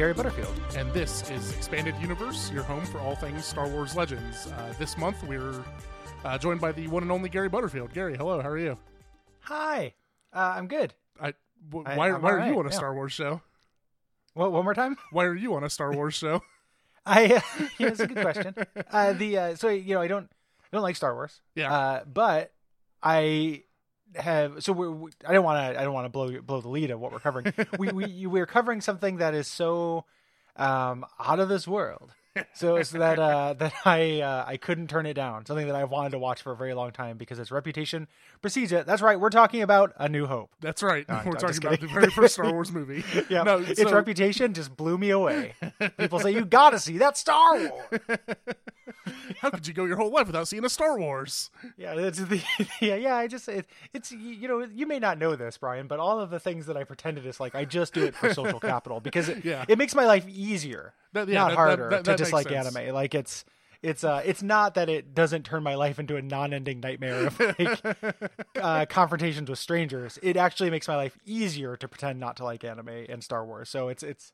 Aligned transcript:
Wade. 0.00 0.18
And 0.18 0.26
I'm 0.26 0.32
Gary 0.32 0.32
Butterfield. 0.32 0.76
And 0.76 0.92
this 0.92 1.30
is 1.30 1.52
Expanded 1.52 1.94
Universe, 2.00 2.50
your 2.50 2.62
home 2.62 2.84
for 2.86 2.98
all 3.00 3.14
things 3.14 3.44
Star 3.44 3.68
Wars 3.68 3.94
Legends. 3.94 4.46
Uh, 4.46 4.72
this 4.78 4.96
month 4.96 5.22
we're 5.24 5.62
uh, 6.24 6.38
joined 6.38 6.60
by 6.60 6.72
the 6.72 6.86
one 6.88 7.02
and 7.02 7.12
only 7.12 7.28
Gary 7.28 7.48
Butterfield. 7.48 7.92
Gary, 7.92 8.16
hello, 8.16 8.40
how 8.40 8.48
are 8.48 8.58
you? 8.58 8.78
Hi, 9.40 9.94
uh, 10.32 10.54
I'm 10.56 10.68
good. 10.68 10.94
I, 11.20 11.34
w- 11.68 11.84
I- 11.86 11.96
why 11.96 12.12
why 12.12 12.30
are 12.30 12.34
alright, 12.34 12.50
you 12.50 12.58
on 12.58 12.66
a 12.66 12.70
yeah. 12.70 12.76
Star 12.76 12.94
Wars 12.94 13.12
show? 13.12 13.42
Well, 14.34 14.50
one 14.52 14.64
more 14.64 14.74
time. 14.74 14.96
Why 15.10 15.24
are 15.24 15.34
you 15.34 15.54
on 15.54 15.64
a 15.64 15.70
Star 15.70 15.92
Wars 15.92 16.14
show? 16.14 16.42
I 17.06 17.26
uh, 17.26 17.40
yeah, 17.78 17.88
that's 17.88 18.00
a 18.00 18.06
good 18.06 18.20
question. 18.22 18.54
Uh, 18.90 19.12
the 19.12 19.38
uh, 19.38 19.54
so 19.56 19.68
you 19.68 19.94
know 19.94 20.00
I 20.00 20.08
don't 20.08 20.30
I 20.62 20.66
don't 20.72 20.82
like 20.82 20.96
Star 20.96 21.14
Wars. 21.14 21.40
Yeah. 21.54 21.72
Uh, 21.72 22.04
but 22.04 22.52
I 23.02 23.64
have 24.16 24.62
so 24.62 24.72
we're, 24.72 24.90
we, 24.90 25.10
I 25.26 25.32
don't 25.32 25.44
want 25.44 25.74
to 25.74 25.80
I 25.80 25.84
don't 25.84 25.94
want 25.94 26.06
to 26.06 26.10
blow 26.10 26.40
blow 26.40 26.60
the 26.60 26.68
lead 26.68 26.90
of 26.90 27.00
what 27.00 27.12
we're 27.12 27.20
covering. 27.20 27.52
we 27.78 27.92
we 27.92 28.26
we're 28.26 28.46
covering 28.46 28.80
something 28.80 29.18
that 29.18 29.34
is 29.34 29.46
so 29.48 30.04
um 30.56 31.04
out 31.18 31.40
of 31.40 31.48
this 31.48 31.66
world. 31.68 32.12
So, 32.54 32.80
so 32.82 32.98
that 32.98 33.18
uh, 33.18 33.54
that 33.58 33.72
I 33.84 34.20
uh, 34.20 34.44
I 34.46 34.56
couldn't 34.56 34.88
turn 34.88 35.06
it 35.06 35.14
down. 35.14 35.46
Something 35.46 35.66
that 35.66 35.76
I've 35.76 35.90
wanted 35.90 36.10
to 36.10 36.18
watch 36.18 36.42
for 36.42 36.52
a 36.52 36.56
very 36.56 36.74
long 36.74 36.92
time 36.92 37.16
because 37.16 37.38
its 37.38 37.50
reputation 37.50 38.08
precedes 38.42 38.72
it. 38.72 38.86
That's 38.86 39.02
right. 39.02 39.18
We're 39.20 39.30
talking 39.30 39.62
about 39.62 39.92
A 39.96 40.08
New 40.08 40.26
Hope. 40.26 40.50
That's 40.60 40.82
right. 40.82 41.08
No, 41.08 41.20
we're 41.26 41.32
talking 41.32 41.58
about 41.58 41.80
the 41.80 41.86
very 41.88 42.10
first 42.10 42.34
Star 42.34 42.50
Wars 42.52 42.72
movie. 42.72 43.04
Yeah, 43.28 43.42
No, 43.42 43.58
its 43.58 43.80
so- 43.82 43.92
reputation 43.92 44.54
just 44.54 44.76
blew 44.76 44.96
me 44.98 45.10
away. 45.10 45.54
People 45.98 46.20
say 46.20 46.32
you 46.32 46.44
got 46.44 46.70
to 46.70 46.78
see 46.78 46.98
that 46.98 47.16
Star 47.16 47.58
Wars. 47.58 48.00
How 49.40 49.50
could 49.50 49.66
you 49.66 49.72
go 49.74 49.84
your 49.84 49.96
whole 49.96 50.10
life 50.10 50.26
without 50.26 50.48
seeing 50.48 50.64
a 50.64 50.68
Star 50.68 50.98
Wars? 50.98 51.50
Yeah, 51.76 51.94
it's 51.94 52.18
the 52.18 52.42
yeah, 52.80 52.96
yeah. 52.96 53.16
I 53.16 53.26
just 53.28 53.48
it, 53.48 53.66
it's 53.94 54.10
you 54.12 54.48
know 54.48 54.60
you 54.60 54.86
may 54.86 54.98
not 54.98 55.18
know 55.18 55.36
this, 55.36 55.56
Bryan, 55.58 55.86
but 55.86 56.00
all 56.00 56.20
of 56.20 56.30
the 56.30 56.40
things 56.40 56.66
that 56.66 56.76
I 56.76 56.84
pretended 56.84 57.24
is 57.26 57.38
like, 57.40 57.54
I 57.54 57.64
just 57.64 57.94
do 57.94 58.04
it 58.04 58.14
for 58.14 58.34
social 58.34 58.58
capital 58.60 59.00
because 59.00 59.28
it, 59.28 59.44
Yeah. 59.44 59.64
it 59.68 59.78
makes 59.78 59.94
my 59.94 60.04
life 60.06 60.26
easier, 60.28 60.92
That- 61.12 61.28
yeah, 61.28 61.34
not 61.38 61.48
that- 61.50 61.56
harder 61.56 61.88
that- 61.90 62.04
to 62.04 62.16
dislike 62.16 62.50
anime. 62.50 62.92
Like 62.94 63.14
it's 63.14 63.44
it's 63.82 64.04
uh 64.04 64.22
it's 64.24 64.42
not 64.42 64.74
that 64.74 64.88
it 64.88 65.14
doesn't 65.14 65.44
turn 65.44 65.62
my 65.62 65.74
life 65.74 65.98
into 65.98 66.16
a 66.16 66.22
non-ending 66.22 66.80
nightmare 66.80 67.26
of 67.26 67.40
like 67.58 67.80
uh, 68.60 68.86
confrontations 68.86 69.48
with 69.48 69.58
strangers. 69.58 70.18
It 70.22 70.36
actually 70.36 70.70
makes 70.70 70.86
my 70.86 70.96
life 70.96 71.18
easier 71.24 71.76
to 71.76 71.88
pretend 71.88 72.20
not 72.20 72.36
to 72.36 72.44
like 72.44 72.64
anime 72.64 73.06
and 73.08 73.24
Star 73.24 73.44
Wars. 73.44 73.70
So 73.70 73.88
it's 73.88 74.02
it's 74.02 74.32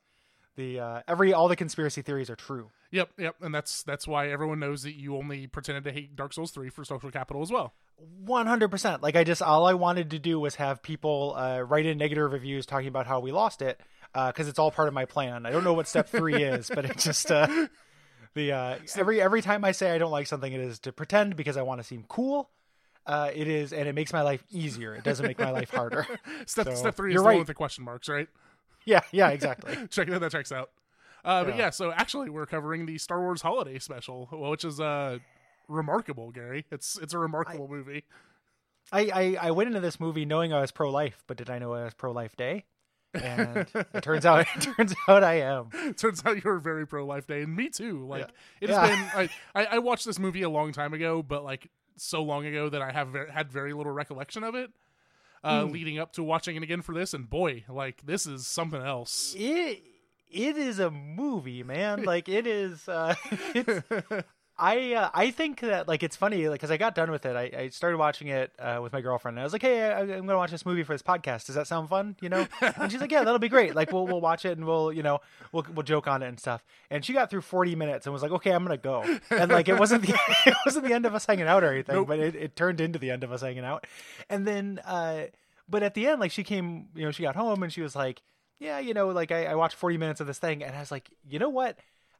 the 0.57 0.79
uh, 0.79 1.01
every 1.07 1.33
all 1.33 1.47
the 1.47 1.55
conspiracy 1.55 2.01
theories 2.01 2.29
are 2.29 2.35
true. 2.35 2.71
Yep, 2.91 3.11
yep, 3.17 3.35
and 3.41 3.53
that's 3.53 3.83
that's 3.83 4.07
why 4.07 4.29
everyone 4.29 4.59
knows 4.59 4.83
that 4.83 4.95
you 4.95 5.15
only 5.15 5.47
pretended 5.47 5.83
to 5.85 5.91
hate 5.91 6.15
Dark 6.15 6.33
Souls 6.33 6.51
three 6.51 6.69
for 6.69 6.83
social 6.83 7.11
capital 7.11 7.41
as 7.41 7.51
well. 7.51 7.73
One 7.97 8.47
hundred 8.47 8.69
percent. 8.69 9.01
Like 9.01 9.15
I 9.15 9.23
just 9.23 9.41
all 9.41 9.65
I 9.65 9.75
wanted 9.75 10.11
to 10.11 10.19
do 10.19 10.39
was 10.39 10.55
have 10.55 10.81
people 10.81 11.35
uh, 11.37 11.61
write 11.61 11.85
in 11.85 11.97
negative 11.97 12.31
reviews 12.31 12.65
talking 12.65 12.87
about 12.87 13.07
how 13.07 13.19
we 13.19 13.31
lost 13.31 13.61
it 13.61 13.79
because 14.13 14.47
it's 14.47 14.57
all 14.57 14.71
part 14.71 14.87
of 14.87 14.93
my 14.93 15.05
plan. 15.05 15.45
I 15.45 15.51
don't 15.51 15.63
know 15.63 15.73
what 15.73 15.87
step 15.87 16.09
three 16.09 16.41
is, 16.43 16.71
but 16.73 16.85
it 16.85 16.97
just 16.97 17.31
uh, 17.31 17.67
the 18.37 18.53
uh, 18.53 18.77
every 18.95 19.21
every 19.21 19.41
time 19.41 19.65
I 19.65 19.71
say 19.73 19.91
I 19.91 19.97
don't 19.97 20.11
like 20.11 20.27
something, 20.27 20.51
it 20.53 20.61
is 20.61 20.79
to 20.81 20.93
pretend 20.93 21.35
because 21.35 21.57
I 21.57 21.63
want 21.63 21.81
to 21.81 21.83
seem 21.83 22.05
cool. 22.07 22.49
Uh, 23.05 23.31
it 23.33 23.47
is, 23.47 23.73
and 23.73 23.87
it 23.87 23.95
makes 23.95 24.11
my 24.13 24.21
life 24.21 24.43
easier. 24.49 24.93
It 24.95 25.03
doesn't 25.03 25.25
make 25.25 25.39
my 25.39 25.51
life 25.51 25.69
harder. 25.69 26.05
Step 26.45 26.65
So, 26.67 26.73
step 26.75 26.95
three 26.95 27.13
is 27.13 27.21
the 27.21 27.25
one 27.25 27.37
with 27.39 27.47
the 27.47 27.53
question 27.53 27.83
marks, 27.83 28.09
right? 28.09 28.27
yeah, 28.85 29.01
yeah, 29.11 29.29
exactly. 29.29 29.75
Check 29.89 30.07
that 30.09 30.19
that 30.19 30.31
checks 30.31 30.51
out. 30.51 30.71
Uh, 31.25 31.43
But 31.43 31.53
Yeah. 31.53 31.59
yeah, 31.65 31.69
so 31.71 31.91
actually 31.91 32.29
we're 32.29 32.45
covering 32.45 32.85
the 32.85 32.97
Star 32.97 33.21
Wars 33.21 33.41
Holiday 33.41 33.79
Special, 33.79 34.27
which 34.31 34.63
is 34.65 34.79
uh 34.79 35.19
remarkable, 35.67 36.31
Gary. 36.31 36.65
It's 36.71 36.97
it's 36.97 37.13
a 37.13 37.17
remarkable 37.19 37.67
movie. 37.67 38.03
I, 38.91 39.09
I 39.41 39.47
I 39.47 39.51
went 39.51 39.67
into 39.67 39.81
this 39.81 39.99
movie 39.99 40.25
knowing 40.25 40.53
I 40.53 40.61
was 40.61 40.71
pro 40.71 40.89
life, 40.89 41.23
but 41.27 41.37
did 41.37 41.49
I 41.49 41.59
know 41.59 41.73
I 41.73 41.83
was 41.85 41.93
pro 41.93 42.11
life 42.11 42.35
day? 42.37 42.65
And 43.21 43.67
it 43.93 44.01
turns 44.01 44.25
out 44.25 44.45
it 44.55 44.61
turns 44.61 44.93
out 45.07 45.23
I 45.23 45.41
am. 45.41 45.69
Turns 45.97 46.23
out 46.25 46.35
you 46.35 46.41
were 46.45 46.59
very 46.59 46.85
pro 46.87 47.05
Life 47.05 47.27
Day, 47.27 47.41
and 47.43 47.55
me 47.55 47.69
too. 47.69 48.05
Like 48.07 48.29
it 48.61 48.69
has 48.69 48.77
Yeah. 48.77 48.87
been. 48.87 49.29
I, 49.55 49.61
I 49.61 49.65
I 49.75 49.79
watched 49.79 50.05
this 50.05 50.19
movie 50.19 50.41
a 50.43 50.49
long 50.49 50.71
time 50.71 50.93
ago, 50.93 51.21
but 51.23 51.43
like 51.43 51.69
so 51.95 52.21
long 52.23 52.45
ago 52.45 52.69
that 52.69 52.81
I 52.81 52.91
have 52.91 53.09
ver- 53.09 53.27
had 53.31 53.51
very 53.51 53.73
little 53.73 53.91
recollection 53.91 54.43
of 54.43 54.55
it. 54.55 54.71
Uh, 55.43 55.65
Hmm. 55.65 55.71
leading 55.71 55.99
up 55.99 56.13
to 56.13 56.23
watching 56.23 56.55
it 56.55 56.63
again 56.63 56.81
for 56.81 56.93
this, 56.95 57.13
and 57.13 57.29
boy, 57.29 57.63
like 57.69 58.05
this 58.05 58.25
is 58.25 58.47
something 58.47 58.81
else. 58.81 59.35
it 59.37 59.83
it 60.29 60.57
is 60.57 60.79
a 60.79 60.91
movie, 60.91 61.63
man. 61.63 62.03
Like 62.05 62.27
it 62.27 62.45
is. 62.47 62.87
Uh, 62.89 63.15
it's, 63.53 63.81
I 64.59 64.93
uh, 64.93 65.09
I 65.13 65.29
think 65.29 65.59
that 65.59 65.87
like 65.87 66.01
it's 66.01 66.15
funny 66.15 66.49
like 66.49 66.59
because 66.59 66.71
I 66.71 66.77
got 66.77 66.95
done 66.95 67.11
with 67.11 67.25
it. 67.27 67.35
I, 67.35 67.51
I 67.55 67.67
started 67.69 67.97
watching 67.97 68.29
it 68.29 68.51
uh, 68.57 68.79
with 68.81 68.91
my 68.91 69.01
girlfriend. 69.01 69.37
And 69.37 69.41
I 69.41 69.43
was 69.43 69.53
like, 69.53 69.61
hey, 69.61 69.83
I, 69.83 69.99
I'm 70.01 70.25
gonna 70.25 70.37
watch 70.37 70.49
this 70.49 70.65
movie 70.65 70.83
for 70.83 70.93
this 70.93 71.03
podcast. 71.03 71.45
Does 71.45 71.55
that 71.55 71.67
sound 71.67 71.89
fun? 71.89 72.15
You 72.21 72.29
know? 72.29 72.47
And 72.61 72.91
she's 72.91 72.99
like, 72.99 73.11
yeah, 73.11 73.23
that'll 73.23 73.39
be 73.39 73.49
great. 73.49 73.75
Like 73.75 73.91
we'll 73.91 74.07
we'll 74.07 74.21
watch 74.21 74.45
it 74.45 74.57
and 74.57 74.65
we'll 74.65 74.91
you 74.91 75.03
know 75.03 75.19
we'll 75.51 75.65
we'll 75.73 75.83
joke 75.83 76.07
on 76.07 76.23
it 76.23 76.27
and 76.27 76.39
stuff. 76.39 76.63
And 76.89 77.05
she 77.05 77.13
got 77.13 77.29
through 77.29 77.41
40 77.41 77.75
minutes 77.75 78.07
and 78.07 78.13
was 78.13 78.23
like, 78.23 78.31
okay, 78.31 78.51
I'm 78.51 78.63
gonna 78.63 78.77
go. 78.77 79.03
And 79.29 79.51
like 79.51 79.69
it 79.69 79.77
wasn't 79.77 80.03
the 80.03 80.13
it 80.47 80.55
wasn't 80.65 80.85
the 80.87 80.93
end 80.93 81.05
of 81.05 81.13
us 81.13 81.25
hanging 81.25 81.47
out 81.47 81.63
or 81.63 81.71
anything, 81.71 81.95
Nope. 81.95 82.07
but 82.07 82.19
it, 82.19 82.35
it 82.35 82.55
turned 82.55 82.81
into 82.81 82.97
the 82.97 83.11
end 83.11 83.23
of 83.23 83.31
us 83.31 83.41
hanging 83.41 83.63
out. 83.65 83.85
And 84.29 84.47
then 84.47 84.79
uh, 84.85 85.25
but 85.69 85.83
at 85.83 85.93
the 85.93 86.07
end, 86.07 86.19
like 86.19 86.31
she 86.31 86.43
came, 86.43 86.87
you 86.95 87.05
know, 87.05 87.11
she 87.11 87.23
got 87.23 87.35
home 87.35 87.61
and 87.61 87.71
she 87.71 87.81
was 87.81 87.95
like 87.95 88.23
yeah, 88.59 88.79
you 88.79 88.95
know, 88.95 89.09
like 89.09 89.31
I, 89.31 89.45
I 89.45 89.55
watched 89.55 89.75
40 89.75 89.97
minutes 89.97 90.19
of 90.19 90.25
this 90.25 90.39
thing 90.39 90.63
and 90.63 90.75
I 90.75 90.79
was 90.79 90.89
like, 90.89 91.11
you 91.29 91.37
know 91.37 91.49
what? 91.49 91.77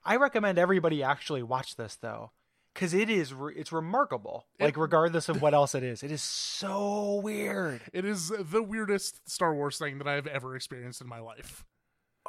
I 0.07 0.15
recommend 0.15 0.57
everybody 0.57 1.03
actually 1.03 1.43
watch 1.43 1.75
this 1.75 1.95
though. 1.95 2.31
Cause 2.73 2.93
it 2.93 3.09
is, 3.09 3.33
re- 3.33 3.55
it's 3.55 3.71
remarkable. 3.71 4.45
Like 4.59 4.77
regardless 4.77 5.29
of 5.29 5.41
what 5.41 5.55
else 5.55 5.73
it 5.73 5.81
is, 5.81 6.03
it 6.03 6.11
is 6.11 6.21
so 6.21 7.19
weird. 7.23 7.81
It 7.91 8.05
is 8.05 8.29
the 8.29 8.61
weirdest 8.61 9.27
Star 9.27 9.55
Wars 9.55 9.79
thing 9.79 9.97
that 9.97 10.07
I've 10.07 10.27
ever 10.27 10.55
experienced 10.55 11.01
in 11.01 11.07
my 11.07 11.19
life. 11.19 11.65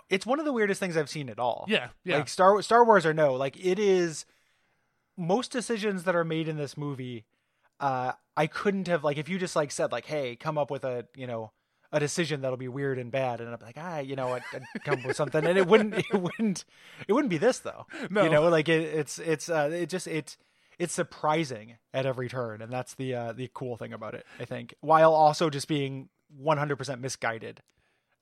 It's 0.08 0.24
one 0.24 0.38
of 0.38 0.46
the 0.46 0.52
weirdest 0.54 0.80
things 0.80 0.96
I've 0.96 1.10
seen 1.10 1.28
at 1.28 1.38
all. 1.38 1.66
Yeah, 1.68 1.88
yeah. 2.02 2.16
Like 2.16 2.28
Star 2.30 2.62
Star 2.62 2.82
Wars 2.84 3.04
or 3.04 3.12
no, 3.12 3.34
like 3.34 3.62
it 3.62 3.78
is. 3.78 4.24
Most 5.20 5.50
decisions 5.50 6.04
that 6.04 6.14
are 6.14 6.24
made 6.24 6.46
in 6.46 6.56
this 6.56 6.76
movie, 6.76 7.26
uh, 7.80 8.12
I 8.36 8.46
couldn't 8.46 8.86
have 8.86 9.02
like 9.04 9.18
if 9.18 9.28
you 9.28 9.36
just 9.36 9.56
like 9.56 9.72
said 9.72 9.92
like, 9.92 10.06
hey, 10.06 10.36
come 10.36 10.56
up 10.56 10.70
with 10.70 10.84
a 10.84 11.06
you 11.14 11.26
know 11.26 11.52
a 11.92 12.00
decision 12.00 12.42
that'll 12.42 12.56
be 12.56 12.68
weird 12.68 12.98
and 12.98 13.10
bad, 13.10 13.40
and 13.40 13.48
I'm 13.48 13.58
like, 13.62 13.76
ah, 13.78 13.98
you 13.98 14.16
know, 14.16 14.34
I'd, 14.34 14.42
I'd 14.52 14.84
come 14.84 15.00
up 15.00 15.06
with 15.06 15.16
something, 15.16 15.44
and 15.44 15.56
it 15.56 15.66
wouldn't, 15.66 15.94
it 15.98 16.20
wouldn't, 16.20 16.64
it 17.06 17.12
wouldn't 17.12 17.30
be 17.30 17.38
this 17.38 17.60
though. 17.60 17.86
No. 18.10 18.24
you 18.24 18.30
know, 18.30 18.48
like 18.48 18.68
it, 18.68 18.82
it's 18.82 19.18
it's 19.18 19.48
uh, 19.48 19.70
it 19.72 19.88
just 19.88 20.06
it's 20.06 20.36
it's 20.78 20.94
surprising 20.94 21.76
at 21.92 22.06
every 22.06 22.28
turn, 22.28 22.62
and 22.62 22.72
that's 22.72 22.94
the 22.94 23.14
uh, 23.14 23.32
the 23.32 23.50
cool 23.54 23.76
thing 23.76 23.92
about 23.92 24.14
it, 24.14 24.26
I 24.38 24.44
think, 24.44 24.74
while 24.80 25.12
also 25.12 25.50
just 25.50 25.68
being 25.68 26.08
100% 26.42 27.00
misguided. 27.00 27.62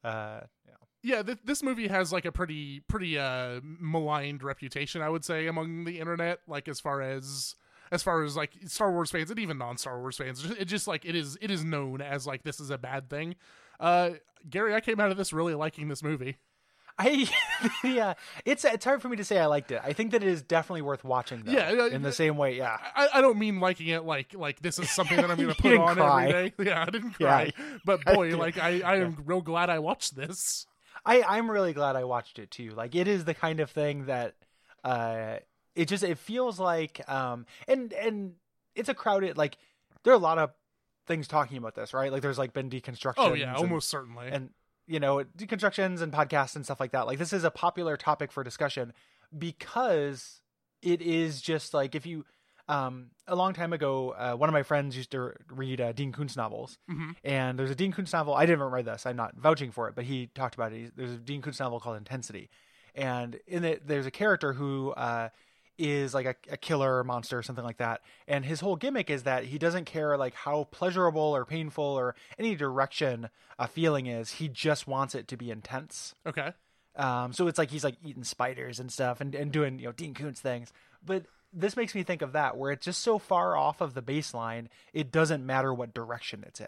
Uh, 0.05 0.41
yeah. 0.67 1.17
yeah 1.17 1.23
th- 1.23 1.39
this 1.45 1.63
movie 1.63 1.89
has 1.89 2.13
like 2.13 2.25
a 2.25 2.31
pretty 2.31 2.81
pretty 2.87 3.19
uh 3.19 3.59
maligned 3.63 4.45
reputation 4.45 5.03
i 5.03 5.09
would 5.09 5.25
say 5.25 5.49
among 5.49 5.83
the 5.85 5.99
internet 5.99 6.39
like 6.47 6.69
as 6.69 6.79
far 6.79 7.03
as 7.03 7.57
as 7.91 8.03
far 8.03 8.23
as 8.25 8.37
like 8.37 8.53
star 8.67 8.91
wars 8.93 9.11
fans 9.11 9.31
and 9.31 9.39
even 9.39 9.59
non-star 9.59 10.01
wars 10.01 10.17
fans 10.17 10.45
it 10.45 10.65
just 10.67 10.87
like 10.89 11.05
it 11.05 11.15
is 11.15 11.37
it 11.41 11.51
is 11.51 11.65
known 11.65 12.01
as 12.01 12.27
like 12.27 12.43
this 12.43 12.61
is 12.61 12.71
a 12.71 12.79
bad 12.79 13.09
thing 13.11 13.35
uh 13.81 14.11
gary 14.49 14.75
i 14.75 14.81
came 14.81 15.01
out 15.01 15.11
of 15.11 15.17
this 15.17 15.33
really 15.33 15.55
liking 15.55 15.89
this 15.89 16.03
movie 16.03 16.37
I 16.99 17.29
yeah, 17.85 18.15
it's 18.47 18.65
it's 18.65 18.87
hard 18.87 19.03
for 19.03 19.11
me 19.11 19.19
to 19.19 19.25
say 19.25 19.39
I 19.39 19.45
liked 19.45 19.71
it. 19.71 19.83
I 19.85 19.93
think 19.93 20.13
that 20.13 20.23
it 20.23 20.29
is 20.31 20.41
definitely 20.41 20.81
worth 20.81 21.05
watching. 21.05 21.43
Though, 21.45 21.53
Yeah, 21.53 21.71
yeah, 21.71 21.87
in 21.89 22.01
the 22.01 22.11
same 22.11 22.39
way. 22.39 22.57
Yeah, 22.57 22.79
I, 22.95 23.09
I 23.15 23.21
don't 23.21 23.39
mean 23.39 23.61
liking 23.61 23.89
it 23.89 24.05
like 24.05 24.33
like 24.33 24.61
this 24.63 24.79
is 24.79 24.89
something 24.91 25.21
that 25.21 25.31
I'm 25.31 25.37
gonna 25.37 25.55
put 25.59 25.77
on 25.77 25.95
cry. 25.95 26.29
every 26.29 26.51
day. 26.51 26.65
Yeah, 26.71 26.81
I 26.81 26.87
didn't 26.87 27.15
Yeah, 27.21 27.51
cry, 27.51 27.53
but 27.85 28.03
boy, 28.07 28.35
like 28.39 28.57
I 28.57 28.81
I 28.81 28.97
am 28.97 29.19
real 29.27 29.43
glad 29.43 29.69
I 29.69 29.79
watched 29.79 30.17
this. 30.17 30.67
I 31.05 31.23
I'm 31.23 31.51
really 31.51 31.75
glad 31.75 31.97
I 31.97 32.05
watched 32.05 32.39
it 32.39 32.51
too. 32.51 32.71
Like 32.71 32.95
it 32.95 33.07
is 33.09 33.27
the 33.27 33.35
kind 33.35 33.61
of 33.61 33.71
thing 33.71 34.07
that 34.07 34.35
uh, 34.83 35.37
it 35.77 35.87
just 35.87 36.03
it 36.03 36.19
feels 36.19 36.59
like 36.59 37.01
um 37.09 37.47
and 37.69 37.93
and 37.93 38.35
it's 38.75 38.89
a 38.89 38.95
crowded 38.95 39.37
like 39.37 39.57
there 40.03 40.13
are 40.13 40.17
a 40.17 40.19
lot 40.19 40.39
of 40.39 40.51
things 41.07 41.29
talking 41.29 41.57
about 41.59 41.75
this 41.77 41.95
right? 41.95 42.11
Like 42.11 42.23
there's 42.23 42.39
like 42.39 42.53
been 42.53 42.69
deconstruction 42.69 43.15
Oh 43.19 43.35
yeah, 43.35 43.55
almost 43.55 43.89
certainly. 43.89 44.29
and 44.29 44.51
you 44.89 44.99
know 45.01 45.25
deconstructions 45.39 46.01
and 46.03 46.13
podcasts 46.13 46.57
and 46.57 46.65
stuff 46.65 46.81
like 46.81 46.93
that. 46.93 47.07
Like 47.07 47.19
this 47.19 47.33
is 47.33 47.45
a 47.45 47.51
popular 47.51 47.97
topic 47.97 48.33
for 48.33 48.43
discussion 48.43 48.93
because 49.39 50.41
it 50.83 51.01
is 51.03 51.41
just 51.41 51.75
like 51.75 51.95
if 51.95 52.07
you 52.07 52.25
um 52.69 53.11
a 53.29 53.37
long 53.37 53.53
time 53.53 53.73
ago 53.73 54.11
uh, 54.19 54.35
one 54.35 54.49
of 54.49 54.53
my 54.53 54.63
friends 54.63 54.97
used 54.97 55.11
to 55.13 55.33
read 55.51 55.81
uh, 55.81 55.93
dean 55.93 56.13
koontz 56.13 56.37
novels. 56.37 56.79
Mhm. 56.91 57.15
and 57.25 57.59
there's 57.59 57.71
a 57.71 57.75
dean 57.77 57.93
koontz 57.93 58.13
novel 58.13 58.35
i 58.35 58.45
didn't 58.47 58.63
read 58.65 58.85
this 58.85 59.07
i'm 59.07 59.17
not 59.17 59.37
vouching 59.37 59.71
for 59.71 59.89
it 59.89 59.95
but 59.95 60.05
he 60.05 60.27
talked 60.35 60.55
about 60.57 60.73
it. 60.73 60.93
There's 60.97 61.13
a 61.13 61.17
dean 61.19 61.43
koontz 61.43 61.61
novel 61.61 61.79
called 61.81 61.97
intensity. 61.97 62.51
And 62.95 63.39
in 63.47 63.65
it 63.65 63.87
there's 63.87 64.07
a 64.07 64.11
character 64.11 64.53
who 64.55 64.91
uh 64.93 65.29
is 65.79 66.15
like 66.15 66.27
a, 66.27 66.35
a 66.51 66.57
killer 66.57 66.99
or 66.99 67.05
monster 67.05 67.39
or 67.39 67.43
something 67.43 67.65
like 67.65 67.79
that 67.79 68.01
and 68.27 68.45
his 68.45 68.61
whole 68.61 68.77
gimmick 68.77 69.11
is 69.11 69.25
that 69.25 69.45
he 69.45 69.59
doesn't 69.59 69.85
care 69.85 70.17
like 70.17 70.35
how 70.35 70.65
pleasurable 70.71 71.21
or 71.21 71.45
painful 71.45 71.85
or 71.85 72.15
any 72.39 72.55
direction 72.55 73.29
a 73.59 73.69
feeling 73.69 74.07
is 74.07 74.33
he 74.33 74.49
just 74.49 74.87
wants 74.87 75.15
it 75.15 75.29
to 75.29 75.37
be 75.37 75.51
intense 75.51 76.15
okay. 76.27 76.53
um, 76.97 77.33
so 77.33 77.47
it's 77.47 77.59
like 77.59 77.71
he's 77.71 77.85
like 77.85 77.97
eating 78.05 78.25
spiders 78.25 78.81
and 78.81 78.91
stuff 78.91 79.21
and, 79.21 79.35
and 79.35 79.53
doing 79.53 79.79
you 79.79 79.87
know 79.87 79.93
Dean 79.93 80.15
Koontz 80.15 80.41
things. 80.41 80.73
But 81.05 81.25
this 81.53 81.77
makes 81.77 81.95
me 81.95 82.03
think 82.03 82.23
of 82.23 82.33
that 82.33 82.57
where 82.57 82.71
it's 82.71 82.85
just 82.85 83.01
so 83.03 83.19
far 83.19 83.57
off 83.57 83.81
of 83.81 83.95
the 83.95 84.03
baseline, 84.03 84.67
it 84.93 85.11
doesn't 85.11 85.45
matter 85.45 85.73
what 85.73 85.95
direction 85.95 86.45
it's 86.47 86.61
in. 86.61 86.67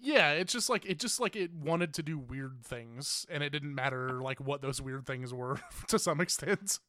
Yeah, 0.00 0.32
it's 0.32 0.52
just 0.52 0.68
like 0.68 0.84
it 0.84 0.98
just 0.98 1.20
like 1.20 1.36
it 1.36 1.52
wanted 1.52 1.94
to 1.94 2.02
do 2.02 2.18
weird 2.18 2.64
things, 2.64 3.24
and 3.30 3.42
it 3.42 3.50
didn't 3.50 3.74
matter 3.74 4.20
like 4.20 4.40
what 4.40 4.60
those 4.60 4.80
weird 4.82 5.06
things 5.06 5.32
were 5.32 5.60
to 5.88 5.98
some 5.98 6.20
extent. 6.20 6.80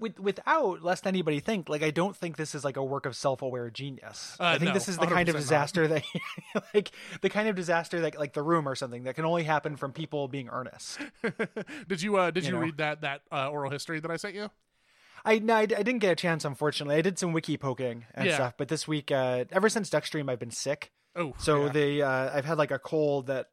With, 0.00 0.20
without 0.20 0.82
lest 0.82 1.06
anybody 1.06 1.40
think 1.40 1.68
like 1.68 1.82
I 1.82 1.90
don't 1.90 2.14
think 2.16 2.36
this 2.36 2.54
is 2.54 2.64
like 2.64 2.76
a 2.76 2.84
work 2.84 3.04
of 3.04 3.16
self-aware 3.16 3.68
genius. 3.70 4.36
Uh, 4.38 4.44
I 4.44 4.58
think 4.58 4.68
no, 4.68 4.74
this 4.74 4.88
is 4.88 4.96
the 4.96 5.06
kind 5.06 5.28
of 5.28 5.34
100% 5.34 5.38
not. 5.38 5.42
disaster 5.42 5.88
that 5.88 6.04
like 6.74 6.92
the 7.20 7.28
kind 7.28 7.48
of 7.48 7.56
disaster 7.56 8.00
that 8.02 8.16
like 8.18 8.32
the 8.32 8.42
room 8.42 8.68
or 8.68 8.74
something 8.76 9.02
that 9.04 9.14
can 9.16 9.24
only 9.24 9.42
happen 9.42 9.76
from 9.76 9.92
people 9.92 10.28
being 10.28 10.48
earnest. 10.50 11.00
did 11.88 12.00
you 12.00 12.16
uh 12.16 12.30
did 12.30 12.44
you, 12.44 12.50
You 12.50 12.54
know. 12.56 12.60
read 12.62 12.76
that 12.78 13.00
that 13.00 13.22
uh, 13.32 13.48
oral 13.50 13.70
history 13.70 13.98
that 14.00 14.10
I 14.10 14.16
sent 14.16 14.34
you? 14.36 14.50
I 15.24 15.40
no, 15.40 15.54
I, 15.56 15.62
I 15.62 15.66
didn't 15.66 15.98
get 15.98 16.12
a 16.12 16.16
chance 16.16 16.44
unfortunately. 16.44 16.94
I 16.96 17.02
did 17.02 17.18
some 17.18 17.32
wiki 17.32 17.56
poking 17.56 18.04
and 18.14 18.28
Yeah. 18.28 18.34
stuff, 18.36 18.54
but 18.56 18.68
this 18.68 18.86
week 18.86 19.10
uh 19.10 19.46
ever 19.50 19.68
since 19.68 19.90
Duckstream 19.90 20.30
I've 20.30 20.38
been 20.38 20.50
sick. 20.52 20.92
Oh, 21.16 21.34
So 21.38 21.64
yeah. 21.64 21.68
the 21.72 22.02
uh 22.02 22.30
I've 22.36 22.44
had 22.44 22.56
like 22.58 22.70
a 22.70 22.78
cold 22.78 23.26
that 23.26 23.46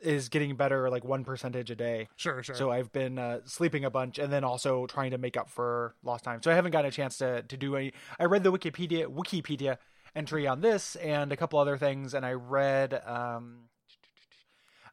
is 0.00 0.28
getting 0.28 0.56
better 0.56 0.90
like 0.90 1.04
1 1.04 1.24
percentage 1.24 1.70
a 1.70 1.74
day. 1.74 2.08
sure, 2.16 2.42
sure. 2.42 2.54
So 2.54 2.70
I've 2.70 2.92
been 2.92 3.18
uh, 3.18 3.40
sleeping 3.44 3.84
a 3.84 3.90
bunch 3.90 4.18
and 4.18 4.32
then 4.32 4.44
also 4.44 4.86
trying 4.86 5.10
to 5.10 5.18
make 5.18 5.36
up 5.36 5.48
for 5.48 5.94
lost 6.02 6.24
time. 6.24 6.42
So 6.42 6.50
I 6.50 6.54
haven't 6.54 6.72
gotten 6.72 6.88
a 6.88 6.92
chance 6.92 7.18
to 7.18 7.42
to 7.42 7.56
do 7.56 7.76
any. 7.76 7.92
I 8.18 8.24
read 8.24 8.44
the 8.44 8.52
Wikipedia 8.52 9.06
Wikipedia 9.06 9.78
entry 10.14 10.46
on 10.46 10.60
this 10.60 10.96
and 10.96 11.32
a 11.32 11.36
couple 11.36 11.58
other 11.58 11.76
things, 11.76 12.14
and 12.14 12.24
I 12.24 12.32
read. 12.32 13.02
Um, 13.06 13.68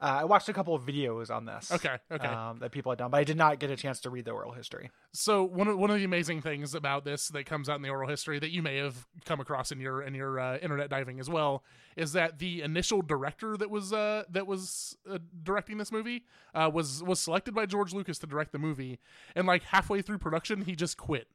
uh, 0.02 0.20
I 0.22 0.24
watched 0.26 0.50
a 0.50 0.54
couple 0.54 0.76
of 0.76 0.84
videos 0.84 1.30
on 1.34 1.46
this. 1.46 1.72
okay, 1.72 1.98
okay. 2.12 2.28
Um, 2.28 2.60
that 2.60 2.72
people 2.72 2.92
had 2.92 3.00
done, 3.00 3.12
but 3.12 3.18
I 3.18 3.24
did 3.24 3.38
not 3.38 3.60
get 3.60 3.72
a 3.72 3.76
chance 3.76 4.00
to 4.02 4.10
read 4.10 4.26
the 4.26 4.32
oral 4.32 4.52
history. 4.52 4.92
so 5.14 5.44
one 5.44 5.68
of 5.68 5.78
one 5.78 5.90
of 5.90 5.98
the 5.98 6.04
amazing 6.04 6.42
things 6.42 6.76
about 6.76 7.06
this 7.06 7.30
that 7.30 7.46
comes 7.46 7.70
out 7.70 7.76
in 7.78 7.82
the 7.82 7.90
oral 7.90 8.10
history 8.10 8.40
that 8.40 8.52
you 8.52 8.62
may 8.62 8.78
have 8.78 9.08
come 9.26 9.40
across 9.40 9.72
in 9.72 9.80
your 9.80 10.02
in 10.02 10.14
your 10.14 10.40
uh, 10.40 10.58
internet 10.58 10.90
diving 10.90 11.20
as 11.20 11.30
well 11.30 11.64
is 11.96 12.14
that 12.14 12.40
the 12.40 12.62
initial 12.62 13.02
director 13.02 13.56
that 13.58 13.70
was 13.70 13.94
uh, 13.94 14.24
that 14.30 14.48
was 14.48 14.98
uh, 15.10 15.18
directing 15.44 15.78
this 15.78 15.92
movie 15.92 16.26
uh, 16.54 16.70
was 16.74 17.02
was 17.04 17.20
selected 17.20 17.54
by 17.54 17.66
George 17.66 17.94
Lucas 17.94 18.18
to 18.20 18.28
direct 18.28 18.52
the 18.52 18.60
movie, 18.60 19.00
and 19.36 19.48
like 19.48 19.64
halfway 19.64 20.02
through 20.02 20.18
production, 20.18 20.62
he 20.62 20.76
just 20.76 20.98
quit. 20.98 21.28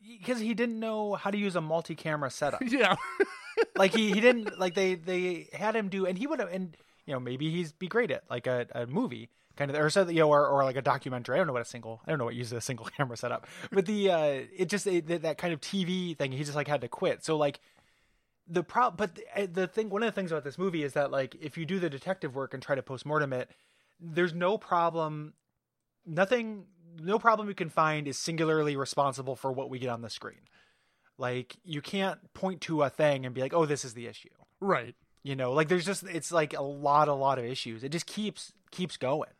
Because 0.00 0.38
he 0.38 0.54
didn't 0.54 0.78
know 0.78 1.14
how 1.14 1.30
to 1.30 1.36
use 1.36 1.56
a 1.56 1.60
multi-camera 1.60 2.30
setup. 2.30 2.62
Yeah, 2.70 2.94
like 3.76 3.92
he, 3.94 4.12
he 4.12 4.20
didn't 4.20 4.58
like 4.58 4.74
they 4.74 4.94
they 4.94 5.48
had 5.52 5.74
him 5.74 5.88
do 5.88 6.06
and 6.06 6.16
he 6.16 6.26
would 6.26 6.38
have 6.38 6.52
and 6.52 6.76
you 7.08 7.14
know 7.14 7.20
maybe 7.20 7.50
he's 7.50 7.72
be 7.72 7.88
great 7.88 8.10
at 8.10 8.22
like 8.28 8.46
a, 8.46 8.66
a 8.72 8.86
movie 8.86 9.30
kind 9.56 9.70
of 9.70 9.76
or 9.78 9.88
so 9.88 10.06
you 10.08 10.20
know 10.20 10.28
or, 10.28 10.46
or 10.46 10.62
like 10.62 10.76
a 10.76 10.82
documentary. 10.82 11.34
I 11.34 11.38
don't 11.38 11.46
know 11.46 11.54
what 11.54 11.62
a 11.62 11.64
single 11.64 12.02
i 12.06 12.10
don't 12.10 12.18
know 12.18 12.26
what 12.26 12.34
uses 12.34 12.52
a 12.52 12.60
single 12.60 12.84
camera 12.96 13.16
setup. 13.16 13.46
But 13.72 13.86
the 13.86 14.10
uh 14.10 14.40
it 14.56 14.68
just 14.68 14.86
it, 14.86 15.22
that- 15.22 15.38
kind 15.38 15.54
of 15.54 15.60
tv 15.60 16.16
thing 16.16 16.32
he 16.32 16.44
just 16.44 16.54
like 16.54 16.68
had 16.68 16.82
to 16.82 16.88
quit. 16.88 17.24
So 17.24 17.36
like 17.36 17.60
the 18.46 18.62
pro 18.62 18.90
but 18.90 19.14
the, 19.14 19.24
uh, 19.34 19.46
the 19.50 19.66
thing 19.66 19.88
one 19.88 20.02
of 20.02 20.06
the 20.06 20.12
things 20.12 20.30
about 20.30 20.44
this 20.44 20.58
movie 20.58 20.82
is 20.82 20.92
that 20.92 21.10
like 21.10 21.34
if 21.40 21.56
you 21.56 21.64
do 21.64 21.78
the 21.78 21.90
detective 21.90 22.34
work 22.34 22.52
and 22.54 22.62
try 22.62 22.74
to 22.74 22.82
postmortem 22.82 23.32
it 23.32 23.50
there's 24.00 24.32
no 24.34 24.56
problem 24.58 25.32
nothing 26.06 26.64
no 27.00 27.18
problem 27.18 27.48
you 27.48 27.54
can 27.54 27.68
find 27.68 28.06
is 28.06 28.18
singularly 28.18 28.76
responsible 28.76 29.36
for 29.36 29.52
what 29.52 29.70
we 29.70 29.78
get 29.78 29.90
on 29.90 30.02
the 30.02 30.10
screen. 30.10 30.40
Like 31.16 31.56
you 31.64 31.80
can't 31.80 32.32
point 32.34 32.60
to 32.62 32.82
a 32.82 32.90
thing 32.90 33.24
and 33.24 33.34
be 33.34 33.40
like 33.40 33.54
oh 33.54 33.66
this 33.66 33.84
is 33.84 33.94
the 33.94 34.06
issue. 34.06 34.28
Right. 34.60 34.94
You 35.22 35.34
know 35.36 35.52
like 35.52 35.68
there's 35.68 35.84
just 35.84 36.04
it's 36.04 36.30
like 36.32 36.54
a 36.54 36.62
lot 36.62 37.08
a 37.08 37.14
lot 37.14 37.38
of 37.38 37.44
issues. 37.44 37.82
It 37.84 37.90
just 37.90 38.06
keeps 38.06 38.52
keeps 38.70 38.96
going 38.96 39.30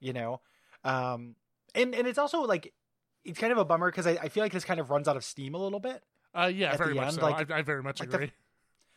you 0.00 0.12
know? 0.12 0.40
Um 0.84 1.34
and 1.74 1.94
and 1.94 2.06
it's 2.06 2.18
also 2.18 2.42
like 2.42 2.72
it's 3.24 3.38
kind 3.38 3.50
of 3.52 3.58
a 3.58 3.64
bummer 3.64 3.90
because 3.90 4.06
I, 4.06 4.12
I 4.12 4.28
feel 4.28 4.44
like 4.44 4.52
this 4.52 4.64
kind 4.64 4.78
of 4.78 4.90
runs 4.90 5.08
out 5.08 5.16
of 5.16 5.24
steam 5.24 5.54
a 5.54 5.58
little 5.58 5.80
bit 5.80 6.02
Uh, 6.34 6.50
yeah, 6.54 6.76
very 6.76 6.94
the 6.94 7.00
much 7.00 7.14
so. 7.14 7.22
like- 7.22 7.50
I, 7.50 7.58
I 7.58 7.62
very 7.62 7.82
much 7.82 7.98
like 8.00 8.12
agree. 8.12 8.30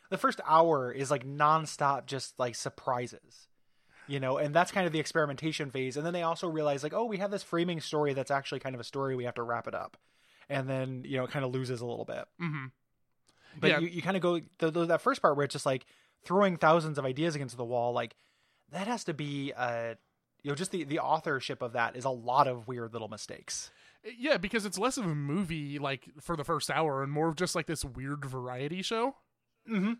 the 0.09 0.17
first 0.17 0.39
hour 0.45 0.91
is 0.91 1.09
like 1.09 1.25
nonstop 1.25 2.05
just 2.05 2.37
like 2.39 2.55
surprises 2.55 3.47
you 4.07 4.19
know? 4.19 4.37
And 4.39 4.55
that's 4.55 4.71
kind 4.71 4.87
of 4.87 4.91
the 4.91 4.99
experimentation 4.99 5.69
phase. 5.69 5.95
And 5.95 6.03
then 6.03 6.13
they 6.13 6.23
also 6.23 6.47
realize 6.49 6.81
like 6.83 6.93
oh 6.93 7.05
we 7.05 7.17
have 7.17 7.31
this 7.31 7.43
framing 7.43 7.79
story 7.79 8.13
that's 8.13 8.31
actually 8.31 8.59
kind 8.59 8.75
of 8.75 8.81
a 8.81 8.83
story 8.83 9.15
we 9.15 9.25
have 9.25 9.35
to 9.35 9.43
wrap 9.43 9.67
it 9.67 9.75
up. 9.75 9.97
And 10.49 10.67
then 10.67 11.03
you 11.05 11.17
know 11.17 11.23
it 11.25 11.31
kind 11.31 11.45
of 11.45 11.51
loses 11.51 11.79
a 11.81 11.85
little 11.85 12.05
bit. 12.05 12.25
Hmm 12.39 12.65
but 13.59 13.69
Yeah. 13.71 13.79
you, 13.79 13.87
you 13.87 14.01
kind 14.03 14.15
of 14.15 14.21
go 14.21 14.39
the, 14.59 14.69
the, 14.71 14.85
that 14.85 15.01
first 15.01 15.21
part 15.23 15.35
where 15.35 15.43
it's 15.45 15.53
just 15.53 15.65
like 15.65 15.85
throwing 16.23 16.57
thousands 16.57 16.97
of 16.97 17.05
ideas 17.05 17.35
against 17.35 17.57
the 17.57 17.65
wall 17.65 17.93
like 17.93 18.15
that 18.71 18.87
has 18.87 19.03
to 19.03 19.13
be 19.13 19.51
uh 19.55 19.93
you 20.43 20.49
know 20.51 20.55
just 20.55 20.71
the 20.71 20.83
the 20.83 20.99
authorship 20.99 21.61
of 21.61 21.73
that 21.73 21.95
is 21.95 22.05
a 22.05 22.09
lot 22.09 22.47
of 22.47 22.67
weird 22.67 22.93
little 22.93 23.07
mistakes 23.07 23.71
Yeah, 24.17 24.37
because 24.37 24.65
it's 24.65 24.77
less 24.77 24.97
of 24.97 25.05
a 25.05 25.15
movie 25.15 25.79
like 25.79 26.09
for 26.21 26.35
the 26.35 26.43
first 26.43 26.69
hour 26.69 27.03
and 27.03 27.11
more 27.11 27.27
of 27.29 27.35
just 27.35 27.55
like 27.55 27.65
this 27.67 27.83
weird 27.83 28.23
variety 28.25 28.81
show. 28.81 29.15
mm-hmm. 29.69 29.93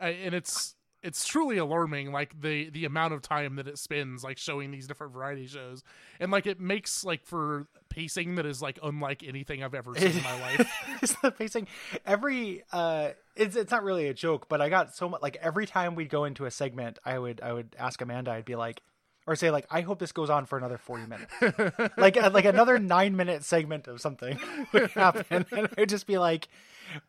Uh, 0.00 0.04
and 0.06 0.34
it's 0.34 0.74
it's 1.04 1.26
truly 1.26 1.58
alarming 1.58 2.10
like 2.10 2.40
the 2.40 2.70
the 2.70 2.84
amount 2.84 3.12
of 3.14 3.20
time 3.22 3.56
that 3.56 3.68
it 3.68 3.78
spends 3.78 4.24
like 4.24 4.38
showing 4.38 4.70
these 4.70 4.86
different 4.88 5.12
variety 5.12 5.46
shows 5.46 5.84
and 6.18 6.32
like 6.32 6.46
it 6.46 6.58
makes 6.58 7.04
like 7.04 7.24
for 7.24 7.68
pacing 7.90 8.34
that 8.36 8.46
is 8.46 8.60
like 8.62 8.78
unlike 8.82 9.22
anything 9.22 9.62
i've 9.62 9.74
ever 9.74 9.94
seen 9.94 10.16
in 10.16 10.22
my 10.22 10.40
life 10.46 10.72
it's 11.02 11.14
the 11.20 11.30
pacing 11.30 11.68
every 12.06 12.64
uh 12.72 13.10
it's 13.36 13.56
it's 13.56 13.70
not 13.70 13.82
really 13.82 14.06
a 14.08 14.14
joke 14.14 14.48
but 14.48 14.60
i 14.60 14.68
got 14.68 14.94
so 14.94 15.08
much 15.08 15.22
like 15.22 15.36
every 15.40 15.66
time 15.66 15.94
we'd 15.94 16.08
go 16.10 16.24
into 16.24 16.44
a 16.46 16.50
segment 16.50 16.98
i 17.04 17.18
would 17.18 17.40
i 17.42 17.52
would 17.52 17.74
ask 17.78 18.00
amanda 18.00 18.30
i'd 18.32 18.44
be 18.44 18.56
like 18.56 18.80
or 19.26 19.34
say 19.36 19.50
like 19.50 19.66
i 19.70 19.80
hope 19.80 19.98
this 19.98 20.12
goes 20.12 20.30
on 20.30 20.46
for 20.46 20.56
another 20.58 20.78
40 20.78 21.06
minutes 21.06 21.32
like 21.96 22.16
uh, 22.16 22.30
like 22.32 22.44
another 22.44 22.78
nine 22.78 23.16
minute 23.16 23.42
segment 23.44 23.88
of 23.88 24.00
something 24.00 24.38
would 24.72 24.90
happen 24.92 25.46
and 25.52 25.68
i'd 25.78 25.88
just 25.88 26.06
be 26.06 26.18
like 26.18 26.48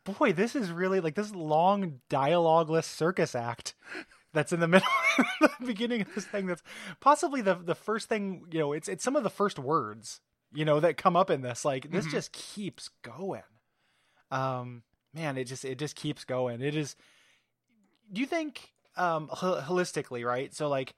boy 0.04 0.32
this 0.34 0.56
is 0.56 0.72
really 0.72 1.00
like 1.00 1.16
this 1.16 1.34
long 1.36 2.00
dialogueless 2.10 2.86
circus 2.86 3.36
act 3.36 3.76
that's 4.34 4.52
in 4.52 4.60
the 4.60 4.68
middle 4.68 4.88
the 5.40 5.50
beginning 5.66 6.02
of 6.02 6.14
this 6.16 6.26
thing 6.26 6.46
that's 6.48 6.64
possibly 7.00 7.42
the 7.42 7.56
the 7.56 7.76
first 7.76 8.10
thing 8.10 8.46
you 8.52 8.60
know 8.60 8.74
it's 8.74 8.88
it's 8.88 9.04
some 9.04 9.16
of 9.16 9.24
the 9.24 9.30
first 9.30 9.60
words 9.60 10.20
you 10.54 10.66
know 10.66 10.80
that 10.80 10.98
come 10.98 11.16
up 11.16 11.30
in 11.30 11.42
this 11.42 11.64
like 11.66 11.92
this 11.92 12.06
Mhm. 12.08 12.12
just 12.12 12.32
keeps 12.32 12.90
going 13.02 13.44
um 14.32 14.84
man 15.16 15.38
it 15.38 15.46
just 15.46 15.66
it 15.66 15.80
just 15.80 15.96
keeps 15.96 16.24
going. 16.26 16.62
It 16.62 16.76
is 16.76 16.96
do 18.12 18.22
you 18.22 18.28
think 18.28 18.72
um 18.98 19.28
holistically 19.30 20.24
right? 20.26 20.54
So 20.54 20.68
like 20.70 20.94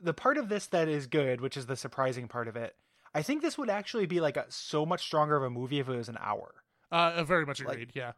the 0.00 0.14
part 0.14 0.36
of 0.36 0.48
this 0.50 0.66
that 0.66 0.88
is 0.88 1.06
good 1.06 1.40
which 1.40 1.56
is 1.56 1.64
the 1.66 1.74
surprising 1.76 2.28
part 2.28 2.48
of 2.48 2.54
it 2.56 2.76
i 3.14 3.22
think 3.22 3.40
this 3.40 3.56
would 3.56 3.70
actually 3.70 4.04
be 4.04 4.20
like 4.20 4.36
a 4.36 4.44
so 4.50 4.84
much 4.84 5.02
stronger 5.02 5.36
of 5.36 5.42
a 5.42 5.48
movie 5.48 5.78
if 5.78 5.88
it 5.88 5.96
was 5.96 6.10
an 6.10 6.18
hour. 6.20 6.52
Uh 6.92 7.24
very 7.24 7.46
much 7.46 7.62
Like- 7.64 7.72
agreed 7.72 7.92
yeah. 7.94 8.12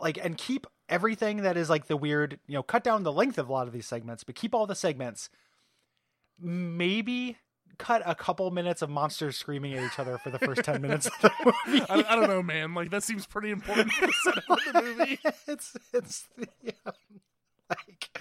like 0.00 0.16
and 0.16 0.38
keep 0.38 0.66
everything 0.88 1.42
that 1.42 1.58
is 1.58 1.68
like 1.68 1.88
the 1.88 1.96
weird 1.98 2.40
you 2.46 2.54
know 2.54 2.62
cut 2.62 2.82
down 2.82 3.02
the 3.02 3.12
length 3.12 3.36
of 3.36 3.50
a 3.50 3.52
lot 3.52 3.66
of 3.66 3.74
these 3.74 3.86
segments 3.86 4.24
but 4.24 4.34
keep 4.34 4.54
all 4.54 4.66
the 4.66 4.74
segments 4.74 5.28
maybe 6.40 7.36
cut 7.78 8.02
a 8.04 8.14
couple 8.14 8.50
minutes 8.50 8.82
of 8.82 8.90
monsters 8.90 9.36
screaming 9.36 9.74
at 9.74 9.82
each 9.84 9.98
other 9.98 10.18
for 10.18 10.30
the 10.30 10.38
first 10.38 10.62
10 10.64 10.80
minutes 10.82 11.06
of 11.06 11.12
the 11.20 11.30
movie. 11.66 11.84
I, 11.88 12.04
I 12.08 12.16
don't 12.16 12.28
know 12.28 12.42
man. 12.42 12.74
Like 12.74 12.90
that 12.90 13.02
seems 13.02 13.26
pretty 13.26 13.50
important 13.50 13.92
for 13.92 14.06
the 14.06 14.42
the 14.72 14.82
movie. 14.98 15.18
It's 15.46 15.76
it's 15.92 16.28
yeah, 16.62 16.72
like 17.70 18.18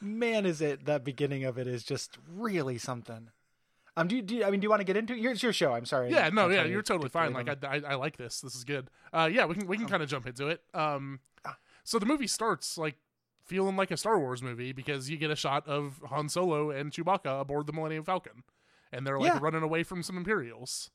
man 0.00 0.46
is 0.46 0.60
it 0.60 0.86
that 0.86 1.04
beginning 1.04 1.44
of 1.44 1.58
it 1.58 1.66
is 1.66 1.84
just 1.84 2.18
really 2.32 2.78
something. 2.78 3.28
Um 3.96 4.08
do 4.08 4.16
you, 4.16 4.22
do 4.22 4.36
you, 4.36 4.44
i 4.44 4.50
mean 4.50 4.60
do 4.60 4.64
you 4.66 4.70
want 4.70 4.80
to 4.80 4.84
get 4.84 4.96
into 4.96 5.14
it? 5.14 5.24
it's 5.24 5.42
your 5.42 5.52
show. 5.52 5.72
I'm 5.72 5.86
sorry. 5.86 6.10
Yeah 6.10 6.28
no 6.30 6.48
yeah 6.48 6.64
you're 6.64 6.82
totally 6.82 7.08
fine. 7.08 7.32
Like 7.32 7.48
I, 7.48 7.76
I 7.76 7.80
i 7.90 7.94
like 7.94 8.16
this. 8.16 8.40
This 8.40 8.54
is 8.54 8.64
good. 8.64 8.88
Uh 9.12 9.28
yeah 9.32 9.46
we 9.46 9.54
can 9.54 9.66
we 9.66 9.76
can 9.76 9.86
kind 9.86 10.02
of 10.02 10.08
jump 10.08 10.26
into 10.26 10.48
it. 10.48 10.60
Um 10.74 11.20
Ah. 11.44 11.56
so 11.84 11.98
the 11.98 12.06
movie 12.06 12.26
starts 12.26 12.76
like 12.76 12.96
feeling 13.44 13.76
like 13.76 13.92
a 13.92 13.96
star 13.96 14.18
wars 14.18 14.42
movie 14.42 14.72
because 14.72 15.08
you 15.08 15.16
get 15.16 15.30
a 15.30 15.36
shot 15.36 15.64
of 15.68 16.02
han 16.08 16.28
solo 16.28 16.70
and 16.70 16.90
chewbacca 16.90 17.40
aboard 17.40 17.68
the 17.68 17.72
millennium 17.72 18.02
falcon 18.02 18.42
and 18.92 19.06
they're 19.06 19.18
like 19.18 19.34
Yeah. 19.34 19.38
running 19.40 19.62
away 19.62 19.82
from 19.82 20.02
some 20.02 20.16
imperials 20.16 20.90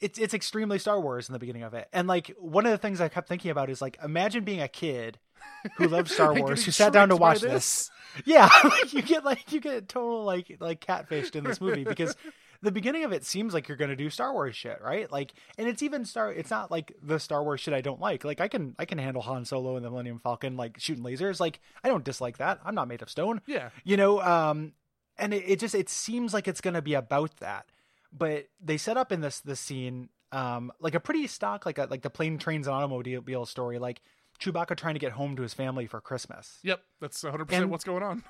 it's 0.00 0.18
it's 0.18 0.34
extremely 0.34 0.78
Star 0.78 1.00
Wars 1.00 1.28
in 1.28 1.32
the 1.32 1.38
beginning 1.38 1.62
of 1.62 1.72
it. 1.72 1.88
And 1.90 2.06
like 2.06 2.34
one 2.38 2.66
of 2.66 2.72
the 2.72 2.76
things 2.78 3.00
I 3.00 3.08
kept 3.08 3.28
thinking 3.28 3.50
about 3.50 3.70
is 3.70 3.80
like 3.80 3.96
imagine 4.04 4.44
being 4.44 4.60
a 4.60 4.68
kid 4.68 5.18
who 5.78 5.88
loved 5.88 6.10
Star 6.10 6.34
Wars 6.34 6.64
who 6.66 6.70
sat 6.70 6.92
down 6.92 7.08
to 7.08 7.16
watch 7.16 7.40
this. 7.40 7.90
Yeah, 8.26 8.46
like 8.64 8.92
you 8.92 9.00
get 9.00 9.24
like 9.24 9.50
you 9.52 9.60
get 9.60 9.88
total 9.88 10.22
like 10.24 10.54
like 10.60 10.80
catfished 10.84 11.34
in 11.34 11.44
this 11.44 11.62
movie 11.62 11.84
because 11.84 12.14
the 12.60 12.70
beginning 12.70 13.04
of 13.04 13.12
it 13.12 13.24
seems 13.24 13.54
like 13.54 13.68
you're 13.68 13.78
going 13.78 13.88
to 13.88 13.96
do 13.96 14.10
Star 14.10 14.34
Wars 14.34 14.54
shit, 14.54 14.82
right? 14.82 15.10
Like 15.10 15.32
and 15.56 15.66
it's 15.66 15.82
even 15.82 16.04
Star 16.04 16.30
it's 16.30 16.50
not 16.50 16.70
like 16.70 16.92
the 17.02 17.18
Star 17.18 17.42
Wars 17.42 17.60
shit 17.60 17.72
I 17.72 17.80
don't 17.80 18.00
like. 18.00 18.22
Like 18.22 18.42
I 18.42 18.48
can 18.48 18.74
I 18.78 18.84
can 18.84 18.98
handle 18.98 19.22
Han 19.22 19.46
Solo 19.46 19.76
and 19.76 19.84
the 19.84 19.88
Millennium 19.88 20.18
Falcon 20.18 20.58
like 20.58 20.78
shooting 20.78 21.04
lasers. 21.04 21.40
Like 21.40 21.58
I 21.82 21.88
don't 21.88 22.04
dislike 22.04 22.36
that. 22.36 22.60
I'm 22.66 22.74
not 22.74 22.86
made 22.86 23.00
of 23.00 23.08
stone 23.08 23.40
yeah 23.46 23.70
you 23.82 23.96
know 23.96 24.20
um 24.20 24.72
and 25.18 25.32
it, 25.34 25.44
it 25.46 25.60
just 25.60 25.74
it 25.74 25.88
seems 25.88 26.32
like 26.34 26.48
it's 26.48 26.60
going 26.60 26.74
to 26.74 26.82
be 26.82 26.94
about 26.94 27.36
that. 27.38 27.66
But 28.12 28.46
they 28.60 28.76
set 28.76 28.96
up 28.96 29.12
in 29.12 29.20
this 29.20 29.40
this 29.40 29.60
scene 29.60 30.08
um 30.32 30.72
like 30.80 30.94
a 30.94 31.00
pretty 31.00 31.26
stock 31.26 31.64
like 31.66 31.78
a 31.78 31.86
like 31.90 32.02
the 32.02 32.10
plane 32.10 32.38
trains 32.38 32.66
and 32.66 32.74
automobile 32.74 33.46
story 33.46 33.78
like 33.78 34.00
Chewbacca 34.40 34.76
trying 34.76 34.94
to 34.94 34.98
get 35.00 35.12
home 35.12 35.36
to 35.36 35.42
his 35.42 35.54
family 35.54 35.86
for 35.86 36.00
Christmas. 36.00 36.58
Yep 36.62 36.80
that's 37.00 37.22
100% 37.22 37.52
And- 37.52 37.70
what's 37.70 37.84
going 37.84 38.02
on. 38.02 38.24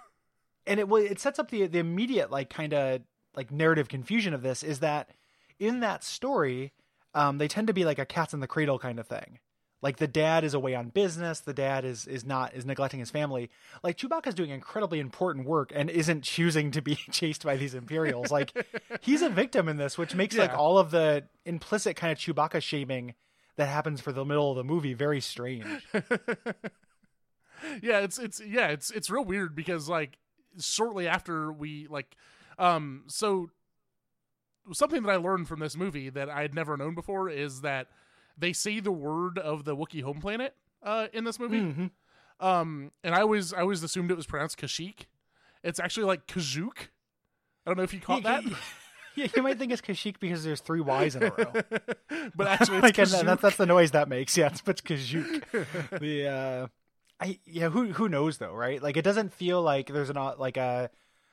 and 0.67 0.79
it 0.81 0.87
it 0.91 1.19
sets 1.21 1.39
up 1.39 1.51
the 1.51 1.67
the 1.67 1.79
immediate 1.79 2.31
like 2.31 2.51
kind 2.51 2.75
of 2.75 3.01
like 3.35 3.51
narrative 3.51 3.89
confusion 3.89 4.35
of 4.35 4.43
this 4.43 4.63
is 4.63 4.81
that 4.81 5.11
in 5.59 5.81
that 5.81 6.05
story 6.05 6.73
um 7.15 7.39
they 7.39 7.49
tend 7.49 7.67
to 7.69 7.73
be 7.73 7.85
like 7.85 7.99
a 7.99 8.05
cats 8.07 8.35
in 8.35 8.41
the 8.41 8.47
cradle 8.47 8.79
kind 8.79 8.99
of 8.99 9.07
thing 9.07 9.39
Like 9.83 9.99
the 9.99 10.07
dad 10.07 10.43
is 10.43 10.55
away 10.55 10.75
on 10.75 10.89
business, 10.89 11.41
the 11.41 11.53
dad 11.53 11.85
is 11.85 12.07
is 12.07 12.25
not 12.25 12.55
is 12.55 12.65
neglecting 12.65 13.01
his 13.01 13.11
family. 13.11 13.51
Like 13.83 13.99
Chewbacca's 13.99 14.35
doing 14.35 14.51
incredibly 14.51 15.01
important 15.01 15.47
work 15.47 15.71
and 15.75 15.91
isn't 15.91 16.23
choosing 16.23 16.71
to 16.73 16.81
be 16.83 16.95
chased 17.11 17.45
by 17.45 17.57
these 17.57 17.75
Imperials. 17.75 18.31
Like 18.31 18.53
he's 19.01 19.23
a 19.23 19.29
victim 19.29 19.69
in 19.69 19.77
this, 19.77 19.99
which 19.99 20.15
makes 20.15 20.37
like 20.37 20.53
all 20.53 20.79
of 20.79 20.91
the 20.91 21.25
implicit 21.45 21.97
kind 21.97 22.13
of 22.13 22.19
Chewbacca 22.19 22.63
shaming 22.63 23.15
that 23.57 23.67
happens 23.67 24.01
for 24.01 24.13
the 24.13 24.25
middle 24.25 24.51
of 24.51 24.57
the 24.57 24.65
movie 24.65 24.95
very 24.95 25.21
strange. 25.21 25.67
yeah 27.83 28.01
it's 28.01 28.19
it's 28.19 28.41
yeah 28.45 28.69
it's 28.69 28.91
it's 28.91 29.11
real 29.11 29.25
weird 29.25 29.55
because 29.55 29.89
like 29.89 30.19
shortly 30.61 31.07
after 31.09 31.53
we 31.53 31.87
like 31.89 32.17
um 32.59 33.05
so 33.07 33.51
something 34.73 35.03
that 35.03 35.11
i 35.11 35.17
learned 35.17 35.49
from 35.49 35.61
this 35.61 35.77
movie 35.77 36.09
that 36.09 36.29
i 36.29 36.43
had 36.43 36.55
never 36.55 36.77
known 36.77 36.95
before 36.95 37.29
is 37.29 37.63
that 37.63 37.89
they 38.39 38.53
say 38.53 38.81
the 38.81 38.93
word 38.93 39.39
of 39.39 39.65
the 39.65 39.77
wookiee 39.77 40.03
home 40.03 40.21
planet 40.21 40.55
uh 40.83 41.07
in 41.13 41.25
this 41.25 41.39
movie 41.39 41.61
Mhm. 41.61 41.91
um 42.41 42.91
and 43.05 43.15
i 43.15 43.21
always 43.21 43.53
i 43.53 43.61
always 43.61 43.83
assumed 43.83 44.11
it 44.11 44.17
was 44.17 44.27
pronounced 44.27 44.59
kashyyyk 44.59 45.07
it's 45.63 45.81
actually 45.81 46.05
like 46.05 46.27
kazook 46.27 46.77
i 47.65 47.71
don't 47.71 47.77
know 47.77 47.83
if 47.83 47.95
you 47.95 48.01
caught 48.01 48.23
that 48.25 48.45
Yeah, 49.19 49.29
you 49.35 49.43
might 49.43 49.59
think 49.59 49.73
it's 49.73 49.81
Kashyyyk 49.81 50.21
because 50.21 50.45
there's 50.45 50.61
three 50.61 50.83
Y's 50.83 51.17
in 51.17 51.23
a 51.23 51.31
row. 51.31 51.51
but 52.37 52.47
actually 52.49 52.77
it's 52.81 52.83
like, 52.83 52.95
Kazook. 52.97 53.25
that's 53.25 53.41
that's 53.41 53.57
the 53.57 53.65
noise 53.65 53.93
that 53.93 54.11
makes. 54.11 54.37
Yeah, 54.37 54.49
it's 54.49 54.61
but 54.61 54.85
Kashyyyk. 54.85 55.99
the 55.99 56.29
uh, 56.29 56.67
I 57.19 57.39
yeah, 57.47 57.71
who 57.71 57.93
who 57.95 58.11
knows 58.11 58.37
though, 58.37 58.53
right? 58.53 58.83
Like 58.83 58.99
it 58.99 59.05
doesn't 59.07 59.33
feel 59.33 59.63
like 59.63 59.87
there's 59.91 60.11
an 60.11 60.19
uh, 60.19 60.35
like 60.37 60.59
a 60.59 60.91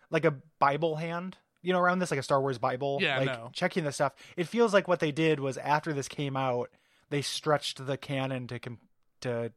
like 0.10 0.24
a 0.24 0.32
Bible 0.60 0.96
hand, 0.96 1.36
you 1.62 1.74
know, 1.74 1.80
around 1.80 2.00
this 2.00 2.10
like 2.10 2.22
a 2.22 2.24
Star 2.24 2.40
Wars 2.40 2.58
Bible. 2.58 3.00
Yeah, 3.02 3.18
like 3.20 3.26
no. 3.28 3.50
checking 3.52 3.84
the 3.84 3.92
stuff. 3.92 4.14
It 4.38 4.48
feels 4.48 4.74
like 4.74 4.88
what 4.88 5.02
they 5.02 5.12
did 5.12 5.42
was 5.42 5.58
after 5.58 5.92
this 5.92 6.08
came 6.08 6.38
out, 6.38 6.70
they 7.14 7.22
stretched 7.22 7.86
the 7.86 7.96
canon 7.96 8.48
to 8.48 8.58
com- 8.60 8.80
to 9.22 9.52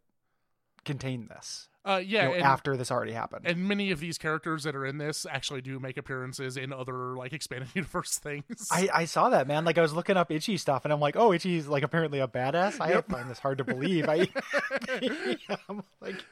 contain 0.84 1.26
this. 1.28 1.68
uh 1.84 2.00
yeah 2.04 2.22
you 2.24 2.28
know, 2.28 2.34
and, 2.34 2.42
after 2.44 2.76
this 2.76 2.90
already 2.92 3.12
happened. 3.12 3.44
and 3.46 3.66
many 3.66 3.90
of 3.90 3.98
these 3.98 4.18
characters 4.18 4.62
that 4.64 4.76
are 4.76 4.84
in 4.86 4.98
this 4.98 5.26
actually 5.28 5.60
do 5.62 5.80
make 5.80 5.96
appearances 5.96 6.56
in 6.56 6.72
other 6.72 7.16
like 7.16 7.32
expanded 7.32 7.68
universe 7.74 8.18
things 8.18 8.68
I, 8.70 8.88
I 8.92 9.04
saw 9.06 9.30
that 9.30 9.48
man. 9.48 9.64
Like 9.64 9.78
I 9.78 9.82
was 9.82 9.92
looking 9.94 10.16
up 10.16 10.30
Itchy 10.30 10.56
stuff, 10.58 10.84
and 10.84 10.92
I'm 10.92 11.00
like, 11.00 11.16
oh, 11.16 11.32
Itchy's 11.32 11.66
like 11.66 11.82
apparently 11.82 12.20
a 12.20 12.28
badass. 12.28 12.80
I 12.80 12.90
Yep. 12.90 13.08
find 13.10 13.28
this 13.30 13.38
hard 13.40 13.58
to 13.58 13.64
believe. 13.64 14.08
I, 14.08 14.14
yeah, 15.02 15.56
I'm 15.68 15.82
like, 16.00 16.24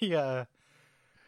yeah, 0.00 0.44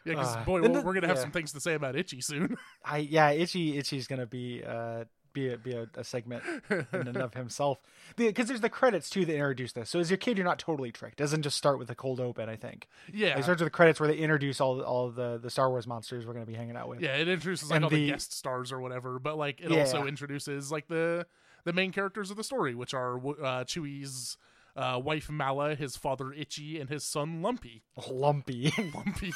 Yeah, 0.05 0.13
because 0.13 0.35
Uh, 0.35 0.43
boy, 0.43 0.61
we're, 0.61 0.67
the- 0.69 0.81
we're 0.81 0.93
gonna 0.93 1.07
have 1.07 1.17
yeah. 1.17 1.21
some 1.23 1.31
things 1.31 1.51
to 1.53 1.59
say 1.61 1.73
about 1.75 1.95
Itchy 1.95 2.21
soon. 2.21 2.57
I 2.85 2.97
yeah, 2.97 3.31
Itchy 3.31 3.77
Itchy's 3.77 4.07
gonna 4.07 4.25
be 4.27 4.63
uh 4.63 5.05
be 5.33 5.51
a, 5.51 5.57
be 5.57 5.73
a, 5.73 5.87
a 5.95 6.03
segment 6.03 6.43
in 6.69 6.85
and 6.93 7.17
of 7.17 7.33
himself 7.35 7.79
because 8.15 8.47
there's 8.47 8.61
the 8.61 8.69
credits 8.69 9.09
too 9.09 9.25
that 9.25 9.33
introduce 9.33 9.73
this. 9.73 9.89
So 9.89 9.99
as 9.99 10.09
your 10.09 10.17
kid, 10.17 10.37
you're 10.37 10.45
not 10.45 10.59
totally 10.59 10.91
tricked. 10.91 11.19
It 11.19 11.23
doesn't 11.23 11.41
just 11.41 11.57
start 11.57 11.79
with 11.79 11.89
a 11.89 11.95
cold 11.95 12.19
open. 12.19 12.49
I 12.49 12.55
think 12.55 12.87
yeah, 13.11 13.37
it 13.37 13.43
starts 13.43 13.61
with 13.61 13.67
the 13.67 13.75
credits 13.75 13.99
where 13.99 14.07
they 14.07 14.17
introduce 14.17 14.61
all 14.61 14.81
all 14.81 15.09
the 15.09 15.37
the 15.41 15.49
Star 15.49 15.69
Wars 15.69 15.87
monsters 15.87 16.25
we're 16.25 16.33
gonna 16.33 16.45
be 16.45 16.53
hanging 16.53 16.75
out 16.77 16.87
with. 16.87 17.01
yeah, 17.01 17.15
it 17.15 17.27
introduces 17.27 17.69
like 17.69 17.75
And 17.77 17.85
all 17.85 17.89
the, 17.89 17.95
the- 18.05 18.11
guest 18.11 18.33
stars 18.33 18.71
or 18.71 18.79
whatever, 18.79 19.19
but 19.19 19.37
like 19.37 19.59
it 19.61 19.71
Yeah. 19.71 19.79
also 19.79 20.05
introduces 20.05 20.71
like 20.71 20.87
the 20.87 21.25
the 21.65 21.73
main 21.73 21.91
characters 21.91 22.29
of 22.31 22.37
the 22.37 22.43
story, 22.43 22.75
which 22.75 22.93
are 22.93 23.17
uh, 23.17 23.63
Chewie's 23.63 24.37
uh, 24.75 24.99
wife 25.03 25.29
Mala, 25.29 25.75
his 25.75 25.95
father 25.95 26.33
Itchy, 26.33 26.79
and 26.79 26.89
his 26.89 27.03
son 27.03 27.41
Lumpy. 27.41 27.83
Lumpy. 28.11 28.73
Lumpy. 28.95 29.31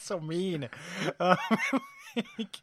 so 0.00 0.18
mean. 0.20 0.68
Um, 1.20 1.36
like, 2.38 2.56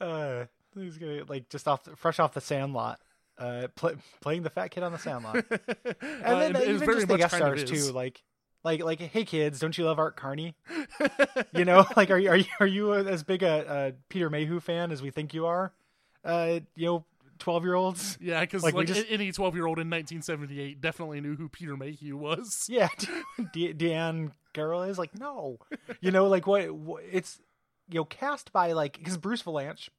uh, 0.00 0.44
he's 0.82 0.98
gonna 0.98 1.24
like 1.28 1.48
just 1.48 1.66
off 1.68 1.84
the, 1.84 1.96
fresh 1.96 2.18
off 2.18 2.34
the 2.34 2.40
Sandlot, 2.40 3.00
uh, 3.38 3.68
pl- 3.74 3.96
playing 4.20 4.42
the 4.42 4.50
fat 4.50 4.68
kid 4.68 4.82
on 4.82 4.92
the 4.92 4.98
Sandlot, 4.98 5.36
and 5.50 6.24
Uh, 6.24 6.38
then 6.38 6.56
it- 6.56 6.62
even 6.68 6.78
very 6.78 6.94
just 6.96 7.08
the 7.08 7.16
guest 7.18 7.34
stars 7.36 7.64
too, 7.64 7.92
like. 7.92 8.22
Like, 8.64 8.82
like, 8.82 8.98
hey 8.98 9.24
kids, 9.24 9.60
don't 9.60 9.78
you 9.78 9.84
love 9.84 10.00
Art 10.00 10.16
Carney? 10.16 10.56
You 11.54 11.64
know, 11.64 11.86
like, 11.96 12.10
are 12.10 12.18
you 12.18 12.30
are 12.30 12.36
you 12.36 12.46
are 12.58 12.66
you 12.66 12.94
as 12.94 13.22
big 13.22 13.44
a, 13.44 13.64
a 13.68 13.92
Peter 14.08 14.28
Mayhew 14.28 14.58
fan 14.58 14.90
as 14.90 15.00
we 15.02 15.10
think 15.10 15.32
you 15.34 15.46
are? 15.46 15.72
Uh, 16.24 16.60
you 16.74 16.86
know, 16.86 17.04
twelve 17.38 17.62
year 17.62 17.74
olds. 17.74 18.18
Yeah, 18.20 18.40
because 18.40 18.64
Like, 18.64 18.74
like, 18.74 18.88
just- 18.88 19.06
any 19.08 19.30
twelve 19.30 19.54
year 19.54 19.66
old 19.66 19.78
in 19.78 19.88
1978 19.88 20.80
definitely 20.80 21.20
knew 21.20 21.36
who 21.36 21.48
Peter 21.48 21.76
Mayhew 21.76 22.16
was. 22.16 22.66
Yeah, 22.68 22.88
De- 23.52 23.72
Diahann 23.72 24.32
Carroll 24.52 24.82
is 24.82 24.98
like 24.98 25.16
no, 25.16 25.58
you 26.00 26.10
know, 26.10 26.26
like 26.26 26.48
what, 26.48 26.72
what 26.72 27.04
it's 27.12 27.38
you 27.88 28.00
know 28.00 28.04
cast 28.04 28.52
by 28.52 28.72
like 28.72 28.98
because 28.98 29.16
Bruce 29.16 29.44
Vilanch 29.44 29.90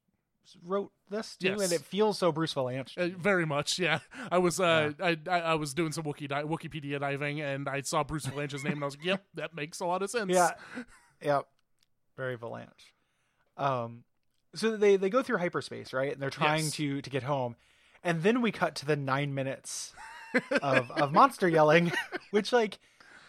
wrote 0.63 0.91
this 1.09 1.35
too, 1.37 1.47
Yes. 1.49 1.61
and 1.61 1.71
it 1.73 1.81
feels 1.81 2.17
so 2.17 2.31
Bruce 2.31 2.53
Vilanch. 2.53 2.97
Uh, 2.97 3.15
very 3.17 3.45
much, 3.45 3.79
yeah. 3.79 3.99
I 4.31 4.37
was 4.37 4.59
uh, 4.59 4.93
I, 5.01 5.17
I 5.29 5.39
I 5.41 5.53
was 5.55 5.73
doing 5.73 5.91
some 5.91 6.03
Wiki 6.05 6.27
di- 6.27 6.43
Wikipedia 6.43 6.99
diving, 6.99 7.41
and 7.41 7.67
I 7.67 7.81
saw 7.81 8.03
Bruce 8.03 8.25
Vilanch's 8.25 8.63
name, 8.63 8.73
and 8.73 8.83
I 8.83 8.85
was 8.85 8.95
like, 8.97 9.05
"Yep, 9.05 9.23
that 9.35 9.55
makes 9.55 9.79
a 9.79 9.85
lot 9.85 10.01
of 10.03 10.09
sense." 10.09 10.31
Yeah, 10.31 10.51
yeah, 11.21 11.41
very 12.15 12.37
Vilanch. 12.37 12.91
Um, 13.57 14.03
so 14.55 14.77
they 14.77 14.95
they 14.97 15.09
go 15.09 15.21
through 15.23 15.37
hyperspace, 15.37 15.93
right? 15.93 16.13
And 16.13 16.21
they're 16.21 16.29
trying 16.29 16.65
Yes. 16.65 16.71
to 16.73 17.01
to 17.01 17.09
get 17.09 17.23
home, 17.23 17.55
and 18.03 18.23
then 18.23 18.41
we 18.41 18.51
cut 18.51 18.75
to 18.75 18.85
the 18.85 18.95
nine 18.95 19.33
minutes 19.33 19.93
of 20.61 20.91
of 20.91 21.11
monster 21.11 21.47
yelling, 21.47 21.91
which 22.31 22.51
like, 22.53 22.79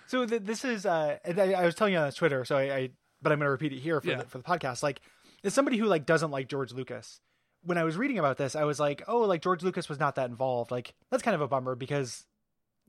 so 0.06 0.26
th- 0.26 0.42
this 0.42 0.64
is 0.64 0.84
uh, 0.86 1.18
I, 1.24 1.54
I 1.54 1.64
was 1.64 1.74
telling 1.74 1.92
you 1.94 1.98
on 1.98 2.10
Twitter, 2.12 2.44
so 2.44 2.56
I, 2.56 2.62
I 2.74 2.90
but 3.22 3.32
I'm 3.32 3.38
gonna 3.38 3.50
repeat 3.50 3.72
it 3.72 3.80
here 3.80 4.00
for 4.00 4.08
Yeah. 4.08 4.18
the 4.18 4.24
for 4.24 4.38
the 4.38 4.44
podcast. 4.44 4.82
Like, 4.82 5.00
as 5.44 5.54
somebody 5.54 5.76
who 5.78 5.86
like 5.86 6.06
doesn't 6.06 6.30
like 6.30 6.48
George 6.48 6.72
Lucas, 6.72 7.20
when 7.62 7.78
I 7.78 7.84
was 7.84 7.96
reading 7.96 8.18
about 8.18 8.36
this, 8.38 8.54
I 8.56 8.64
was 8.64 8.78
like, 8.80 9.02
oh, 9.08 9.20
like 9.20 9.42
George 9.42 9.62
Lucas 9.62 9.88
was 9.88 9.98
not 9.98 10.14
that 10.16 10.30
involved. 10.30 10.70
Like, 10.70 10.94
that's 11.10 11.22
kind 11.22 11.34
of 11.34 11.40
a 11.40 11.48
bummer 11.48 11.74
because. 11.74 12.24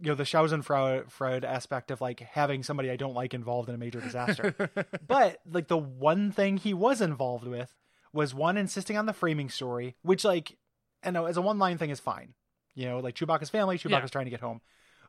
You 0.01 0.11
know 0.11 0.15
the 0.15 0.23
Schadenfreude 0.23 1.43
aspect 1.43 1.91
of 1.91 1.99
like 1.99 2.21
having 2.21 2.63
somebody 2.63 2.89
I 2.89 2.95
don't 2.95 3.13
like 3.13 3.33
involved 3.33 3.67
in 3.67 3.75
a 3.75 3.77
major 3.77 3.99
disaster 3.99 4.55
but 5.07 5.41
like 5.45 5.67
the 5.67 5.77
one 5.77 6.31
thing 6.31 6.55
he 6.55 6.73
was 6.73 7.01
involved 7.01 7.45
with 7.45 7.75
was 8.13 8.33
one 8.33 8.55
insisting 8.55 8.95
on 8.95 9.07
the 9.07 9.11
framing 9.13 9.49
story, 9.49 9.97
which 10.01 10.23
like, 10.23 10.57
I 11.03 11.11
know 11.11 11.25
as 11.25 11.35
a 11.35 11.41
one 11.41 11.59
line 11.59 11.77
thing 11.77 11.89
is 11.89 11.99
fine. 11.99 12.33
You 12.75 12.85
know, 12.85 12.99
like 12.99 13.15
Chewbacca's 13.15 13.49
family, 13.49 13.77
Chewbacca's 13.77 13.91
Yeah. 14.03 14.07
trying 14.07 14.25
to 14.27 14.31
get 14.31 14.39
home, 14.39 14.61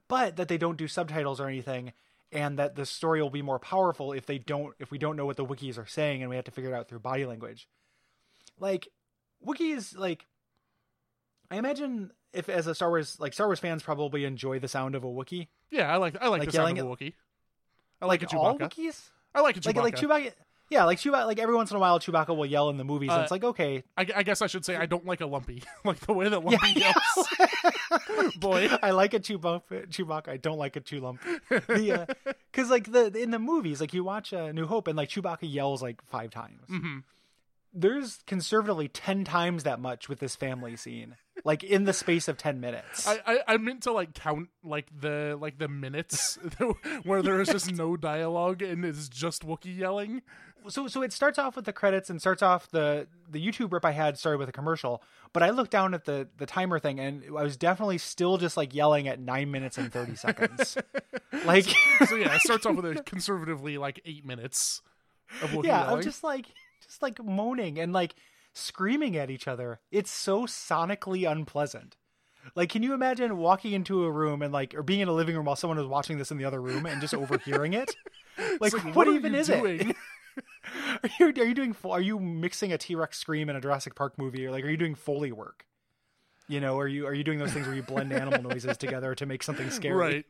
but 0.09 0.35
that 0.35 0.49
they 0.49 0.59
don't 0.59 0.77
do 0.77 0.89
subtitles 0.89 1.39
or 1.41 1.47
anything, 1.47 1.93
and 2.33 2.59
that 2.59 2.77
the 2.77 2.87
story 2.87 3.21
will 3.21 3.31
be 3.31 3.43
more 3.43 3.59
powerful 3.59 4.13
if 4.13 4.27
they 4.27 4.39
don't 4.39 4.75
if 4.79 4.91
we 4.91 4.99
don't 4.99 5.17
know 5.17 5.27
what 5.27 5.37
the 5.37 5.45
Wookiees 5.45 5.79
are 5.79 5.87
saying 5.87 6.23
and 6.23 6.31
we 6.31 6.37
have 6.37 6.45
to 6.45 6.51
figure 6.51 6.71
it 6.71 6.75
out 6.75 6.89
through 6.89 7.01
body 7.01 7.25
language. 7.25 7.69
Like 8.59 8.89
Wookiees, 9.47 9.97
like 9.97 10.27
I 11.51 11.57
imagine 11.57 12.13
if 12.33 12.49
as 12.49 12.67
a 12.67 12.75
Star 12.75 12.91
Wars 12.91 13.19
like 13.19 13.33
Star 13.33 13.47
Wars 13.49 13.59
fans 13.59 13.83
probably 13.83 14.25
enjoy 14.25 14.59
the 14.59 14.69
sound 14.69 14.95
of 14.95 15.05
a 15.05 15.09
Wookiee, 15.09 15.49
yeah. 15.71 15.93
I 15.93 15.97
like 15.97 16.17
I 16.21 16.29
like, 16.29 16.41
Like 16.41 16.51
the 16.51 16.57
sound 16.57 16.79
of 16.79 16.87
a 16.87 16.89
Wookiee. 16.89 17.15
I 18.03 18.07
like, 18.07 18.23
a 18.23 18.37
all 18.37 18.59
Chewbacca. 18.59 18.71
Wookiees. 18.71 19.11
I 19.35 19.41
like 19.43 19.57
a 19.57 19.61
Chewbacca. 19.61 19.77
Like 19.77 19.77
like 19.77 19.97
Chewbacca. 19.97 20.33
Yeah, 20.71 20.85
like 20.85 20.99
Chewbacca. 20.99 21.27
Like 21.27 21.41
every 21.41 21.55
once 21.57 21.71
in 21.73 21.77
a 21.77 21.81
while, 21.81 21.99
Chewbacca 21.99 22.35
will 22.37 22.47
yell 22.47 22.71
in 22.71 22.77
the 22.77 22.85
movies, 22.85 23.11
and 23.11 23.19
Uh, 23.19 23.23
it's 23.23 23.31
like 23.33 23.43
okay, 23.45 23.83
I, 23.99 24.07
I 24.17 24.23
guess 24.23 24.41
I 24.41 24.47
should 24.47 24.65
say 24.65 24.77
I 24.77 24.87
don't 24.87 25.05
like 25.05 25.21
a 25.21 25.27
Lumpy, 25.27 25.63
like 25.85 25.99
the 26.01 26.13
way 26.13 26.29
that 26.29 26.45
Lumpy 26.45 26.59
Yeah. 26.77 26.93
yells. 27.17 28.35
Boy, 28.37 28.69
I 28.83 28.93
like 28.93 29.13
a 29.15 29.21
Chewbacca. 29.21 29.89
Chewbacca. 29.89 30.29
I 30.29 30.37
don't 30.37 30.59
like 30.59 30.77
a 30.77 30.81
Chewlump. 30.81 31.19
The 31.49 32.17
because 32.53 32.71
like 32.71 32.91
the 32.91 33.07
in 33.21 33.31
the 33.33 33.39
movies, 33.41 33.81
like 33.81 33.93
you 33.93 34.05
watch 34.05 34.33
uh, 34.33 34.53
New 34.53 34.67
Hope, 34.67 34.87
and 34.87 34.97
like 34.97 35.09
Chewbacca 35.09 35.39
yells 35.53 35.83
like 35.83 36.01
five 36.07 36.31
times. 36.31 36.69
Mhm. 36.71 37.03
There's 37.73 38.19
conservatively 38.27 38.89
ten 38.89 39.25
times 39.25 39.63
that 39.63 39.79
much 39.81 40.09
with 40.09 40.19
this 40.19 40.35
family 40.35 40.75
scene, 40.77 41.15
like 41.45 41.63
in 41.63 41.85
the 41.85 41.93
space 41.93 42.27
of 42.27 42.37
ten 42.37 42.59
minutes. 42.61 43.07
I, 43.07 43.21
I 43.25 43.39
I 43.47 43.57
meant 43.59 43.85
to 43.85 43.93
like 43.93 44.13
count 44.13 44.49
like 44.65 44.87
the 44.97 45.37
like 45.41 45.59
the 45.59 45.69
minutes 45.69 46.37
where 47.05 47.23
there 47.23 47.41
is 47.41 47.49
just 47.49 47.73
no 47.73 47.97
dialogue 47.97 48.61
and 48.63 48.85
it's 48.85 49.09
just 49.09 49.47
Wookiee 49.47 49.77
yelling. 49.79 50.23
So 50.69 50.87
so 50.87 51.03
it 51.03 51.13
starts 51.13 51.39
off 51.39 51.57
with 51.57 51.65
the 51.65 51.73
credits 51.73 52.11
and 52.11 52.21
starts 52.21 52.43
off 52.43 52.71
the 52.71 53.07
the 53.29 53.45
YouTube 53.45 53.73
rip 53.73 53.85
I 53.85 53.93
had 53.93 54.19
started 54.19 54.39
with 54.39 54.49
a 54.49 54.53
commercial, 54.53 55.03
but 55.33 55.43
I 55.43 55.51
looked 55.51 55.71
down 55.71 55.95
at 55.95 56.05
the 56.05 56.29
the 56.37 56.47
timer 56.47 56.79
thing 56.79 57.01
and 57.01 57.25
I 57.27 57.43
was 57.43 57.57
definitely 57.57 57.99
still 57.99 58.39
just 58.39 58.57
like 58.57 58.75
yelling 58.75 59.09
at 59.09 59.21
nine 59.21 59.51
minutes 59.51 59.79
and 59.79 59.93
thirty 59.93 60.15
seconds. 60.15 60.77
like 61.45 61.67
So 62.09 62.17
yeah, 62.17 62.35
it 62.35 62.41
starts 62.43 62.67
off 62.67 62.77
with 62.77 62.85
a 62.87 63.03
conservatively 63.03 63.79
like 63.79 64.01
eight 64.05 64.25
minutes 64.25 64.83
of 65.43 65.51
Wookiee 65.51 65.67
yeah. 65.67 65.91
I'm 65.91 66.03
just 66.03 66.25
like 66.25 66.47
just 66.85 67.03
like 67.03 67.23
moaning 67.23 67.79
and 67.79 67.93
like 67.93 68.15
screaming 68.53 69.17
at 69.17 69.31
each 69.31 69.47
other. 69.49 69.81
It's 69.91 70.11
so 70.11 70.47
sonically 70.47 71.31
unpleasant. 71.31 71.97
Like, 72.55 72.71
can 72.71 72.83
you 72.83 72.95
imagine 72.95 73.37
walking 73.37 73.73
into 73.73 74.05
a 74.05 74.11
room 74.11 74.43
and 74.43 74.53
like, 74.53 74.75
or 74.75 74.83
being 74.83 75.01
in 75.01 75.09
a 75.09 75.13
living 75.13 75.37
room 75.37 75.45
while 75.45 75.57
someone 75.57 75.79
is 75.79 75.87
watching 75.87 76.19
this 76.19 76.31
in 76.31 76.39
the 76.39 76.45
other 76.45 76.61
room 76.61 76.87
and 76.87 77.01
just 77.01 77.15
overhearing 77.15 77.73
it? 77.75 77.95
Like, 78.59 78.73
It's 78.73 78.83
what, 78.97 79.07
are 79.07 79.13
even 79.13 79.35
is 79.35 79.49
doing? 79.49 79.91
it? 79.91 79.97
Are 81.05 81.11
you 81.19 81.27
are 81.29 81.47
you 81.47 81.55
doing? 81.55 81.75
Are 81.85 82.01
you 82.01 82.19
mixing 82.19 82.73
a 82.73 82.79
T 82.79 82.95
Rex 82.95 83.19
scream 83.19 83.49
in 83.49 83.57
a 83.57 83.61
Jurassic 83.61 83.95
Park 83.95 84.19
movie, 84.19 84.45
or 84.47 84.51
like, 84.51 84.65
are 84.65 84.69
you 84.71 84.77
doing 84.77 84.95
foley 84.95 85.33
work? 85.33 85.65
You 86.49 86.61
know, 86.61 86.79
are 86.79 86.89
you 86.89 87.07
are 87.07 87.15
you 87.15 87.25
doing 87.25 87.39
those 87.39 87.53
things 87.53 87.67
where 87.67 87.75
you 87.77 87.83
blend 87.83 88.13
animal 88.13 88.43
noises 88.43 88.77
together 88.77 89.15
to 89.15 89.25
make 89.27 89.43
something 89.43 89.71
scary? 89.71 89.95
Right. 89.95 90.27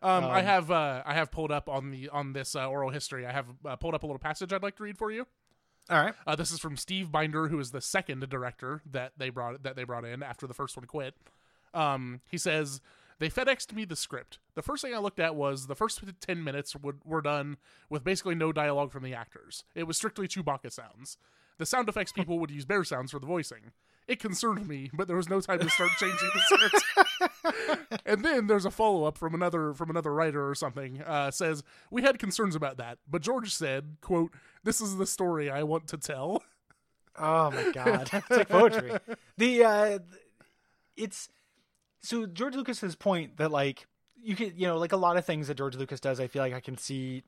Um, 0.00 0.24
I 0.24 0.40
Um, 0.40 0.44
have 0.44 0.70
uh, 0.70 1.02
I 1.04 1.14
have 1.14 1.30
pulled 1.32 1.50
up 1.50 1.68
on 1.68 1.90
the 1.90 2.08
on 2.10 2.32
this 2.34 2.54
uh, 2.54 2.68
oral 2.68 2.90
history. 2.90 3.26
I 3.26 3.32
have 3.32 3.46
uh, 3.64 3.74
pulled 3.76 3.94
up 3.94 4.02
a 4.02 4.06
little 4.06 4.20
passage 4.20 4.52
I'd 4.52 4.62
like 4.62 4.76
to 4.76 4.82
read 4.84 4.96
for 4.98 5.10
you. 5.10 5.26
All 5.90 6.00
right. 6.02 6.14
Uh, 6.26 6.36
this 6.36 6.52
is 6.52 6.60
from 6.60 6.76
Steve 6.76 7.10
Binder, 7.10 7.48
who 7.48 7.58
is 7.58 7.70
the 7.70 7.80
second 7.80 8.28
director 8.28 8.82
that 8.90 9.12
they 9.16 9.30
brought 9.30 9.62
that 9.62 9.74
they 9.74 9.84
brought 9.84 10.04
in 10.04 10.22
after 10.22 10.46
the 10.46 10.54
first 10.54 10.76
one 10.76 10.84
quit. 10.86 11.14
Um, 11.74 12.20
he 12.30 12.38
says 12.38 12.80
They 13.18 13.28
FedExed 13.28 13.72
me 13.72 13.84
the 13.84 13.96
script. 13.96 14.38
The 14.54 14.62
first 14.62 14.82
thing 14.82 14.94
I 14.94 14.98
looked 14.98 15.18
at 15.18 15.34
was 15.34 15.66
the 15.66 15.74
first 15.74 16.00
10 16.20 16.44
minutes 16.44 16.76
would, 16.76 17.00
were 17.04 17.20
done 17.20 17.56
with 17.90 18.04
basically 18.04 18.34
no 18.34 18.52
dialogue 18.52 18.92
from 18.92 19.02
the 19.02 19.14
actors. 19.14 19.64
It 19.74 19.84
was 19.84 19.96
strictly 19.96 20.28
Chewbacca 20.28 20.72
sounds. 20.72 21.18
The 21.58 21.66
sound 21.66 21.88
effects 21.88 22.12
people 22.12 22.38
would 22.38 22.50
use 22.50 22.64
bear 22.64 22.84
sounds 22.84 23.10
for 23.10 23.18
the 23.18 23.26
voicing. 23.26 23.72
It 24.06 24.20
concerned 24.20 24.66
me, 24.66 24.90
but 24.94 25.06
there 25.06 25.16
was 25.16 25.28
no 25.28 25.40
time 25.40 25.58
to 25.58 25.68
start 25.68 25.90
changing 25.98 26.30
the 26.32 26.40
script. 26.40 28.02
and 28.06 28.24
then 28.24 28.46
there's 28.46 28.64
a 28.64 28.70
follow 28.70 29.04
up 29.04 29.18
from 29.18 29.34
another 29.34 29.74
from 29.74 29.90
another 29.90 30.14
writer 30.14 30.48
or 30.48 30.54
something. 30.54 31.02
Uh, 31.02 31.30
says 31.30 31.62
we 31.90 32.00
had 32.00 32.18
concerns 32.18 32.54
about 32.54 32.78
that, 32.78 32.98
but 33.06 33.20
George 33.20 33.52
said, 33.52 33.98
"quote 34.00 34.32
This 34.64 34.80
is 34.80 34.96
the 34.96 35.06
story 35.06 35.50
I 35.50 35.62
want 35.62 35.88
to 35.88 35.98
tell." 35.98 36.42
Oh 37.18 37.50
my 37.50 37.70
god, 37.72 38.08
it's 38.12 38.30
like 38.30 38.48
poetry. 38.48 38.92
The 39.36 39.64
uh, 39.64 39.98
it's 40.96 41.28
so 42.02 42.26
George 42.26 42.54
Lucas's 42.54 42.94
point 42.94 43.36
that 43.38 43.50
like 43.50 43.86
you 44.20 44.36
could 44.36 44.58
you 44.58 44.66
know 44.66 44.78
like 44.78 44.92
a 44.92 44.96
lot 44.96 45.16
of 45.16 45.24
things 45.24 45.48
that 45.48 45.56
George 45.56 45.76
Lucas 45.76 46.00
does. 46.00 46.20
I 46.20 46.26
feel 46.26 46.42
like 46.42 46.54
I 46.54 46.60
can 46.60 46.76
see 46.76 47.22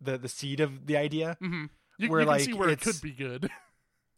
the 0.00 0.18
the 0.18 0.28
seed 0.28 0.60
of 0.60 0.86
the 0.86 0.96
idea. 0.96 1.36
Mm-hmm. 1.42 1.64
You, 1.98 2.08
Where, 2.08 2.20
you 2.20 2.26
can 2.26 2.32
like, 2.32 2.40
see 2.42 2.52
where 2.54 2.70
it 2.70 2.80
could 2.80 3.00
be 3.00 3.12
good. 3.12 3.50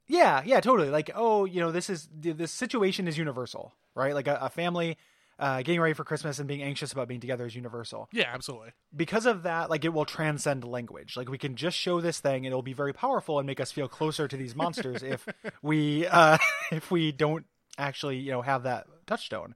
Yeah, 0.06 0.42
yeah, 0.44 0.60
totally. 0.60 0.90
Like, 0.90 1.10
oh, 1.14 1.44
you 1.44 1.60
know, 1.60 1.72
this 1.72 1.88
is 1.88 2.08
this 2.12 2.52
situation 2.52 3.08
is 3.08 3.16
universal, 3.16 3.72
right? 3.94 4.14
Like 4.14 4.26
a, 4.26 4.38
a 4.42 4.50
family 4.50 4.98
uh, 5.38 5.58
getting 5.58 5.80
ready 5.80 5.94
for 5.94 6.04
Christmas 6.04 6.38
and 6.38 6.46
being 6.46 6.62
anxious 6.62 6.92
about 6.92 7.08
being 7.08 7.20
together 7.20 7.46
is 7.46 7.54
universal. 7.54 8.08
yeah, 8.12 8.30
absolutely. 8.32 8.72
Because 8.94 9.26
of 9.26 9.42
that, 9.44 9.70
like 9.70 9.84
it 9.84 9.92
will 9.92 10.04
transcend 10.04 10.64
language. 10.64 11.16
Like 11.16 11.28
we 11.28 11.38
can 11.38 11.56
just 11.56 11.76
show 11.76 12.00
this 12.00 12.20
thing, 12.20 12.44
and 12.44 12.46
it'll 12.46 12.62
be 12.62 12.72
very 12.72 12.92
powerful 12.92 13.38
and 13.38 13.46
make 13.46 13.60
us 13.60 13.72
feel 13.72 13.88
closer 13.88 14.28
to 14.28 14.36
these 14.36 14.54
monsters 14.54 15.02
if 15.02 15.26
we 15.62 16.06
uh, 16.06 16.38
if 16.72 16.90
we 16.90 17.10
don't 17.10 17.46
actually, 17.78 18.18
you 18.18 18.30
know, 18.30 18.42
have 18.42 18.64
that 18.64 18.86
touchstone. 19.06 19.54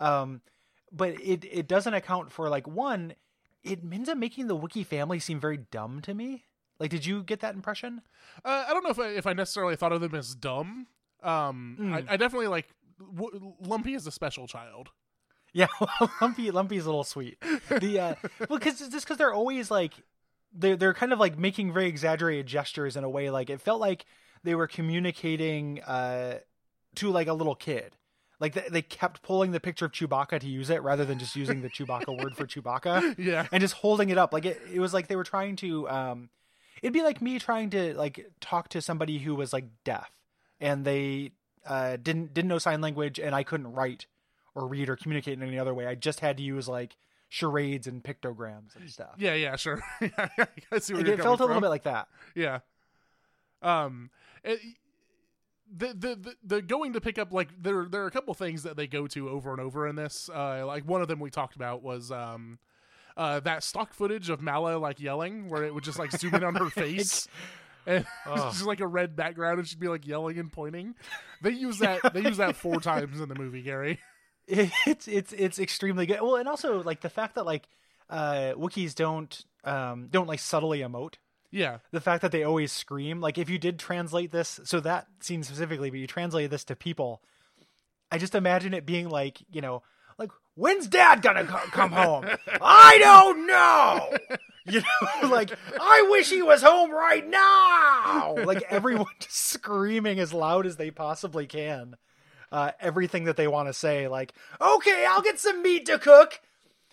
Um, 0.00 0.40
but 0.92 1.10
it 1.20 1.44
it 1.44 1.68
doesn't 1.68 1.94
account 1.94 2.32
for 2.32 2.48
like 2.48 2.66
one. 2.66 3.14
It 3.62 3.80
ends 3.92 4.08
up 4.08 4.16
making 4.18 4.46
the 4.48 4.56
Wookiee 4.56 4.86
family 4.86 5.18
seem 5.20 5.38
very 5.38 5.58
dumb 5.58 6.00
to 6.02 6.14
me. 6.14 6.44
Like, 6.78 6.90
did 6.90 7.04
you 7.04 7.22
get 7.22 7.40
that 7.40 7.54
impression? 7.54 8.00
Uh, 8.44 8.64
I 8.66 8.72
don't 8.72 8.82
know 8.82 8.90
if 8.90 8.98
I, 8.98 9.08
if 9.08 9.26
I 9.26 9.34
necessarily 9.34 9.76
thought 9.76 9.92
of 9.92 10.00
them 10.00 10.14
as 10.14 10.34
dumb. 10.34 10.86
Um, 11.22 11.76
Mm. 11.78 11.92
I, 12.08 12.14
I 12.14 12.16
definitely 12.16 12.48
like 12.48 12.68
w- 12.98 13.52
Lumpy 13.60 13.92
is 13.92 14.06
a 14.06 14.10
special 14.10 14.46
child. 14.46 14.88
Yeah, 15.52 15.66
Lumpy 16.22 16.50
Lumpy's 16.50 16.84
a 16.86 16.88
little 16.88 17.04
sweet. 17.04 17.38
The 17.68 18.00
uh, 18.00 18.14
well, 18.48 18.58
because 18.58 18.78
just 18.78 19.04
because 19.04 19.18
they're 19.18 19.34
always 19.34 19.70
like 19.70 19.92
they're 20.54 20.76
they're 20.76 20.94
kind 20.94 21.12
of 21.12 21.18
like 21.20 21.36
making 21.38 21.72
very 21.74 21.86
exaggerated 21.88 22.46
gestures 22.46 22.96
in 22.96 23.04
a 23.04 23.10
way. 23.10 23.28
Like 23.28 23.50
it 23.50 23.60
felt 23.60 23.80
like 23.80 24.06
they 24.42 24.54
were 24.54 24.66
communicating 24.66 25.82
uh 25.82 26.38
to 26.96 27.10
like 27.10 27.26
a 27.26 27.34
little 27.34 27.54
kid. 27.54 27.94
Like 28.40 28.54
they, 28.54 28.64
they 28.70 28.82
kept 28.82 29.22
pulling 29.22 29.50
the 29.52 29.60
picture 29.60 29.84
of 29.84 29.92
Chewbacca 29.92 30.40
to 30.40 30.48
use 30.48 30.70
it 30.70 30.82
rather 30.82 31.04
than 31.04 31.18
just 31.18 31.36
using 31.36 31.60
the 31.62 31.68
Chewbacca 31.76 32.16
word 32.22 32.34
for 32.36 32.46
Chewbacca 32.46 33.14
Yeah, 33.18 33.46
and 33.52 33.60
just 33.60 33.74
holding 33.74 34.08
it 34.08 34.16
up. 34.18 34.32
Like 34.32 34.46
it, 34.46 34.60
it 34.72 34.80
was 34.80 34.92
like 34.94 35.06
they 35.08 35.16
were 35.16 35.24
trying 35.24 35.56
to. 35.56 35.88
um 35.88 36.30
It'd 36.82 36.94
be 36.94 37.02
like 37.02 37.20
me 37.20 37.38
trying 37.38 37.68
to 37.70 37.92
like 37.94 38.26
talk 38.40 38.70
to 38.70 38.80
somebody 38.80 39.18
who 39.18 39.34
was 39.34 39.52
like 39.52 39.66
deaf 39.84 40.10
and 40.60 40.84
they 40.86 41.32
uh 41.66 41.98
didn't 42.02 42.32
didn't 42.32 42.48
know 42.48 42.56
sign 42.58 42.80
language 42.80 43.18
and 43.20 43.34
I 43.34 43.42
couldn't 43.42 43.72
write 43.74 44.06
or 44.54 44.66
read 44.66 44.88
or 44.88 44.96
communicate 44.96 45.34
in 45.34 45.42
any 45.46 45.58
other 45.58 45.74
way. 45.74 45.86
I 45.86 45.94
just 45.94 46.20
had 46.20 46.38
to 46.38 46.42
use 46.42 46.66
like 46.68 46.96
charades 47.28 47.86
and 47.86 48.02
pictograms 48.02 48.74
and 48.74 48.88
stuff. 48.90 49.14
yeah, 49.18 49.34
yeah, 49.34 49.56
sure. 49.56 49.82
Yeah, 50.00 50.28
I 50.72 50.78
see 50.78 50.94
where 50.94 51.02
Like, 51.02 51.12
it 51.18 51.22
felt 51.22 51.40
a 51.40 51.44
little 51.44 51.60
bit 51.60 51.68
like 51.68 51.82
that. 51.84 52.08
Yeah. 52.34 52.60
Um. 53.62 54.10
it- 54.42 54.60
the, 55.74 55.88
the 55.88 56.16
the 56.16 56.34
the 56.42 56.62
going 56.62 56.94
to 56.94 57.00
pick 57.00 57.18
up 57.18 57.32
like 57.32 57.48
there 57.62 57.86
there 57.90 58.02
are 58.02 58.06
a 58.06 58.10
couple 58.10 58.34
things 58.34 58.62
that 58.64 58.76
they 58.76 58.86
go 58.86 59.06
to 59.08 59.28
over 59.28 59.52
and 59.52 59.60
over 59.60 59.86
in 59.86 59.96
this. 59.96 60.28
Uh, 60.32 60.64
like 60.66 60.84
one 60.84 61.02
of 61.02 61.08
them 61.08 61.20
we 61.20 61.30
talked 61.30 61.56
about 61.56 61.82
was 61.82 62.10
um, 62.10 62.58
uh, 63.16 63.40
that 63.40 63.62
stock 63.62 63.92
footage 63.94 64.30
of 64.30 64.40
Mala 64.40 64.76
like 64.78 65.00
yelling, 65.00 65.48
where 65.48 65.64
it 65.64 65.74
would 65.74 65.84
just 65.84 65.98
like 65.98 66.10
zoom 66.12 66.34
in 66.34 66.44
on 66.44 66.54
her 66.56 66.70
face, 66.70 67.28
and 67.86 68.06
Ugh. 68.26 68.52
just 68.52 68.64
like 68.66 68.80
a 68.80 68.86
red 68.86 69.16
background, 69.16 69.58
and 69.58 69.68
she'd 69.68 69.80
be 69.80 69.88
like 69.88 70.06
yelling 70.06 70.38
and 70.38 70.52
pointing. 70.52 70.94
They 71.42 71.50
use 71.52 71.78
that 71.78 72.12
they 72.12 72.22
use 72.22 72.38
that 72.38 72.56
four 72.56 72.80
times 72.80 73.20
in 73.20 73.28
the 73.28 73.34
movie, 73.36 73.62
Gary. 73.62 74.00
It's 74.52 75.06
it's 75.06 75.32
it's 75.32 75.60
extremely 75.60 76.06
good. 76.06 76.20
Well, 76.20 76.34
and 76.34 76.48
also 76.48 76.82
like 76.82 77.02
the 77.02 77.10
fact 77.10 77.36
that 77.36 77.46
like 77.46 77.68
uh 78.08 78.54
Wookiees 78.56 78.96
don't 78.96 79.44
um 79.62 80.08
don't 80.10 80.26
like 80.26 80.40
subtly 80.40 80.80
emote. 80.80 81.14
Yeah, 81.52 81.78
the 81.90 82.00
fact 82.00 82.22
that 82.22 82.30
they 82.30 82.44
always 82.44 82.70
scream 82.70 83.20
like 83.20 83.36
if 83.36 83.50
you 83.50 83.58
did 83.58 83.78
translate 83.78 84.30
this 84.30 84.60
so 84.64 84.78
that 84.80 85.08
scene 85.20 85.42
specifically 85.42 85.90
but 85.90 85.98
you 85.98 86.06
translate 86.06 86.50
this 86.50 86.64
to 86.64 86.76
people 86.76 87.22
i 88.12 88.18
just 88.18 88.34
imagine 88.36 88.72
it 88.72 88.86
being 88.86 89.08
like 89.08 89.38
you 89.50 89.60
know 89.60 89.82
like 90.18 90.30
when's 90.54 90.86
dad 90.86 91.22
gonna 91.22 91.44
co- 91.44 91.70
come 91.70 91.92
home? 91.92 92.26
I 92.60 92.98
don't 92.98 93.46
know! 93.46 94.38
You 94.66 94.80
know 94.80 95.28
like 95.28 95.50
i 95.80 96.06
wish 96.10 96.30
he 96.30 96.42
was 96.42 96.62
home 96.62 96.92
right 96.92 97.26
now! 97.26 98.36
Like 98.44 98.62
everyone 98.70 99.06
just 99.20 99.34
screaming 99.36 100.20
as 100.20 100.32
loud 100.32 100.66
as 100.66 100.76
they 100.76 100.90
possibly 100.90 101.46
can 101.46 101.96
uh, 102.52 102.72
everything 102.80 103.24
that 103.24 103.36
they 103.36 103.48
want 103.48 103.68
to 103.68 103.72
say 103.72 104.06
like 104.08 104.34
okay 104.60 105.04
i'll 105.08 105.22
get 105.22 105.40
some 105.40 105.62
meat 105.62 105.86
to 105.86 105.98
cook. 105.98 106.40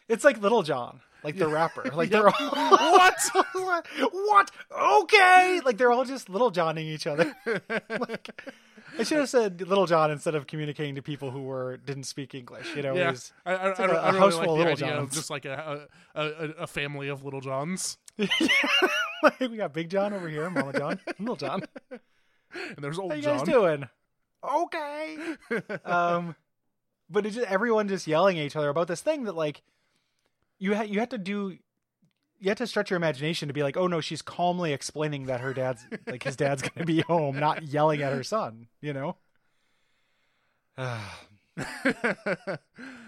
It's 0.08 0.24
like 0.24 0.42
little 0.42 0.64
john 0.64 1.02
like 1.24 1.36
the 1.38 1.48
rapper 1.48 1.84
like 1.94 2.10
they're 2.10 2.28
all 2.30 2.34
What? 2.94 3.16
what? 4.12 4.52
Okay. 4.72 5.62
Like 5.66 5.78
they're 5.78 5.92
all 5.92 6.06
just 6.06 6.30
little 6.30 6.52
johnning 6.52 6.88
each 6.88 7.08
other. 7.08 7.36
like, 7.90 8.42
I 9.00 9.04
should 9.04 9.18
have 9.18 9.30
said 9.30 9.62
little 9.62 9.86
john 9.86 10.10
instead 10.12 10.34
of 10.36 10.48
communicating 10.48 10.96
to 10.96 11.02
people 11.02 11.32
who 11.32 11.44
were 11.44 11.78
didn't 11.78 12.04
speak 12.06 12.34
English. 12.36 12.68
You 12.76 12.84
know, 12.84 12.96
yeah. 12.96 13.12
was- 13.12 13.34
I, 13.46 13.54
I, 13.54 13.68
like 13.68 13.78
don't, 13.78 13.90
a- 13.90 13.94
I 13.94 14.10
a 14.10 14.12
don't 14.12 14.22
house 14.22 14.34
really 14.34 14.38
like 14.38 14.48
of 14.48 14.48
the 14.48 14.52
Little 14.52 14.74
idea 14.74 14.88
of 14.98 15.04
Johns. 15.04 15.16
just 15.16 15.30
like 15.30 15.46
a 15.46 15.88
a, 16.16 16.22
a 16.22 16.50
a 16.64 16.68
family 16.68 17.08
of 17.10 17.24
little 17.26 17.42
johns, 17.42 17.98
like, 18.18 19.40
we 19.40 19.58
got 19.58 19.74
Big 19.74 19.90
John 19.90 20.14
over 20.14 20.28
here, 20.30 20.50
Mama 20.50 20.74
John, 20.78 21.00
Little 21.20 21.36
John. 21.36 21.64
and 21.92 22.78
there's 22.80 22.98
old 23.00 23.12
How 23.12 23.16
you 23.18 23.24
John. 23.24 23.38
guys 23.40 23.48
doing? 23.48 23.90
Okay. 24.44 25.18
um, 25.86 26.36
but 27.10 27.26
it's 27.26 27.36
just 27.36 27.48
everyone 27.48 27.88
just 27.88 28.08
yelling 28.08 28.40
at 28.40 28.46
each 28.46 28.56
other 28.56 28.70
about 28.70 28.88
this 28.88 29.02
thing 29.02 29.24
that 29.26 29.36
like 29.36 29.62
you 30.60 30.74
had 30.74 30.90
you 30.90 31.00
had 31.00 31.12
to 31.12 31.18
do. 31.18 31.58
You 32.40 32.50
had 32.50 32.58
to 32.58 32.68
stretch 32.68 32.92
your 32.92 32.98
imagination 32.98 33.48
to 33.48 33.54
be 33.54 33.64
like, 33.64 33.78
oh 33.78 33.88
no, 33.88 34.00
she's 34.00 34.22
calmly 34.22 34.72
explaining 34.72 35.26
that 35.26 35.42
her 35.42 35.54
dad's 35.54 35.86
like 36.06 36.22
his 36.24 36.36
dad's 36.36 36.62
gonna 36.62 36.86
be 36.86 37.02
home, 37.02 37.40
not 37.40 37.64
yelling 37.64 38.02
at 38.02 38.14
her 38.14 38.24
son. 38.24 38.68
You 38.82 38.94
know. 38.94 39.16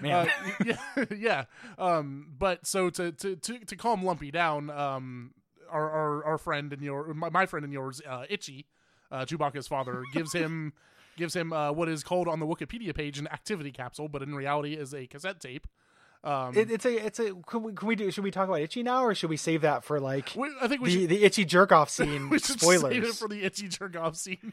Man. 0.01 0.12
Uh, 0.12 0.27
yeah, 0.65 0.77
yeah. 1.15 1.43
Um, 1.77 2.29
but 2.38 2.65
so 2.65 2.89
to, 2.89 3.12
to 3.12 3.35
to 3.35 3.59
to 3.59 3.75
calm 3.75 4.03
Lumpy 4.03 4.31
down, 4.31 4.71
um, 4.71 5.35
our 5.69 5.89
our, 5.89 6.25
our 6.25 6.38
friend 6.39 6.73
and 6.73 6.81
your 6.81 7.13
my, 7.13 7.29
my 7.29 7.45
friend 7.45 7.63
and 7.63 7.71
yours, 7.71 8.01
uh, 8.09 8.25
Itchy, 8.27 8.65
uh, 9.12 9.25
Chewbacca's 9.25 9.67
father, 9.67 10.01
gives 10.13 10.33
him 10.33 10.73
gives 11.15 11.35
him 11.35 11.53
uh, 11.53 11.71
what 11.71 11.89
is 11.89 12.03
called 12.03 12.27
on 12.27 12.39
the 12.39 12.47
Wikipedia 12.47 12.95
page 12.95 13.19
an 13.19 13.27
activity 13.27 13.71
capsule, 13.71 14.07
but 14.07 14.23
in 14.23 14.33
reality 14.33 14.73
is 14.73 14.93
a 14.93 15.05
cassette 15.05 15.39
tape. 15.39 15.67
Um, 16.23 16.55
It, 16.58 16.69
it's 16.69 16.86
a 16.86 17.05
it's 17.05 17.19
a 17.19 17.34
can 17.47 17.63
we, 17.63 17.73
can 17.73 17.88
we 17.88 17.95
do 17.95 18.12
should 18.12 18.23
we 18.25 18.32
talk 18.32 18.47
about 18.49 18.60
itchy 18.62 18.84
now 18.84 19.05
or 19.05 19.15
should 19.15 19.29
we 19.29 19.38
save 19.38 19.62
that 19.62 19.84
for 19.86 19.99
like 20.01 20.34
we, 20.36 20.49
I 20.62 20.67
think 20.67 20.82
we 20.82 20.89
the 20.93 20.99
should. 21.01 21.10
the 21.10 21.23
itchy 21.23 21.45
jerk 21.45 21.71
off 21.71 21.89
scene 21.97 22.29
We 22.29 22.39
should 22.39 22.60
save 22.60 22.84
it 23.03 23.15
for 23.15 23.27
the 23.29 23.43
itchy 23.45 23.69
jerk 23.69 23.95
off 23.95 24.15
scene. 24.17 24.51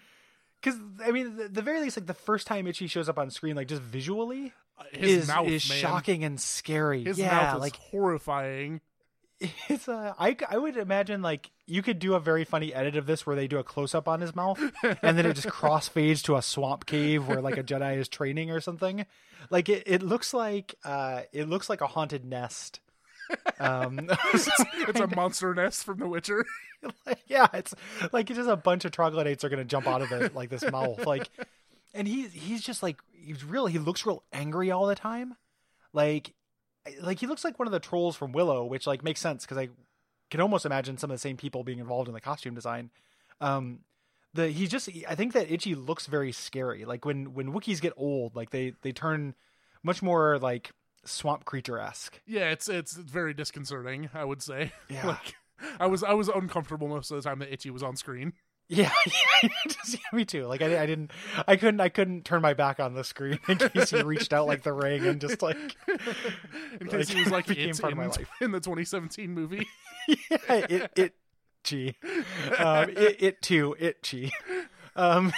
because 0.60 0.78
I 1.04 1.10
mean 1.10 1.36
the, 1.36 1.48
the 1.48 1.62
very 1.62 1.80
least 1.80 1.96
like 1.96 2.06
the 2.06 2.14
first 2.14 2.46
time 2.46 2.66
itchy 2.68 2.86
shows 2.86 3.08
up 3.08 3.18
on 3.18 3.30
screen 3.30 3.56
like 3.56 3.66
just 3.68 3.82
visually 3.82 4.52
Uh, 4.78 4.84
His 4.92 5.22
is 5.22 5.28
mouth, 5.28 5.48
is 5.48 5.68
man. 5.68 5.78
shocking 5.78 6.22
and 6.22 6.40
scary 6.40 7.02
His 7.04 7.18
yeah 7.18 7.30
mouth 7.32 7.54
is 7.56 7.60
like 7.62 7.76
horrifying. 7.76 8.80
it's 9.68 9.88
uh 9.88 10.14
I, 10.18 10.36
I 10.48 10.56
would 10.56 10.76
imagine 10.76 11.20
like 11.20 11.50
you 11.66 11.82
could 11.82 11.98
do 11.98 12.14
a 12.14 12.20
very 12.20 12.44
funny 12.44 12.72
edit 12.72 12.96
of 12.96 13.06
this 13.06 13.26
where 13.26 13.36
they 13.36 13.46
do 13.46 13.58
a 13.58 13.64
close 13.64 13.94
up 13.94 14.08
on 14.08 14.20
his 14.20 14.34
mouth 14.34 14.58
and 14.82 15.18
then 15.18 15.26
it 15.26 15.34
just 15.34 15.48
crossfades 15.48 16.22
to 16.24 16.36
a 16.36 16.42
swamp 16.42 16.86
cave 16.86 17.28
where 17.28 17.42
like 17.42 17.58
a 17.58 17.62
Jedi 17.62 17.98
is 17.98 18.08
training 18.08 18.50
or 18.50 18.60
something. 18.60 19.04
Like 19.50 19.68
it, 19.68 19.82
it 19.86 20.02
looks 20.02 20.32
like 20.32 20.74
uh 20.84 21.22
it 21.32 21.48
looks 21.48 21.68
like 21.68 21.80
a 21.82 21.86
haunted 21.86 22.24
nest. 22.24 22.80
Um 23.58 24.08
It's 24.34 25.00
a 25.00 25.08
monster 25.14 25.54
nest 25.54 25.84
from 25.84 25.98
The 25.98 26.08
Witcher. 26.08 26.46
like, 27.04 27.20
yeah, 27.26 27.48
it's 27.52 27.74
like 28.12 28.30
it's 28.30 28.38
just 28.38 28.48
a 28.48 28.56
bunch 28.56 28.84
of 28.84 28.92
troglodytes 28.92 29.44
are 29.44 29.50
gonna 29.50 29.64
jump 29.64 29.86
out 29.86 30.00
of 30.00 30.12
it 30.12 30.34
like 30.34 30.48
this 30.48 30.68
mouth. 30.70 31.04
Like 31.04 31.28
and 31.92 32.08
he's 32.08 32.32
he's 32.32 32.62
just 32.62 32.82
like 32.82 33.00
he's 33.12 33.44
real 33.44 33.66
he 33.66 33.78
looks 33.78 34.06
real 34.06 34.22
angry 34.32 34.70
all 34.70 34.86
the 34.86 34.94
time. 34.94 35.34
Like 35.92 36.32
like 37.00 37.20
he 37.20 37.26
looks 37.26 37.44
like 37.44 37.58
one 37.58 37.66
of 37.68 37.72
the 37.72 37.80
trolls 37.80 38.16
from 38.16 38.32
Willow, 38.32 38.64
which 38.64 38.86
like 38.86 39.02
makes 39.02 39.20
sense 39.20 39.44
because 39.44 39.58
I 39.58 39.68
can 40.30 40.40
almost 40.40 40.66
imagine 40.66 40.98
some 40.98 41.10
of 41.10 41.14
the 41.14 41.20
same 41.20 41.36
people 41.36 41.64
being 41.64 41.78
involved 41.78 42.08
in 42.08 42.14
the 42.14 42.20
costume 42.20 42.54
design. 42.54 42.90
Um 43.40 43.80
the 44.34 44.48
he 44.48 44.66
just 44.66 44.88
I 45.08 45.14
think 45.14 45.32
that 45.32 45.50
Itchy 45.50 45.74
looks 45.74 46.06
very 46.06 46.32
scary. 46.32 46.84
Like 46.84 47.04
when 47.04 47.34
when 47.34 47.52
Wookiees 47.52 47.80
get 47.80 47.92
old, 47.96 48.36
like 48.36 48.50
they 48.50 48.74
they 48.82 48.92
turn 48.92 49.34
much 49.82 50.02
more 50.02 50.38
like 50.38 50.72
swamp 51.04 51.44
creature 51.44 51.78
esque. 51.78 52.20
Yeah, 52.26 52.50
it's 52.50 52.68
it's 52.68 52.94
very 52.94 53.34
disconcerting. 53.34 54.10
I 54.14 54.24
would 54.24 54.42
say. 54.42 54.72
Yeah. 54.88 55.06
like 55.06 55.34
I 55.80 55.86
was 55.86 56.02
I 56.02 56.12
was 56.12 56.28
uncomfortable 56.28 56.88
most 56.88 57.10
of 57.10 57.16
the 57.22 57.28
time 57.28 57.38
that 57.38 57.52
Itchy 57.52 57.70
was 57.70 57.82
on 57.82 57.96
screen. 57.96 58.34
Yeah, 58.68 58.90
yeah, 59.42 59.98
me 60.12 60.24
too. 60.24 60.44
Like 60.46 60.60
I, 60.60 60.82
I 60.82 60.86
didn't, 60.86 61.12
I 61.46 61.54
couldn't, 61.56 61.80
I 61.80 61.88
couldn't 61.88 62.24
turn 62.24 62.42
my 62.42 62.52
back 62.54 62.80
on 62.80 62.94
the 62.94 63.04
screen 63.04 63.38
in 63.48 63.58
case 63.58 63.90
he 63.90 64.02
reached 64.02 64.32
out 64.32 64.46
like 64.48 64.62
the 64.64 64.72
ring 64.72 65.06
and 65.06 65.20
just 65.20 65.40
like 65.40 65.56
in 66.80 66.88
case 66.88 67.08
Like, 67.08 67.16
he 67.16 67.20
was 67.22 67.30
like 67.30 67.46
became 67.48 67.74
part 67.76 67.92
of 67.92 67.98
in, 67.98 68.04
my 68.04 68.06
life. 68.10 68.28
in 68.40 68.50
the 68.50 68.58
2017 68.60 69.30
movie. 69.32 69.66
yeah, 70.08 70.16
it 70.48 70.90
it 70.96 71.14
chi, 71.62 71.94
um, 72.58 72.90
it 72.90 73.22
it 73.22 73.42
too 73.42 73.76
it 73.78 74.02
chi. 74.02 74.30
Um, 74.96 75.32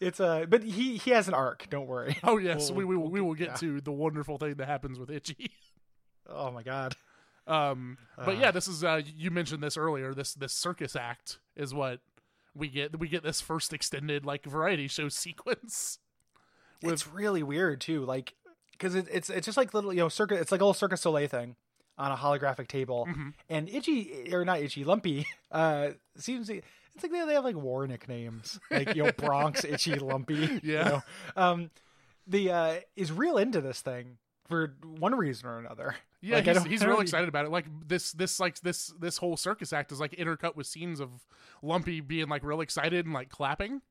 it's 0.00 0.20
a, 0.20 0.46
but 0.48 0.62
he 0.64 0.96
he 0.98 1.10
has 1.12 1.28
an 1.28 1.34
arc. 1.34 1.68
Don't 1.70 1.86
worry. 1.86 2.16
Oh 2.24 2.38
yes, 2.38 2.70
We'll- 2.70 2.78
we 2.78 2.84
we 2.84 2.96
will, 2.96 3.10
we 3.10 3.20
will 3.20 3.34
get- 3.34 3.44
get 3.54 3.62
yeah. 3.62 3.68
to 3.76 3.80
the 3.80 3.92
wonderful 3.92 4.36
thing 4.38 4.54
that 4.54 4.66
happens 4.66 4.98
with 4.98 5.10
Itchy. 5.10 5.50
Oh 6.28 6.50
my 6.50 6.62
god. 6.62 6.96
Um, 7.46 7.96
but 8.18 8.30
Uh. 8.30 8.32
yeah, 8.40 8.50
this 8.50 8.66
is 8.68 8.82
uh, 8.82 9.00
you 9.16 9.30
mentioned 9.30 9.62
this 9.62 9.76
earlier. 9.76 10.12
This 10.12 10.34
this 10.34 10.52
circus 10.52 10.96
act 10.96 11.38
is 11.56 11.72
what 11.74 12.00
we 12.54 12.68
get. 12.68 12.98
We 12.98 13.08
get 13.08 13.22
this 13.22 13.40
first 13.40 13.72
extended 13.72 14.24
like 14.26 14.44
variety 14.44 14.88
show 14.88 15.08
sequence. 15.08 15.98
With- 16.82 16.92
it's 16.92 17.06
really 17.08 17.42
weird 17.42 17.80
too, 17.80 18.04
like 18.04 18.34
because 18.72 18.94
it, 18.94 19.06
it's 19.10 19.30
it's 19.30 19.46
just 19.46 19.56
like 19.56 19.72
little 19.74 19.92
you 19.92 20.00
know 20.00 20.08
circus. 20.08 20.40
It's 20.40 20.52
like 20.52 20.60
a 20.60 20.64
little 20.64 20.74
Circus 20.74 21.00
Soleil 21.00 21.28
thing 21.28 21.56
on 21.98 22.12
a 22.12 22.16
holographic 22.16 22.68
table, 22.68 23.06
Mhm. 23.08 23.32
and 23.48 23.68
Itchy 23.70 24.28
or 24.32 24.44
not 24.44 24.60
Itchy, 24.60 24.84
Lumpy. 24.84 25.26
Uh, 25.50 25.90
seems 26.16 26.50
it's 26.50 26.62
like 27.02 27.12
they, 27.12 27.24
they 27.24 27.34
have 27.34 27.44
like 27.44 27.56
war 27.56 27.86
nicknames, 27.86 28.58
like 28.70 28.94
you 28.94 29.04
know 29.04 29.12
Bronx, 29.12 29.64
Itchy, 29.64 29.94
Lumpy. 29.94 30.60
Yeah. 30.62 30.84
You 30.84 30.90
know? 30.90 31.02
Um, 31.36 31.70
the 32.26 32.50
uh 32.50 32.74
is 32.96 33.10
real 33.12 33.38
into 33.38 33.60
this 33.62 33.80
thing 33.80 34.18
for 34.48 34.74
one 34.98 35.14
reason 35.14 35.48
or 35.48 35.58
another. 35.58 35.94
Yeah, 36.20 36.36
Like, 36.36 36.46
he's, 36.46 36.64
he's 36.64 36.84
real 36.84 37.00
excited 37.00 37.28
about 37.28 37.44
it. 37.44 37.50
Like 37.50 37.66
this 37.86 38.12
this 38.12 38.40
like 38.40 38.58
this 38.60 38.92
this 38.98 39.18
whole 39.18 39.36
circus 39.36 39.72
act 39.72 39.92
is 39.92 40.00
like 40.00 40.12
intercut 40.12 40.56
with 40.56 40.66
scenes 40.66 41.00
of 41.00 41.10
Lumpy 41.62 42.00
being 42.00 42.28
like 42.28 42.42
real 42.42 42.60
excited 42.60 43.04
and 43.04 43.14
like 43.14 43.28
clapping. 43.28 43.82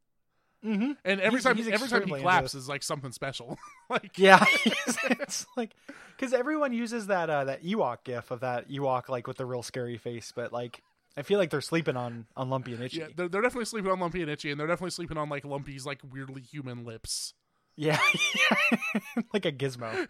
Mm-hmm. 0.66 0.94
And 1.04 1.22
every 1.22 1.38
He's- 1.40 1.44
time 1.44 1.58
he's 1.58 1.68
every 1.68 1.88
time 1.88 2.08
he 2.08 2.22
claps 2.22 2.56
is 2.56 2.68
like 2.68 2.82
something 2.84 3.12
special. 3.12 3.58
like 3.90 4.18
Yeah, 4.18 4.44
it's 4.66 5.46
like 5.56 5.72
because 6.18 6.34
everyone 6.34 6.74
uses 6.74 7.08
that 7.08 7.30
uh, 7.30 7.46
that 7.46 7.64
Ewok 7.64 7.98
gif 8.04 8.32
of 8.32 8.40
that 8.40 8.70
Ewok 8.70 9.08
like 9.08 9.28
with 9.28 9.38
the 9.38 9.46
real 9.46 9.62
scary 9.64 9.98
face, 9.98 10.34
but 10.36 10.52
like 10.52 10.82
I 11.18 11.22
feel 11.22 11.38
like 11.40 11.52
they're 11.52 11.62
sleeping 11.62 11.96
on 11.96 12.26
on 12.36 12.50
Lumpy 12.50 12.74
and 12.74 12.84
Itchy. 12.84 12.98
yeah, 13.00 13.08
they're, 13.16 13.30
they're 13.30 13.42
definitely 13.44 13.66
sleeping 13.66 13.92
on 13.92 14.00
Lumpy 14.00 14.22
and 14.22 14.32
Itchy, 14.32 14.52
and 14.52 14.60
they're 14.60 14.68
definitely 14.68 14.92
sleeping 14.92 15.18
on 15.18 15.30
like 15.30 15.46
Lumpy's 15.46 15.86
like 15.86 16.00
weirdly 16.12 16.42
human 16.42 16.84
lips. 16.84 17.34
Yeah, 17.76 18.00
like 19.34 19.46
a 19.46 19.52
gizmo. 19.52 20.08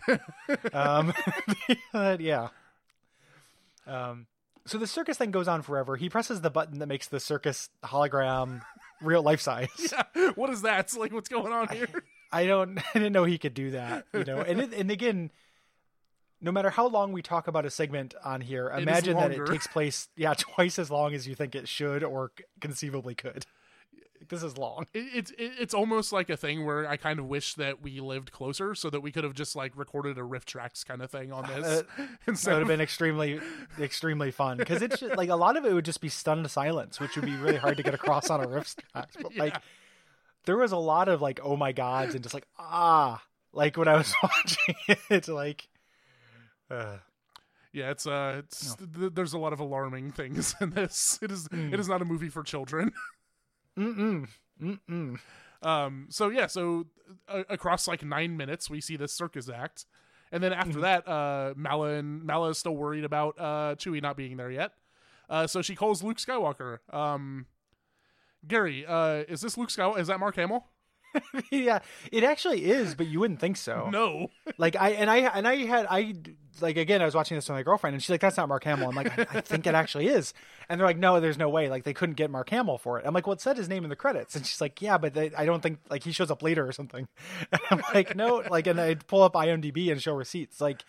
um, 0.73 1.13
but 1.93 2.21
yeah. 2.21 2.49
Um, 3.87 4.27
so 4.65 4.77
the 4.77 4.87
circus 4.87 5.17
thing 5.17 5.31
goes 5.31 5.47
on 5.47 5.61
forever. 5.61 5.95
He 5.95 6.09
presses 6.09 6.41
the 6.41 6.49
button 6.49 6.79
that 6.79 6.87
makes 6.87 7.07
the 7.07 7.19
circus 7.19 7.69
hologram 7.83 8.61
real 9.01 9.23
life 9.23 9.41
size. 9.41 9.93
Yeah, 10.15 10.31
what 10.35 10.49
is 10.49 10.61
that? 10.61 10.81
It's 10.81 10.97
like 10.97 11.11
what's 11.11 11.29
going 11.29 11.51
on 11.51 11.69
here? 11.69 11.87
I 12.31 12.45
don't. 12.45 12.77
I 12.77 12.83
didn't 12.93 13.13
know 13.13 13.23
he 13.23 13.37
could 13.37 13.53
do 13.53 13.71
that. 13.71 14.05
You 14.13 14.25
know, 14.25 14.41
and 14.41 14.61
it, 14.61 14.73
and 14.73 14.91
again, 14.91 15.31
no 16.41 16.51
matter 16.51 16.69
how 16.69 16.87
long 16.87 17.13
we 17.13 17.21
talk 17.21 17.47
about 17.47 17.65
a 17.65 17.71
segment 17.71 18.13
on 18.23 18.41
here, 18.41 18.69
imagine 18.69 19.17
that 19.17 19.31
it 19.31 19.45
takes 19.47 19.67
place 19.67 20.07
yeah 20.15 20.35
twice 20.37 20.77
as 20.77 20.91
long 20.91 21.13
as 21.13 21.27
you 21.27 21.33
think 21.33 21.55
it 21.55 21.67
should 21.67 22.03
or 22.03 22.31
conceivably 22.61 23.15
could. 23.15 23.45
This 24.29 24.43
is 24.43 24.57
long. 24.57 24.87
It, 24.93 25.05
it's 25.13 25.31
it, 25.31 25.51
it's 25.59 25.73
almost 25.73 26.11
like 26.11 26.29
a 26.29 26.37
thing 26.37 26.65
where 26.65 26.87
I 26.87 26.97
kind 26.97 27.19
of 27.19 27.25
wish 27.27 27.53
that 27.55 27.81
we 27.81 27.99
lived 27.99 28.31
closer 28.31 28.73
so 28.75 28.89
that 28.89 29.01
we 29.01 29.11
could 29.11 29.23
have 29.23 29.33
just 29.33 29.55
like 29.55 29.75
recorded 29.77 30.17
a 30.17 30.23
riff 30.23 30.45
tracks 30.45 30.83
kind 30.83 31.01
of 31.01 31.09
thing 31.11 31.31
on 31.31 31.45
this 31.47 31.83
Uh, 31.97 32.05
That 32.25 32.45
would 32.47 32.59
have 32.59 32.67
been 32.67 32.81
extremely, 32.81 33.39
extremely 33.79 34.31
fun 34.31 34.57
because 34.57 34.81
it's 34.81 34.99
just, 34.99 35.15
like 35.15 35.29
a 35.29 35.35
lot 35.35 35.57
of 35.57 35.65
it 35.65 35.73
would 35.73 35.85
just 35.85 36.01
be 36.01 36.09
stunned 36.09 36.49
silence, 36.51 36.99
which 36.99 37.15
would 37.15 37.25
be 37.25 37.35
really 37.35 37.57
hard 37.57 37.77
to 37.77 37.83
get 37.83 37.93
across 37.93 38.29
on 38.29 38.43
a 38.43 38.47
riff 38.47 38.75
track. 38.75 39.09
But 39.21 39.35
like, 39.37 39.57
there 40.45 40.57
was 40.57 40.71
a 40.71 40.77
lot 40.77 41.07
of 41.09 41.21
like, 41.21 41.39
oh 41.43 41.55
my 41.57 41.71
gods, 41.71 42.13
and 42.15 42.23
just 42.23 42.33
like 42.33 42.47
ah, 42.59 43.21
like 43.53 43.77
when 43.77 43.87
I 43.87 43.95
was 43.97 44.13
watching 44.23 44.75
it, 45.09 45.27
like, 45.27 45.67
uh, 46.69 46.97
yeah 47.73 47.91
it's 47.91 48.07
uh 48.07 48.37
it's 48.39 48.75
th- 48.77 49.11
there's 49.13 49.33
a 49.33 49.37
lot 49.37 49.51
of 49.53 49.59
alarming 49.59 50.11
things 50.13 50.55
in 50.61 50.69
this 50.69 51.19
it 51.21 51.29
is 51.29 51.47
Mm. 51.49 51.73
it 51.73 51.79
is 51.79 51.89
not 51.89 52.01
a 52.01 52.05
movie 52.05 52.29
for 52.29 52.41
children 52.41 52.91
mm 53.77 53.95
mm 53.95 54.27
mm 54.61 54.79
mm. 54.89 55.19
um 55.61 56.07
so 56.09 56.29
yeah 56.29 56.47
so 56.47 56.85
uh, 57.27 57.43
across 57.49 57.87
like 57.87 58.03
nine 58.03 58.35
minutes 58.37 58.69
we 58.69 58.81
see 58.81 58.95
this 58.97 59.11
circus 59.13 59.49
act. 59.49 59.85
And 60.31 60.43
then 60.43 60.51
Mm-hmm. 60.51 60.61
after 60.61 60.79
that 60.81 61.07
uh 61.07 61.53
mala 61.55 61.89
and 61.95 62.23
mala 62.23 62.49
is 62.49 62.57
still 62.57 62.75
worried 62.75 63.03
about 63.05 63.35
uh 63.39 63.75
chewie 63.75 64.01
not 64.01 64.17
being 64.17 64.37
there 64.37 64.51
yet. 64.51 64.71
Uh 65.29 65.47
so 65.47 65.61
she 65.61 65.75
calls 65.75 66.03
luke 66.03 66.17
skywalker. 66.17 66.79
Um 66.93 67.45
gary 68.47 68.85
uh 68.85 69.23
is 69.27 69.41
this 69.41 69.57
luke 69.57 69.69
skywalker 69.69 69.99
is 69.99 70.07
that 70.07 70.19
mark 70.19 70.35
hamill 70.35 70.65
yeah, 71.51 71.79
it 72.11 72.23
actually 72.23 72.65
is, 72.65 72.95
but 72.95 73.07
you 73.07 73.19
wouldn't 73.19 73.39
think 73.39 73.57
so. 73.57 73.89
no 73.91 74.29
Like 74.57 74.75
I 74.75 74.91
and 74.91 75.09
I 75.09 75.17
and 75.17 75.47
I 75.47 75.57
had 75.65 75.87
I 75.89 76.15
like 76.61 76.77
again 76.77 77.01
I 77.01 77.05
was 77.05 77.15
watching 77.15 77.35
this 77.35 77.47
with 77.47 77.55
my 77.55 77.63
girlfriend 77.63 77.93
and 77.93 78.03
she's 78.03 78.09
like 78.09 78.21
that's 78.21 78.37
not 78.37 78.49
Mark 78.49 78.63
Hamill. 78.63 78.89
I'm 78.89 78.95
like 78.95 79.17
I, 79.17 79.37
I 79.37 79.41
think 79.41 79.67
it 79.67 79.75
actually 79.75 80.07
is, 80.07 80.33
and 80.69 80.79
they're 80.79 80.87
like 80.87 80.97
no, 80.97 81.19
there's 81.19 81.37
no 81.37 81.49
way. 81.49 81.69
Like 81.69 81.83
they 81.83 81.93
couldn't 81.93 82.15
get 82.15 82.29
Mark 82.29 82.49
Hamill 82.49 82.77
for 82.77 82.99
it. 82.99 83.05
I'm 83.05 83.13
like 83.13 83.27
well 83.27 83.33
it 83.33 83.41
said 83.41 83.57
his 83.57 83.69
name 83.69 83.83
in 83.83 83.89
the 83.89 83.95
credits, 83.95 84.35
and 84.35 84.45
she's 84.45 84.61
like 84.61 84.81
yeah, 84.81 84.97
but 84.97 85.13
they, 85.13 85.31
I 85.33 85.45
don't 85.45 85.61
think 85.61 85.79
like 85.89 86.03
he 86.03 86.11
shows 86.11 86.31
up 86.31 86.43
later 86.43 86.67
or 86.67 86.71
something. 86.71 87.07
And 87.51 87.61
I'm 87.69 87.81
like 87.93 88.15
no, 88.15 88.43
like 88.49 88.67
and 88.67 88.79
I 88.79 88.95
pull 88.95 89.23
up 89.23 89.33
IMDb 89.33 89.91
and 89.91 90.01
show 90.01 90.13
receipts. 90.15 90.59
Like 90.59 90.83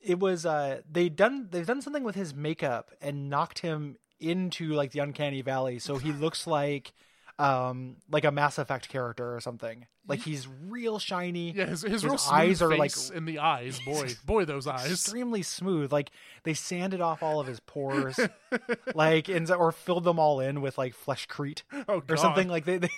it 0.00 0.18
was 0.18 0.44
uh 0.44 0.80
they 0.90 1.08
done 1.08 1.48
they've 1.50 1.66
done 1.66 1.82
something 1.82 2.04
with 2.04 2.14
his 2.14 2.34
makeup 2.34 2.90
and 3.00 3.30
knocked 3.30 3.60
him 3.60 3.96
into 4.20 4.72
like 4.72 4.92
the 4.92 5.00
uncanny 5.00 5.42
valley, 5.42 5.78
so 5.78 5.96
he 5.96 6.12
looks 6.12 6.46
like 6.46 6.92
um 7.42 7.96
like 8.08 8.24
a 8.24 8.30
Mass 8.30 8.56
Effect 8.58 8.88
character 8.88 9.34
or 9.34 9.40
something. 9.40 9.86
Like 10.06 10.20
he's 10.20 10.46
real 10.68 10.98
shiny 10.98 11.52
yeah 11.52 11.66
his, 11.66 11.82
his, 11.82 12.02
His 12.02 12.28
eyes 12.30 12.62
are, 12.62 12.76
like, 12.76 12.92
in 13.14 13.24
the 13.24 13.40
eyes 13.40 13.80
boy 13.84 14.10
boy 14.24 14.44
those 14.44 14.66
eyes 14.66 14.90
extremely 14.90 15.42
smooth. 15.42 15.92
Like 15.92 16.10
they 16.44 16.54
sanded 16.54 17.00
off 17.00 17.22
all 17.22 17.40
of 17.40 17.48
his 17.48 17.58
pores, 17.60 18.18
like 18.94 19.28
and 19.28 19.50
or 19.50 19.72
filled 19.72 20.04
them 20.04 20.20
all 20.20 20.38
in 20.38 20.60
with 20.60 20.78
like 20.78 20.94
fleshcrete 20.94 21.64
oh 21.88 22.02
or 22.08 22.16
something. 22.16 22.48
Like 22.48 22.64
they, 22.66 22.78
they, 22.78 22.90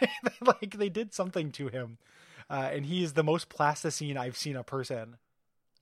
they, 0.00 0.08
like 0.42 0.76
they 0.76 0.90
did 0.90 1.14
something 1.14 1.50
to 1.52 1.68
him, 1.68 1.96
uh, 2.50 2.68
and 2.72 2.84
he 2.84 3.02
is 3.02 3.14
the 3.14 3.24
most 3.24 3.48
plasticine 3.48 4.18
I've 4.18 4.36
seen 4.36 4.56
a 4.56 4.64
person 4.64 5.16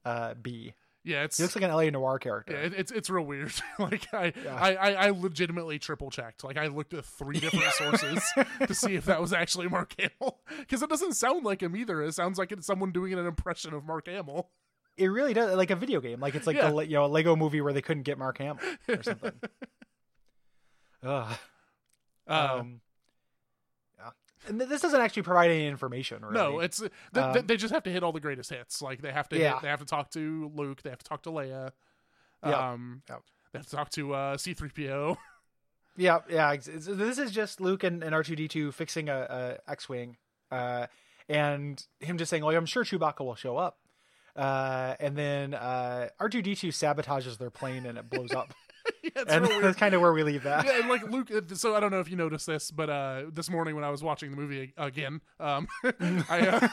uh, 0.04 0.34
be. 0.34 0.74
Yeah 1.04 1.24
it's 1.24 1.36
He 1.36 1.42
looks 1.42 1.54
like 1.54 1.64
an 1.64 1.70
LA 1.70 1.90
Noire 1.90 2.18
character. 2.18 2.54
Yeah, 2.54 2.60
it, 2.60 2.74
it's 2.74 2.90
it's 2.90 3.10
real 3.10 3.24
weird. 3.24 3.52
like 3.78 4.06
I, 4.14 4.32
Yeah. 4.42 4.54
I, 4.54 4.74
I 4.74 4.92
I 4.92 5.10
legitimately 5.10 5.78
triple 5.78 6.10
checked. 6.10 6.44
Like 6.44 6.56
I 6.56 6.68
looked 6.68 6.94
at 6.94 7.04
three 7.04 7.38
different 7.40 7.64
sources 7.74 8.22
to 8.66 8.74
see 8.74 8.94
if 8.94 9.04
that 9.04 9.20
was 9.20 9.32
actually 9.32 9.68
Mark 9.68 9.94
Hamill 9.98 10.38
because 10.58 10.82
it 10.82 10.88
doesn't 10.88 11.12
sound 11.14 11.44
like 11.44 11.62
him 11.62 11.76
either. 11.76 12.02
It 12.02 12.14
sounds 12.14 12.38
like 12.38 12.52
it's 12.52 12.66
someone 12.66 12.90
doing 12.90 13.12
an 13.12 13.26
impression 13.26 13.74
of 13.74 13.84
Mark 13.84 14.06
Hamill. 14.06 14.48
It 14.96 15.08
really 15.08 15.34
does, 15.34 15.56
like 15.56 15.70
a 15.70 15.76
video 15.76 16.00
game. 16.00 16.20
Like 16.20 16.34
it's 16.36 16.46
like 16.46 16.56
Yeah. 16.56 16.70
the 16.70 16.86
you 16.86 16.94
know 16.94 17.04
a 17.04 17.06
Lego 17.08 17.36
movie 17.36 17.60
where 17.60 17.72
they 17.72 17.82
couldn't 17.82 18.04
get 18.04 18.16
Mark 18.16 18.38
Hamill 18.38 18.62
or 18.88 19.02
something. 19.02 19.32
Ugh. 21.02 21.36
Um, 22.26 22.28
yeah. 22.28 22.62
And 24.48 24.60
this 24.60 24.80
doesn't 24.82 25.00
actually 25.00 25.22
provide 25.22 25.50
any 25.50 25.66
information. 25.66 26.22
Really. 26.22 26.34
no, 26.34 26.60
it's 26.60 26.78
th- 26.80 26.92
th- 27.14 27.24
Um, 27.36 27.46
they 27.46 27.56
just 27.56 27.72
have 27.72 27.82
to 27.84 27.90
hit 27.90 28.02
all 28.02 28.12
the 28.12 28.20
greatest 28.20 28.50
hits. 28.50 28.82
Like 28.82 29.00
they 29.02 29.12
have 29.12 29.28
to 29.30 29.38
Yeah. 29.38 29.54
hit, 29.54 29.62
they 29.62 29.68
have 29.68 29.80
to 29.80 29.86
talk 29.86 30.10
to 30.10 30.50
Luke. 30.54 30.82
They 30.82 30.90
have 30.90 30.98
to 30.98 31.04
talk 31.04 31.22
to 31.24 31.30
Leia. 31.30 31.70
Um, 32.42 33.02
Yep. 33.08 33.22
they 33.52 33.58
have 33.58 33.66
to 33.66 33.76
talk 33.76 33.90
to 33.90 34.14
uh, 34.14 34.36
C 34.36 34.52
three 34.54 34.68
PO. 34.70 35.16
Yeah, 35.96 36.18
yeah. 36.28 36.52
It's, 36.52 36.66
it's, 36.68 36.86
this 36.86 37.18
is 37.18 37.30
just 37.30 37.60
Luke 37.60 37.84
and, 37.84 38.02
and 38.02 38.14
R2D2 38.14 38.74
fixing 38.74 39.08
a, 39.08 39.58
a 39.66 39.70
X-wing, 39.70 40.16
uh, 40.50 40.88
and 41.28 41.80
him 42.00 42.18
just 42.18 42.30
saying, 42.30 42.42
"Oh, 42.42 42.50
I'm 42.50 42.66
sure 42.66 42.82
Chewbacca 42.84 43.20
will 43.24 43.36
show 43.36 43.56
up." 43.56 43.78
Uh, 44.36 44.96
and 44.98 45.16
then 45.16 45.54
uh, 45.54 46.08
R2D2 46.20 46.70
sabotages 46.70 47.38
their 47.38 47.50
plane 47.50 47.86
and 47.86 47.96
it 47.96 48.10
blows 48.10 48.32
up, 48.32 48.52
yeah, 49.16 49.22
and 49.28 49.44
that's 49.62 49.78
kind 49.78 49.94
of 49.94 50.00
where 50.00 50.12
we 50.12 50.22
leave 50.22 50.42
that. 50.44 50.64
yeah, 50.64 50.78
and 50.80 50.88
like 50.88 51.02
Luke. 51.10 51.30
uh, 51.30 51.40
So 51.54 51.74
I 51.74 51.80
don't 51.80 51.90
know 51.90 52.00
if 52.00 52.08
you 52.10 52.16
noticed 52.16 52.46
this, 52.46 52.70
but 52.70 52.88
uh, 52.90 53.22
this 53.32 53.50
morning 53.50 53.74
when 53.74 53.84
I 53.84 53.90
was 53.90 54.02
watching 54.02 54.30
the 54.30 54.36
movie 54.36 54.72
again, 54.76 55.20
um, 55.40 55.68
I 56.28 56.68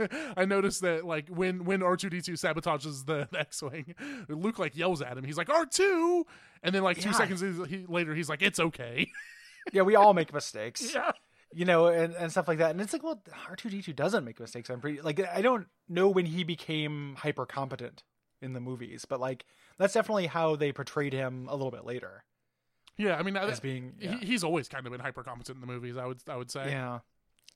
uh, 0.00 0.06
I 0.36 0.44
noticed 0.44 0.80
that 0.82 1.04
like 1.04 1.28
when 1.28 1.64
when 1.64 1.82
R 1.82 1.96
two 1.96 2.10
D 2.10 2.20
two 2.20 2.32
sabotages 2.32 3.06
the, 3.06 3.28
the 3.30 3.40
X 3.40 3.62
wing, 3.62 3.94
Luke 4.28 4.58
like 4.58 4.76
yells 4.76 5.02
at 5.02 5.16
him. 5.16 5.24
He's 5.24 5.36
like 5.38 5.48
R 5.50 5.66
two, 5.66 6.26
and 6.62 6.74
then 6.74 6.82
like 6.82 6.98
two 7.00 7.10
Yeah. 7.10 7.14
seconds 7.14 7.40
he, 7.68 7.84
later, 7.88 8.14
he's 8.14 8.28
like, 8.28 8.42
"It's 8.42 8.58
okay." 8.60 9.08
Yeah, 9.72 9.82
we 9.82 9.96
all 9.96 10.14
make 10.14 10.32
mistakes, 10.32 10.94
yeah, 10.94 11.10
you 11.52 11.64
know, 11.64 11.86
and, 11.88 12.14
and 12.14 12.30
stuff 12.30 12.46
like 12.46 12.58
that. 12.58 12.70
And 12.70 12.80
it's 12.80 12.92
like, 12.92 13.02
well, 13.02 13.20
R2D2 13.50 13.96
doesn't 13.96 14.24
make 14.24 14.38
mistakes. 14.38 14.70
I'm 14.70 14.80
pretty 14.80 15.00
like 15.00 15.20
I 15.20 15.42
don't 15.42 15.66
know 15.88 16.08
when 16.08 16.24
he 16.26 16.44
became 16.44 17.16
hyper 17.18 17.46
competent 17.46 18.04
in 18.40 18.52
the 18.52 18.60
movies, 18.60 19.04
but 19.08 19.18
like 19.18 19.44
that's 19.78 19.94
definitely 19.94 20.26
how 20.26 20.56
they 20.56 20.72
portrayed 20.72 21.12
him 21.12 21.46
a 21.48 21.54
little 21.54 21.70
bit 21.70 21.84
later 21.84 22.24
yeah. 22.98 23.16
I 23.16 23.22
mean, 23.22 23.36
I, 23.36 23.48
as 23.48 23.60
being 23.60 23.94
yeah. 24.00 24.18
he, 24.18 24.26
he's 24.26 24.44
always 24.44 24.68
kind 24.68 24.86
of 24.86 24.92
been 24.92 25.00
hyper 25.00 25.22
competent 25.22 25.56
in 25.56 25.60
the 25.60 25.66
movies. 25.66 25.96
I 25.96 26.06
would 26.06 26.18
I 26.28 26.36
would 26.36 26.50
say. 26.50 26.70
Yeah. 26.70 27.00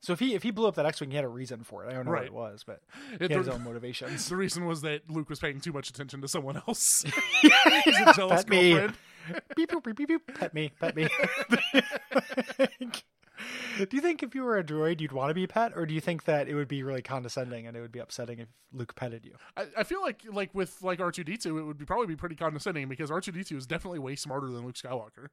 So 0.03 0.13
if 0.15 0.19
he 0.19 0.35
if 0.35 0.43
he 0.43 0.51
blew 0.51 0.67
up 0.67 0.77
that 0.77 0.87
X-wing, 0.87 1.11
he 1.11 1.17
had 1.17 1.25
a 1.25 1.29
reason 1.29 1.63
for 1.63 1.85
it. 1.85 1.91
I 1.91 1.93
don't 1.93 2.07
know 2.07 2.13
Right. 2.13 2.33
what 2.33 2.47
it 2.49 2.53
was, 2.53 2.65
but 2.65 2.81
It- 3.13 3.31
had 3.31 3.33
his 3.33 3.47
the, 3.47 3.53
own 3.55 3.65
motivations. 3.65 4.29
the 4.31 4.37
reason 4.37 4.67
was 4.67 4.81
that 4.83 5.11
Luke 5.11 5.29
was 5.29 5.39
paying 5.39 5.61
too 5.61 5.73
much 5.73 5.91
attention 5.91 6.21
to 6.23 6.29
someone 6.29 6.57
else. 6.57 7.05
He's 7.85 7.99
a 8.01 8.13
jealous 8.15 8.45
That 8.45 8.49
me. 8.49 8.75
beep, 9.57 9.71
beep, 9.71 9.85
beep, 9.85 9.97
beep, 9.97 10.09
beep. 10.09 10.35
Pet 10.35 10.55
me, 10.55 10.73
pet 10.81 10.97
me. 10.97 11.09
Do 13.79 13.97
you 13.97 14.01
think 14.01 14.23
if 14.23 14.35
you 14.35 14.43
were 14.43 14.59
a 14.59 14.65
droid, 14.65 15.01
you'd 15.01 15.13
want 15.13 15.31
to 15.31 15.35
be 15.35 15.45
a 15.45 15.49
pet, 15.49 15.73
or 15.75 15.87
do 15.87 15.95
you 15.95 16.01
think 16.01 16.25
that 16.25 16.49
it 16.49 16.55
would 16.55 16.69
be 16.69 16.83
really 16.83 17.03
condescending 17.03 17.67
and 17.67 17.77
it 17.77 17.81
would 17.81 17.93
be 17.93 17.99
upsetting 17.99 18.39
if 18.39 18.49
Luke 18.73 18.95
petted 18.95 19.25
you? 19.25 19.35
I, 19.57 19.67
I 19.79 19.85
feel 19.85 20.03
like 20.03 20.23
like 20.31 20.55
with 20.55 20.83
like 20.83 21.01
R 21.01 21.11
two 21.11 21.25
D 21.25 21.37
two, 21.37 21.59
it 21.59 21.63
would 21.63 21.79
be 21.79 21.85
probably 21.85 22.07
be 22.07 22.17
pretty 22.17 22.37
condescending 22.37 22.89
because 22.89 23.11
R 23.11 23.21
two 23.21 23.33
D 23.33 23.45
two 23.45 23.57
is 23.57 23.67
definitely 23.67 23.99
way 23.99 24.17
smarter 24.17 24.49
than 24.49 24.65
Luke 24.65 24.77
Skywalker. 24.77 25.29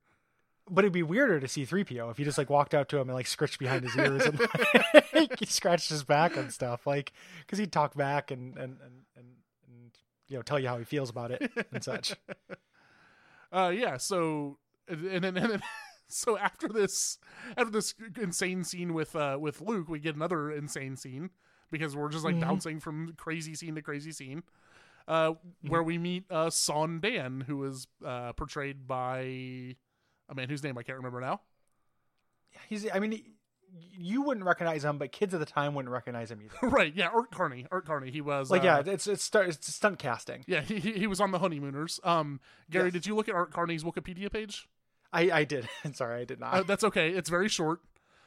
But 0.70 0.84
it'd 0.84 0.92
be 0.92 1.04
weirder 1.04 1.40
to 1.40 1.48
see 1.48 1.66
3PO 1.66 2.12
if 2.12 2.20
you 2.20 2.26
just 2.26 2.38
like 2.38 2.50
walked 2.50 2.74
out 2.74 2.90
to 2.90 2.98
him 2.98 3.08
and 3.08 3.16
like 3.16 3.28
scratched 3.28 3.58
behind 3.58 3.86
his 3.86 3.96
ears 3.96 4.26
and 4.26 4.38
like, 5.14 5.40
he 5.40 5.46
scratched 5.46 5.90
his 5.90 6.04
back 6.04 6.36
and 6.36 6.52
stuff, 6.52 6.86
like 6.86 7.14
because 7.40 7.58
he'd 7.58 7.72
talk 7.72 7.96
back 7.96 8.32
and 8.32 8.58
and, 8.58 8.78
and 8.84 9.06
and 9.16 9.28
and 9.66 9.92
you 10.28 10.36
know 10.36 10.42
tell 10.42 10.60
you 10.60 10.68
how 10.68 10.78
he 10.78 10.84
feels 10.84 11.10
about 11.10 11.32
it 11.32 11.52
and 11.72 11.84
such. 11.84 12.16
Uh, 13.50 13.72
yeah. 13.74 13.96
So 13.96 14.58
and 14.90 15.24
then 15.24 15.38
and 15.38 15.52
then 15.52 15.62
so 16.10 16.38
after 16.38 16.68
this 16.68 17.18
after 17.58 17.72
this 17.72 17.94
insane 18.20 18.64
scene 18.64 18.94
with 18.94 19.16
uh 19.16 19.38
with 19.40 19.62
Luke, 19.62 19.88
we 19.90 20.00
get 20.00 20.16
another 20.16 20.52
insane 20.52 20.96
scene 20.96 21.30
because 21.72 21.96
we're 21.96 22.10
just 22.10 22.24
like 22.26 22.36
Mhm. 22.36 22.42
bouncing 22.42 22.80
from 22.80 23.14
crazy 23.18 23.54
scene 23.56 23.76
to 23.76 23.82
crazy 23.82 24.12
scene. 24.12 24.44
Uh, 25.08 25.34
where 25.68 25.84
we 25.84 25.98
meet 25.98 26.26
uh 26.30 26.48
Saun 26.48 27.00
Dann, 27.02 27.42
who 27.48 27.64
is 27.64 27.88
uh 28.06 28.34
portrayed 28.34 28.88
by 28.88 29.20
a 30.30 30.36
man 30.36 30.50
whose 30.50 30.64
name 30.64 30.78
I 30.78 30.84
can't 30.84 30.98
remember 30.98 31.22
now. 31.22 31.42
He's, 32.70 32.86
I 32.92 33.00
mean, 33.00 33.12
he- 33.12 33.26
you 33.98 34.22
wouldn't 34.22 34.46
recognize 34.46 34.84
him, 34.86 34.98
but 34.98 35.12
kids 35.12 35.34
at 35.34 35.40
the 35.42 35.46
time 35.46 35.76
wouldn't 35.76 35.92
recognize 35.92 36.32
him 36.32 36.42
either. 36.42 36.68
right? 36.70 36.94
Yeah, 36.96 37.08
Art 37.08 37.32
Carney. 37.32 37.68
Art 37.72 37.86
Carney. 37.86 38.12
He 38.12 38.22
was 38.22 38.50
Like, 38.50 38.62
uh, 38.64 38.84
yeah, 38.86 38.94
it's 38.94 39.08
it's 39.08 39.30
it's 39.34 39.74
stunt 39.76 40.00
casting. 40.00 40.44
yeah. 40.48 40.62
He 40.62 40.80
he 40.80 40.94
he 40.94 41.08
was 41.08 41.20
on 41.22 41.32
the 41.32 41.40
Honeymooners. 41.40 42.00
Um, 42.04 42.40
Gary, 42.70 42.86
Yes. 42.86 42.94
did 42.94 43.06
you 43.08 43.16
look 43.16 43.28
at 43.30 43.36
Art 43.36 43.52
Carney's 43.52 43.84
Wikipedia 43.84 44.32
page? 44.32 44.68
I 45.14 45.32
I 45.32 45.44
did. 45.44 45.68
Sorry, 45.94 46.22
I 46.22 46.26
did 46.26 46.40
not. 46.40 46.54
Uh, 46.54 46.64
that's 46.64 46.84
okay. 46.84 47.10
It's 47.12 47.30
very 47.30 47.50
short. 47.50 47.80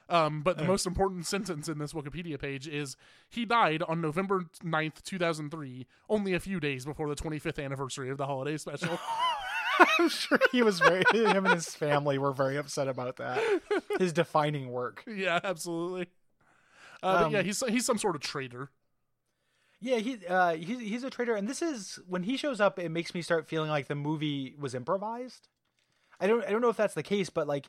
Um, 0.08 0.42
but 0.42 0.58
the 0.58 0.64
most 0.64 0.86
important 0.88 1.24
sentence 1.26 1.68
in 1.68 1.78
this 1.78 1.92
Wikipedia 1.92 2.36
page 2.36 2.66
is 2.66 2.96
he 3.28 3.44
died 3.44 3.80
on 3.84 4.00
November 4.00 4.46
9th, 4.64 5.02
2003, 5.04 5.86
only 6.08 6.34
a 6.34 6.40
few 6.40 6.58
days 6.58 6.84
before 6.84 7.08
the 7.08 7.14
25th 7.14 7.64
anniversary 7.64 8.10
of 8.10 8.18
the 8.18 8.26
holiday 8.26 8.56
special. 8.56 8.98
I'm 10.00 10.08
sure 10.08 10.40
he 10.50 10.62
was 10.62 10.80
very. 10.80 11.04
him 11.14 11.46
and 11.46 11.54
his 11.54 11.72
family 11.76 12.18
were 12.18 12.32
very 12.32 12.56
upset 12.56 12.88
about 12.88 13.18
that. 13.18 13.40
His 14.00 14.12
defining 14.12 14.72
work. 14.72 15.04
yeah, 15.06 15.38
absolutely. 15.44 16.08
Uh, 17.04 17.22
but 17.22 17.30
yeah, 17.30 17.38
Um, 17.38 17.44
he's 17.44 17.62
he's 17.68 17.86
some 17.86 17.96
sort 17.96 18.16
of 18.16 18.20
traitor. 18.20 18.70
Yeah, 19.80 19.96
he 19.98 20.26
uh 20.26 20.54
he's 20.56 20.80
he's 20.80 21.04
a 21.04 21.08
traitor, 21.10 21.34
and 21.36 21.48
this 21.48 21.62
is 21.62 22.00
when 22.08 22.24
he 22.24 22.36
shows 22.36 22.60
up. 22.60 22.78
It 22.80 22.90
makes 22.90 23.14
me 23.14 23.22
start 23.22 23.48
feeling 23.48 23.70
like 23.70 23.86
the 23.86 23.94
movie 23.94 24.54
was 24.58 24.74
improvised. 24.74 25.48
I 26.20 26.26
don't 26.26 26.44
I 26.44 26.50
don't 26.50 26.60
know 26.60 26.68
if 26.68 26.76
that's 26.76 26.94
the 26.94 27.02
case, 27.02 27.30
but 27.30 27.46
like 27.46 27.66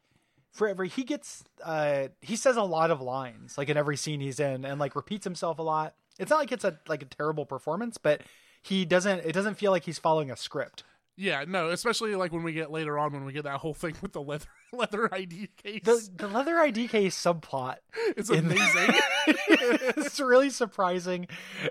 forever 0.52 0.84
he 0.84 1.04
gets 1.04 1.44
uh 1.64 2.10
he 2.22 2.36
says 2.36 2.58
a 2.58 2.64
lot 2.64 2.92
of 2.92 3.00
lines 3.00 3.58
like 3.58 3.70
in 3.70 3.78
every 3.78 3.96
scene 3.96 4.20
he's 4.20 4.40
in, 4.40 4.66
and 4.66 4.80
like 4.80 4.96
repeats 4.96 5.24
himself 5.24 5.60
a 5.60 5.64
lot. 5.64 5.96
It's 6.20 6.30
not 6.30 6.40
like 6.40 6.52
it's 6.52 6.66
a 6.66 6.78
like 6.88 7.02
a 7.02 7.06
terrible 7.06 7.46
performance, 7.46 7.98
but 7.98 8.22
he 8.62 8.86
doesn't. 8.86 9.26
It 9.26 9.34
doesn't 9.34 9.56
feel 9.56 9.72
like 9.72 9.84
he's 9.86 10.00
following 10.00 10.30
a 10.30 10.36
script. 10.36 10.84
Yeah, 11.24 11.46
no, 11.48 11.70
especially 11.70 12.16
like 12.16 12.32
when 12.32 12.42
we 12.42 12.52
get 12.52 12.72
later 12.72 12.98
on 12.98 13.14
when 13.14 13.26
we 13.26 13.32
get 13.32 13.44
that 13.44 13.60
whole 13.60 13.76
thing 13.76 13.94
with 14.02 14.12
the 14.14 14.22
leather 14.24 14.46
leather 14.74 15.14
ID 15.14 15.50
case. 15.62 15.82
The 15.84 16.10
the 16.16 16.28
leather 16.28 16.58
ID 16.58 16.88
case 16.88 17.16
subplot 17.16 17.76
it's 18.18 18.32
in 18.32 18.48
the- 18.48 18.56
amazing. 18.56 19.02
it's 19.98 20.20
really 20.20 20.50
surprising 20.50 21.28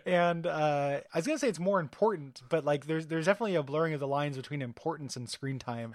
and 0.06 0.46
uh 0.46 1.00
i 1.12 1.18
was 1.18 1.26
gonna 1.26 1.38
say 1.38 1.48
it's 1.48 1.58
more 1.58 1.80
important 1.80 2.42
but 2.48 2.64
like 2.64 2.86
there's 2.86 3.08
there's 3.08 3.26
definitely 3.26 3.56
a 3.56 3.62
blurring 3.62 3.92
of 3.92 3.98
the 3.98 4.06
lines 4.06 4.36
between 4.36 4.62
importance 4.62 5.16
and 5.16 5.28
screen 5.28 5.58
time 5.58 5.94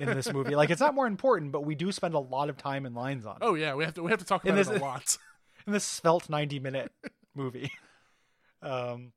in 0.00 0.06
this 0.06 0.32
movie 0.32 0.54
like 0.54 0.70
it's 0.70 0.80
not 0.80 0.94
more 0.94 1.06
important 1.06 1.52
but 1.52 1.66
we 1.66 1.74
do 1.74 1.92
spend 1.92 2.14
a 2.14 2.18
lot 2.18 2.48
of 2.48 2.56
time 2.56 2.86
and 2.86 2.94
lines 2.94 3.26
on 3.26 3.36
it 3.36 3.42
oh 3.42 3.54
yeah, 3.54 3.74
we 3.74 3.84
have 3.84 3.92
to 3.92 4.02
we 4.02 4.10
have 4.10 4.20
to 4.20 4.24
talk 4.24 4.44
In 4.46 4.52
about 4.52 4.60
it 4.60 4.68
this- 4.72 4.80
a 4.80 4.82
lot. 4.84 5.18
in 5.66 5.72
this 5.74 5.84
svelte 5.84 6.30
90 6.30 6.60
minute 6.60 6.92
movie 7.34 7.70
um 8.62 9.12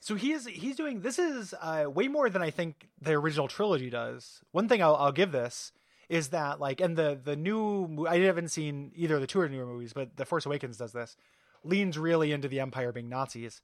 so 0.00 0.14
he's 0.14 0.46
he's 0.46 0.76
doing 0.76 1.00
this 1.00 1.18
is 1.18 1.54
uh 1.60 1.84
way 1.88 2.08
more 2.08 2.30
than 2.30 2.42
i 2.42 2.50
think 2.50 2.88
the 3.00 3.12
original 3.12 3.48
trilogy 3.48 3.90
does 3.90 4.40
one 4.52 4.68
thing 4.68 4.82
i'll, 4.82 4.96
I'll 4.96 5.12
give 5.12 5.32
this 5.32 5.72
is 6.08 6.28
that 6.28 6.60
like 6.60 6.80
and 6.80 6.96
the 6.96 7.18
the 7.22 7.36
new 7.36 8.06
I 8.08 8.18
haven't 8.20 8.48
seen 8.48 8.92
either 8.94 9.16
of 9.16 9.20
the 9.20 9.26
two 9.26 9.40
or 9.40 9.48
newer 9.48 9.66
movies 9.66 9.92
but 9.92 10.16
the 10.16 10.24
force 10.24 10.46
awakens 10.46 10.76
does 10.78 10.92
this 10.92 11.16
leans 11.64 11.98
really 11.98 12.32
into 12.32 12.48
the 12.48 12.60
empire 12.60 12.92
being 12.92 13.08
nazis 13.08 13.60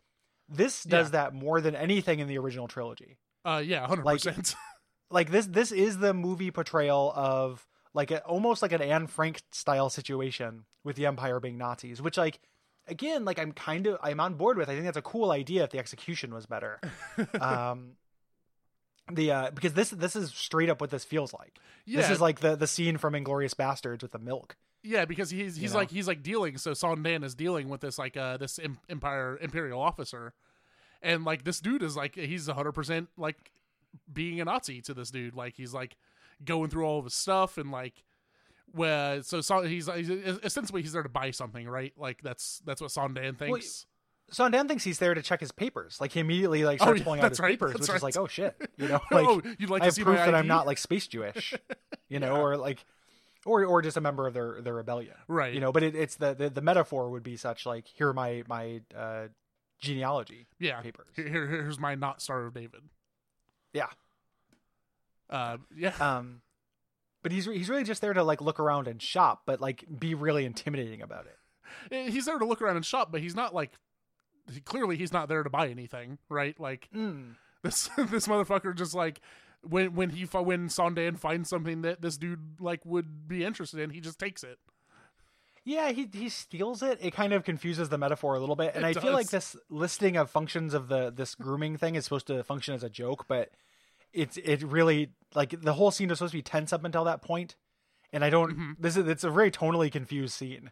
this 0.48 0.82
does 0.84 1.06
Yeah. 1.08 1.10
that 1.12 1.34
more 1.34 1.60
than 1.60 1.74
anything 1.74 2.18
in 2.18 2.26
the 2.28 2.38
original 2.38 2.68
trilogy 2.68 3.16
Uh, 3.44 3.62
yeah, 3.64 3.86
hundred 3.86 4.04
Like- 4.04 4.16
percent. 4.22 4.54
like 5.10 5.30
this 5.30 5.46
this 5.46 5.70
is 5.72 5.98
the 5.98 6.12
movie 6.14 6.50
portrayal 6.50 7.12
of 7.14 7.66
like 7.94 8.10
a, 8.10 8.20
almost 8.24 8.60
like 8.60 8.72
an 8.72 8.82
Anne 8.82 9.06
Frank 9.06 9.40
style 9.52 9.88
situation 9.88 10.64
with 10.82 10.96
the 10.96 11.06
Empire 11.06 11.38
being 11.40 11.56
Nazis, 11.56 12.02
which 12.02 12.16
like 12.18 12.40
again 12.86 13.24
like 13.24 13.38
I'm 13.38 13.52
kind 13.52 13.86
of 13.86 13.98
I'm 14.02 14.20
on 14.20 14.34
board 14.34 14.56
with. 14.58 14.68
I 14.68 14.72
think 14.72 14.84
that's 14.84 14.96
a 14.96 15.02
cool 15.02 15.30
idea 15.30 15.64
if 15.64 15.70
the 15.70 15.78
execution 15.78 16.34
was 16.34 16.46
better. 16.46 16.80
um, 17.40 17.92
the 19.12 19.30
uh, 19.30 19.50
because 19.50 19.74
this 19.74 19.90
this 19.90 20.16
is 20.16 20.30
straight 20.30 20.70
up 20.70 20.80
what 20.80 20.90
this 20.90 21.04
feels 21.04 21.32
like. 21.34 21.58
Yeah, 21.84 22.00
This 22.00 22.10
is 22.10 22.20
like 22.20 22.40
the 22.40 22.56
the 22.56 22.66
scene 22.66 22.96
from 22.96 23.14
Inglourious 23.14 23.54
Basterds 23.54 24.02
with 24.02 24.12
the 24.12 24.18
milk. 24.18 24.56
Yeah, 24.82 25.04
because 25.04 25.30
he's 25.30 25.56
he's 25.56 25.72
know? 25.72 25.80
like 25.80 25.90
he's 25.90 26.08
like 26.08 26.22
dealing. 26.22 26.58
So 26.58 26.72
Saun 26.72 27.02
Dann 27.02 27.22
is 27.22 27.34
dealing 27.34 27.68
with 27.68 27.80
this 27.80 27.98
like 27.98 28.16
uh 28.16 28.36
this 28.36 28.58
em- 28.58 28.78
empire 28.88 29.38
imperial 29.40 29.80
officer, 29.80 30.34
and 31.02 31.24
like 31.24 31.44
this 31.44 31.60
dude 31.60 31.82
is 31.82 31.96
like 31.96 32.14
he's 32.14 32.46
hundred 32.48 32.72
percent 32.72 33.08
like 33.16 33.50
being 34.12 34.40
a 34.40 34.44
Nazi 34.44 34.80
to 34.82 34.94
this 34.94 35.10
dude. 35.10 35.34
Like 35.34 35.54
he's 35.56 35.74
like 35.74 35.96
going 36.44 36.70
through 36.70 36.84
all 36.84 36.98
of 36.98 37.04
his 37.04 37.14
stuff 37.14 37.58
and 37.58 37.70
like. 37.70 38.04
Well, 38.74 39.22
so, 39.22 39.40
so 39.40 39.62
he's, 39.62 39.88
he's 39.92 40.10
essentially 40.10 40.82
he's 40.82 40.92
there 40.92 41.02
to 41.02 41.08
buy 41.08 41.30
something, 41.30 41.68
right? 41.68 41.92
Like 41.96 42.22
that's 42.22 42.60
that's 42.64 42.80
what 42.80 42.90
Saun 42.90 43.14
Dann 43.14 43.36
thinks. 43.36 43.86
Saun 44.32 44.50
Dann 44.50 44.66
thinks 44.66 44.82
he's 44.82 44.98
there 44.98 45.14
to 45.14 45.22
check 45.22 45.40
his 45.40 45.52
papers. 45.52 46.00
Like 46.00 46.12
he 46.12 46.20
immediately 46.20 46.64
like 46.64 46.80
Oh, 46.80 46.86
starts 46.86 47.00
yeah, 47.00 47.04
pulling 47.04 47.20
out 47.20 47.30
his 47.30 47.40
right, 47.40 47.52
papers, 47.52 47.74
which 47.74 47.88
right. 47.88 47.96
is 47.96 48.02
like 48.02 48.16
oh 48.16 48.26
shit, 48.26 48.56
you 48.76 48.88
know, 48.88 49.00
like 49.10 49.26
oh, 49.26 49.42
you'd 49.58 49.70
like 49.70 49.82
I 49.82 49.86
have 49.86 49.96
proof 49.96 50.16
that 50.16 50.34
I'm 50.34 50.48
not 50.48 50.66
like 50.66 50.78
space 50.78 51.06
Jewish, 51.06 51.54
you 52.08 52.18
know, 52.18 52.36
or 52.40 52.56
like, 52.56 52.84
or 53.46 53.64
or 53.64 53.80
just 53.80 53.96
a 53.96 54.00
member 54.00 54.26
of 54.26 54.34
their 54.34 54.60
their 54.60 54.74
rebellion, 54.74 55.14
right. 55.28 55.54
you 55.54 55.60
know. 55.60 55.70
But 55.70 55.84
it, 55.84 55.94
it's 55.94 56.16
the, 56.16 56.34
the 56.34 56.50
the 56.50 56.62
metaphor 56.62 57.10
would 57.10 57.22
be 57.22 57.36
such 57.36 57.66
like 57.66 57.86
here 57.86 58.08
are 58.08 58.14
my 58.14 58.42
my 58.48 58.80
uh, 58.96 59.28
genealogy 59.80 60.46
yeah. 60.58 60.80
papers. 60.80 61.06
Here, 61.14 61.28
here, 61.28 61.46
here's 61.46 61.78
my 61.78 61.94
not 61.94 62.20
Star 62.20 62.46
of 62.46 62.54
David. 62.54 62.80
Yeah. 63.72 63.86
Uh, 65.30 65.58
yeah. 65.76 65.94
Um, 66.00 66.42
but 67.24 67.32
he's 67.32 67.46
he's 67.46 67.68
really 67.68 67.82
just 67.82 68.00
there 68.00 68.12
to 68.12 68.22
like 68.22 68.40
look 68.40 68.60
around 68.60 68.86
and 68.86 69.02
shop, 69.02 69.42
but 69.46 69.60
like 69.60 69.84
be 69.98 70.14
really 70.14 70.44
intimidating 70.44 71.02
about 71.02 71.26
it. 71.26 71.36
Eh, 71.92 72.10
he's 72.10 72.26
there 72.26 72.38
to 72.38 72.44
look 72.46 72.62
around 72.62 72.76
and 72.76 72.86
shop, 72.86 73.10
but 73.10 73.20
he's 73.20 73.34
not 73.34 73.52
like 73.52 73.72
he- 74.52 74.60
clearly 74.60 74.96
he's 74.96 75.12
not 75.12 75.28
there 75.28 75.42
to 75.42 75.50
buy 75.50 75.68
anything, 75.68 76.18
right? 76.28 76.58
Like 76.60 76.88
Mm. 76.94 77.34
this 77.64 77.88
this 77.98 78.28
motherfucker 78.28 78.76
just 78.76 78.94
like 78.94 79.20
when 79.62 79.94
when 79.94 80.10
he 80.10 80.24
when 80.26 80.68
Saun 80.68 80.94
Dann 80.94 81.16
finds 81.16 81.48
something 81.48 81.82
that 81.82 82.00
this 82.02 82.16
dude 82.16 82.60
like 82.60 82.84
would 82.86 83.26
be 83.26 83.42
interested 83.44 83.80
in, 83.80 83.90
he 83.90 84.00
just 84.00 84.20
takes 84.20 84.44
it. 84.44 84.58
Yeah, 85.66 85.92
he 85.92 86.08
he 86.12 86.28
steals 86.28 86.82
it. 86.82 86.98
It 87.00 87.14
kind 87.14 87.32
of 87.32 87.42
confuses 87.42 87.88
the 87.88 87.96
metaphor 87.96 88.34
a 88.34 88.38
little 88.38 88.56
bit, 88.56 88.74
and 88.74 88.84
It 88.84 88.96
I 88.96 89.00
feel 89.00 89.14
like 89.14 89.30
this 89.30 89.56
listing 89.70 90.16
of 90.18 90.28
functions 90.30 90.74
of 90.74 90.88
the 90.88 91.10
this 91.10 91.34
grooming 91.34 91.78
thing 91.78 91.94
is 91.94 92.04
supposed 92.04 92.26
to 92.26 92.44
function 92.44 92.74
as 92.74 92.82
a 92.84 92.90
joke, 92.90 93.24
but 93.26 93.50
it's 94.14 94.36
it 94.38 94.62
really 94.62 95.10
like 95.34 95.60
the 95.60 95.72
whole 95.74 95.90
scene 95.90 96.10
is 96.10 96.18
supposed 96.18 96.32
to 96.32 96.38
be 96.38 96.42
tense 96.42 96.72
up 96.72 96.84
until 96.84 97.04
that 97.04 97.20
point, 97.22 97.56
and 98.12 98.24
I 98.24 98.30
don't. 98.30 98.56
Mhm. 98.56 98.76
This 98.78 98.96
is 98.96 99.06
it's 99.08 99.24
a 99.24 99.30
very 99.30 99.50
tonally 99.50 99.90
confused 99.92 100.34
scene. 100.34 100.70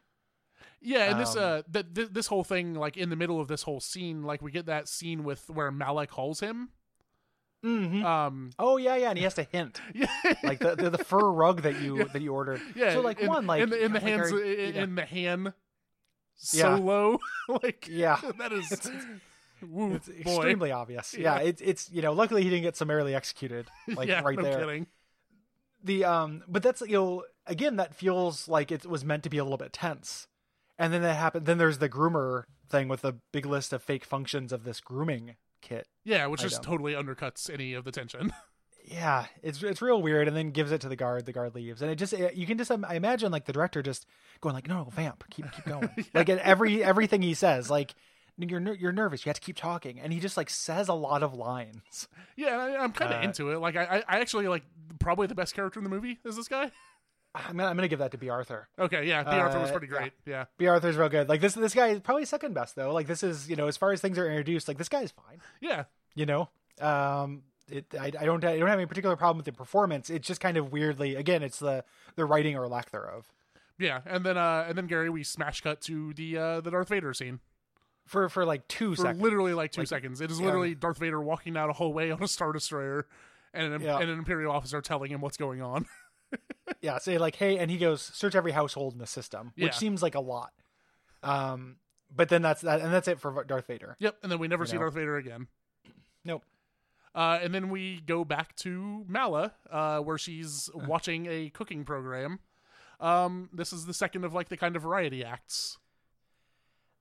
Yeah, 0.81 1.11
and 1.11 1.21
this 1.21 1.37
Um, 1.37 1.43
uh 1.43 1.63
th- 1.73 1.87
th- 1.95 2.09
this 2.11 2.27
whole 2.27 2.43
thing 2.45 2.75
like 2.75 2.97
in 2.97 3.09
the 3.11 3.17
middle 3.17 3.41
of 3.41 3.47
this 3.49 3.63
whole 3.63 3.79
scene, 3.81 4.23
like 4.23 4.43
we 4.43 4.51
get 4.51 4.67
that 4.67 4.89
scene 4.89 5.23
with 5.25 5.49
where 5.51 5.71
Malek 5.71 6.11
calls 6.11 6.41
him. 6.41 6.71
Mm-hmm. 7.65 8.05
Um, 8.05 8.51
Oh 8.59 8.77
yeah, 8.77 8.97
yeah, 8.97 9.11
and 9.11 9.17
he 9.19 9.23
has 9.23 9.35
to 9.35 9.45
hint 9.45 9.81
yeah, 9.95 10.07
like 10.43 10.59
the 10.59 10.75
the, 10.75 10.91
the 10.91 10.99
fur 11.05 11.31
rug 11.31 11.63
that 11.63 11.81
you 11.81 11.99
Yeah. 11.99 12.05
that 12.13 12.21
you 12.23 12.33
ordered. 12.33 12.61
yeah. 12.75 12.93
So 12.95 13.01
like 13.01 13.21
in, 13.21 13.29
one 13.29 13.47
like 13.47 13.63
in 13.63 13.71
the 13.71 13.85
in 13.85 13.93
the 13.93 14.01
like, 14.01 14.09
hands 14.09 14.33
in, 14.33 14.39
you 14.39 14.73
know, 14.73 14.81
in 14.83 14.95
the 14.97 15.05
hand 15.05 15.53
solo. 16.35 17.19
Yeah. 17.49 17.57
like 17.63 17.87
yeah. 17.89 18.21
that 18.39 18.53
is 18.53 18.73
It's- 18.73 18.91
woo, 19.63 19.95
It's 19.95 20.09
boy. 20.09 20.15
extremely 20.37 20.73
obvious. 20.73 21.15
Yeah. 21.19 21.37
Yeah. 21.39 21.43
it's 21.49 21.63
it's 21.63 21.91
you 21.91 22.03
know, 22.03 22.13
luckily 22.13 22.43
he 22.43 22.51
didn't 22.51 22.63
get 22.65 22.77
summarily 22.77 23.15
executed 23.15 23.67
like 23.89 24.09
yeah, 24.09 24.21
right 24.23 24.37
no 24.37 24.43
there. 24.45 24.59
kidding. 24.59 24.87
The 25.85 26.05
um 26.05 26.45
but 26.49 26.63
that's 26.63 26.81
you 26.83 26.93
know, 26.93 27.25
again 27.47 27.77
that 27.77 27.95
feels 27.95 28.49
like 28.49 28.71
it 28.71 28.87
was 28.87 29.05
meant 29.05 29.23
to 29.25 29.31
be 29.31 29.39
a 29.39 29.45
little 29.45 29.59
bit 29.59 29.73
tense. 29.73 30.27
And 30.79 30.93
then 30.93 31.03
that 31.03 31.15
happened 31.15 31.47
then 31.47 31.59
there's 31.59 31.79
the 31.79 31.89
groomer 31.89 32.45
thing 32.69 32.89
with 32.89 33.03
the 33.03 33.15
big 33.33 33.47
list 33.47 33.73
of 33.73 33.83
fake 33.83 34.05
functions 34.05 34.53
of 34.53 34.65
this 34.65 34.81
grooming 34.81 35.37
kit. 35.61 35.87
Yeah, 36.05 36.27
which 36.27 36.41
just 36.43 36.63
totally 36.63 36.95
undercuts 36.95 37.49
any 37.53 37.75
of 37.75 37.85
the 37.85 37.93
tension. 37.93 38.33
Yeah, 38.85 39.27
it's 39.45 39.63
it's 39.63 39.81
real 39.81 40.03
weird 40.03 40.27
and 40.27 40.37
then 40.37 40.51
gives 40.51 40.73
it 40.73 40.81
to 40.81 40.89
the 40.89 40.97
guard, 40.97 41.25
the 41.25 41.33
guard 41.33 41.55
leaves. 41.55 41.83
And 41.83 41.91
it 41.93 41.95
just 41.95 42.13
you 42.35 42.47
can 42.47 42.59
just 42.59 42.69
um, 42.69 42.85
I 42.87 42.97
imagine 42.97 43.31
like 43.31 43.45
the 43.45 43.53
director 43.53 43.81
just 43.81 44.07
going 44.41 44.57
like, 44.57 44.67
"No, 44.67 44.79
no, 44.79 44.91
vamp, 44.91 45.23
keep 45.31 45.51
keep 45.53 45.65
going." 45.67 45.89
Like 46.13 46.29
at 46.29 46.39
every 46.41 46.83
everything 46.83 47.23
he 47.23 47.35
says, 47.35 47.71
like 47.71 47.95
you're 48.39 48.61
ner- 48.61 48.75
you're 48.75 48.93
nervous. 48.93 49.25
You 49.25 49.31
have 49.31 49.37
to 49.37 49.43
keep 49.43 49.57
talking, 49.57 50.01
and 50.01 50.13
he 50.13 50.21
just 50.21 50.37
like 50.37 50.51
says 50.51 50.89
a 50.89 50.95
lot 50.95 51.23
of 51.23 51.35
lines. 51.35 52.09
Yeah, 52.37 52.57
I, 52.59 52.83
I'm 52.83 52.93
kind 52.93 53.13
of 53.13 53.21
Uh, 53.21 53.25
into 53.25 53.51
it. 53.51 53.59
Like, 53.59 53.77
I, 53.77 54.03
I- 54.09 54.19
actually 54.21 54.49
like 54.49 54.63
probably 54.99 55.27
the 55.27 55.35
best 55.35 55.55
character 55.55 55.79
in 55.81 55.85
the 55.85 55.91
movie 55.91 56.19
is 56.25 56.35
this 56.37 56.49
guy. 56.49 56.71
I'm 57.35 57.57
gonna, 57.57 57.69
I'm 57.69 57.77
gonna 57.77 57.89
give 57.89 57.99
that 58.01 58.11
to 58.13 58.19
Bea 58.19 58.29
Arthur. 58.31 58.69
Okay, 58.79 59.07
yeah, 59.07 59.23
Bea 59.23 59.31
Arthur 59.39 59.59
was 59.61 59.69
Uh, 59.71 59.73
pretty 59.73 59.87
great. 59.87 60.13
Yeah. 60.27 60.45
Bea 60.59 60.67
Arthur's 60.69 60.97
real 60.97 61.09
good. 61.09 61.29
Like 61.29 61.41
this 61.41 61.55
this 61.55 61.75
guy 61.75 61.89
is 61.89 62.01
probably 62.01 62.25
second 62.27 62.53
best 62.55 62.75
though. 62.77 62.93
Like 62.93 63.07
this 63.07 63.23
is 63.23 63.49
you 63.49 63.57
know 63.57 63.69
as 63.69 63.77
far 63.77 63.93
as 63.93 64.01
things 64.01 64.19
are 64.19 64.29
introduced, 64.29 64.69
like 64.69 64.77
this 64.79 64.89
guy 64.89 65.03
is 65.03 65.11
fine. 65.13 65.41
yeah, 65.61 65.85
You 66.15 66.27
know, 66.27 66.49
um, 66.81 67.43
it 67.69 67.87
I, 67.99 68.07
I 68.07 68.25
don't 68.27 68.45
I 68.45 68.59
don't 68.59 68.69
have 68.69 68.79
any 68.79 68.87
particular 68.87 69.17
problem 69.17 69.39
with 69.39 69.47
the 69.47 69.53
performance. 69.53 70.11
It's 70.11 70.27
just 70.29 70.41
kind 70.41 70.57
of 70.57 70.73
weirdly 70.73 71.15
again, 71.17 71.43
it's 71.43 71.59
the 71.59 71.85
the 72.17 72.25
writing 72.27 72.57
or 72.57 72.69
lack 72.69 72.91
thereof. 72.91 73.31
yeah, 73.79 74.01
and 74.07 74.25
then 74.25 74.37
uh, 74.37 74.65
and 74.69 74.77
then 74.77 74.87
Gary, 74.87 75.09
we 75.11 75.23
smash 75.25 75.61
cut 75.63 75.81
to 75.83 76.13
the 76.15 76.37
uh, 76.37 76.61
the 76.61 76.71
Darth 76.71 76.89
Vader 76.91 77.15
scene 77.15 77.41
For 78.07 78.29
for 78.29 78.45
like 78.45 78.67
two 78.69 78.95
for 78.95 79.03
seconds. 79.03 79.23
literally 79.23 79.55
like 79.55 79.73
two 79.73 79.83
Like, 79.83 79.89
seconds. 79.89 80.21
It 80.21 80.31
is 80.31 80.39
yeah. 80.41 80.47
literally 80.47 80.75
Darth 80.75 80.99
Vader 80.99 81.21
walking 81.21 81.53
down 81.55 81.71
a 81.71 81.73
hallway 81.73 82.11
on 82.11 82.23
a 82.23 82.29
star 82.29 82.53
destroyer, 82.53 83.07
and 83.55 83.73
an, 83.75 83.81
Yeah. 83.83 83.99
and 84.01 84.11
an 84.11 84.19
Imperial 84.19 84.53
officer 84.53 84.81
telling 84.81 85.11
him 85.11 85.21
what's 85.21 85.37
going 85.37 85.63
on. 85.63 85.87
Yeah, 86.81 86.97
say 86.99 87.19
like, 87.19 87.37
hey, 87.37 87.59
and 87.59 87.71
he 87.71 87.77
goes, 87.77 88.01
search 88.01 88.35
every 88.35 88.53
household 88.53 88.95
in 88.95 88.99
the 88.99 89.07
system, 89.07 89.53
which 89.57 89.65
Yeah. 89.67 89.71
seems 89.73 90.03
like 90.03 90.15
a 90.15 90.21
lot. 90.21 90.53
Um, 91.23 91.77
but 92.11 92.29
then 92.31 92.41
that's 92.41 92.63
that, 92.63 92.81
and 92.81 92.93
that's 92.93 93.07
it 93.09 93.21
for 93.21 93.45
Darth 93.45 93.67
Vader. 93.67 93.97
Yep, 94.01 94.17
and 94.23 94.33
then 94.33 94.39
we 94.39 94.49
never 94.49 94.63
You 94.65 94.69
see 94.69 94.77
know. 94.77 94.81
Darth 94.83 94.95
Vader 94.95 95.17
again. 95.17 95.49
Nope. 96.25 96.45
Uh, 97.15 97.39
and 97.43 97.55
then 97.55 97.69
we 97.69 98.01
go 98.01 98.25
back 98.25 98.57
to 98.57 99.05
Malla, 99.07 99.53
uh, 99.71 99.99
where 100.01 100.17
she's 100.17 100.71
watching 100.75 101.27
a 101.27 101.51
cooking 101.51 101.85
program. 101.85 102.39
Um, 103.01 103.51
this 103.53 103.73
is 103.73 103.85
the 103.85 103.95
second 103.95 104.25
of 104.25 104.33
like 104.33 104.49
the 104.49 104.57
kind 104.57 104.75
of 104.75 104.83
variety 104.83 105.23
acts. 105.23 105.77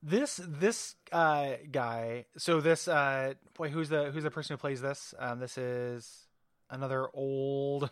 This 0.04 0.40
this 0.44 0.96
uh 1.12 1.52
guy, 1.72 2.26
so 2.38 2.60
this 2.60 2.88
uh 2.88 3.34
boy, 3.56 3.70
who's 3.70 3.90
the 3.90 4.12
who's 4.12 4.24
the 4.24 4.32
person 4.32 4.56
who 4.56 4.58
plays 4.58 4.82
this? 4.82 5.14
Um, 5.20 5.40
this 5.40 5.58
is 5.58 6.28
another 6.70 7.08
old 7.14 7.92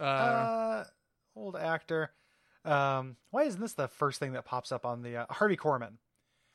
Uh, 0.00 0.02
uh 0.02 0.84
old 1.36 1.56
actor. 1.56 2.10
Um, 2.64 3.16
why 3.30 3.44
isn't 3.44 3.60
this 3.60 3.74
the 3.74 3.86
first 3.88 4.18
thing 4.18 4.32
that 4.32 4.44
pops 4.44 4.72
up 4.72 4.84
on 4.84 5.02
the 5.02 5.18
uh, 5.18 5.26
Harvey 5.30 5.56
Korman? 5.56 5.92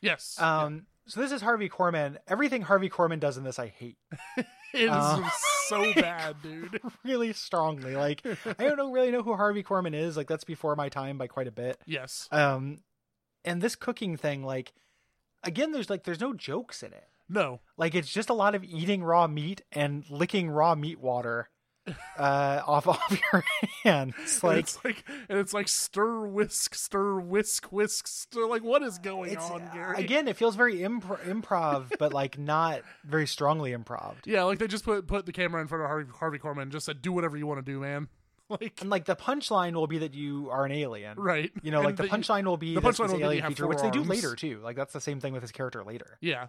yes, 0.02 0.38
Um, 0.40 0.86
so 1.08 1.22
this 1.22 1.32
is 1.32 1.42
Harvey 1.42 1.70
Korman. 1.70 2.18
Everything 2.28 2.62
Harvey 2.62 2.90
Korman 2.90 3.20
does 3.22 3.38
in 3.38 3.44
this, 3.46 3.58
I 3.58 3.68
hate. 3.68 3.98
it 4.38 4.46
is 4.74 4.90
uh, 4.92 5.30
so 5.68 5.94
bad, 5.96 6.36
dude. 6.44 6.82
really 7.06 7.32
strongly. 7.32 7.96
Like 7.96 8.22
I 8.46 8.64
don't 8.66 8.76
know 8.78 8.92
really 8.92 9.12
know 9.12 9.24
who 9.24 9.34
Harvey 9.34 9.64
Korman 9.64 9.96
is. 9.96 10.18
Like 10.18 10.28
that's 10.28 10.44
before 10.44 10.76
my 10.76 10.90
time 10.90 11.18
by 11.18 11.28
quite 11.28 11.48
a 11.48 11.52
bit. 11.52 11.80
Yes, 11.86 12.28
Um 12.34 12.80
and 13.46 13.62
this 13.62 13.76
cooking 13.76 14.18
thing 14.18 14.44
like 14.44 14.74
again 15.44 15.72
there's 15.72 15.90
like 15.90 16.04
there's 16.04 16.22
no 16.22 16.34
jokes 16.34 16.84
in 16.84 16.94
it. 16.94 17.08
no, 17.30 17.60
Like 17.78 17.96
it's 17.96 18.12
just 18.12 18.30
a 18.30 18.34
lot 18.34 18.56
of 18.56 18.64
eating 18.64 19.04
raw 19.04 19.28
meat 19.28 19.62
and 19.72 20.04
licking 20.10 20.50
raw 20.50 20.76
meat 20.76 21.00
water 21.00 21.50
uh 22.18 22.62
off 22.66 22.88
off 22.94 23.20
your 23.34 23.44
hands. 23.84 24.14
And 24.42 24.44
Like 24.44 24.60
it's 24.60 24.84
like 24.86 25.04
and 25.28 25.38
it's 25.38 25.54
like 25.54 25.68
stir 25.68 26.26
whisk 26.28 26.76
stir 26.76 27.20
whisk 27.20 27.66
whisk 27.74 28.08
stir 28.08 28.46
like 28.48 28.64
what 28.64 28.82
is 28.84 29.00
going 29.00 29.36
on 29.38 29.70
Gary 29.74 30.02
again 30.02 30.30
it 30.30 30.38
feels 30.38 30.56
very 30.56 30.78
impro- 30.78 31.20
improv 31.26 31.92
but 32.00 32.14
like 32.14 32.38
not 32.40 32.84
very 33.04 33.28
strongly 33.28 33.74
improv. 33.74 34.14
yeah 34.26 34.44
like 34.44 34.60
they 34.60 34.68
just 34.68 34.86
put 34.86 35.08
put 35.08 35.26
the 35.26 35.34
camera 35.34 35.62
in 35.62 35.68
front 35.68 35.84
of 35.84 35.90
Harvey, 35.90 36.12
Harvey 36.20 36.40
Korman 36.40 36.62
and 36.64 36.72
just 36.72 36.86
said 36.86 37.02
do 37.02 37.12
whatever 37.12 37.36
you 37.36 37.46
want 37.48 37.64
to 37.66 37.70
do 37.70 37.82
man 37.82 38.08
like 38.62 38.80
And 38.82 38.90
like 38.90 39.06
the 39.06 39.16
punchline 39.16 39.74
will 39.74 39.88
be 39.88 40.00
that 40.00 40.14
you 40.14 40.50
are 40.52 40.66
an 40.66 40.72
alien. 40.72 41.18
right 41.20 41.52
You 41.62 41.72
know, 41.72 41.80
And 41.80 41.86
like 41.86 41.96
the 41.96 42.04
punchline 42.04 42.46
will 42.46 42.58
be 42.58 42.76
the 42.76 42.82
punchline 42.82 43.12
will 43.12 43.24
alien 43.24 43.48
feature, 43.48 43.68
which 43.68 43.82
they 43.82 43.92
do 43.92 44.04
later 44.04 44.36
too. 44.36 44.60
Like 44.64 44.76
that's 44.76 44.94
the 44.94 45.02
same 45.02 45.20
thing 45.20 45.34
with 45.34 45.42
his 45.42 45.52
character 45.52 45.84
later. 45.84 46.18
yeah 46.22 46.48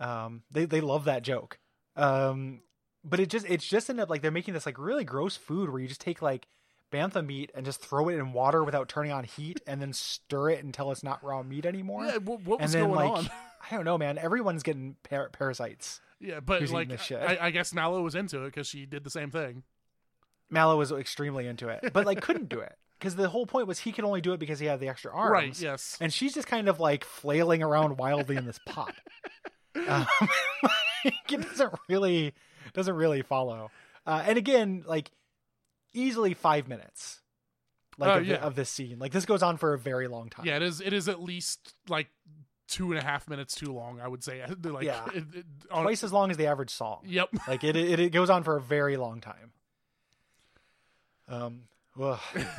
Um, 0.00 0.42
they 0.50 0.64
they 0.64 0.80
love 0.80 1.04
that 1.04 1.22
joke. 1.22 1.58
Um, 1.96 2.60
but 3.04 3.20
it 3.20 3.30
just 3.30 3.46
it's 3.48 3.66
just 3.66 3.88
ended 3.88 4.02
up 4.04 4.10
like 4.10 4.22
they're 4.22 4.30
making 4.30 4.54
this 4.54 4.66
like 4.66 4.78
really 4.78 5.04
gross 5.04 5.36
food 5.36 5.70
where 5.70 5.80
you 5.80 5.88
just 5.88 6.00
take 6.00 6.20
like 6.20 6.46
bantha 6.92 7.24
meat 7.24 7.50
and 7.54 7.64
just 7.64 7.80
throw 7.80 8.08
it 8.08 8.14
in 8.14 8.32
water 8.32 8.62
without 8.62 8.88
turning 8.88 9.12
on 9.12 9.24
heat 9.24 9.60
and 9.66 9.80
then 9.82 9.92
stir 9.92 10.50
it 10.50 10.64
until 10.64 10.92
it's 10.92 11.02
not 11.02 11.22
raw 11.24 11.42
meat 11.42 11.66
anymore. 11.66 12.04
yeah 12.04 12.16
what, 12.18 12.42
what 12.42 12.60
was 12.60 12.72
then 12.72 12.84
going 12.84 12.94
like 12.94 13.10
on 13.18 13.30
I 13.70 13.74
don't 13.74 13.84
know, 13.84 13.98
man. 13.98 14.16
Everyone's 14.18 14.62
getting 14.62 14.94
par- 15.08 15.30
parasites. 15.30 16.00
yeah 16.20 16.38
but 16.40 16.60
like? 16.70 16.88
I, 17.12 17.46
I 17.46 17.50
guess 17.50 17.72
Mallow 17.74 18.02
was 18.02 18.14
into 18.14 18.42
it 18.44 18.46
because 18.46 18.68
she 18.68 18.86
did 18.86 19.02
the 19.02 19.10
same 19.10 19.30
thing 19.30 19.64
Mallow 20.50 20.76
was 20.76 20.92
extremely 20.92 21.46
into 21.46 21.68
it, 21.68 21.92
but 21.92 22.06
like 22.06 22.20
couldn't 22.20 22.48
do 22.48 22.60
it 22.60 22.76
because 22.98 23.16
the 23.16 23.28
whole 23.28 23.46
point 23.46 23.66
was 23.66 23.78
he 23.80 23.92
could 23.92 24.04
only 24.04 24.20
do 24.20 24.32
it 24.32 24.38
because 24.40 24.58
he 24.58 24.66
had 24.66 24.80
the 24.80 24.88
extra 24.88 25.12
arms. 25.14 25.30
right 25.32 25.60
yes 25.60 25.98
and 26.00 26.12
she's 26.12 26.32
just 26.34 26.46
kind 26.48 26.68
of 26.68 26.80
like 26.80 27.04
flailing 27.04 27.62
around 27.62 27.98
wildly 27.98 28.36
in 28.36 28.46
this 28.46 28.58
pot. 28.66 28.94
Um, 29.88 30.06
it 31.04 31.14
doesn't 31.28 31.74
really 31.86 32.32
doesn't 32.72 32.94
really 32.94 33.20
follow. 33.20 33.70
Uh, 34.06 34.24
and 34.26 34.38
again, 34.38 34.84
like 34.86 35.10
easily 35.92 36.32
five 36.32 36.66
minutes, 36.66 37.20
like 37.98 38.08
Oh, 38.10 38.18
of, 38.18 38.26
the- 38.26 38.32
yeah. 38.32 38.36
of 38.38 38.54
this 38.54 38.70
scene. 38.70 38.98
Like 38.98 39.12
this 39.12 39.26
goes 39.26 39.42
on 39.42 39.58
for 39.58 39.74
a 39.74 39.78
very 39.78 40.08
long 40.08 40.30
time. 40.30 40.46
yeah 40.46 40.56
it 40.56 40.62
is 40.62 40.80
it 40.80 40.94
is 40.94 41.10
at 41.10 41.22
least 41.22 41.74
like 41.90 42.08
two 42.68 42.90
and 42.90 42.98
a 42.98 43.04
half 43.04 43.28
minutes 43.28 43.54
too 43.54 43.72
long 43.72 44.00
I 44.00 44.08
would 44.08 44.24
say 44.24 44.42
like 44.64 44.84
Yeah. 44.84 45.04
it, 45.14 45.24
it, 45.34 45.44
on, 45.70 45.82
twice 45.84 46.02
as 46.02 46.12
long 46.12 46.30
as 46.30 46.38
the 46.38 46.46
average 46.46 46.70
song. 46.70 47.00
yep 47.04 47.28
Like 47.46 47.62
it, 47.62 47.76
it, 47.76 48.00
it 48.00 48.10
goes 48.12 48.30
on 48.30 48.42
for 48.44 48.56
a 48.56 48.60
very 48.62 48.96
long 48.96 49.20
time. 49.20 49.52
Um, 51.28 51.62
well, 51.96 52.20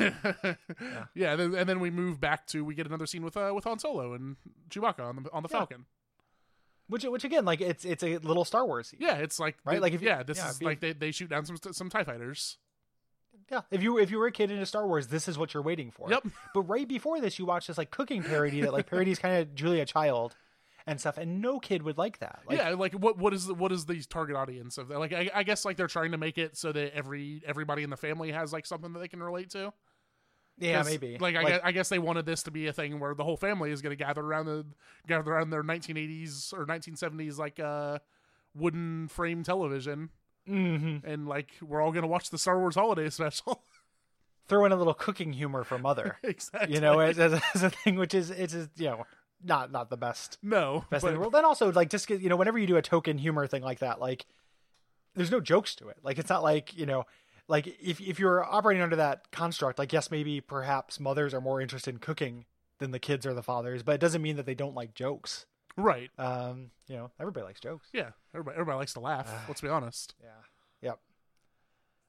yeah, 1.13 1.35
then, 1.35 1.55
and 1.55 1.67
then 1.69 1.79
we 1.79 1.89
move 1.89 2.19
back 2.19 2.47
to 2.47 2.63
we 2.65 2.75
get 2.75 2.87
another 2.87 3.05
scene 3.05 3.23
with 3.23 3.37
uh, 3.37 3.51
with 3.53 3.63
Han 3.65 3.79
Solo 3.79 4.13
and 4.13 4.35
Chewbacca 4.69 4.99
on 4.99 5.23
the 5.23 5.31
on 5.31 5.43
the 5.43 5.49
Yeah. 5.51 5.57
Falcon. 5.59 5.85
which 6.87 7.03
which 7.03 7.23
again, 7.23 7.45
like 7.45 7.61
it's 7.61 7.85
it's 7.85 8.03
a 8.03 8.17
little 8.17 8.45
Star 8.45 8.65
Wars. 8.65 8.93
Yeah, 8.97 9.15
it's 9.15 9.39
like 9.39 9.57
Right, 9.63 9.75
they- 9.75 9.79
like 9.79 9.93
if 9.93 10.01
you- 10.01 10.07
yeah, 10.07 10.23
this 10.23 10.37
yeah, 10.37 10.49
is 10.49 10.57
be- 10.59 10.65
like 10.65 10.79
they, 10.79 10.93
they 10.93 11.11
shoot 11.11 11.29
down 11.29 11.45
some 11.45 11.57
some 11.71 11.89
Tie 11.89 12.03
fighters. 12.03 12.57
Yeah, 13.51 13.61
if 13.71 13.81
you 13.81 13.97
if 13.97 14.11
you 14.11 14.17
were 14.17 14.27
a 14.27 14.31
kid 14.31 14.51
into 14.51 14.65
Star 14.65 14.85
Wars, 14.87 15.07
this 15.07 15.27
is 15.27 15.37
what 15.37 15.53
you're 15.53 15.63
waiting 15.63 15.91
for. 15.91 16.09
Yep. 16.09 16.25
But 16.53 16.61
right 16.63 16.87
before 16.87 17.21
this, 17.21 17.39
you 17.39 17.45
watch 17.45 17.67
this 17.67 17.77
like 17.77 17.91
cooking 17.91 18.23
parody 18.23 18.61
that 18.61 18.73
like 18.73 18.87
parodies 18.87 19.19
kind 19.19 19.37
of 19.41 19.55
Julia 19.55 19.85
Child 19.85 20.35
and 20.87 20.99
stuff, 20.99 21.17
and 21.17 21.41
no 21.41 21.59
kid 21.59 21.83
would 21.83 21.97
like 21.97 22.19
that. 22.19 22.39
Like, 22.47 22.57
yeah, 22.57 22.69
like 22.69 22.93
what 22.93 23.17
what 23.17 23.33
is 23.33 23.45
the, 23.45 23.53
what 23.53 23.71
is 23.71 23.85
the 23.85 24.01
target 24.03 24.37
audience 24.37 24.77
of 24.77 24.87
that? 24.87 24.99
Like 24.99 25.13
I, 25.13 25.29
I 25.35 25.43
guess 25.43 25.65
like 25.65 25.75
they're 25.75 25.87
trying 25.87 26.13
to 26.13 26.17
make 26.17 26.37
it 26.37 26.57
so 26.57 26.71
that 26.71 26.95
every 26.95 27.43
everybody 27.45 27.83
in 27.83 27.89
the 27.89 27.97
family 27.97 28.31
has 28.31 28.53
like 28.53 28.65
something 28.65 28.93
that 28.93 28.99
they 28.99 29.09
can 29.09 29.21
relate 29.21 29.49
to. 29.51 29.73
Yeah, 30.59 30.81
maybe. 30.81 31.17
Like, 31.19 31.35
I, 31.35 31.43
guess, 31.43 31.59
I 31.65 31.71
guess 31.71 31.89
they 31.89 31.99
wanted 31.99 32.25
this 32.25 32.41
to 32.43 32.51
be 32.51 32.65
a 32.65 32.73
thing 32.73 32.99
where 32.99 33.13
the 33.13 33.23
whole 33.23 33.37
family 33.37 33.69
is 33.69 33.83
going 33.83 33.95
to 33.95 34.03
gather 34.03 34.21
around 34.21 34.47
the 34.47 34.65
gather 35.05 35.31
around 35.31 35.51
their 35.51 35.61
1980s 35.61 36.51
or 36.51 36.65
1970s 36.65 37.37
like 37.37 37.59
uh 37.59 37.99
wooden 38.55 39.07
frame 39.07 39.43
television 39.43 40.09
hmm 40.47 40.97
and 41.03 41.27
like 41.27 41.51
we're 41.61 41.79
all 41.79 41.91
going 41.91 42.01
to 42.01 42.07
watch 42.07 42.31
the 42.31 42.39
Star 42.39 42.57
Wars 42.57 42.73
holiday 42.73 43.09
special. 43.11 43.65
throw 44.47 44.65
in 44.65 44.71
a 44.71 44.77
little 44.77 44.93
cooking 44.93 45.33
humor 45.33 45.63
for 45.63 45.77
mother. 45.77 46.17
exactly. 46.23 46.73
you 46.73 46.81
know, 46.81 46.99
as, 46.99 47.19
as, 47.19 47.39
as 47.53 47.63
a 47.63 47.69
thing, 47.69 47.97
which 47.97 48.13
is 48.13 48.31
it's 48.31 48.55
you 48.77 48.85
know 48.85 49.05
not 49.43 49.71
not 49.71 49.89
the 49.89 49.97
best 49.97 50.37
no, 50.41 50.85
best 50.89 51.03
but, 51.03 51.09
in 51.09 51.13
the 51.15 51.19
world. 51.19 51.33
Then 51.33 51.45
also 51.45 51.71
like 51.71 51.89
just 51.89 52.09
you 52.09 52.29
know 52.29 52.35
whenever 52.35 52.57
you 52.57 52.67
do 52.67 52.77
a 52.77 52.81
token 52.81 53.17
humor 53.17 53.47
thing 53.47 53.63
like 53.63 53.79
that, 53.79 53.99
like 53.99 54.25
there's 55.15 55.31
no 55.31 55.39
jokes 55.39 55.75
to 55.75 55.89
it. 55.89 55.97
Like 56.03 56.17
it's 56.17 56.29
not 56.29 56.43
like 56.43 56.77
you 56.77 56.85
know. 56.85 57.05
Like 57.49 57.67
if 57.81 58.01
if 58.01 58.19
you're 58.19 58.43
operating 58.43 58.83
under 58.83 58.97
that 58.97 59.31
construct, 59.31 59.79
like 59.79 59.93
yes, 59.93 60.11
maybe 60.11 60.41
perhaps 60.41 60.99
mothers 60.99 61.33
are 61.33 61.39
more 61.39 61.61
interested 61.61 61.93
in 61.93 61.99
cooking 61.99 62.43
than 62.79 62.91
the 62.91 62.99
kids 62.99 63.25
or 63.25 63.33
the 63.33 63.43
fathers, 63.43 63.83
but 63.83 63.93
it 63.93 64.01
doesn't 64.01 64.21
mean 64.21 64.35
that 64.35 64.45
they 64.45 64.53
don't 64.53 64.75
like 64.75 64.93
jokes. 64.93 65.45
right. 65.77 66.09
Um, 66.17 66.71
you 66.87 66.95
know, 66.95 67.11
everybody 67.19 67.45
likes 67.45 67.59
jokes. 67.59 67.87
Yeah, 67.93 68.09
everybody 68.33 68.55
everybody 68.55 68.77
likes 68.77 68.93
to 68.93 68.99
laugh. 68.99 69.27
Ah. 69.29 69.43
let's 69.47 69.61
be 69.61 69.69
honest. 69.69 70.13
Yeah. 70.21 70.89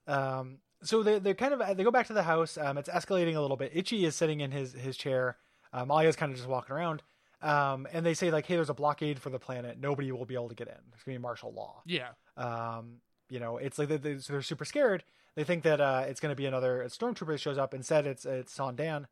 Yep. 0.08 0.16
Um. 0.16 0.58
So 0.82 1.02
they 1.02 1.18
they 1.20 1.34
kind 1.34 1.54
of 1.54 1.76
they 1.76 1.84
go 1.84 1.90
back 1.90 2.08
to 2.08 2.14
the 2.14 2.24
house. 2.24 2.58
Um. 2.58 2.78
It's 2.78 2.88
escalating 2.88 3.36
a 3.36 3.40
little 3.40 3.56
bit. 3.56 3.70
Itchy 3.74 4.04
is 4.04 4.16
sitting 4.16 4.40
in 4.40 4.50
his 4.50 4.72
his 4.72 4.96
chair. 4.96 5.36
Um. 5.72 5.90
Alia's 5.90 6.16
kind 6.16 6.32
of 6.32 6.36
just 6.36 6.48
walking 6.48 6.74
around. 6.74 7.02
Um. 7.42 7.86
And 7.92 8.04
they 8.04 8.14
say 8.14 8.30
like, 8.30 8.46
hey, 8.46 8.56
there's 8.56 8.70
a 8.70 8.74
blockade 8.74 9.18
for 9.20 9.30
the 9.30 9.38
planet. 9.38 9.78
Nobody 9.80 10.10
will 10.12 10.24
be 10.24 10.34
able 10.34 10.48
to 10.48 10.54
get 10.54 10.68
in. 10.68 10.74
There's 10.90 11.02
gonna 11.04 11.18
be 11.18 11.22
martial 11.22 11.52
law. 11.52 11.82
Yeah, 11.86 12.08
Um. 12.36 13.00
You 13.30 13.40
know, 13.40 13.58
it's 13.58 13.78
like 13.78 13.88
they, 13.88 13.98
they, 13.98 14.18
so 14.18 14.32
they're 14.32 14.40
super 14.42 14.64
scared. 14.64 15.04
They 15.34 15.44
think 15.44 15.62
that 15.64 15.80
uh, 15.82 16.04
it's 16.08 16.18
going 16.18 16.32
to 16.32 16.36
be 16.36 16.46
another 16.46 16.82
stormtrooper 16.88 17.26
that 17.32 17.38
shows 17.40 17.58
up. 17.58 17.74
Instead, 17.74 18.06
it's 18.06 18.24
it's 18.24 18.56
Saun 18.56 18.74
Dann 18.74 19.06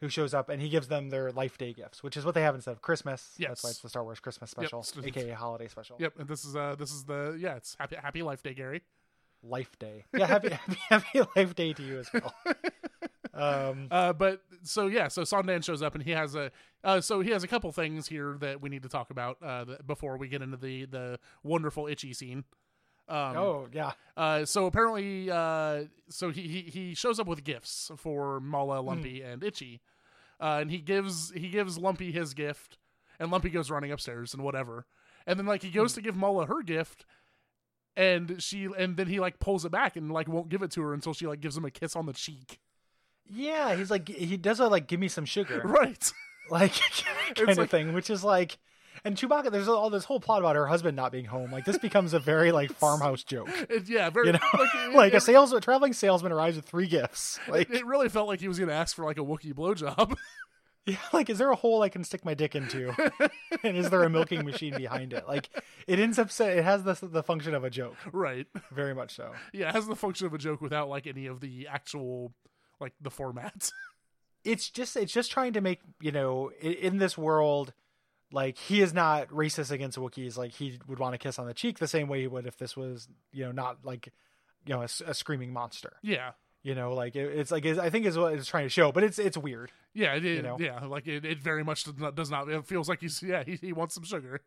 who 0.00 0.08
shows 0.08 0.34
up 0.34 0.48
and 0.48 0.60
he 0.60 0.68
gives 0.68 0.88
them 0.88 1.10
their 1.10 1.30
life 1.30 1.56
day 1.56 1.72
gifts, 1.72 2.02
which 2.02 2.16
is 2.16 2.24
what 2.24 2.34
they 2.34 2.42
have 2.42 2.54
instead 2.56 2.72
of 2.72 2.82
Christmas. 2.82 3.32
Yes. 3.38 3.48
That's 3.48 3.64
why 3.64 3.70
it's 3.70 3.78
the 3.80 3.88
Star 3.88 4.02
Wars 4.02 4.18
Christmas 4.18 4.50
special, 4.50 4.84
Yep. 4.96 5.06
aka 5.06 5.30
holiday 5.34 5.68
special. 5.68 5.96
yep. 6.00 6.14
And 6.18 6.26
this 6.28 6.44
is 6.44 6.56
uh 6.56 6.74
this 6.78 6.90
is 6.90 7.04
the 7.04 7.36
yeah 7.38 7.54
it's 7.56 7.76
happy 7.78 7.96
happy 7.96 8.22
life 8.22 8.42
day, 8.42 8.54
Gary. 8.54 8.82
Life 9.42 9.78
Day. 9.78 10.04
Yeah, 10.12 10.26
happy 10.26 10.48
happy, 10.50 10.76
happy 10.88 11.20
Life 11.36 11.54
Day 11.54 11.72
to 11.74 11.82
you 11.82 12.00
as 12.00 12.10
well. 12.12 12.34
Um, 13.40 13.88
Uh, 13.90 14.12
but 14.12 14.42
so 14.62 14.86
yeah, 14.86 15.08
so 15.08 15.22
Saun 15.22 15.46
Dann 15.46 15.62
shows 15.62 15.82
up 15.82 15.94
and 15.94 16.04
he 16.04 16.10
has 16.12 16.34
a 16.34 16.50
uh, 16.84 17.00
so 17.00 17.20
he 17.20 17.30
has 17.30 17.42
a 17.44 17.48
couple 17.48 17.70
things 17.72 18.06
here 18.08 18.36
that 18.40 18.60
we 18.60 18.68
need 18.68 18.82
to 18.82 18.88
talk 18.88 19.10
about 19.10 19.38
uh, 19.42 19.64
th- 19.64 19.78
before 19.86 20.16
we 20.16 20.28
get 20.28 20.42
into 20.42 20.56
the 20.56 20.84
the 20.86 21.18
wonderful 21.42 21.86
itchy 21.86 22.12
scene. 22.12 22.44
Um, 23.08 23.36
oh 23.36 23.68
yeah, 23.72 23.92
Uh, 24.16 24.44
so 24.44 24.66
apparently, 24.66 25.28
uh, 25.30 25.84
so 26.08 26.30
he, 26.30 26.42
he 26.42 26.60
he 26.70 26.94
shows 26.94 27.18
up 27.18 27.26
with 27.26 27.42
gifts 27.42 27.90
for 27.96 28.38
Hmm. 28.38 28.50
Malla, 28.50 28.80
Lumpy, 28.80 29.20
and 29.22 29.42
Itchy, 29.42 29.80
uh, 30.40 30.58
and 30.60 30.70
he 30.70 30.78
gives 30.78 31.32
he 31.32 31.48
gives 31.48 31.76
Lumpy 31.76 32.12
his 32.12 32.34
gift, 32.34 32.78
and 33.18 33.30
Lumpy 33.32 33.50
goes 33.50 33.68
running 33.70 33.90
upstairs 33.90 34.32
and 34.32 34.44
whatever. 34.44 34.86
And 35.26 35.38
then 35.38 35.46
like 35.46 35.62
he 35.62 35.70
goes 35.70 35.92
to 35.94 36.00
give 36.00 36.14
Malla 36.16 36.46
her 36.46 36.62
gift, 36.62 37.04
and 37.96 38.40
she 38.42 38.68
and 38.78 38.96
then 38.96 39.08
he 39.08 39.18
like 39.20 39.38
pulls 39.40 39.64
it 39.64 39.72
back 39.72 39.96
and 39.96 40.10
like 40.12 40.28
won't 40.28 40.48
give 40.48 40.62
it 40.62 40.70
to 40.72 40.82
her 40.82 40.94
until 40.94 41.12
she 41.12 41.26
like 41.26 41.40
gives 41.40 41.56
him 41.56 41.64
a 41.64 41.70
kiss 41.70 41.96
on 41.96 42.06
the 42.06 42.12
cheek. 42.12 42.60
Yeah, 43.32 43.74
he's 43.76 43.90
like 43.90 44.08
he 44.08 44.36
does 44.36 44.60
a 44.60 44.66
like 44.68 44.86
give 44.86 45.00
me 45.00 45.08
some 45.08 45.24
sugar, 45.24 45.60
Right. 45.64 46.12
like 46.50 46.72
kind 47.34 47.48
of 47.50 47.58
like- 47.58 47.70
thing, 47.70 47.92
which 47.92 48.10
is 48.10 48.24
like. 48.24 48.58
And 49.02 49.16
Chewbacca, 49.16 49.50
there's 49.50 49.66
all 49.66 49.88
this 49.88 50.04
whole 50.04 50.20
plot 50.20 50.40
about 50.40 50.56
her 50.56 50.66
husband 50.66 50.94
not 50.94 51.10
being 51.10 51.24
home. 51.24 51.50
Like 51.50 51.64
this 51.64 51.78
becomes 51.78 52.12
a 52.12 52.18
very 52.18 52.52
like 52.52 52.70
farmhouse 52.72 53.22
joke. 53.24 53.48
It, 53.70 53.88
yeah, 53.88 54.10
very 54.10 54.26
You 54.26 54.32
know, 54.34 54.38
like, 54.52 54.68
it- 54.74 54.94
like 54.94 55.14
a 55.14 55.20
sales 55.22 55.54
a 55.54 55.60
traveling 55.60 55.94
salesman 55.94 56.32
arrives 56.32 56.56
with 56.56 56.66
three 56.66 56.86
gifts. 56.86 57.38
Like, 57.48 57.70
it 57.70 57.86
really 57.86 58.10
felt 58.10 58.28
like 58.28 58.40
he 58.40 58.48
was 58.48 58.58
gonna 58.58 58.72
ask 58.74 58.94
for 58.94 59.06
like 59.06 59.16
a 59.16 59.22
Wookiee 59.22 59.54
blowjob. 59.54 60.14
yeah, 60.86 60.96
like 61.14 61.30
is 61.30 61.38
there 61.38 61.50
a 61.50 61.56
hole 61.56 61.80
I 61.82 61.88
can 61.88 62.04
stick 62.04 62.26
my 62.26 62.34
dick 62.34 62.54
into? 62.54 62.92
and 63.64 63.74
is 63.76 63.88
there 63.88 64.02
a 64.02 64.10
milking 64.10 64.44
machine 64.44 64.76
behind 64.76 65.14
it? 65.14 65.26
Like, 65.26 65.48
it 65.86 65.98
ends 65.98 66.18
up 66.18 66.30
sa- 66.30 66.44
it 66.44 66.64
has 66.64 66.82
the 66.82 66.98
the 67.00 67.22
function 67.22 67.54
of 67.54 67.64
a 67.64 67.70
joke, 67.70 67.96
right. 68.12 68.46
very 68.70 68.94
much 68.94 69.14
so. 69.16 69.32
Yeah, 69.54 69.70
it 69.70 69.74
has 69.76 69.86
the 69.86 69.96
function 69.96 70.26
of 70.26 70.34
a 70.34 70.38
joke 70.38 70.60
without 70.60 70.90
like 70.90 71.06
any 71.06 71.24
of 71.26 71.40
the 71.40 71.68
actual 71.68 72.34
like 72.80 72.94
the 73.00 73.10
format. 73.10 73.70
It's 74.42 74.70
just 74.70 74.96
it's 74.96 75.12
just 75.12 75.30
trying 75.30 75.52
to 75.52 75.60
make 75.60 75.80
you 76.00 76.12
know 76.12 76.50
in, 76.62 76.72
in 76.72 76.96
this 76.98 77.18
world. 77.18 77.74
Like 78.32 78.56
he 78.56 78.80
is 78.80 78.94
not 78.94 79.28
racist 79.28 79.70
against 79.70 79.98
Wookiees. 79.98 80.38
Like 80.38 80.52
he 80.52 80.78
would 80.88 80.98
want 80.98 81.12
to 81.12 81.18
kiss 81.18 81.38
on 81.38 81.46
the 81.46 81.52
cheek 81.52 81.78
the 81.78 81.86
same 81.86 82.08
way 82.08 82.22
he 82.22 82.26
would 82.26 82.46
if 82.46 82.56
this 82.56 82.74
was, 82.74 83.06
you 83.32 83.44
know, 83.44 83.52
not 83.52 83.84
like, 83.84 84.08
you 84.64 84.72
know, 84.74 84.80
a 84.80 84.88
screaming 85.14 85.52
monster. 85.52 85.92
yeah. 86.02 86.30
You 86.62 86.74
know, 86.74 86.92
like 86.94 87.16
it, 87.16 87.38
it's 87.38 87.50
like 87.50 87.66
I 87.66 87.90
think 87.90 88.06
is 88.06 88.16
what 88.16 88.32
it's 88.32 88.46
trying 88.48 88.64
to 88.64 88.68
show, 88.70 88.92
but 88.92 89.02
it's 89.02 89.18
it's 89.18 89.36
weird. 89.36 89.72
Yeah, 89.92 90.14
it, 90.14 90.24
it- 90.24 90.42
know? 90.44 90.56
yeah, 90.58 90.84
like 90.86 91.06
it, 91.06 91.24
it 91.26 91.42
very 91.42 91.62
much 91.64 91.84
does 91.84 91.98
not, 91.98 92.14
does 92.14 92.30
not. 92.30 92.48
It 92.48 92.66
feels 92.66 92.88
like 92.88 93.00
he's 93.02 93.22
yeah 93.22 93.42
he, 93.44 93.56
he 93.56 93.72
wants 93.74 93.94
some 93.94 94.04
sugar, 94.04 94.40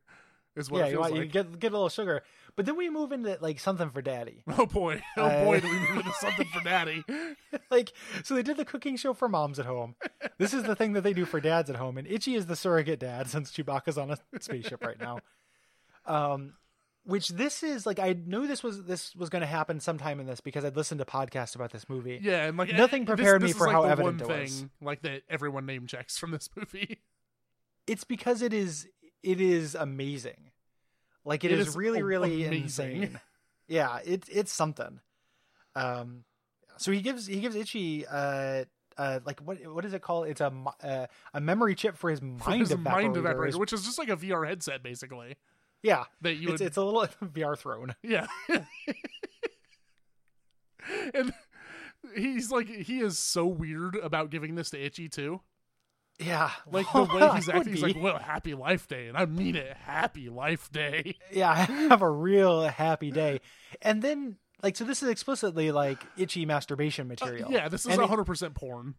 is 0.56 0.70
what 0.70 0.80
yeah, 0.80 0.86
it 0.86 0.90
you, 0.90 0.94
feels 0.96 1.02
want, 1.02 1.14
you 1.16 1.22
like. 1.22 1.32
get 1.32 1.60
get 1.60 1.72
a 1.72 1.76
little 1.76 1.90
sugar, 1.90 2.22
but 2.56 2.66
then 2.66 2.76
we 2.78 2.90
move 2.90 3.12
into 3.12 3.38
like 3.42 3.60
something 3.60 3.90
for 3.90 4.02
daddy. 4.02 4.44
Oh 4.58 4.66
boy, 4.66 5.02
oh 5.18 5.24
Uh, 5.24 5.44
boy, 5.46 5.60
do 5.60 5.68
we 5.68 5.80
move 5.80 5.98
into 5.98 6.14
something 6.20 6.48
for 6.48 6.62
daddy? 6.62 7.04
like 7.72 7.92
so 8.24 8.36
they 8.36 8.44
did 8.44 8.58
the 8.58 8.66
cooking 8.66 8.96
show 8.98 9.14
for 9.14 9.28
moms 9.28 9.60
at 9.60 9.66
home. 9.66 9.96
This 10.38 10.54
is 10.54 10.64
the 10.64 10.76
thing 10.76 10.94
that 10.94 11.02
they 11.02 11.14
do 11.14 11.26
for 11.26 11.40
dads 11.40 11.70
at 11.70 11.76
home, 11.78 11.98
and 11.98 12.08
Itchy 12.08 12.36
is 12.36 12.46
the 12.46 12.56
surrogate 12.56 13.00
dad 13.00 13.28
since 13.30 13.52
Chewbacca's 13.52 13.98
on 13.98 14.12
a 14.12 14.18
spaceship 14.40 14.84
right 14.84 15.00
now. 15.00 15.20
Um, 16.06 16.54
which 17.06 17.30
this 17.30 17.64
is 17.64 17.86
like 17.86 18.00
I 18.00 18.14
knew 18.26 18.48
this 18.48 18.64
was 18.64 18.84
this 18.84 19.16
was 19.16 19.30
going 19.30 19.42
to 19.42 19.48
happen 19.48 19.80
sometime 19.80 20.20
in 20.20 20.26
this 20.26 20.40
because 20.40 20.64
I'd 20.64 20.76
listened 20.78 21.00
to 21.00 21.06
podcasts 21.06 21.56
about 21.56 21.72
this 21.72 21.90
movie. 21.90 22.20
Yeah, 22.22 22.46
and 22.46 22.58
like 22.58 22.72
Nothing 22.74 23.06
prepared 23.06 23.42
me 23.42 23.48
this 23.48 23.56
is, 23.56 23.58
for 23.58 23.68
like, 23.68 23.74
how 23.76 23.84
evident 23.84 24.22
one 24.22 24.32
it 24.32 24.42
was. 24.44 24.66
like 24.82 25.02
that 25.02 25.24
everyone 25.30 25.66
name 25.66 25.86
checks 25.88 26.18
from 26.18 26.32
this 26.32 26.50
movie. 26.56 27.00
It's 27.88 28.06
because 28.06 28.42
it 28.42 28.54
is 28.54 28.88
it 29.24 29.42
is 29.42 29.76
amazing. 29.76 30.52
Like 31.26 31.44
It 31.44 31.52
it 31.52 31.60
is, 31.60 31.70
is 31.70 31.76
really 31.76 32.04
really 32.04 32.46
amazing. 32.46 33.02
insane. 33.04 33.20
Yeah, 33.70 34.00
it's 34.04 34.28
it's 34.30 34.52
something. 34.52 35.00
Um, 35.74 36.26
so 36.78 36.92
he 36.92 37.02
gives 37.02 37.26
he 37.26 37.40
gives 37.40 37.56
Itchy 37.56 38.06
uh 38.06 38.66
uh 38.98 39.20
like 39.26 39.40
what 39.40 39.58
what 39.74 39.86
is 39.86 39.94
it 39.94 40.02
called? 40.02 40.28
It's 40.28 40.42
a 40.42 40.52
uh, 40.84 41.08
a 41.34 41.40
memory 41.42 41.74
chip 41.74 41.98
for 41.98 42.10
his 42.10 42.22
mind 42.22 42.42
For 42.44 42.52
his 42.52 42.72
evaporator. 42.72 42.84
mind 42.84 43.16
evaporator, 43.16 43.56
which 43.56 43.72
is 43.72 43.84
just 43.86 43.98
like 43.98 44.10
a 44.10 44.18
VR 44.18 44.46
headset 44.48 44.84
basically 44.84 45.38
yeah, 45.82 46.04
that 46.22 46.36
you 46.36 46.50
it's 46.50 46.60
would 46.60 46.68
it's 46.68 46.78
a 46.78 46.84
little 46.84 47.08
VR 47.24 47.58
throne. 47.58 47.96
Yeah. 48.04 48.28
and 51.14 51.34
he's 52.16 52.52
like 52.52 52.68
he 52.68 53.00
is 53.00 53.18
so 53.18 53.46
weird 53.46 53.96
about 53.96 54.30
giving 54.30 54.56
this 54.56 54.70
to 54.72 54.84
Itchy 54.84 55.08
too. 55.10 55.42
Yeah, 56.26 56.52
Like 56.72 56.92
the 56.92 57.04
way 57.04 57.30
he's 57.36 57.50
acting, 57.50 57.74
he's 57.74 57.84
like. 57.84 57.96
"Well, 58.00 58.18
happy 58.18 58.54
life 58.54 58.88
day," 58.88 59.08
and 59.08 59.18
I 59.18 59.26
mean 59.26 59.56
it, 59.56 59.76
happy 59.78 60.30
life 60.30 60.72
day. 60.72 61.18
yeah, 61.32 61.54
have 61.56 62.02
a 62.02 62.10
real 62.10 62.62
happy 62.68 63.12
day, 63.12 63.42
and 63.82 64.02
then 64.02 64.38
like 64.62 64.76
so 64.78 64.84
this 64.86 65.04
is 65.04 65.10
explicitly 65.10 65.72
like 65.72 66.04
itchy 66.18 66.46
masturbation 66.46 67.08
Uh, 67.08 67.10
material. 67.10 67.52
yeah, 67.52 67.68
this 67.70 67.86
is 67.86 67.98
And 67.98 68.02
hundred 68.02 68.26
percent 68.26 68.56
porn. 68.56 68.96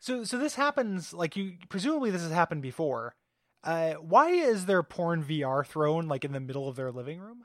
So 0.00 0.24
so 0.24 0.38
this 0.38 0.54
happens 0.54 1.12
like 1.12 1.36
you 1.36 1.54
presumably 1.68 2.10
this 2.10 2.22
has 2.22 2.32
happened 2.32 2.62
before. 2.62 3.14
Uh, 3.62 3.92
why 3.94 4.30
is 4.30 4.64
there 4.66 4.82
porn 4.82 5.22
VR 5.22 5.66
throne 5.66 6.08
like 6.08 6.24
in 6.24 6.32
the 6.32 6.40
middle 6.40 6.66
of 6.68 6.76
their 6.76 6.90
living 6.90 7.20
room? 7.20 7.44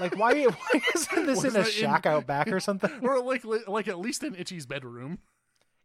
Like 0.00 0.16
why 0.16 0.42
why 0.44 0.80
isn't 0.94 1.26
this 1.26 1.44
in 1.44 1.50
a 1.50 1.52
that 1.52 1.66
in- 1.66 1.72
shack 1.72 2.06
out 2.06 2.26
back 2.26 2.48
or 2.50 2.60
something? 2.60 2.90
or 3.02 3.22
like 3.22 3.44
like 3.68 3.86
at 3.88 3.98
least 3.98 4.22
in 4.24 4.34
Itchy's 4.34 4.64
bedroom. 4.66 5.18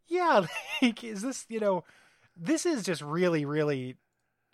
yeah, 0.08 0.46
like 0.82 1.04
is 1.04 1.22
this 1.22 1.46
you 1.50 1.60
know 1.60 1.84
this 2.36 2.66
is 2.66 2.84
just 2.84 3.02
really 3.02 3.46
really 3.46 3.98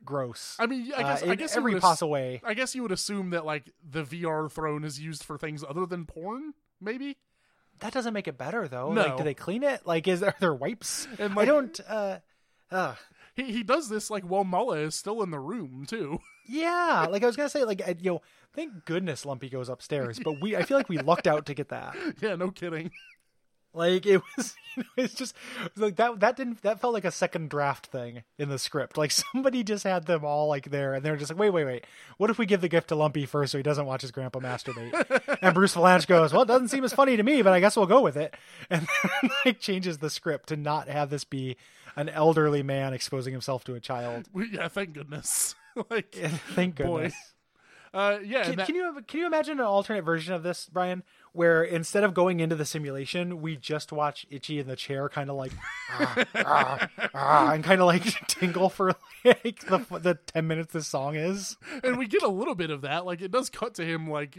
gross. 0.03 0.55
I 0.59 0.67
mean, 0.67 0.91
I 0.95 1.03
guess 1.03 1.23
uh, 1.23 1.29
I 1.29 1.35
guess 1.35 1.55
every 1.55 1.73
would 1.73 1.83
ass- 1.83 1.89
possible 1.89 2.11
way. 2.11 2.41
I 2.43 2.53
guess 2.53 2.75
you 2.75 2.81
would 2.83 2.91
assume 2.91 3.31
that 3.31 3.45
like 3.45 3.71
the 3.87 4.03
VR 4.03 4.51
throne 4.51 4.83
is 4.83 4.99
used 4.99 5.23
for 5.23 5.37
things 5.37 5.63
other 5.67 5.85
than 5.85 6.05
porn, 6.05 6.53
maybe. 6.81 7.17
That 7.79 7.93
doesn't 7.93 8.13
make 8.13 8.27
it 8.27 8.37
better 8.37 8.67
though. 8.67 8.91
No. 8.93 9.01
Like 9.01 9.17
do 9.17 9.23
they 9.23 9.33
clean 9.33 9.63
it? 9.63 9.85
Like 9.85 10.07
is 10.07 10.23
are 10.23 10.35
there 10.39 10.53
wipes? 10.53 11.07
And 11.19 11.37
I 11.37 11.45
don't 11.45 11.79
uh 11.87 12.19
uh 12.71 12.95
he 13.35 13.51
he 13.51 13.63
does 13.63 13.87
this 13.87 14.09
like 14.09 14.23
while 14.23 14.43
Malla 14.43 14.77
is 14.77 14.95
still 14.95 15.21
in 15.21 15.29
the 15.31 15.39
room 15.39 15.85
too. 15.87 16.19
yeah, 16.47 17.05
like 17.09 17.23
I 17.23 17.27
was 17.27 17.35
gonna 17.35 17.49
say, 17.49 17.63
like 17.63 17.81
you 18.01 18.11
know, 18.11 18.21
thank 18.53 18.85
goodness 18.85 19.25
Lumpy 19.25 19.49
goes 19.49 19.69
upstairs, 19.69 20.19
but 20.23 20.41
we 20.41 20.55
I 20.55 20.63
feel 20.63 20.77
like 20.77 20.89
we 20.89 20.97
lucked 20.97 21.27
out 21.27 21.45
to 21.45 21.53
get 21.53 21.69
that. 21.69 21.95
yeah, 22.21 22.35
no 22.35 22.49
kidding. 22.49 22.91
Like 23.77 24.07
it 24.07 24.21
was, 24.35 24.55
you 24.75 24.83
know, 24.83 25.03
it's 25.03 25.13
just 25.13 25.35
like 25.75 25.97
that. 25.97 26.19
That 26.19 26.35
didn't. 26.35 26.63
That 26.63 26.81
felt 26.81 26.93
like 26.93 27.05
a 27.05 27.11
second 27.11 27.49
draft 27.49 27.87
thing 27.87 28.23
in 28.39 28.49
the 28.49 28.57
script. 28.57 28.97
Like 28.97 29.11
somebody 29.33 29.63
just 29.63 29.83
had 29.83 30.05
them 30.05 30.25
all 30.25 30.47
like 30.47 30.71
there, 30.71 30.95
and 30.95 31.05
they're 31.05 31.15
just 31.15 31.31
like, 31.31 31.39
wait, 31.39 31.51
wait, 31.51 31.65
wait. 31.65 31.85
What 32.17 32.31
if 32.31 32.39
we 32.39 32.47
give 32.47 32.61
the 32.61 32.69
gift 32.69 32.89
to 32.89 32.95
Lumpy 32.95 33.25
first, 33.27 33.51
so 33.51 33.59
he 33.59 33.63
doesn't 33.63 33.85
watch 33.85 34.01
his 34.01 34.11
grandpa 34.11 34.39
masturbate? 34.39 35.37
and 35.41 35.53
Bruce 35.53 35.75
Vilanch 35.75 36.07
goes, 36.07 36.33
well, 36.33 36.41
it 36.41 36.47
doesn't 36.47 36.69
seem 36.69 36.83
as 36.83 36.93
funny 36.93 37.15
to 37.17 37.23
me, 37.23 37.43
but 37.43 37.53
I 37.53 37.59
guess 37.59 37.77
we'll 37.77 37.85
go 37.85 38.01
with 38.01 38.17
it. 38.17 38.35
And 38.69 38.87
then, 39.03 39.31
like 39.45 39.59
changes 39.59 39.99
the 39.99 40.09
script 40.09 40.49
to 40.49 40.57
not 40.57 40.89
have 40.89 41.09
this 41.09 41.23
be 41.23 41.55
an 41.95 42.09
elderly 42.09 42.63
man 42.63 42.93
exposing 42.93 43.33
himself 43.33 43.63
to 43.65 43.75
a 43.75 43.79
child. 43.79 44.27
Yeah, 44.51 44.67
thank 44.67 44.93
goodness. 44.93 45.55
like, 45.89 46.15
Thank 46.15 46.77
Boy. 46.77 47.11
Uh, 47.97 48.19
yeah, 48.23 48.43
Can, 48.43 48.55
that- 48.57 48.67
can 48.67 48.75
you 48.75 49.01
can 49.07 49.19
you 49.21 49.25
imagine 49.25 49.59
an 49.59 49.65
alternate 49.65 50.03
version 50.03 50.33
of 50.33 50.43
this, 50.43 50.69
Brian, 50.71 51.03
where 51.33 51.63
instead 51.63 52.03
of 52.03 52.13
going 52.13 52.39
into 52.39 52.55
the 52.55 52.65
simulation, 52.65 53.41
we 53.41 53.55
just 53.57 53.91
watch 53.91 54.25
Itchy 54.29 54.59
in 54.59 54.67
the 54.67 54.75
chair, 54.75 55.09
kind 55.09 55.29
of 55.29 55.35
like, 55.35 55.51
ah, 55.91 56.25
ah, 56.35 56.87
ah, 57.13 57.51
and 57.53 57.63
kind 57.63 57.81
of 57.81 57.87
like 57.87 58.03
tingle 58.27 58.69
for 58.69 58.95
like 59.25 59.59
the 59.67 59.79
the 59.99 60.15
ten 60.27 60.47
minutes 60.47 60.73
this 60.73 60.87
song 60.87 61.15
is. 61.15 61.57
and 61.83 61.97
we 61.97 62.07
get 62.07 62.21
a 62.23 62.27
little 62.27 62.55
bit 62.55 62.69
of 62.69 62.81
that. 62.81 63.05
Like, 63.05 63.21
it 63.21 63.31
does 63.31 63.49
cut 63.49 63.73
to 63.75 63.85
him 63.85 64.09
like 64.09 64.37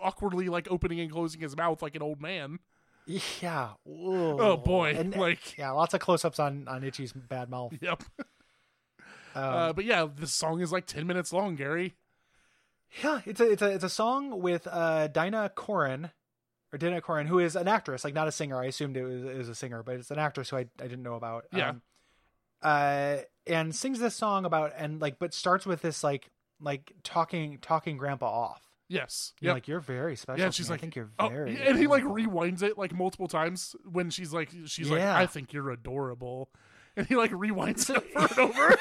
awkwardly 0.00 0.48
like 0.48 0.68
opening 0.70 1.00
and 1.00 1.10
closing 1.10 1.40
his 1.40 1.56
mouth 1.56 1.82
like 1.82 1.96
an 1.96 2.02
old 2.02 2.20
man. 2.20 2.58
Yeah. 3.06 3.70
Oh 3.88 4.56
boy, 4.56 4.94
And, 4.96 5.14
like, 5.16 5.56
yeah, 5.56 5.70
lots 5.70 5.94
of 5.94 6.00
close 6.00 6.24
ups 6.24 6.38
on 6.38 6.66
on 6.68 6.82
Itchy's 6.84 7.12
bad 7.12 7.48
mouth. 7.50 7.72
yep. 7.80 8.02
Um, 9.34 9.42
Uh, 9.44 9.72
but 9.72 9.84
yeah, 9.84 10.06
this 10.14 10.32
song 10.32 10.60
is 10.60 10.72
like 10.72 10.86
ten 10.86 11.06
minutes 11.06 11.32
long, 11.32 11.56
Gary. 11.56 11.94
Yeah, 13.02 13.20
it's 13.26 13.40
a 13.40 13.50
it's 13.50 13.62
a 13.62 13.70
it's 13.72 13.84
a 13.84 13.88
song 13.90 14.40
with 14.40 14.66
uh 14.70 15.08
Dinah 15.08 15.52
Corin 15.54 16.10
or 16.72 16.78
Dinah 16.78 17.00
Corin, 17.00 17.26
who 17.26 17.38
is 17.38 17.54
an 17.56 17.68
actress, 17.68 18.04
like 18.04 18.14
not 18.14 18.28
a 18.28 18.32
singer. 18.32 18.60
I 18.60 18.66
assumed 18.66 18.96
it 18.96 19.04
was, 19.04 19.22
it 19.24 19.36
was 19.36 19.48
a 19.48 19.54
singer, 19.54 19.82
but 19.82 19.96
it's 19.96 20.10
an 20.10 20.18
actress 20.18 20.50
who 20.50 20.56
I 20.56 20.60
I 20.80 20.84
didn't 20.84 21.02
know 21.02 21.14
about. 21.14 21.46
Yeah. 21.52 21.70
Um, 21.70 21.82
uh, 22.62 23.16
and 23.46 23.74
sings 23.74 23.98
this 23.98 24.14
song 24.14 24.44
about 24.44 24.72
and 24.76 25.00
like, 25.00 25.18
but 25.18 25.34
starts 25.34 25.66
with 25.66 25.82
this 25.82 26.02
like 26.02 26.30
like 26.60 26.92
talking 27.02 27.58
talking 27.60 27.96
Grandpa 27.96 28.26
off. 28.26 28.62
Yes. 28.88 29.32
You're 29.40 29.50
Yep. 29.50 29.54
like 29.56 29.68
you're 29.68 29.80
very 29.80 30.16
special. 30.16 30.44
Yeah, 30.44 30.50
she's 30.50 30.68
me. 30.68 30.74
like, 30.74 30.80
I 30.80 30.82
think 30.82 30.96
you're 30.96 31.10
Oh, 31.18 31.28
very. 31.28 31.60
and 31.60 31.76
he 31.78 31.86
like 31.86 32.04
rewinds 32.04 32.62
it 32.62 32.78
like 32.78 32.94
multiple 32.94 33.28
times 33.28 33.74
when 33.84 34.10
she's 34.10 34.32
like, 34.32 34.50
she's 34.66 34.88
like, 34.90 35.02
I 35.02 35.26
think 35.26 35.52
you're 35.52 35.70
adorable, 35.70 36.48
and 36.96 37.06
he 37.06 37.16
like 37.16 37.32
rewinds 37.32 37.90
it 37.94 38.02
over 38.16 38.28
and 38.28 38.38
over. 38.38 38.76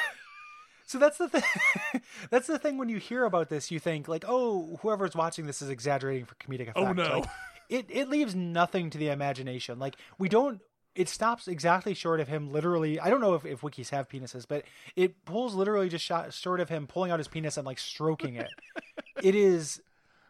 So 0.85 0.99
that's 0.99 1.17
the 1.17 1.29
thing. 1.29 2.01
that's 2.29 2.47
the 2.47 2.59
thing 2.59 2.77
when 2.77 2.89
you 2.89 2.97
hear 2.97 3.25
about 3.25 3.49
this, 3.49 3.71
you 3.71 3.79
think 3.79 4.07
like, 4.07 4.25
oh, 4.27 4.79
whoever's 4.81 5.15
watching 5.15 5.45
this 5.45 5.61
is 5.61 5.69
exaggerating 5.69 6.25
for 6.25 6.35
comedic 6.35 6.71
oh, 6.75 6.83
effect. 6.83 6.99
Oh, 6.99 7.03
no. 7.03 7.19
Like, 7.19 7.29
it 7.69 7.85
it 7.89 8.09
leaves 8.09 8.35
nothing 8.35 8.89
to 8.91 8.97
the 8.97 9.09
imagination. 9.09 9.79
Like 9.79 9.95
we 10.17 10.29
don't. 10.29 10.61
It 10.93 11.09
stops 11.09 11.49
exactly 11.49 11.93
short 11.93 12.21
of 12.21 12.29
him 12.29 12.53
literally. 12.53 13.01
I 13.01 13.09
don't 13.09 13.19
know 13.19 13.33
if, 13.33 13.45
if 13.45 13.61
Wookiees 13.61 13.89
have 13.89 14.07
penises, 14.07 14.45
but 14.47 14.63
it 14.95 15.25
pulls 15.25 15.53
literally 15.53 15.89
just 15.89 16.05
shot, 16.05 16.31
short 16.33 16.61
of 16.61 16.69
him 16.69 16.87
pulling 16.87 17.11
out 17.11 17.19
his 17.19 17.27
penis 17.27 17.57
and 17.57 17.65
like 17.65 17.79
stroking 17.79 18.35
it. 18.35 18.47
it 19.21 19.35
is 19.35 19.81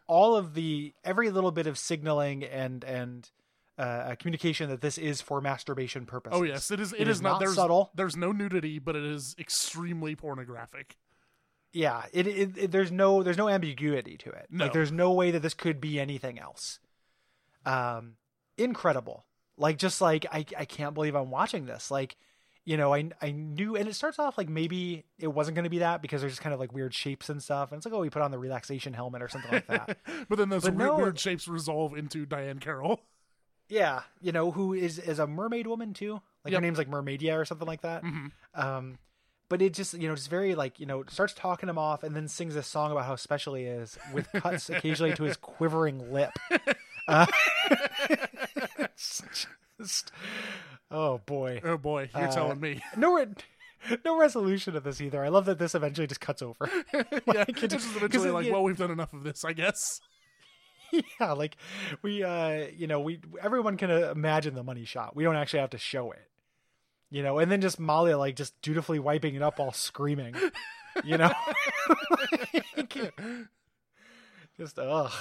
all 0.08 0.34
of 0.34 0.54
the 0.54 0.92
every 1.04 1.30
little 1.30 1.52
bit 1.52 1.68
of 1.68 1.78
signaling 1.78 2.42
and 2.42 2.82
and 2.82 3.30
uh, 3.78 4.14
communication 4.18 4.70
that 4.70 4.80
this 4.80 4.96
is 4.98 5.20
for 5.20 5.40
masturbation 5.40 6.06
purposes. 6.06 6.38
Oh 6.38 6.44
yes, 6.44 6.70
it 6.70 6.80
is. 6.80 6.92
It 6.92 7.00
it 7.02 7.08
is 7.08 7.16
is, 7.18 7.22
not, 7.22 7.32
not 7.32 7.40
there's, 7.40 7.54
subtle. 7.54 7.90
There's 7.94 8.16
no 8.16 8.32
nudity, 8.32 8.78
but 8.78 8.96
it 8.96 9.04
is 9.04 9.34
extremely 9.38 10.14
pornographic. 10.16 10.96
yeah 11.72 12.04
it, 12.12 12.26
it, 12.26 12.56
it- 12.56 12.70
there's 12.70 12.90
no 12.90 13.22
there's 13.22 13.36
no 13.36 13.48
ambiguity 13.48 14.16
to 14.16 14.30
it 14.30 14.46
No. 14.50 14.64
like 14.64 14.72
there's 14.72 14.92
no 14.92 15.12
way 15.12 15.30
that 15.32 15.40
this 15.42 15.52
could 15.54 15.78
be 15.80 16.00
anything 16.00 16.38
else 16.38 16.78
um 17.66 18.14
incredible 18.56 19.26
like 19.58 19.76
just 19.76 20.00
like 20.00 20.24
i 20.32 20.44
i 20.56 20.64
can't 20.64 20.94
believe 20.94 21.14
i'm 21.14 21.30
watching 21.30 21.66
this 21.66 21.90
like 21.90 22.16
you 22.68 22.76
know, 22.76 22.92
I 22.92 23.10
I 23.22 23.30
knew, 23.30 23.76
and 23.76 23.86
it 23.88 23.94
starts 23.94 24.18
off 24.18 24.36
like 24.36 24.48
maybe 24.48 25.04
it 25.20 25.28
wasn't 25.28 25.54
going 25.54 25.66
to 25.66 25.70
be 25.70 25.78
that 25.78 26.02
because 26.02 26.20
there's 26.20 26.32
just 26.32 26.42
kind 26.42 26.52
of 26.52 26.58
like 26.58 26.72
weird 26.72 26.92
shapes 26.92 27.28
and 27.28 27.40
stuff, 27.40 27.70
and 27.70 27.76
it's 27.78 27.86
like 27.86 27.94
oh, 27.94 28.00
we 28.00 28.10
put 28.10 28.22
on 28.22 28.32
the 28.32 28.40
relaxation 28.40 28.92
helmet 28.92 29.22
or 29.22 29.28
something 29.28 29.52
like 29.52 29.68
that. 29.68 29.98
but 30.28 30.36
then 30.36 30.48
those 30.48 30.64
But 30.64 30.74
weird, 30.74 30.90
no- 30.90 30.96
weird 30.96 31.16
shapes 31.16 31.46
resolve 31.46 31.96
into 31.96 32.26
Diahann 32.26 32.60
Carroll. 32.60 33.02
Yeah, 33.68 34.02
you 34.20 34.32
know, 34.32 34.50
who 34.50 34.72
is 34.74 34.98
is 34.98 35.18
a 35.18 35.26
mermaid 35.26 35.66
woman 35.66 35.92
too? 35.94 36.20
Like 36.44 36.54
her 36.54 36.60
name's 36.60 36.78
like 36.78 36.88
Mermaidia 36.88 37.36
or 37.36 37.44
something 37.44 37.66
like 37.66 37.80
that. 37.82 38.04
Mhm. 38.04 38.30
Um, 38.54 38.98
but 39.48 39.60
it 39.62 39.74
just 39.74 39.94
you 39.94 40.08
know 40.08 40.14
just 40.14 40.30
very 40.30 40.54
like 40.54 40.78
you 40.80 40.86
know 40.86 41.04
starts 41.08 41.32
talking 41.34 41.68
him 41.68 41.78
off 41.78 42.02
and 42.04 42.14
then 42.14 42.28
sings 42.28 42.54
this 42.54 42.66
song 42.66 42.92
about 42.92 43.04
how 43.04 43.16
special 43.16 43.54
he 43.54 43.64
is 43.64 43.98
with 44.12 44.28
cuts 44.32 44.70
occasionally 44.70 45.14
to 45.14 45.24
his 45.24 45.36
quivering 45.36 46.12
lip. 46.12 46.30
Uh, 47.08 47.26
it's 48.80 49.22
just- 49.80 50.12
oh 50.90 51.18
boy, 51.26 51.60
Oh 51.64 51.76
boy, 51.76 52.10
you're 52.14 52.28
Uh, 52.28 52.32
telling 52.32 52.60
me. 52.60 52.80
no 52.96 53.14
re- 53.14 53.26
no 54.04 54.18
resolution 54.18 54.74
of 54.76 54.82
this 54.84 55.00
either. 55.00 55.24
I 55.24 55.28
love 55.28 55.44
that 55.46 55.58
this 55.58 55.74
eventually 55.74 56.06
just 56.06 56.20
cuts 56.20 56.42
over. 56.42 56.68
yeah, 56.94 57.02
like, 57.26 57.48
it's 57.50 57.62
it- 57.64 57.70
just 57.70 57.94
eventually 57.96 58.30
like, 58.30 58.46
it- 58.46 58.52
well, 58.52 58.62
we've 58.62 58.76
done 58.78 58.90
enough 58.90 59.12
of 59.12 59.22
this, 59.24 59.44
I 59.44 59.52
guess. 59.52 60.00
yeah, 61.20 61.32
like 61.32 61.56
we 62.02 62.22
uh 62.22 62.66
you 62.76 62.86
know 62.86 63.00
we 63.00 63.20
everyone 63.42 63.76
can 63.76 63.90
imagine 63.90 64.54
the 64.54 64.62
money 64.62 64.84
shot. 64.84 65.14
We 65.16 65.24
don't 65.24 65.36
actually 65.36 65.60
have 65.60 65.70
to 65.70 65.78
show 65.78 66.10
it. 66.12 66.28
You 67.10 67.22
know, 67.22 67.38
and 67.38 67.50
then 67.52 67.60
just 67.60 67.78
Molly 67.78 68.14
like 68.14 68.34
just 68.36 68.60
dutifully 68.62 68.98
wiping 68.98 69.34
it 69.36 69.42
up 69.42 69.58
while 69.58 69.72
screaming. 69.72 70.34
You 71.04 71.18
know? 71.18 71.30
just 74.56 74.78
ugh. 74.78 75.12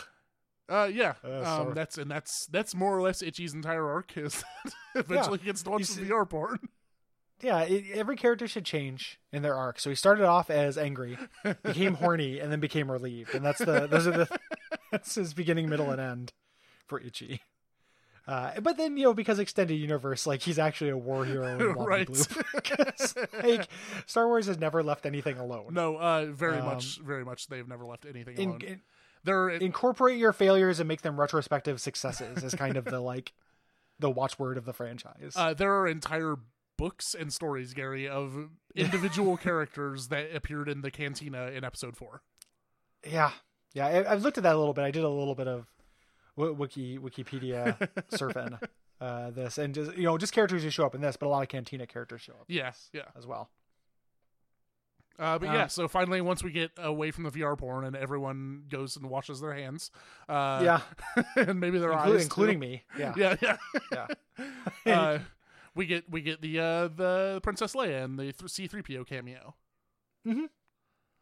Uh, 0.68 0.90
yeah, 0.92 1.14
Uh, 1.24 1.62
um, 1.68 1.74
that's 1.76 1.98
and 2.00 2.10
that's 2.10 2.48
that's 2.48 2.74
more 2.74 2.98
or 2.98 3.02
less 3.04 3.22
Itchy's 3.22 3.54
entire 3.54 3.88
arc. 3.88 4.18
Is 4.18 4.44
eventually 4.96 5.38
he 5.40 5.46
gets 5.46 5.66
launched 5.68 5.92
to 5.92 5.96
the 5.96 6.02
You 6.02 6.08
some 6.08 6.18
see- 6.18 6.24
VR 6.24 6.30
porn. 6.30 6.60
Yeah, 7.42 7.62
it, 7.64 7.84
every 7.94 8.16
character 8.16 8.48
should 8.48 8.66
change 8.66 9.20
in 9.32 9.42
their 9.42 9.56
arc. 9.56 9.80
So 9.80 9.90
he 9.90 9.96
started 9.96 10.26
off 10.26 10.50
as 10.50 10.78
angry, 10.78 11.18
became 11.64 11.96
horny, 11.96 12.40
and 12.40 12.52
then 12.52 12.60
became 12.60 12.90
relieved. 12.92 13.36
And 13.36 13.46
that's 13.46 13.60
the 13.60 13.88
those 13.88 14.08
are 14.08 14.12
the 14.12 14.40
that's 14.92 15.16
his 15.16 15.34
beginning, 15.34 15.70
middle, 15.70 15.92
and 15.92 16.00
end 16.00 16.34
for 16.88 17.00
Itchy. 17.00 17.42
Uh, 18.28 18.60
but 18.62 18.78
then 18.78 18.98
you 18.98 19.04
know 19.04 19.14
because 19.14 19.38
extended 19.38 19.76
universe, 19.76 20.26
like 20.26 20.42
he's 20.42 20.58
actually 20.58 20.90
a 20.90 20.98
war 20.98 21.26
hero 21.26 21.60
in 21.60 21.74
Right. 21.76 22.10
Like 23.44 23.68
Star 24.06 24.28
Wars 24.28 24.48
has 24.48 24.58
never 24.58 24.82
left 24.84 25.06
anything 25.06 25.38
alone. 25.38 25.74
No, 25.74 25.98
uh, 25.98 26.26
very 26.32 26.58
Um, 26.60 26.66
much, 26.66 27.00
very 27.02 27.24
much. 27.26 27.48
They've 27.48 27.68
never 27.68 27.86
left 27.86 28.06
anything 28.06 28.38
In- 28.38 28.50
alone. 28.50 28.62
in- 28.62 28.82
They're 29.24 29.50
incorporate 29.50 30.18
your 30.18 30.34
failures 30.34 30.80
and 30.80 30.88
make 30.88 31.02
them 31.02 31.20
retrospective 31.20 31.80
successes 31.82 32.44
is 32.44 32.56
kind 32.56 32.78
of 32.78 32.86
the 32.86 33.00
like 33.00 33.34
the 34.00 34.10
watchword 34.10 34.58
of 34.58 34.66
the 34.66 34.74
franchise. 34.74 35.34
uh, 35.36 35.54
there 35.54 35.74
are 35.74 35.88
entire 35.88 36.36
books 36.78 37.16
and 37.18 37.32
stories, 37.32 37.74
Gary, 37.74 38.08
of 38.08 38.50
individual 38.76 39.38
characters 39.48 40.08
that 40.10 40.36
appeared 40.36 40.70
in 40.70 40.82
the 40.82 40.92
cantina 40.92 41.48
in 41.48 41.64
episode 41.64 41.96
four. 41.98 42.22
Yeah, 43.10 43.32
yeah. 43.74 43.88
I, 43.88 44.12
I've 44.14 44.22
looked 44.24 44.38
at 44.38 44.44
that 44.44 44.56
a 44.56 44.58
little 44.58 44.74
bit. 44.74 44.84
I 44.84 44.92
did 44.92 45.04
a 45.04 45.10
little 45.10 45.36
bit 45.36 45.48
of 45.48 45.68
w- 46.38 46.54
wiki 46.56 46.98
Wikipedia 46.98 47.78
surfing 48.12 48.60
uh, 49.00 49.32
this, 49.32 49.58
and 49.58 49.74
just 49.76 49.96
you 49.96 50.04
know, 50.04 50.18
just 50.18 50.34
characters 50.34 50.64
who 50.64 50.70
show 50.70 50.86
up 50.86 50.96
in 50.96 51.02
this, 51.02 51.16
but 51.18 51.28
a 51.28 51.30
lot 51.30 51.44
of 51.44 51.50
Cantina 51.50 51.86
characters 51.88 52.22
show 52.22 52.34
up 52.34 52.46
Yeah, 52.48 52.72
yeah. 52.94 53.04
as 53.18 53.26
well. 53.28 53.50
Uh, 55.18 55.40
but 55.40 55.48
Um, 55.48 55.56
yeah, 55.56 55.68
so 55.68 55.88
finally, 55.88 56.20
once 56.20 56.44
we 56.44 56.52
get 56.52 56.72
away 56.78 57.10
from 57.12 57.24
the 57.24 57.32
VR 57.32 57.58
porn 57.58 57.86
and 57.86 57.96
everyone 57.96 58.64
goes 58.68 58.98
and 58.98 59.10
washes 59.10 59.40
their 59.40 59.54
hands, 59.54 59.90
uh, 60.28 60.60
yeah, 60.62 60.82
and 61.38 61.58
maybe 61.60 61.80
their 61.80 61.92
inclu- 61.92 62.16
eyes, 62.16 62.24
including 62.24 62.56
too. 62.56 62.60
me. 62.68 62.84
Yeah, 63.00 63.14
yeah, 63.16 63.36
yeah. 63.42 64.08
yeah. 64.86 65.00
uh, 65.00 65.20
we 65.76 65.86
get 65.86 66.10
we 66.10 66.22
get 66.22 66.42
the 66.42 66.60
uh, 66.60 66.88
the 66.88 67.40
Princess 67.44 67.74
Leia 67.76 68.04
and 68.04 68.18
the 68.18 68.34
C 68.48 68.68
three 68.68 68.82
PO 68.82 69.04
cameo. 69.04 69.56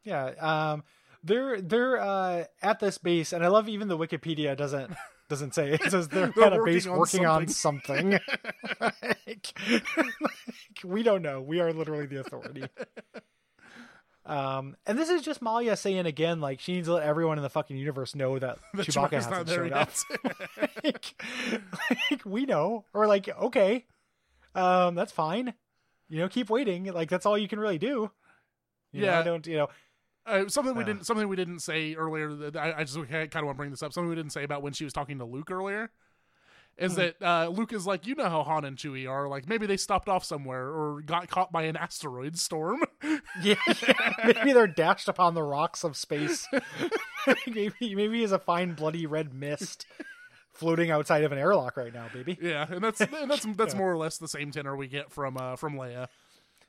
yeah. 0.04 0.26
Um, 0.40 0.84
they're 1.24 1.62
they're 1.62 2.00
uh, 2.00 2.46
at 2.62 2.80
this 2.80 2.98
base, 2.98 3.34
and 3.34 3.44
I 3.44 3.48
love 3.48 3.70
even 3.70 3.88
the 3.88 3.98
Wikipedia 3.98 4.56
doesn't 4.56 4.94
doesn't 5.30 5.56
say 5.56 5.72
it 5.72 5.84
says 5.90 6.10
they're, 6.10 6.32
They're 6.36 6.46
at 6.46 6.54
a 6.54 6.64
base 6.64 6.86
on 6.86 6.98
working 6.98 7.26
on 7.26 7.48
something. 7.48 8.12
like, 8.82 9.10
like, 9.26 9.54
we 10.84 11.04
don't 11.04 11.22
know. 11.22 11.42
We 11.42 11.60
are 11.60 11.74
literally 11.74 12.06
the 12.06 12.20
authority. 12.20 12.66
Um, 14.26 14.78
and 14.86 14.98
this 14.98 15.10
is 15.10 15.22
just 15.22 15.42
Malia 15.42 15.76
saying 15.76 16.06
again, 16.06 16.40
like 16.40 16.60
she 16.60 16.74
needs 16.74 16.88
to 16.88 16.94
let 16.94 17.04
everyone 17.04 17.38
in 17.38 17.44
the 17.44 17.50
fucking 17.50 17.76
universe 17.76 18.16
know 18.16 18.40
that 18.40 18.58
Chewbacca 18.76 19.12
hasn't 19.12 19.50
showed 19.50 19.74
up. 19.74 19.90
like, 20.84 21.14
like, 22.10 22.26
we 22.26 22.46
know, 22.46 22.86
or 22.94 23.08
like 23.08 23.28
okay, 23.28 23.86
um, 24.56 24.96
that's 24.96 25.12
fine. 25.12 25.54
You 26.10 26.20
know, 26.20 26.30
keep 26.30 26.50
waiting. 26.50 26.86
Like 26.86 27.10
that's 27.10 27.26
all 27.26 27.38
you 27.38 27.48
can 27.48 27.60
really 27.60 27.78
do. 27.80 28.12
You 28.92 29.02
know, 29.02 29.08
Yeah. 29.08 29.20
I 29.20 29.24
don't. 29.24 29.46
You 29.48 29.58
know, 29.58 29.68
Uh, 30.26 30.48
something 30.48 30.76
we 30.76 30.84
Uh. 30.84 30.88
didn't 30.88 31.06
something 31.06 31.28
we 31.28 31.36
didn't 31.36 31.60
say 31.60 31.96
earlier. 31.96 32.34
That 32.34 32.56
I, 32.56 32.74
I 32.80 32.84
just 32.84 32.96
kind 32.96 33.26
of 33.36 33.44
want 33.46 33.50
to 33.50 33.54
bring 33.56 33.72
this 33.72 33.84
up. 33.84 33.94
Something 33.94 34.10
we 34.10 34.16
didn't 34.16 34.32
say 34.32 34.44
about 34.44 34.62
when 34.62 34.74
she 34.74 34.84
was 34.84 34.94
talking 34.94 35.18
to 35.20 35.26
Luke 35.26 35.50
earlier 35.52 35.92
is 36.78 36.94
Hmm. 36.94 37.02
that 37.02 37.22
uh, 37.22 37.48
Luke 37.50 37.72
is 37.74 37.86
like, 37.86 38.08
you 38.08 38.16
know 38.16 38.30
how 38.30 38.44
Han 38.44 38.66
and 38.66 38.78
Chewie 38.78 39.08
are. 39.10 39.28
Like 39.28 39.48
maybe 39.48 39.66
they 39.66 39.78
stopped 39.78 40.08
off 40.10 40.24
somewhere 40.24 40.68
or 40.68 41.02
got 41.02 41.28
caught 41.30 41.52
by 41.52 41.64
an 41.64 41.76
asteroid 41.78 42.38
storm. 42.38 42.82
yeah, 43.44 43.56
maybe 44.26 44.54
they're 44.54 44.66
dashed 44.68 45.08
upon 45.08 45.34
the 45.36 45.44
rocks 45.44 45.84
of 45.84 45.96
space. 45.98 46.48
maybe 47.48 47.96
maybe 47.96 48.20
he's 48.22 48.32
a 48.32 48.40
fine 48.40 48.74
bloody 48.74 49.06
red 49.06 49.34
mist 49.34 49.86
floating 50.54 50.92
outside 50.92 51.24
of 51.24 51.32
an 51.32 51.38
airlock 51.38 51.76
right 51.78 51.94
now, 51.94 52.06
baby. 52.14 52.38
yeah, 52.42 52.66
and 52.70 52.84
that's 52.84 53.02
and 53.02 53.30
that's 53.30 53.46
that's 53.58 53.74
Yeah. 53.74 53.80
more 53.80 53.92
or 53.92 53.98
less 53.98 54.18
the 54.18 54.28
same 54.28 54.52
tenor 54.52 54.76
we 54.76 54.88
get 54.88 55.12
from 55.12 55.38
uh, 55.38 55.56
from 55.56 55.76
Leia. 55.76 56.08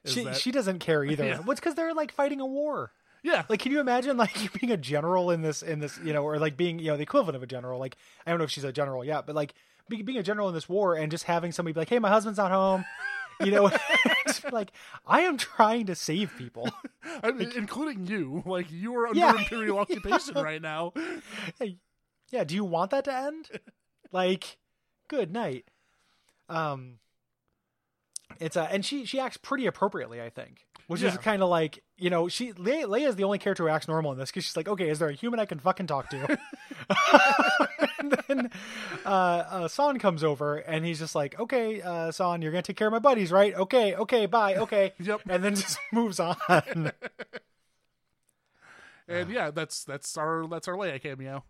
She 0.05 0.24
that- 0.24 0.37
she 0.37 0.51
doesn't 0.51 0.80
care 0.80 1.05
either. 1.11 1.24
Yeah. 1.24 1.39
What's 1.41 1.61
because 1.61 1.74
they're 1.74 1.95
like 1.95 2.12
fighting 2.12 2.41
a 2.41 2.47
war. 2.47 2.91
yeah, 3.22 3.45
Like, 3.49 3.61
can 3.61 3.72
you 3.72 3.80
imagine 3.80 4.16
like 4.16 4.53
being 4.61 4.72
a 4.72 4.76
general 4.76 5.30
in 5.30 5.41
this 5.43 5.62
in 5.62 5.80
this 5.80 5.99
you 6.05 6.12
know, 6.12 6.22
or 6.24 6.39
like 6.39 6.57
being 6.57 6.78
you 6.78 6.89
know 6.89 6.97
the 6.97 7.03
equivalent 7.03 7.37
of 7.37 7.43
a 7.43 7.47
general? 7.47 7.78
Like, 7.78 7.97
I 8.26 8.30
don't 8.30 8.39
know 8.39 8.45
if 8.45 8.51
she's 8.51 8.64
a 8.64 8.72
general 8.72 9.05
yet, 9.05 9.26
but 9.26 9.35
like 9.35 9.55
be, 9.89 10.03
being 10.03 10.18
a 10.18 10.22
general 10.22 10.49
in 10.49 10.55
this 10.55 10.68
war 10.68 10.95
and 10.97 11.11
just 11.11 11.24
having 11.24 11.53
somebody 11.53 11.72
be 11.74 11.80
like, 11.80 11.89
"Hey, 11.91 11.99
my 11.99 12.09
husband's 12.11 12.39
not 12.39 12.51
home," 12.51 12.85
you 13.41 13.51
know, 13.51 13.70
like 14.53 14.72
I 15.07 15.22
am 15.22 15.37
trying 15.39 15.87
to 15.87 15.95
save 15.95 16.32
people. 16.39 16.68
I 17.22 17.32
mean, 17.32 17.53
including 17.57 18.07
you. 18.07 18.43
Like 18.47 18.70
you 18.70 18.95
are 18.97 19.07
under 19.09 19.18
Yeah. 19.20 19.37
imperial 19.39 19.78
occupation 19.78 20.35
right 20.35 20.61
now. 20.62 20.93
Hey, 21.59 21.76
yeah, 22.35 22.43
do 22.43 22.55
you 22.57 22.64
want 22.64 22.91
that 22.91 23.05
to 23.05 23.14
end? 23.14 23.49
like, 24.12 24.59
good 25.07 25.32
night. 25.32 25.66
Um, 26.49 26.99
it's 28.41 28.57
uh, 28.57 28.66
and 28.70 28.85
she 28.85 29.05
she 29.05 29.20
acts 29.20 29.37
pretty 29.37 29.66
appropriately, 29.66 30.20
I 30.20 30.30
think, 30.30 30.66
which 30.89 31.01
is 31.03 31.16
kind 31.18 31.43
of 31.43 31.49
like 31.49 31.82
you 31.97 32.11
know 32.11 32.26
she 32.26 32.53
Le- 32.53 32.89
Leia 32.89 33.09
is 33.09 33.14
the 33.16 33.22
only 33.24 33.39
character 33.39 33.62
who 33.62 33.68
acts 33.68 33.87
normal 33.87 34.11
in 34.12 34.18
this 34.18 34.30
because 34.30 34.45
she's 34.45 34.57
like, 34.57 34.68
okay, 34.68 34.89
is 34.91 34.99
there 34.99 35.09
a 35.09 35.12
human 35.12 35.39
I 35.39 35.47
can 35.47 35.61
fucking 35.61 35.87
talk 35.87 36.11
to? 36.11 36.18
and 37.99 38.12
then 38.28 38.51
uh, 39.07 39.09
uh, 39.09 39.68
Saun 39.68 40.01
comes 40.01 40.24
over 40.24 40.57
and 40.57 40.85
he's 40.85 40.99
just 40.99 41.14
like, 41.14 41.39
okay, 41.39 41.80
uh, 41.80 42.11
Saun, 42.11 42.43
you're 42.43 42.51
gonna 42.51 42.62
take 42.62 42.76
care 42.76 42.89
of 42.89 42.93
my 42.93 42.99
buddies, 42.99 43.30
right? 43.30 43.55
Okay, 43.55 43.95
okay, 43.95 44.26
bye, 44.26 44.57
okay, 44.57 44.93
Yep. 44.99 45.20
and 45.28 45.45
then 45.45 45.55
just 45.55 45.78
moves 45.93 46.18
on. 46.18 46.37
And 49.07 49.30
yeah, 49.30 49.51
that's 49.51 49.85
that's 49.85 50.16
our 50.16 50.47
that's 50.49 50.66
our 50.66 50.74
Leia 50.74 51.01
cameo. 51.01 51.45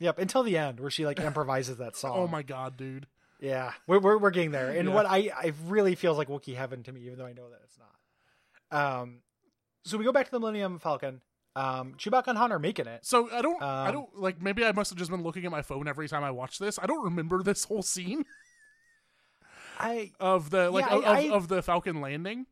Yep, 0.00 0.18
until 0.18 0.42
the 0.42 0.58
end 0.58 0.80
where 0.80 0.90
she 0.90 1.06
like 1.06 1.20
improvises 1.20 1.76
that 1.76 1.94
song. 2.02 2.16
Oh 2.16 2.26
my 2.26 2.42
god, 2.42 2.76
dude. 2.76 3.06
Yeah, 3.40 3.72
we're 3.86 4.00
we're, 4.00 4.18
we're 4.18 4.30
getting 4.32 4.50
there, 4.50 4.70
and 4.70 4.88
Yeah. 4.88 4.94
what 4.94 5.06
I 5.06 5.30
I 5.34 5.52
really 5.66 5.94
feels 5.94 6.18
like 6.18 6.26
Wookiee 6.28 6.56
heaven 6.56 6.82
to 6.82 6.92
me, 6.92 7.02
even 7.06 7.16
though 7.18 7.26
I 7.26 7.32
know 7.32 7.48
that 7.50 7.60
it's 7.64 7.78
not. 7.78 9.00
Um, 9.02 9.20
so 9.84 9.96
we 9.96 10.04
go 10.04 10.12
back 10.12 10.26
to 10.26 10.30
the 10.32 10.40
Millennium 10.40 10.78
Falcon. 10.78 11.20
Um, 11.56 11.94
Chewbacca 11.98 12.28
and 12.28 12.38
Han 12.38 12.52
are 12.52 12.58
making 12.58 12.86
it. 12.86 13.04
So 13.04 13.28
I 13.32 13.40
don't 13.42 13.60
I 13.62 13.88
Um, 13.88 13.92
don't 13.94 14.16
like 14.16 14.40
maybe 14.42 14.64
I 14.64 14.72
must 14.72 14.90
have 14.90 14.98
just 14.98 15.10
been 15.10 15.22
looking 15.22 15.44
at 15.46 15.50
my 15.50 15.62
phone 15.62 15.88
every 15.88 16.06
time 16.08 16.22
I 16.22 16.30
watch 16.30 16.58
this. 16.58 16.78
I 16.80 16.86
don't 16.86 17.02
remember 17.04 17.42
this 17.42 17.64
whole 17.64 17.82
scene 17.82 18.24
I 19.78 20.12
of 20.20 20.50
the 20.50 20.70
like 20.70 20.84
Yeah, 20.86 20.96
of, 20.98 21.04
I- 21.04 21.08
I- 21.28 21.30
of 21.30 21.48
the 21.48 21.62
Falcon 21.62 22.00
landing. 22.00 22.46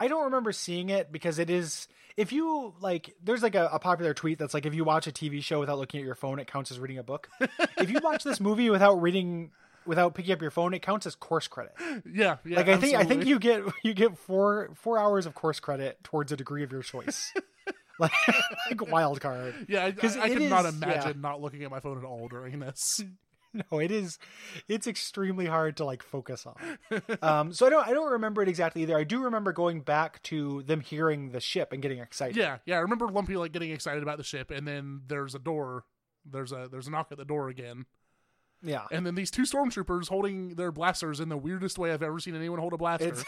I 0.00 0.08
don't 0.08 0.24
remember 0.24 0.52
seeing 0.52 0.90
it 0.90 1.12
because 1.12 1.38
it 1.38 1.50
is 1.50 1.88
if 2.16 2.32
you 2.32 2.74
like 2.80 3.14
there's 3.22 3.42
like 3.42 3.54
a, 3.54 3.68
a 3.72 3.78
popular 3.78 4.14
tweet 4.14 4.38
that's 4.38 4.54
like 4.54 4.66
if 4.66 4.74
you 4.74 4.84
watch 4.84 5.06
a 5.06 5.12
TV 5.12 5.42
show 5.42 5.60
without 5.60 5.78
looking 5.78 6.00
at 6.00 6.06
your 6.06 6.14
phone, 6.14 6.38
it 6.38 6.46
counts 6.46 6.70
as 6.70 6.78
reading 6.78 6.98
a 6.98 7.02
book. 7.02 7.28
if 7.78 7.90
you 7.90 8.00
watch 8.02 8.24
this 8.24 8.40
movie 8.40 8.70
without 8.70 9.00
reading 9.00 9.50
without 9.86 10.14
picking 10.14 10.32
up 10.32 10.40
your 10.40 10.50
phone, 10.50 10.74
it 10.74 10.80
counts 10.82 11.06
as 11.06 11.14
course 11.14 11.48
credit. 11.48 11.74
Yeah, 12.12 12.36
yeah. 12.44 12.56
like 12.56 12.68
I 12.68 12.76
think 12.76 12.94
I 12.94 13.04
think 13.04 13.26
you 13.26 13.38
get 13.38 13.62
you 13.82 13.94
get 13.94 14.18
four 14.18 14.70
four 14.74 14.98
hours 14.98 15.26
of 15.26 15.34
course 15.34 15.60
credit 15.60 16.02
towards 16.04 16.32
a 16.32 16.36
degree 16.36 16.62
of 16.62 16.72
your 16.72 16.82
choice. 16.82 17.32
like, 17.98 18.12
like 18.70 18.90
wild 18.90 19.20
card. 19.20 19.54
Yeah, 19.68 19.84
I, 19.84 19.86
I, 19.86 20.22
I 20.22 20.28
could 20.28 20.42
not 20.42 20.66
is- 20.66 20.74
imagine 20.74 21.20
not 21.20 21.40
looking 21.40 21.62
at 21.62 21.70
my 21.70 21.80
phone 21.80 21.98
at 21.98 22.04
all 22.04 22.28
during 22.28 22.58
this. 22.58 23.00
No, 23.70 23.78
it 23.78 23.90
is 23.90 24.18
it's 24.68 24.86
extremely 24.86 25.46
hard 25.46 25.76
to 25.76 25.84
like 25.84 26.02
focus 26.02 26.46
on. 26.46 26.56
Um 27.22 27.52
so 27.52 27.66
I 27.66 27.70
don't 27.70 27.86
I 27.86 27.92
don't 27.92 28.12
remember 28.12 28.42
it 28.42 28.48
exactly 28.48 28.82
either. 28.82 28.98
I 28.98 29.04
do 29.04 29.22
remember 29.22 29.52
going 29.52 29.80
back 29.80 30.22
to 30.24 30.62
them 30.64 30.80
hearing 30.80 31.30
the 31.30 31.40
ship 31.40 31.72
and 31.72 31.80
getting 31.80 31.98
excited. 31.98 32.36
Yeah, 32.36 32.58
yeah. 32.66 32.76
I 32.76 32.80
remember 32.80 33.06
Lumpy 33.08 33.36
like 33.36 33.52
getting 33.52 33.70
excited 33.70 34.02
about 34.02 34.18
the 34.18 34.24
ship, 34.24 34.50
and 34.50 34.66
then 34.66 35.02
there's 35.06 35.34
a 35.34 35.38
door. 35.38 35.84
There's 36.24 36.52
a 36.52 36.68
there's 36.70 36.88
a 36.88 36.90
knock 36.90 37.08
at 37.12 37.18
the 37.18 37.24
door 37.24 37.48
again. 37.48 37.86
Yeah. 38.64 38.84
and 38.90 39.06
then 39.06 39.14
these 39.14 39.30
two 39.30 39.42
stormtroopers 39.42 40.08
holding 40.08 40.54
their 40.54 40.72
blasters 40.72 41.20
in 41.20 41.28
the 41.28 41.36
weirdest 41.36 41.78
way 41.78 41.92
I've 41.92 42.02
ever 42.02 42.18
seen 42.18 42.34
anyone 42.34 42.58
hold 42.58 42.72
a 42.72 42.78
blaster. 42.78 43.14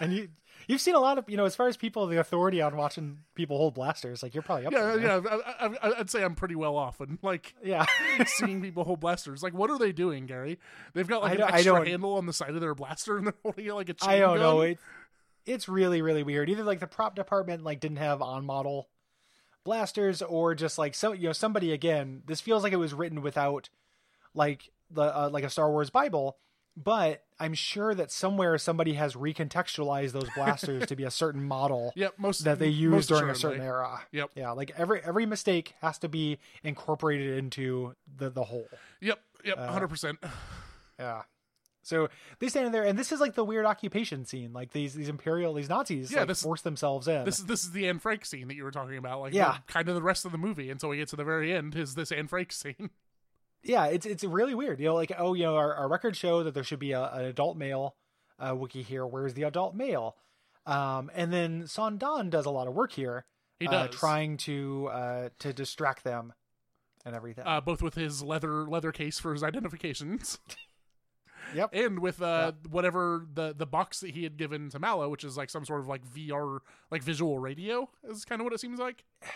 And 0.00 0.12
you 0.12 0.28
you've 0.66 0.80
seen 0.80 0.94
a 0.94 1.00
lot 1.00 1.18
of 1.18 1.28
you 1.28 1.36
know 1.36 1.44
as 1.44 1.56
far 1.56 1.68
as 1.68 1.76
people 1.76 2.06
the 2.06 2.18
authority 2.18 2.60
on 2.60 2.76
watching 2.76 3.18
people 3.34 3.56
hold 3.58 3.74
blasters 3.74 4.22
like 4.22 4.34
you're 4.34 4.42
probably 4.42 4.66
up 4.66 4.72
yeah, 4.72 4.96
there, 4.96 5.00
yeah. 5.00 5.38
I, 5.60 5.66
I, 5.66 6.00
I'd 6.00 6.10
say 6.10 6.22
I'm 6.22 6.34
pretty 6.34 6.54
well 6.54 6.76
off, 6.76 7.00
and 7.00 7.18
like 7.22 7.54
yeah 7.62 7.86
seeing 8.26 8.60
people 8.60 8.84
hold 8.84 9.00
blasters. 9.00 9.42
Like, 9.42 9.54
what 9.54 9.70
are 9.70 9.78
they 9.78 9.92
doing, 9.92 10.26
Gary? 10.26 10.58
They've 10.94 11.06
got 11.06 11.22
like 11.22 11.38
an 11.38 11.42
extra 11.42 11.88
handle 11.88 12.14
on 12.14 12.26
the 12.26 12.32
side 12.32 12.50
of 12.50 12.60
their 12.60 12.74
blaster, 12.74 13.18
and 13.18 13.26
they're 13.26 13.34
holding 13.42 13.66
it 13.66 13.74
like 13.74 13.88
a 13.88 13.94
chain 13.94 14.10
I 14.10 14.18
don't 14.20 14.36
gun. 14.36 14.40
know 14.40 14.60
it 14.62 14.78
it's 15.46 15.68
really 15.68 16.02
really 16.02 16.22
weird 16.22 16.48
either 16.48 16.64
like 16.64 16.80
the 16.80 16.86
prop 16.86 17.14
department 17.14 17.64
like 17.64 17.80
didn't 17.80 17.96
have 17.98 18.22
on 18.22 18.44
model 18.44 18.88
blasters 19.64 20.22
or 20.22 20.54
just 20.54 20.78
like 20.78 20.94
so 20.94 21.12
you 21.12 21.28
know 21.28 21.32
somebody 21.32 21.72
again 21.72 22.22
this 22.26 22.40
feels 22.40 22.62
like 22.62 22.72
it 22.72 22.76
was 22.76 22.94
written 22.94 23.22
without 23.22 23.68
like 24.34 24.70
the 24.90 25.02
uh, 25.02 25.30
like 25.32 25.44
a 25.44 25.50
Star 25.50 25.70
Wars 25.70 25.90
Bible 25.90 26.36
but 26.74 27.22
I'm 27.38 27.52
sure 27.52 27.94
that 27.94 28.10
somewhere 28.10 28.56
somebody 28.56 28.94
has 28.94 29.12
recontextualized 29.14 30.12
those 30.12 30.28
blasters 30.34 30.86
to 30.86 30.96
be 30.96 31.04
a 31.04 31.10
certain 31.22 31.44
model 31.44 31.92
Yep, 31.96 32.14
most 32.18 32.44
that 32.44 32.58
they 32.58 32.68
used 32.68 33.10
during 33.10 33.28
a 33.28 33.34
certain 33.34 33.60
era. 33.60 34.00
Yep. 34.10 34.30
Yeah, 34.36 34.52
like 34.52 34.72
every 34.78 35.02
every 35.04 35.26
mistake 35.26 35.74
has 35.82 35.98
to 35.98 36.08
be 36.08 36.38
incorporated 36.64 37.36
into 37.36 37.94
the 38.16 38.30
the 38.30 38.44
whole. 38.44 38.68
Yep, 39.02 39.20
yep, 39.44 39.58
Uh, 39.58 39.66
hundred 39.70 39.88
percent. 39.88 40.18
Yeah. 40.98 41.22
So 41.84 42.08
they 42.38 42.48
stand 42.48 42.66
in 42.66 42.72
there, 42.72 42.84
and 42.84 42.96
this 42.98 43.10
is 43.12 43.20
like 43.20 43.34
the 43.34 43.44
weird 43.44 43.66
occupation 43.66 44.24
scene. 44.24 44.52
Like 44.54 44.72
these 44.72 44.94
these 44.94 45.08
imperial 45.10 45.52
these 45.52 45.68
Nazis 45.68 46.10
Yeah, 46.10 46.20
like, 46.20 46.28
this- 46.28 46.42
force 46.42 46.62
themselves 46.62 47.06
in. 47.06 47.24
This 47.24 47.38
is 47.38 47.44
this 47.46 47.64
is 47.64 47.72
the 47.72 47.86
Anne 47.88 47.98
Frank 47.98 48.24
scene 48.24 48.48
that 48.48 48.54
you 48.54 48.64
were 48.64 48.70
talking 48.70 48.96
about. 48.96 49.20
Like, 49.20 49.34
Yeah. 49.34 49.58
kind 49.66 49.90
of 49.90 49.94
the 49.94 50.02
rest 50.02 50.24
of 50.24 50.32
the 50.32 50.38
movie 50.38 50.70
until 50.70 50.88
we 50.88 50.96
get 50.96 51.08
to 51.08 51.16
the 51.16 51.24
very 51.24 51.52
end 51.52 51.74
is 51.76 51.96
this 51.96 52.10
Anne 52.12 52.28
Frank 52.28 52.50
scene. 52.52 52.88
Yeah, 53.62 53.86
it's 53.86 54.06
it's 54.06 54.24
really 54.24 54.54
weird. 54.54 54.80
You 54.80 54.86
know, 54.86 54.94
like 54.94 55.12
oh, 55.16 55.34
you 55.34 55.44
know, 55.44 55.56
our, 55.56 55.74
our 55.74 55.88
records 55.88 56.18
show 56.18 56.42
that 56.42 56.54
there 56.54 56.64
should 56.64 56.80
be 56.80 56.92
a, 56.92 57.02
an 57.12 57.24
adult 57.24 57.56
male 57.56 57.94
uh, 58.38 58.52
Wookiee 58.52 58.84
here. 58.84 59.06
Where's 59.06 59.34
the 59.34 59.44
adult 59.44 59.74
male? 59.74 60.16
Um, 60.66 61.10
and 61.14 61.32
then 61.32 61.64
Saun 61.64 61.98
Dann 61.98 62.30
does 62.30 62.46
a 62.46 62.50
lot 62.50 62.68
of 62.68 62.74
work 62.74 62.92
here, 62.92 63.24
He 63.58 63.66
uh, 63.66 63.86
does, 63.86 63.96
trying 63.96 64.36
to 64.38 64.88
uh, 64.92 65.28
to 65.40 65.52
distract 65.52 66.04
them 66.04 66.32
and 67.04 67.14
everything. 67.16 67.44
uh, 67.46 67.60
both 67.60 67.82
with 67.82 67.94
his 67.94 68.22
leather 68.22 68.64
leather 68.68 68.92
case 68.92 69.18
for 69.18 69.32
his 69.32 69.42
identifications, 69.42 70.38
yep. 71.54 71.70
and 71.72 71.98
with 71.98 72.22
uh, 72.22 72.52
whatever 72.70 73.26
the 73.32 73.54
the 73.56 73.66
box 73.66 74.00
that 74.00 74.10
he 74.10 74.24
had 74.24 74.36
given 74.36 74.70
to 74.70 74.78
Mallow, 74.78 75.08
which 75.08 75.24
is 75.24 75.36
like 75.36 75.50
some 75.50 75.64
sort 75.64 75.80
of 75.80 75.88
like 75.88 76.04
VR 76.06 76.60
like 76.90 77.02
visual 77.02 77.38
radio, 77.38 77.88
is 78.04 78.24
kind 78.24 78.40
of 78.40 78.44
what 78.44 78.52
it 78.52 78.60
seems 78.60 78.78
like. 78.78 79.04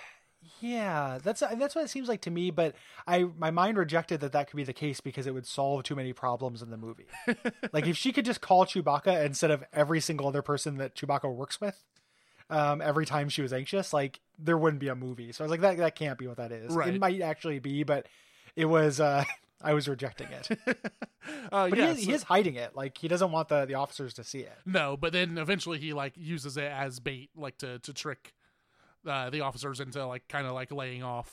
Yeah, 0.60 1.18
that's 1.22 1.40
that's 1.40 1.74
what 1.74 1.84
it 1.84 1.88
seems 1.90 2.08
like 2.08 2.20
to 2.22 2.30
me. 2.30 2.50
But 2.50 2.74
I 3.06 3.24
my 3.36 3.50
mind 3.50 3.78
rejected 3.78 4.20
that 4.20 4.32
that 4.32 4.48
could 4.48 4.56
be 4.56 4.64
the 4.64 4.72
case 4.72 5.00
because 5.00 5.26
it 5.26 5.34
would 5.34 5.46
solve 5.46 5.82
too 5.82 5.94
many 5.96 6.12
problems 6.12 6.62
in 6.62 6.70
the 6.70 6.76
movie. 6.76 7.06
like 7.72 7.86
if 7.86 7.96
she 7.96 8.12
could 8.12 8.24
just 8.24 8.40
call 8.40 8.64
Chewbacca 8.64 9.24
instead 9.24 9.50
of 9.50 9.64
every 9.72 10.00
single 10.00 10.28
other 10.28 10.42
person 10.42 10.76
that 10.78 10.94
Chewbacca 10.94 11.32
works 11.34 11.60
with, 11.60 11.82
um, 12.48 12.80
every 12.80 13.06
time 13.06 13.28
she 13.28 13.42
was 13.42 13.52
anxious, 13.52 13.92
like 13.92 14.20
there 14.38 14.56
wouldn't 14.56 14.80
be 14.80 14.88
a 14.88 14.94
movie. 14.94 15.32
So 15.32 15.42
I 15.42 15.46
was 15.46 15.50
like, 15.50 15.60
that 15.62 15.78
that 15.78 15.94
can't 15.96 16.18
be 16.18 16.26
what 16.26 16.36
that 16.36 16.52
is. 16.52 16.72
Right. 16.72 16.94
It 16.94 17.00
might 17.00 17.20
actually 17.20 17.58
be, 17.58 17.82
but 17.82 18.06
it 18.54 18.66
was. 18.66 19.00
uh 19.00 19.24
I 19.62 19.72
was 19.72 19.88
rejecting 19.88 20.28
it. 20.28 20.58
Uh, 21.50 21.68
But 21.70 21.78
yeah, 21.78 21.86
he, 21.86 21.90
is, 21.92 21.98
so- 22.00 22.06
he 22.06 22.12
is 22.12 22.22
hiding 22.22 22.54
it. 22.54 22.76
Like 22.76 22.98
he 22.98 23.08
doesn't 23.08 23.32
want 23.32 23.48
the 23.48 23.64
the 23.64 23.74
officers 23.74 24.14
to 24.14 24.22
see 24.22 24.40
it. 24.40 24.56
No, 24.64 24.96
but 24.96 25.12
then 25.12 25.38
eventually 25.38 25.78
he 25.80 25.92
like 25.92 26.12
uses 26.16 26.56
it 26.56 26.70
as 26.70 27.00
bait, 27.00 27.30
like 27.34 27.58
to 27.58 27.80
to 27.80 27.92
trick 27.92 28.32
uh, 29.06 29.30
the 29.30 29.40
officers 29.42 29.80
into 29.80 30.04
like 30.06 30.26
kind 30.28 30.46
of 30.46 30.52
like 30.52 30.70
laying 30.72 31.02
off. 31.02 31.30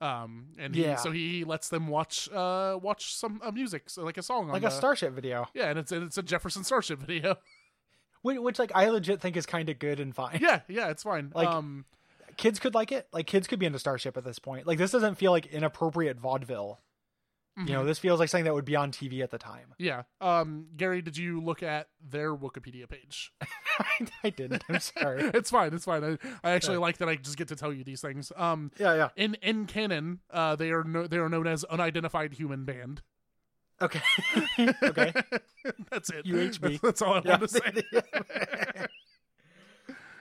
Um, 0.00 0.50
and 0.58 0.74
he, 0.74 0.82
Yeah. 0.82 0.94
so 0.96 1.10
he 1.10 1.42
lets 1.44 1.68
them 1.70 1.88
watch 1.88 2.28
uh 2.32 2.78
watch 2.80 3.14
some 3.14 3.40
uh, 3.44 3.50
music, 3.50 3.90
so 3.90 4.04
like 4.04 4.16
a 4.16 4.22
song, 4.22 4.44
on 4.44 4.50
Like 4.52 4.62
the, 4.62 4.68
a 4.68 4.70
Starship 4.70 5.12
video, 5.12 5.48
Yeah, 5.54 5.70
and 5.70 5.78
it's 5.78 5.90
it's 5.90 6.16
a 6.18 6.22
Jefferson 6.22 6.62
Starship 6.62 7.00
video. 7.06 7.36
which, 8.22 8.38
which 8.38 8.58
like 8.60 8.70
I 8.76 8.88
legit 8.90 9.20
think 9.20 9.36
is 9.36 9.44
kind 9.46 9.68
of 9.68 9.78
good 9.80 9.98
and 9.98 10.14
fine. 10.14 10.38
yeah, 10.40 10.60
yeah, 10.68 10.88
it's 10.90 11.02
fine. 11.02 11.32
Like- 11.34 11.48
um, 11.48 11.84
kids 12.36 12.60
could 12.60 12.74
like 12.74 12.92
it. 12.92 13.08
Like 13.12 13.26
kids 13.26 13.48
could 13.48 13.58
be 13.58 13.66
into 13.66 13.80
Starship 13.80 14.16
at 14.16 14.24
this 14.24 14.38
point. 14.38 14.68
Like 14.68 14.78
this 14.78 14.92
doesn't 14.92 15.16
feel 15.16 15.32
like 15.32 15.46
inappropriate 15.46 16.18
vaudeville. 16.20 16.78
You 17.66 17.72
know, 17.72 17.82
mhm. 17.82 17.86
this 17.86 17.98
feels 17.98 18.20
like 18.20 18.28
something 18.28 18.44
that 18.44 18.54
would 18.54 18.64
be 18.64 18.76
on 18.76 18.92
TV 18.92 19.20
at 19.22 19.30
the 19.30 19.38
time. 19.38 19.74
yeah. 19.78 20.02
Um, 20.20 20.66
Gary, 20.76 21.02
did 21.02 21.16
you 21.16 21.40
look 21.40 21.62
at 21.62 21.88
their 22.08 22.34
Wikipedia 22.34 22.88
page? 22.88 23.32
I 24.24 24.30
didn't. 24.30 24.62
I'm 24.68 24.78
sorry. 24.80 25.22
it's 25.34 25.50
fine. 25.50 25.74
It's 25.74 25.84
fine. 25.84 26.04
I, 26.04 26.18
I 26.44 26.50
actually 26.52 26.76
like 26.76 26.98
that 26.98 27.08
I 27.08 27.16
just 27.16 27.36
get 27.36 27.48
to 27.48 27.56
tell 27.56 27.72
you 27.72 27.82
these 27.84 28.00
things. 28.00 28.30
Um, 28.36 28.70
Yeah, 28.78 28.94
yeah. 28.94 29.08
in 29.16 29.34
in 29.42 29.66
canon, 29.66 30.20
uh, 30.30 30.54
they 30.56 30.70
are 30.70 30.84
no, 30.84 31.06
they 31.08 31.16
are 31.18 31.28
known 31.28 31.46
as 31.48 31.64
unidentified 31.64 32.34
human 32.34 32.64
band. 32.64 33.02
Okay. 33.80 34.00
okay. 34.82 35.12
That's 35.90 36.10
it. 36.10 36.26
UHB. 36.26 36.80
That's 36.80 37.00
all 37.02 37.14
I 37.14 37.22
Yeah. 37.24 37.30
wanted 37.38 37.48
to 37.48 37.54
say. 37.54 38.86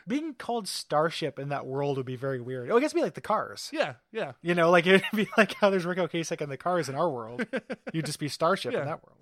Being 0.07 0.33
called 0.35 0.67
Starship 0.67 1.37
in 1.37 1.49
that 1.49 1.65
world 1.65 1.97
would 1.97 2.05
be 2.05 2.15
very 2.15 2.39
weird. 2.39 2.71
Oh, 2.71 2.77
I 2.77 2.79
guess 2.79 2.87
it'd 2.91 2.95
be 2.95 3.01
like 3.03 3.13
the 3.15 3.21
Cars. 3.21 3.69
yeah, 3.73 3.95
yeah, 4.11 4.31
You 4.41 4.55
know, 4.55 4.71
like 4.71 4.87
it'd 4.87 5.03
be 5.13 5.27
like 5.37 5.53
how 5.55 5.69
there's 5.69 5.85
Ric 5.85 5.97
Ocasek 5.97 6.39
and 6.41 6.51
the 6.51 6.57
Cars 6.57 6.87
in 6.89 6.95
our 6.95 7.09
world. 7.09 7.45
You'd 7.93 8.05
just 8.05 8.19
be 8.19 8.27
Starship 8.29 8.71
Yeah. 8.73 8.79
in 8.81 8.85
that 8.85 9.03
world. 9.03 9.13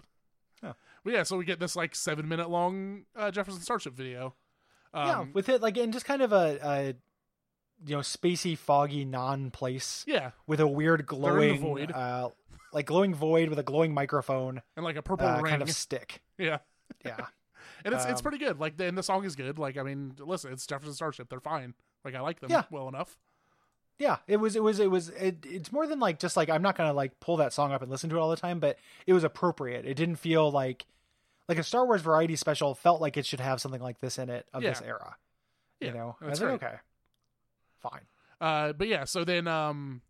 But 1.03 1.13
yeah. 1.13 1.21
So 1.23 1.38
we 1.38 1.45
get 1.45 1.59
this 1.59 1.75
like 1.75 1.93
seven 1.95 2.27
minute 2.27 2.49
long 2.49 3.05
uh, 3.15 3.29
Jefferson 3.29 3.61
Starship 3.61 3.93
video. 3.93 4.33
Um, 4.93 5.07
yeah, 5.07 5.25
with 5.33 5.49
it 5.49 5.61
like 5.61 5.77
in 5.77 5.91
just 5.91 6.05
kind 6.05 6.21
of 6.23 6.31
a, 6.33 6.57
a 6.63 6.93
you 7.86 7.95
know 7.95 7.99
spacey, 8.01 8.57
foggy, 8.57 9.05
non-place 9.05 10.03
yeah, 10.07 10.31
with 10.47 10.59
a 10.59 10.67
weird 10.67 11.05
glowing, 11.05 11.59
void. 11.61 11.91
uh, 11.91 12.29
like 12.73 12.88
glowing 12.88 13.13
void 13.13 13.49
with 13.49 13.59
a 13.59 13.63
glowing 13.63 13.93
microphone, 13.93 14.61
and 14.75 14.83
like 14.83 14.95
a 14.95 15.03
purple 15.03 15.27
uh, 15.27 15.41
ring. 15.41 15.51
kind 15.51 15.61
of 15.61 15.69
stick. 15.69 16.21
Yeah, 16.39 16.57
Yeah. 17.05 17.17
And 17.86 17.93
it's 17.93 18.03
it's 18.05 18.19
Um, 18.19 18.23
pretty 18.23 18.38
good. 18.39 18.59
Like 18.59 18.73
and 18.79 18.97
the 18.97 19.03
song 19.03 19.23
is 19.23 19.36
good. 19.38 19.57
Like 19.57 19.77
I 19.77 19.83
mean, 19.83 20.15
listen, 20.19 20.51
it's 20.51 20.67
Jefferson 20.67 20.93
Starship. 20.93 21.29
They're 21.29 21.39
fine. 21.39 21.73
Like 22.03 22.15
I 22.15 22.19
like 22.19 22.41
them 22.41 22.51
Yeah. 22.51 22.63
well 22.69 22.89
enough. 22.89 23.17
Yeah, 23.97 24.17
it 24.27 24.38
was. 24.38 24.57
It 24.57 24.63
was. 24.63 24.81
It 24.81 24.91
was. 24.91 25.07
It, 25.09 25.45
it's 25.45 25.71
more 25.71 25.88
than 25.88 26.01
like 26.01 26.19
just 26.19 26.36
like 26.36 26.49
I'm 26.49 26.61
not 26.61 26.75
gonna 26.75 26.91
like 26.91 27.17
pull 27.21 27.38
that 27.38 27.53
song 27.53 27.71
up 27.71 27.81
and 27.81 27.89
listen 27.89 28.09
to 28.09 28.17
it 28.17 28.19
all 28.19 28.29
the 28.29 28.36
time, 28.36 28.59
but 28.59 28.77
it 29.07 29.13
was 29.13 29.23
appropriate. 29.23 29.86
It 29.86 29.93
didn't 29.93 30.17
feel 30.17 30.51
like 30.51 30.86
like 31.47 31.57
a 31.57 31.63
Star 31.63 31.86
Wars 31.86 32.01
variety 32.01 32.36
special 32.36 32.75
felt 32.75 32.99
like 32.99 33.15
it 33.15 33.25
should 33.25 33.39
have 33.39 33.61
something 33.61 33.81
like 33.81 34.01
this 34.01 34.17
in 34.17 34.29
it 34.29 34.47
of 34.53 34.63
this 34.63 34.81
era. 34.81 35.15
Yeah, 35.79 35.88
you 35.89 35.93
know, 35.93 36.15
I 36.21 36.25
was 36.25 36.41
okay, 36.41 36.73
fine. 37.79 38.01
Uh, 38.41 38.73
but 38.73 38.88
yeah, 38.89 39.05
so 39.05 39.23
then 39.23 39.47
um, 39.47 40.01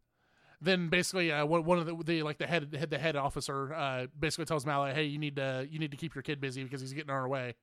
then 0.62 0.90
basically 0.90 1.32
uh, 1.32 1.46
one 1.46 1.78
of 1.78 1.86
the, 1.86 1.96
the 2.04 2.24
like 2.24 2.40
the 2.40 2.48
head 2.48 2.74
head 2.76 2.90
the 2.90 2.98
head 2.98 3.16
officer 3.16 3.72
uh 3.74 4.08
basically 4.18 4.46
tells 4.46 4.66
Mallow, 4.66 4.94
hey, 4.94 5.04
you 5.04 5.20
need 5.20 5.36
to 5.36 5.68
you 5.70 5.78
need 5.78 5.92
to 5.92 5.98
keep 5.98 6.16
your 6.16 6.22
kid 6.24 6.42
busy 6.42 6.64
because 6.64 6.82
he's 6.82 6.94
getting 6.94 7.10
in 7.10 7.16
our 7.16 7.28
way, 7.28 7.54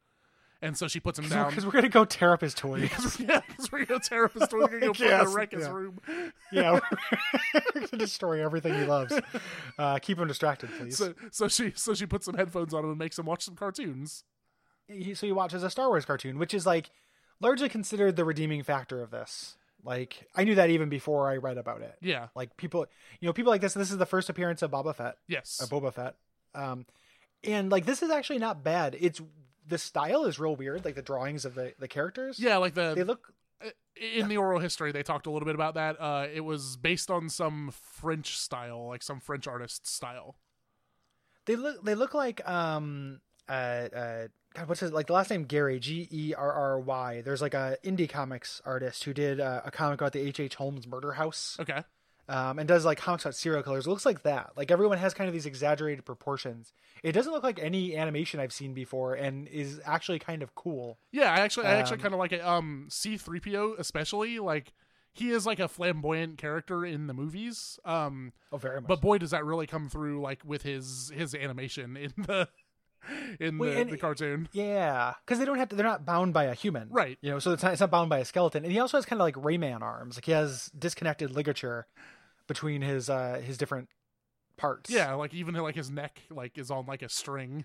and 0.62 0.76
so 0.78 0.88
she 0.88 1.00
puts 1.00 1.18
him 1.18 1.28
down. 1.28 1.50
Because 1.50 1.66
we're 1.66 1.72
gonna 1.72 1.88
go 1.90 2.04
tear 2.04 2.32
up 2.32 2.40
his 2.40 2.54
toys. 2.54 2.88
yeah, 3.20 3.40
because 3.46 3.70
we're 3.70 3.84
gonna 3.84 4.00
tear 4.00 4.24
up 4.24 4.32
his 4.32 4.44
store. 4.44 4.60
We're 4.60 4.80
gonna 4.80 4.92
go 4.92 4.92
Yes, 5.04 5.34
wreck 5.34 5.52
his 5.52 5.64
yeah. 5.64 5.72
room. 5.72 6.00
yeah, 6.52 6.80
we're 7.54 7.80
gonna 7.80 7.98
destroy 7.98 8.42
everything 8.44 8.74
he 8.74 8.84
loves. 8.84 9.12
Uh, 9.78 9.98
keep 9.98 10.18
him 10.18 10.28
distracted, 10.28 10.70
please. 10.78 10.96
So 10.96 11.14
so 11.30 11.48
she 11.48 11.72
so 11.74 11.92
she 11.94 12.06
puts 12.06 12.24
some 12.24 12.34
headphones 12.36 12.72
on 12.72 12.84
him 12.84 12.90
and 12.90 12.98
makes 12.98 13.18
him 13.18 13.26
watch 13.26 13.42
some 13.44 13.56
cartoons. 13.56 14.24
he, 14.88 15.14
so 15.14 15.26
he 15.26 15.32
watches 15.32 15.62
a 15.62 15.68
Star 15.70 15.88
Wars 15.88 16.04
cartoon, 16.04 16.38
which 16.38 16.54
is 16.54 16.64
like 16.64 16.90
largely 17.40 17.68
considered 17.68 18.16
the 18.16 18.24
redeeming 18.24 18.62
factor 18.62 19.02
of 19.02 19.10
this. 19.10 19.56
Like 19.84 20.28
I 20.36 20.44
knew 20.44 20.54
that 20.54 20.70
even 20.70 20.88
before 20.88 21.28
I 21.28 21.36
read 21.38 21.58
about 21.58 21.82
it. 21.82 21.96
Yeah. 22.00 22.28
Like 22.36 22.56
people, 22.56 22.86
you 23.20 23.26
know, 23.26 23.32
people 23.32 23.50
like 23.50 23.60
this. 23.60 23.74
This 23.74 23.90
is 23.90 23.98
the 23.98 24.06
first 24.06 24.30
appearance 24.30 24.62
of 24.62 24.70
Boba 24.70 24.94
Fett, 24.94 25.16
Yes. 25.26 25.60
uh, 25.60 25.66
Boba 25.66 25.92
Fett, 25.92 26.14
um, 26.54 26.86
and 27.42 27.68
like 27.72 27.84
this 27.84 28.00
is 28.02 28.10
actually 28.10 28.38
not 28.38 28.62
bad. 28.62 28.96
It's 29.00 29.20
the 29.66 29.78
style 29.78 30.24
is 30.24 30.38
real 30.38 30.56
weird, 30.56 30.84
like 30.84 30.94
the 30.94 31.02
drawings 31.02 31.44
of 31.44 31.54
the 31.54 31.74
the 31.78 31.88
characters. 31.88 32.38
yeah, 32.38 32.56
like 32.56 32.74
the 32.74 32.94
they 32.94 33.04
look. 33.04 33.32
in 34.18 34.28
the 34.28 34.36
oral 34.36 34.58
history 34.58 34.90
they 34.90 35.02
talked 35.02 35.26
a 35.26 35.30
little 35.30 35.46
bit 35.46 35.54
about 35.54 35.74
that. 35.74 35.96
Uh, 36.00 36.26
it 36.32 36.40
was 36.40 36.76
based 36.76 37.10
on 37.10 37.28
some 37.28 37.70
French 37.72 38.38
style, 38.38 38.88
like 38.88 39.02
some 39.02 39.20
French 39.20 39.46
artist 39.46 39.86
style. 39.86 40.36
They 41.46 41.56
look. 41.56 41.84
They 41.84 41.94
look 41.94 42.14
like 42.14 42.46
um 42.48 43.20
uh 43.48 43.52
uh. 43.52 44.28
God, 44.54 44.68
what's 44.68 44.80
his 44.80 44.92
like 44.92 45.06
the 45.06 45.14
last 45.14 45.30
name 45.30 45.44
Gary 45.44 45.80
G 45.80 46.06
E 46.10 46.34
R 46.36 46.52
R 46.52 46.78
Y. 46.80 47.22
There's 47.22 47.40
like 47.40 47.54
a 47.54 47.78
indie 47.82 48.08
comics 48.08 48.60
artist 48.66 49.04
who 49.04 49.14
did 49.14 49.40
uh, 49.40 49.62
a 49.64 49.70
comic 49.70 50.00
about 50.00 50.12
the 50.12 50.20
H 50.20 50.40
H 50.40 50.56
Holmes 50.56 50.86
murder 50.86 51.12
house. 51.12 51.56
Okay. 51.58 51.82
Um, 52.32 52.58
and 52.58 52.66
does 52.66 52.84
like 52.84 52.98
comics 52.98 53.24
about 53.24 53.34
serial 53.34 53.62
killers. 53.62 53.86
It 53.86 53.90
looks 53.90 54.06
like 54.06 54.22
that. 54.22 54.52
Like 54.56 54.70
everyone 54.70 54.98
has 54.98 55.12
kind 55.14 55.28
of 55.28 55.34
these 55.34 55.46
exaggerated 55.46 56.04
proportions. 56.04 56.72
It 57.02 57.12
doesn't 57.12 57.32
look 57.32 57.42
like 57.42 57.58
any 57.58 57.96
animation 57.96 58.40
I've 58.40 58.52
seen 58.52 58.74
before, 58.74 59.14
and 59.14 59.46
is 59.48 59.80
actually 59.84 60.18
kind 60.18 60.42
of 60.42 60.54
cool. 60.54 60.98
Yeah, 61.12 61.32
I 61.32 61.40
actually, 61.40 61.66
I 61.66 61.74
actually 61.74 61.96
Um, 61.98 62.02
kind 62.02 62.14
of 62.14 62.20
like 62.20 62.32
it. 62.32 62.40
Um, 62.44 62.86
C 62.90 63.16
three 63.16 63.40
PO 63.40 63.76
especially 63.78 64.38
like 64.38 64.72
he 65.14 65.30
is 65.30 65.44
like 65.44 65.60
a 65.60 65.68
flamboyant 65.68 66.38
character 66.38 66.86
in 66.86 67.06
the 67.06 67.12
movies. 67.14 67.78
Um, 67.84 68.32
Oh, 68.50 68.56
very 68.56 68.80
much. 68.80 68.88
but 68.88 69.00
boy, 69.02 69.18
does 69.18 69.30
that 69.32 69.44
really 69.44 69.66
come 69.66 69.88
through 69.90 70.20
like 70.22 70.40
with 70.44 70.62
his 70.62 71.12
his 71.14 71.34
animation 71.34 71.96
in 71.98 72.12
the 72.16 72.48
in 73.40 73.58
Wait, 73.58 73.74
the, 73.74 73.80
and- 73.80 73.90
the 73.90 73.96
cartoon. 73.98 74.48
yeah, 74.52 75.14
because 75.26 75.38
they 75.40 75.44
don't 75.44 75.58
have 75.58 75.68
to. 75.70 75.76
They're 75.76 75.84
not 75.84 76.04
bound 76.06 76.32
by 76.32 76.44
a 76.44 76.54
human, 76.54 76.88
Right. 76.90 77.18
You 77.20 77.30
know, 77.32 77.38
so 77.40 77.50
it's 77.52 77.62
not, 77.62 77.72
it's 77.72 77.80
not 77.80 77.90
bound 77.90 78.08
by 78.10 78.18
a 78.20 78.24
skeleton. 78.24 78.62
And 78.64 78.72
he 78.72 78.78
also 78.78 78.96
has 78.96 79.04
kind 79.04 79.20
of 79.20 79.24
like 79.24 79.34
Rayman 79.34 79.82
arms. 79.82 80.16
Like 80.16 80.24
he 80.26 80.32
has 80.32 80.70
disconnected 80.78 81.32
ligature 81.32 81.86
between 82.52 82.82
his 82.82 83.08
uh 83.10 83.40
his 83.44 83.56
different 83.58 83.88
parts. 84.56 84.90
Yeah, 84.90 85.14
like 85.14 85.34
even 85.34 85.54
like 85.54 85.74
his 85.74 85.90
neck 85.90 86.20
like 86.30 86.58
is 86.58 86.70
on 86.70 86.86
like 86.86 87.02
a 87.02 87.08
string. 87.08 87.64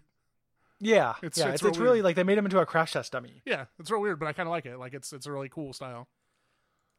yeah, 0.79 1.15
It's- 1.23 1.37
yeah. 1.37 1.45
it's 1.47 1.55
It's, 1.55 1.63
real 1.63 1.69
it's 1.71 1.79
really 1.79 2.01
like 2.01 2.15
they 2.15 2.23
made 2.23 2.37
him 2.37 2.45
into 2.45 2.59
a 2.59 2.65
crash 2.65 2.93
test 2.93 3.11
dummy. 3.11 3.41
Yeah, 3.45 3.65
it's 3.79 3.91
real 3.91 4.01
weird, 4.01 4.19
but 4.19 4.27
I 4.27 4.33
kind 4.33 4.47
of 4.47 4.51
like 4.51 4.65
it. 4.65 4.77
Like 4.77 4.93
it's 4.93 5.11
it's 5.13 5.25
a 5.25 5.31
really 5.31 5.49
cool 5.49 5.73
style. 5.73 6.07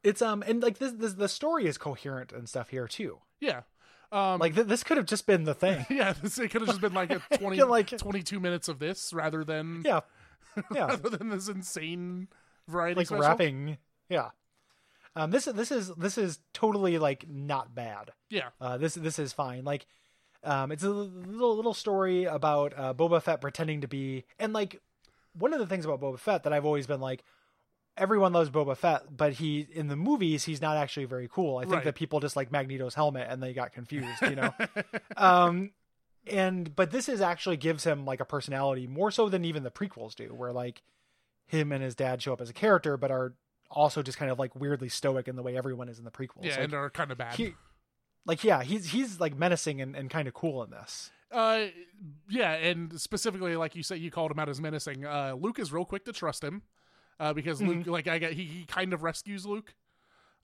It's 0.04 0.22
um 0.22 0.42
and 0.46 0.62
like 0.62 0.78
this, 0.78 0.92
this 0.92 1.14
the 1.14 1.28
story 1.28 1.66
is 1.66 1.78
coherent 1.78 2.32
and 2.32 2.48
stuff 2.48 2.68
here 2.70 2.86
too. 2.86 3.18
Yeah. 3.40 3.62
Um, 4.10 4.38
Like 4.40 4.54
th- 4.54 4.66
this 4.66 4.82
could 4.84 4.96
have 4.96 5.04
just 5.06 5.26
been 5.26 5.44
the 5.44 5.52
thing. 5.54 5.84
yeah, 5.90 6.14
this, 6.14 6.38
it 6.38 6.48
could 6.50 6.62
have 6.62 6.68
just 6.68 6.80
been 6.80 6.94
like 6.94 7.10
a 7.10 7.20
20, 7.38 7.62
like- 7.64 7.88
22 7.98 8.40
minutes 8.40 8.68
of 8.68 8.78
this 8.78 9.12
rather 9.12 9.44
than 9.44 9.82
yeah, 9.84 10.00
yeah. 10.74 10.86
rather 10.86 11.10
than 11.10 11.28
this 11.28 11.48
insane 11.48 12.28
variety 12.68 12.98
like 13.00 13.06
special. 13.08 13.22
rapping. 13.22 13.76
Yeah. 14.08 14.30
Um, 15.18 15.30
this 15.30 15.46
this 15.46 15.70
is 15.72 15.88
this 15.96 16.16
is 16.16 16.38
totally 16.54 16.98
like 16.98 17.28
not 17.28 17.74
bad. 17.74 18.12
Yeah, 18.30 18.48
Uh, 18.60 18.78
this 18.78 18.94
this 18.94 19.18
is 19.18 19.32
fine. 19.32 19.64
Like, 19.64 19.86
um, 20.44 20.70
it's 20.70 20.84
a 20.84 20.90
little 20.90 21.56
little 21.56 21.74
story 21.74 22.24
about 22.24 22.72
uh, 22.76 22.94
Boba 22.94 23.20
Fett 23.22 23.40
pretending 23.40 23.80
to 23.80 23.88
be, 23.88 24.24
and 24.38 24.52
like 24.52 24.80
one 25.36 25.52
of 25.52 25.58
the 25.58 25.66
things 25.66 25.84
about 25.84 26.00
Boba 26.00 26.18
Fett 26.18 26.44
that 26.44 26.52
I've 26.52 26.64
always 26.64 26.86
been 26.86 27.00
like, 27.00 27.24
everyone 27.96 28.32
loves 28.32 28.48
Boba 28.50 28.76
Fett, 28.76 29.04
but 29.14 29.32
he 29.34 29.66
in 29.72 29.88
the 29.88 29.96
movies 29.96 30.44
he's 30.44 30.60
not 30.62 30.76
actually 30.76 31.06
very 31.06 31.28
cool. 31.28 31.56
I 31.58 31.62
think 31.62 31.72
Right. 31.74 31.84
that 31.84 31.94
people 31.96 32.20
just 32.20 32.36
like 32.36 32.52
Magneto's 32.52 32.94
helmet 32.94 33.26
and 33.28 33.42
they 33.42 33.52
got 33.52 33.72
confused, 33.72 34.22
you 34.22 34.36
know. 34.36 34.54
um, 35.16 35.72
and 36.26 36.74
but 36.76 36.90
this 36.92 37.08
is 37.08 37.20
actually 37.20 37.56
gives 37.56 37.82
him 37.84 38.04
like 38.04 38.20
a 38.20 38.24
personality 38.24 38.86
more 38.86 39.10
so 39.10 39.28
than 39.28 39.44
even 39.44 39.62
the 39.64 39.70
prequels 39.70 40.14
do, 40.14 40.26
where 40.34 40.52
like 40.52 40.82
him 41.46 41.72
and 41.72 41.82
his 41.82 41.94
dad 41.94 42.22
show 42.22 42.32
up 42.32 42.40
as 42.40 42.50
a 42.50 42.54
character, 42.54 42.96
but 42.96 43.10
are 43.10 43.34
also 43.70 44.02
just 44.02 44.18
kind 44.18 44.30
of 44.30 44.38
like 44.38 44.54
weirdly 44.54 44.88
stoic 44.88 45.28
in 45.28 45.36
the 45.36 45.42
way 45.42 45.56
everyone 45.56 45.88
is 45.88 45.98
in 45.98 46.04
the 46.04 46.10
prequels. 46.10 46.44
yeah, 46.44 46.52
Like, 46.52 46.60
and 46.64 46.74
are 46.74 46.90
kind 46.90 47.10
of 47.10 47.18
bad. 47.18 47.34
he, 47.34 47.54
like 48.26 48.44
yeah, 48.44 48.62
he's 48.62 48.90
he's 48.90 49.20
like 49.20 49.36
menacing 49.36 49.80
and, 49.80 49.94
and 49.96 50.10
kind 50.10 50.26
of 50.28 50.34
cool 50.34 50.62
in 50.62 50.70
this. 50.70 51.10
Uh, 51.30 51.66
yeah, 52.30 52.52
and 52.54 52.98
specifically, 52.98 53.54
like 53.56 53.76
you 53.76 53.82
said, 53.82 53.98
you 53.98 54.10
called 54.10 54.30
him 54.30 54.38
out 54.38 54.48
as 54.48 54.60
menacing. 54.60 55.04
Uh, 55.04 55.34
Luke 55.38 55.58
is 55.58 55.70
real 55.72 55.84
quick 55.84 56.04
to 56.06 56.12
trust 56.12 56.42
him, 56.42 56.62
uh, 57.20 57.34
because 57.34 57.60
Luke, 57.60 57.78
Mm-hmm. 57.80 57.90
like 57.90 58.08
I 58.08 58.18
got, 58.18 58.32
he, 58.32 58.44
he 58.44 58.64
kind 58.64 58.94
of 58.94 59.02
rescues 59.02 59.44
Luke. 59.44 59.74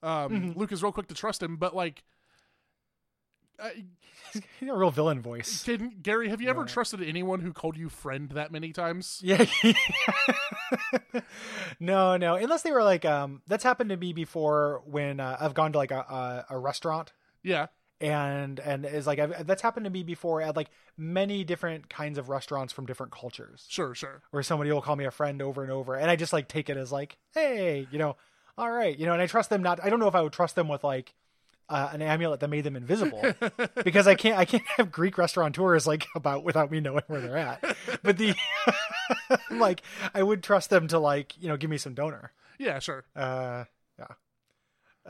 Um, 0.03 0.29
Mhm. 0.53 0.55
Luke 0.55 0.71
is 0.71 0.83
real 0.83 0.91
quick 0.91 1.07
to 1.07 1.15
trust 1.15 1.41
him, 1.41 1.57
but 1.57 1.75
like, 1.75 2.03
uh, 3.59 3.69
He's 4.59 4.69
a 4.69 4.75
real 4.75 4.91
villain 4.91 5.21
voice. 5.21 5.63
can, 5.63 5.93
Gary, 6.01 6.29
have 6.29 6.41
you 6.41 6.49
ever 6.49 6.61
Yeah. 6.61 6.67
trusted 6.67 7.01
anyone 7.01 7.39
who 7.39 7.53
called 7.53 7.77
you 7.77 7.87
friend 7.89 8.29
that 8.31 8.51
many 8.51 8.73
times? 8.73 9.21
Yeah. 9.23 9.45
no, 11.79 12.17
no. 12.17 12.35
Unless 12.35 12.63
they 12.63 12.71
were 12.71 12.83
like, 12.83 13.05
um, 13.05 13.41
that's 13.47 13.63
happened 13.63 13.89
to 13.91 13.97
me 13.97 14.13
before 14.13 14.81
when 14.85 15.19
uh, 15.19 15.37
I've 15.39 15.53
gone 15.53 15.71
to 15.73 15.77
like 15.77 15.91
a, 15.91 15.99
a, 15.99 16.45
a 16.51 16.57
restaurant 16.57 17.13
Yeah, 17.43 17.67
and 18.01 18.59
and 18.59 18.85
is 18.85 19.07
like 19.07 19.19
I've, 19.19 19.45
that's 19.47 19.61
happened 19.61 19.85
to 19.85 19.89
me 19.89 20.03
before 20.03 20.41
at 20.41 20.55
like 20.55 20.69
many 20.97 21.43
different 21.43 21.89
kinds 21.89 22.17
of 22.17 22.29
restaurants 22.29 22.73
from 22.73 22.85
different 22.85 23.11
cultures 23.13 23.65
sure, 23.69 23.95
sure. 23.95 24.21
where 24.31 24.43
somebody 24.43 24.71
will 24.71 24.81
call 24.81 24.95
me 24.95 25.05
a 25.05 25.11
friend 25.11 25.41
over 25.41 25.63
and 25.63 25.71
over 25.71 25.95
and 25.95 26.09
I 26.11 26.15
just 26.15 26.33
like 26.33 26.47
take 26.47 26.69
it 26.69 26.77
as 26.77 26.91
like, 26.91 27.17
hey, 27.33 27.87
you 27.91 27.99
know, 27.99 28.15
all 28.57 28.71
right, 28.71 28.97
you 28.97 29.05
know, 29.05 29.13
and 29.13 29.21
I 29.21 29.27
trust 29.27 29.49
them 29.49 29.61
not. 29.63 29.79
I 29.83 29.89
don't 29.89 29.99
know 29.99 30.07
if 30.07 30.15
I 30.15 30.21
would 30.21 30.33
trust 30.33 30.55
them 30.55 30.67
with 30.67 30.83
like. 30.83 31.13
Uh, 31.67 31.89
an 31.93 32.01
amulet 32.03 32.39
that 32.41 32.47
made 32.47 32.63
them 32.63 32.75
invisible 32.75 33.23
because 33.83 34.07
I 34.07 34.13
can't 34.13 34.37
I 34.37 34.45
can't 34.45 34.61
have 34.77 34.91
Greek 34.91 35.17
restaurateurs 35.17 35.87
like 35.87 36.05
about 36.15 36.43
without 36.43 36.69
me 36.69 36.79
knowing 36.79 37.01
where 37.07 37.19
they're 37.21 37.37
at. 37.37 37.75
But 38.03 38.19
the 38.19 38.35
like 39.51 39.81
I 40.13 40.21
would 40.21 40.43
trust 40.43 40.69
them 40.69 40.87
to 40.89 40.99
like 40.99 41.33
you 41.41 41.47
know 41.47 41.57
give 41.57 41.71
me 41.71 41.77
some 41.79 41.95
donor. 41.95 42.31
Yeah, 42.59 42.77
sure. 42.77 43.03
Uh, 43.15 43.63
yeah, 43.97 44.05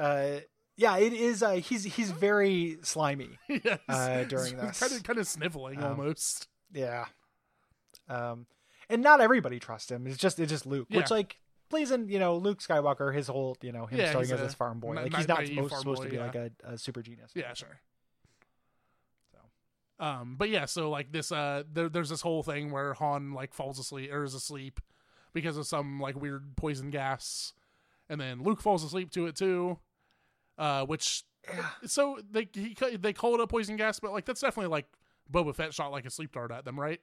uh, 0.02 0.40
yeah. 0.78 0.98
It 0.98 1.12
is. 1.12 1.44
Uh, 1.44 1.56
he's 1.56 1.84
he's 1.84 2.12
very 2.12 2.78
slimy. 2.84 3.38
yes. 3.50 3.80
Uh, 3.90 4.24
during 4.28 4.56
this. 4.56 4.80
kind 4.80 4.94
of 4.94 5.04
kind 5.04 5.20
of 5.20 5.28
sniveling 5.28 5.84
Um, 5.84 6.00
almost. 6.00 6.48
Yeah. 6.72 7.06
Um, 8.08 8.46
and 8.90 9.02
not 9.02 9.20
everybody 9.20 9.60
trusts 9.60 9.92
him. 9.92 10.08
It's 10.08 10.18
just 10.18 10.40
it's 10.40 10.52
just 10.52 10.66
Luke, 10.66 10.88
which 10.90 11.12
like 11.12 11.38
plays 11.70 11.92
in 11.92 12.08
you 12.10 12.20
know 12.20 12.38
Luke 12.38 12.60
Skywalker. 12.60 13.14
His 13.14 13.28
whole 13.28 13.58
you 13.62 13.72
know 13.72 13.86
him 13.86 14.00
Yeah, 14.00 14.10
starting 14.12 14.32
as 14.32 14.40
a 14.40 14.44
this 14.44 14.54
farm 14.54 14.80
boy. 14.80 14.94
na- 14.94 15.02
Like 15.04 15.16
he's 15.16 15.28
not 15.28 15.46
supposed, 15.46 15.74
supposed 15.76 16.00
boy, 16.02 16.04
to 16.06 16.10
be 16.10 16.16
yeah. 16.18 16.26
like 16.26 16.36
a, 16.36 16.52
a 16.64 16.78
super 16.78 17.02
genius. 17.02 17.32
Yeah, 17.36 17.54
sure. 17.54 17.80
So. 19.32 20.06
Um, 20.06 20.36
but 20.38 20.50
yeah, 20.50 20.66
so 20.66 20.90
like 20.90 21.12
this, 21.12 21.32
uh, 21.32 21.64
there, 21.72 21.90
there's 21.90 22.10
this 22.10 22.22
whole 22.22 22.44
thing 22.44 22.72
where 22.72 22.94
Han 22.96 23.34
like 23.34 23.54
falls 23.54 23.80
asleep 23.80 24.12
or 24.12 24.24
is 24.24 24.34
asleep 24.34 24.80
because 25.34 25.58
of 25.58 25.66
some 25.68 26.00
like 26.00 26.20
weird 26.20 26.56
poison 26.56 26.90
gas, 26.90 27.54
and 28.10 28.20
then 28.20 28.44
Luke 28.44 28.62
falls 28.62 28.84
asleep 28.84 29.12
to 29.12 29.26
it 29.28 29.36
too. 29.36 29.80
Uh, 30.58 30.86
which 30.86 31.24
Yeah. 31.48 31.66
so 31.86 32.18
they 32.32 32.48
he, 32.54 32.76
they 32.98 33.14
call 33.14 33.34
it 33.36 33.42
a 33.42 33.48
poison 33.48 33.76
gas, 33.76 34.00
but 34.00 34.12
like 34.14 34.26
that's 34.26 34.42
definitely 34.42 34.70
like 34.72 34.86
Boba 35.32 35.54
Fett 35.56 35.74
shot 35.74 35.92
like 35.92 36.06
a 36.06 36.10
sleep 36.10 36.32
dart 36.32 36.52
at 36.52 36.64
them, 36.66 36.80
right? 36.80 37.02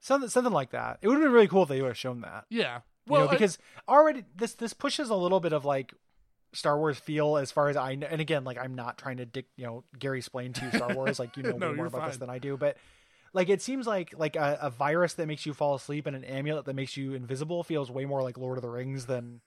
Something 0.00 0.28
something 0.28 0.52
like 0.52 0.70
that. 0.70 0.98
It 1.00 1.08
would 1.08 1.14
have 1.14 1.22
been 1.22 1.32
really 1.32 1.48
cool 1.48 1.62
if 1.62 1.68
they 1.68 1.80
would 1.80 1.88
have 1.88 1.96
shown 1.98 2.20
that. 2.20 2.44
Yeah. 2.50 2.80
You 3.06 3.12
Well, 3.12 3.22
know, 3.26 3.28
because 3.28 3.58
already 3.88 4.24
this 4.36 4.54
this 4.54 4.72
pushes 4.72 5.10
a 5.10 5.14
little 5.14 5.40
bit 5.40 5.52
of 5.52 5.64
like 5.64 5.94
Star 6.52 6.78
Wars 6.78 6.98
feel 6.98 7.36
as 7.36 7.50
far 7.52 7.68
as 7.68 7.76
I 7.76 7.94
know. 7.94 8.06
And 8.10 8.20
again, 8.20 8.44
like 8.44 8.58
I'm 8.58 8.74
not 8.74 8.98
trying 8.98 9.18
to 9.18 9.26
dick, 9.26 9.46
you 9.56 9.64
know, 9.66 9.84
Gary 9.98 10.18
explain 10.18 10.52
to 10.54 10.64
you 10.64 10.70
Star 10.72 10.92
Wars. 10.94 11.18
Like 11.18 11.36
you 11.36 11.42
know 11.42 11.56
No, 11.56 11.70
way 11.70 11.74
more 11.76 11.86
about 11.86 12.06
this 12.06 12.16
than 12.18 12.30
I 12.30 12.38
do, 12.38 12.56
but 12.56 12.76
like 13.32 13.48
it 13.48 13.60
seems 13.62 13.86
like 13.86 14.14
like 14.16 14.36
a, 14.36 14.58
a 14.62 14.70
virus 14.70 15.14
that 15.14 15.26
makes 15.26 15.44
you 15.46 15.52
fall 15.54 15.74
asleep 15.74 16.06
and 16.06 16.16
an 16.16 16.24
amulet 16.24 16.64
that 16.64 16.74
makes 16.74 16.96
you 16.96 17.14
invisible 17.14 17.62
feels 17.62 17.90
way 17.90 18.04
more 18.06 18.22
like 18.22 18.38
Lord 18.38 18.58
of 18.58 18.62
the 18.62 18.70
Rings 18.70 19.06
than 19.06 19.40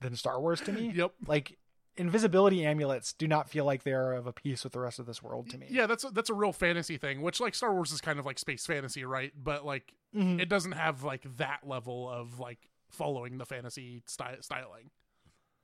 than 0.00 0.14
Star 0.16 0.40
Wars 0.40 0.60
to 0.62 0.72
me. 0.72 0.92
Yep. 0.94 1.12
Like 1.26 1.58
invisibility 1.96 2.64
amulets 2.64 3.12
do 3.12 3.26
not 3.26 3.50
feel 3.50 3.64
like 3.64 3.82
they're 3.82 4.12
of 4.12 4.28
a 4.28 4.32
piece 4.32 4.62
with 4.62 4.72
the 4.72 4.78
rest 4.78 5.00
of 5.00 5.06
this 5.06 5.20
world 5.20 5.50
to 5.50 5.58
me. 5.58 5.66
yeah, 5.68 5.86
that's 5.86 6.04
a, 6.04 6.10
that's 6.10 6.30
a 6.30 6.34
real 6.34 6.52
fantasy 6.52 6.96
thing, 6.96 7.20
which 7.22 7.40
like 7.40 7.56
Star 7.56 7.74
Wars 7.74 7.90
is 7.90 8.00
kind 8.00 8.20
of 8.20 8.24
like 8.26 8.38
space 8.38 8.64
fantasy, 8.64 9.04
right? 9.04 9.32
But 9.36 9.66
like 9.66 9.92
Mhm. 10.14 10.40
it 10.40 10.48
doesn't 10.48 10.72
have 10.72 11.02
like 11.02 11.24
that 11.38 11.66
level 11.66 12.08
of 12.08 12.38
like 12.38 12.70
following 12.90 13.38
the 13.38 13.46
fantasy 13.46 14.02
sty- 14.06 14.38
styling. 14.40 14.90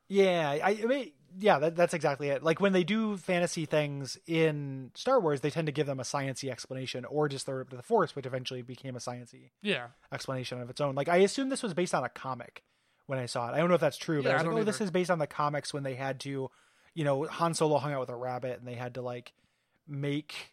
Yeah, 0.08 0.50
I, 0.62 0.70
I 0.82 0.84
mean, 0.84 1.12
yeah, 1.38 1.58
that, 1.60 1.76
that's 1.76 1.94
exactly 1.94 2.28
it. 2.28 2.42
Like 2.42 2.60
when 2.60 2.74
they 2.74 2.84
do 2.84 3.16
fantasy 3.16 3.64
things 3.64 4.18
in 4.26 4.90
Star 4.94 5.18
Wars, 5.18 5.40
they 5.40 5.48
tend 5.50 5.66
to 5.66 5.72
give 5.72 5.86
them 5.86 5.98
a 5.98 6.02
sciency 6.02 6.50
explanation, 6.50 7.06
or 7.06 7.26
just 7.28 7.46
throw 7.46 7.58
it 7.58 7.62
up 7.62 7.70
to 7.70 7.76
the 7.76 7.82
Force, 7.82 8.14
which 8.14 8.26
eventually 8.26 8.60
became 8.60 8.96
a 8.96 8.98
sciency 8.98 9.50
Yeah. 9.62 9.86
explanation 10.12 10.60
of 10.60 10.68
its 10.68 10.80
own. 10.82 10.94
Like 10.94 11.08
I 11.08 11.16
assume 11.18 11.48
this 11.48 11.62
was 11.62 11.72
based 11.72 11.94
on 11.94 12.04
a 12.04 12.10
comic 12.10 12.62
when 13.06 13.18
I 13.18 13.24
saw 13.26 13.48
it. 13.48 13.54
I 13.54 13.58
don't 13.58 13.68
know 13.70 13.74
if 13.76 13.80
that's 13.80 13.96
true, 13.96 14.22
but 14.22 14.28
Yeah, 14.28 14.34
I 14.34 14.34
I 14.34 14.36
was 14.38 14.44
don't 14.44 14.54
like, 14.54 14.62
oh, 14.62 14.64
this 14.64 14.80
is 14.82 14.90
based 14.90 15.10
on 15.10 15.18
the 15.18 15.26
comics 15.26 15.72
when 15.72 15.82
they 15.84 15.94
had 15.94 16.20
to, 16.20 16.50
you 16.94 17.04
know, 17.04 17.24
Han 17.24 17.54
Solo 17.54 17.78
hung 17.78 17.92
out 17.94 18.00
with 18.00 18.10
a 18.10 18.16
rabbit 18.16 18.58
and 18.58 18.68
they 18.68 18.74
had 18.74 18.94
to 18.94 19.02
like 19.02 19.32
make, 19.88 20.52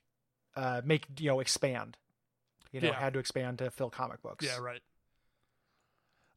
uh, 0.55 0.82
make 0.86 1.07
you 1.19 1.30
know 1.30 1.41
expand, 1.41 1.97
you 2.72 2.80
know, 2.80 2.88
Yeah. 2.88 2.99
had 2.99 3.13
to 3.13 3.19
expand 3.19 3.57
to 3.59 3.69
fill 3.69 3.89
comic 3.89 4.22
books. 4.22 4.45
Yeah, 4.45 4.59
right. 4.59 4.82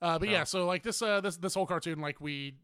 Uh, 0.05 0.19
but 0.19 0.29
yeah, 0.29 0.45
so 0.45 0.67
like 0.67 0.83
this, 0.83 1.01
uh, 1.01 1.21
this 1.23 1.37
this 1.39 1.55
whole 1.55 1.67
cartoon, 1.67 1.99
like 2.01 2.21
we, 2.21 2.55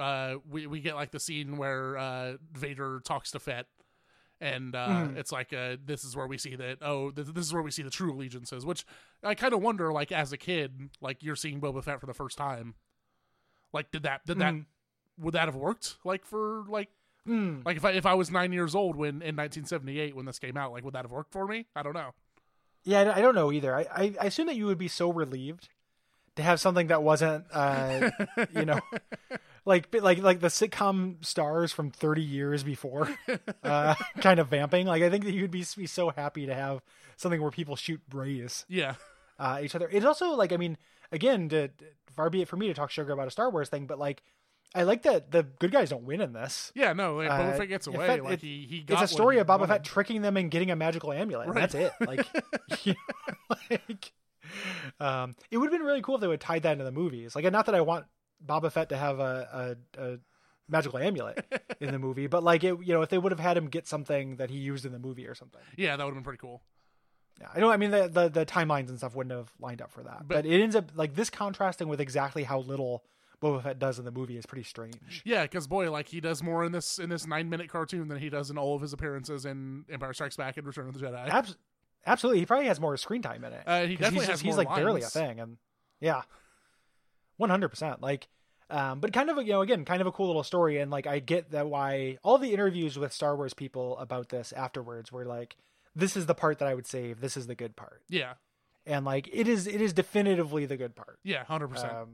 uh, 0.00 0.34
we 0.50 0.66
we 0.66 0.80
get 0.80 0.94
like 0.96 1.12
the 1.12 1.20
scene 1.20 1.56
where 1.56 1.96
uh, 1.96 2.32
Vader 2.52 3.00
talks 3.04 3.30
to 3.30 3.38
Fett, 3.38 3.66
and 4.40 4.74
uh, 4.74 4.88
Mhm. 4.88 5.16
it's 5.16 5.30
like 5.30 5.52
uh, 5.52 5.76
this 5.84 6.02
is 6.02 6.16
where 6.16 6.26
we 6.26 6.38
see 6.38 6.56
that 6.56 6.78
oh, 6.82 7.10
this, 7.12 7.28
this 7.28 7.46
is 7.46 7.52
where 7.52 7.62
we 7.62 7.70
see 7.70 7.82
the 7.82 7.90
true 7.90 8.12
allegiances. 8.12 8.66
Which 8.66 8.84
I 9.22 9.34
kind 9.36 9.54
of 9.54 9.62
wonder, 9.62 9.92
like 9.92 10.10
as 10.10 10.32
a 10.32 10.36
kid, 10.36 10.90
like 11.00 11.22
you're 11.22 11.36
seeing 11.36 11.60
Boba 11.60 11.84
Fett 11.84 12.00
for 12.00 12.06
the 12.06 12.14
first 12.14 12.36
time, 12.36 12.74
like 13.72 13.90
did 13.92 14.02
that 14.02 14.26
did 14.26 14.38
that 14.40 14.54
Mhm. 14.54 14.66
would 15.18 15.34
that 15.34 15.46
have 15.46 15.56
worked 15.56 15.96
like 16.04 16.24
for 16.24 16.64
like 16.68 16.88
Mm. 17.28 17.64
like 17.64 17.76
if 17.76 17.84
I 17.84 17.90
if 17.92 18.06
I 18.06 18.14
was 18.14 18.30
nine 18.30 18.52
years 18.52 18.74
old 18.74 18.96
when 18.96 19.22
in 19.22 19.36
1978 19.36 20.16
when 20.16 20.24
this 20.26 20.38
came 20.40 20.56
out, 20.56 20.72
like 20.72 20.82
would 20.84 20.94
that 20.94 21.04
have 21.04 21.12
worked 21.12 21.30
for 21.32 21.46
me? 21.46 21.66
I 21.76 21.82
don't 21.84 21.92
know. 21.94 22.12
Yeah, 22.84 23.02
I- 23.02 23.18
I 23.18 23.20
don't 23.20 23.34
know 23.34 23.52
either. 23.52 23.74
I, 23.74 23.82
I, 23.94 24.14
I 24.20 24.24
assume 24.26 24.46
that 24.46 24.56
you 24.56 24.66
would 24.66 24.78
be 24.78 24.88
so 24.88 25.12
relieved 25.12 25.68
to 26.38 26.42
have 26.44 26.60
something 26.60 26.86
that 26.86 27.02
wasn't, 27.02 27.44
uh, 27.52 28.10
you 28.54 28.64
know, 28.64 28.80
like 29.64 29.94
like 29.94 30.18
like 30.18 30.40
the 30.40 30.48
sitcom 30.48 31.24
stars 31.24 31.72
from 31.72 31.90
30 31.90 32.22
years 32.22 32.62
before, 32.62 33.08
uh, 33.62 33.94
kind 34.20 34.40
of 34.40 34.48
vamping. 34.48 34.86
Like 34.86 35.02
I 35.02 35.10
think 35.10 35.24
that 35.24 35.32
you'd 35.34 35.50
be 35.50 35.64
be 35.76 35.86
so 35.86 36.10
happy 36.10 36.46
to 36.46 36.54
have 36.54 36.80
something 37.16 37.42
where 37.42 37.50
people 37.50 37.76
shoot 37.76 38.00
rays 38.14 38.64
yeah, 38.68 38.94
uh, 39.38 39.58
each 39.62 39.74
other. 39.74 39.88
It's 39.92 40.06
also 40.06 40.30
like 40.30 40.52
I 40.52 40.56
mean, 40.56 40.78
again, 41.12 41.48
to, 41.50 41.70
far 42.16 42.30
be 42.30 42.40
it 42.42 42.48
for 42.48 42.56
me 42.56 42.68
to 42.68 42.74
talk 42.74 42.90
sugar 42.90 43.12
about 43.12 43.28
a 43.28 43.30
Star 43.32 43.50
Wars 43.50 43.68
thing, 43.68 43.86
but 43.86 43.98
like 43.98 44.22
I 44.74 44.82
like 44.84 45.02
that 45.02 45.30
the 45.30 45.42
good 45.42 45.72
guys 45.72 45.90
don't 45.90 46.04
win 46.04 46.20
in 46.20 46.32
this. 46.32 46.72
yeah, 46.74 46.92
no, 46.92 47.16
like, 47.16 47.30
Boba 47.30 47.54
Uh, 47.54 47.56
Fett 47.56 47.68
gets 47.68 47.86
away. 47.86 48.06
fact, 48.06 48.22
like 48.22 48.34
it- 48.34 48.42
he 48.42 48.66
he 48.68 48.76
It's 48.78 48.86
got 48.86 49.02
a 49.02 49.08
story 49.08 49.38
of 49.38 49.46
Boba. 49.46 49.66
Fett 49.66 49.82
tricking 49.84 50.22
them 50.22 50.36
and 50.36 50.50
getting 50.50 50.70
a 50.70 50.76
magical 50.76 51.12
amulet. 51.12 51.48
Right. 51.48 51.54
that's 51.70 51.74
it. 51.74 51.92
Like, 52.00 52.26
you 52.84 52.94
know, 52.94 53.56
like, 53.88 54.12
um, 55.00 55.34
it 55.50 55.58
would 55.58 55.70
have 55.70 55.78
been 55.78 55.86
really 55.86 56.02
cool 56.02 56.16
if 56.16 56.20
they 56.20 56.26
would 56.28 56.40
tie 56.40 56.58
that 56.58 56.72
into 56.72 56.84
the 56.84 56.92
movies. 56.92 57.34
Like, 57.36 57.50
not 57.52 57.66
that 57.66 57.74
I 57.74 57.80
want 57.80 58.06
Boba 58.44 58.70
Fett 58.72 58.88
to 58.90 58.96
have 58.96 59.18
a, 59.20 59.76
a, 59.98 60.02
a 60.12 60.18
magical 60.68 60.98
amulet 60.98 61.44
in 61.80 61.92
the 61.92 61.98
movie, 61.98 62.26
but 62.26 62.42
like, 62.42 62.64
it, 62.64 62.76
you 62.84 62.92
know, 62.94 63.02
if 63.02 63.08
they 63.08 63.18
would 63.18 63.32
have 63.32 63.40
had 63.40 63.56
him 63.56 63.68
get 63.68 63.86
something 63.86 64.36
that 64.36 64.50
he 64.50 64.58
used 64.58 64.84
in 64.84 64.92
the 64.92 64.98
movie 64.98 65.26
or 65.26 65.34
something. 65.34 65.60
Yeah, 65.76 65.96
that 65.96 66.04
would 66.04 66.10
have 66.10 66.16
been 66.16 66.24
pretty 66.24 66.38
cool. 66.40 66.62
Yeah, 67.40 67.46
I 67.54 67.60
know. 67.60 67.70
I 67.70 67.76
mean, 67.76 67.92
the, 67.92 68.08
the 68.08 68.28
the 68.28 68.44
timelines 68.44 68.88
and 68.88 68.98
stuff 68.98 69.14
wouldn't 69.14 69.36
have 69.36 69.52
lined 69.60 69.80
up 69.80 69.92
for 69.92 70.02
that, 70.02 70.26
But- 70.26 70.28
but, 70.42 70.46
it 70.46 70.60
ends 70.60 70.74
up 70.74 70.90
like 70.96 71.14
this 71.14 71.30
contrasting 71.30 71.86
with 71.86 72.00
exactly 72.00 72.42
how 72.42 72.58
little 72.58 73.04
Boba 73.40 73.62
Fett 73.62 73.78
does 73.78 74.00
in 74.00 74.04
the 74.04 74.10
movie 74.10 74.36
is 74.36 74.44
pretty 74.44 74.64
strange. 74.64 75.22
Yeah, 75.24 75.42
because 75.44 75.68
boy, 75.68 75.92
like 75.92 76.08
he 76.08 76.20
does 76.20 76.42
more 76.42 76.64
in 76.64 76.72
this 76.72 76.98
in 76.98 77.08
this 77.10 77.24
nine 77.28 77.48
minute 77.48 77.68
cartoon 77.68 78.08
than 78.08 78.18
he 78.18 78.28
does 78.28 78.50
in 78.50 78.58
all 78.58 78.74
of 78.74 78.82
his 78.82 78.92
appearances 78.92 79.44
in 79.46 79.84
Empire 79.88 80.12
Strikes 80.12 80.36
Back 80.36 80.56
and 80.56 80.66
Return 80.66 80.88
of 80.88 80.98
the 80.98 81.06
Jedi. 81.06 81.28
Abs- 81.28 81.56
absolutely, 82.08 82.40
he 82.40 82.46
probably 82.46 82.66
has 82.66 82.80
more 82.80 82.96
screen 82.96 83.22
time 83.22 83.44
in 83.44 83.52
it. 83.52 83.62
Uh, 83.66 83.86
he 83.86 83.96
definitely 83.96 84.20
he's 84.20 84.26
has 84.26 84.28
just, 84.34 84.42
he's 84.42 84.56
like 84.56 84.74
barely 84.74 85.02
a 85.02 85.06
thing, 85.06 85.40
and 85.40 85.58
yeah, 86.00 86.22
one 87.36 87.50
hundred 87.50 87.68
percent. 87.68 88.00
Like, 88.00 88.28
um, 88.70 89.00
but 89.00 89.12
kind 89.12 89.30
of 89.30 89.38
a, 89.38 89.44
you 89.44 89.52
know 89.52 89.60
again 89.62 89.84
kind 89.84 90.00
of 90.00 90.06
a 90.06 90.12
cool 90.12 90.26
little 90.26 90.42
story, 90.42 90.78
and 90.78 90.90
like 90.90 91.06
I 91.06 91.20
get 91.20 91.50
that 91.52 91.68
why 91.68 92.18
all 92.22 92.38
the 92.38 92.52
interviews 92.52 92.98
with 92.98 93.12
Star 93.12 93.36
Wars 93.36 93.54
people 93.54 93.96
about 93.98 94.28
this 94.28 94.52
afterwards 94.52 95.12
were 95.12 95.24
like, 95.24 95.56
this 95.94 96.16
is 96.16 96.26
the 96.26 96.34
part 96.34 96.58
that 96.58 96.68
I 96.68 96.74
would 96.74 96.86
save. 96.86 97.20
This 97.20 97.36
is 97.36 97.46
the 97.46 97.54
good 97.54 97.76
part, 97.76 98.02
Yeah, 98.08 98.34
and 98.86 99.04
like 99.04 99.28
it 99.32 99.48
is 99.48 99.66
it 99.66 99.80
is 99.80 99.92
definitively 99.92 100.66
the 100.66 100.76
good 100.76 100.96
part. 100.96 101.18
yeah, 101.22 101.44
hundred 101.44 101.68
percent. 101.68 101.92
Um, 101.92 102.08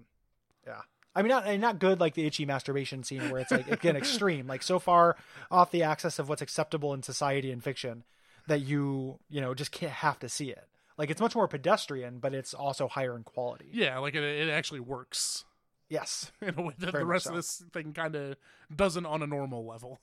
yeah. 0.67 0.81
I 1.17 1.23
mean, 1.23 1.29
not 1.29 1.59
not 1.61 1.79
good 1.79 2.01
like 2.01 2.15
the 2.15 2.27
itchy 2.27 2.45
masturbation 2.45 3.05
scene 3.05 3.31
where 3.31 3.41
it's 3.41 3.53
like 3.53 3.71
again 3.71 3.95
extreme, 4.05 4.49
like 4.49 4.65
so 4.65 4.81
far 4.81 5.17
off 5.49 5.71
the 5.71 5.85
axis 5.85 6.19
of 6.19 6.29
what's 6.29 6.43
acceptable 6.43 6.93
in 6.93 7.05
society 7.05 7.53
and 7.53 7.63
fiction 7.63 8.03
that 8.47 8.61
you 8.61 9.19
you 9.29 9.41
know 9.41 9.55
just 9.55 9.71
can't 9.73 9.93
have 9.93 10.19
to 10.21 10.29
see 10.29 10.51
it. 10.51 10.67
Like 10.97 11.11
it's 11.11 11.21
much 11.21 11.35
more 11.35 11.49
pedestrian, 11.49 12.19
but 12.21 12.33
it's 12.35 12.55
also 12.55 12.87
higher 12.89 13.17
in 13.17 13.25
quality. 13.25 13.69
Yeah, 13.73 13.99
like 13.99 14.15
it, 14.15 14.23
it 14.23 14.49
actually 14.51 14.81
works 14.81 15.45
Yes, 15.89 16.33
in 16.41 16.55
a 16.59 16.63
way 16.63 16.75
that 16.79 16.93
the 16.93 17.05
rest 17.05 17.25
so. 17.25 17.31
of 17.31 17.37
this 17.37 17.63
thing 17.73 17.93
kind 17.93 18.15
of 18.17 18.37
doesn't 18.75 19.05
on 19.07 19.23
a 19.23 19.27
normal 19.27 19.67
level. 19.67 20.01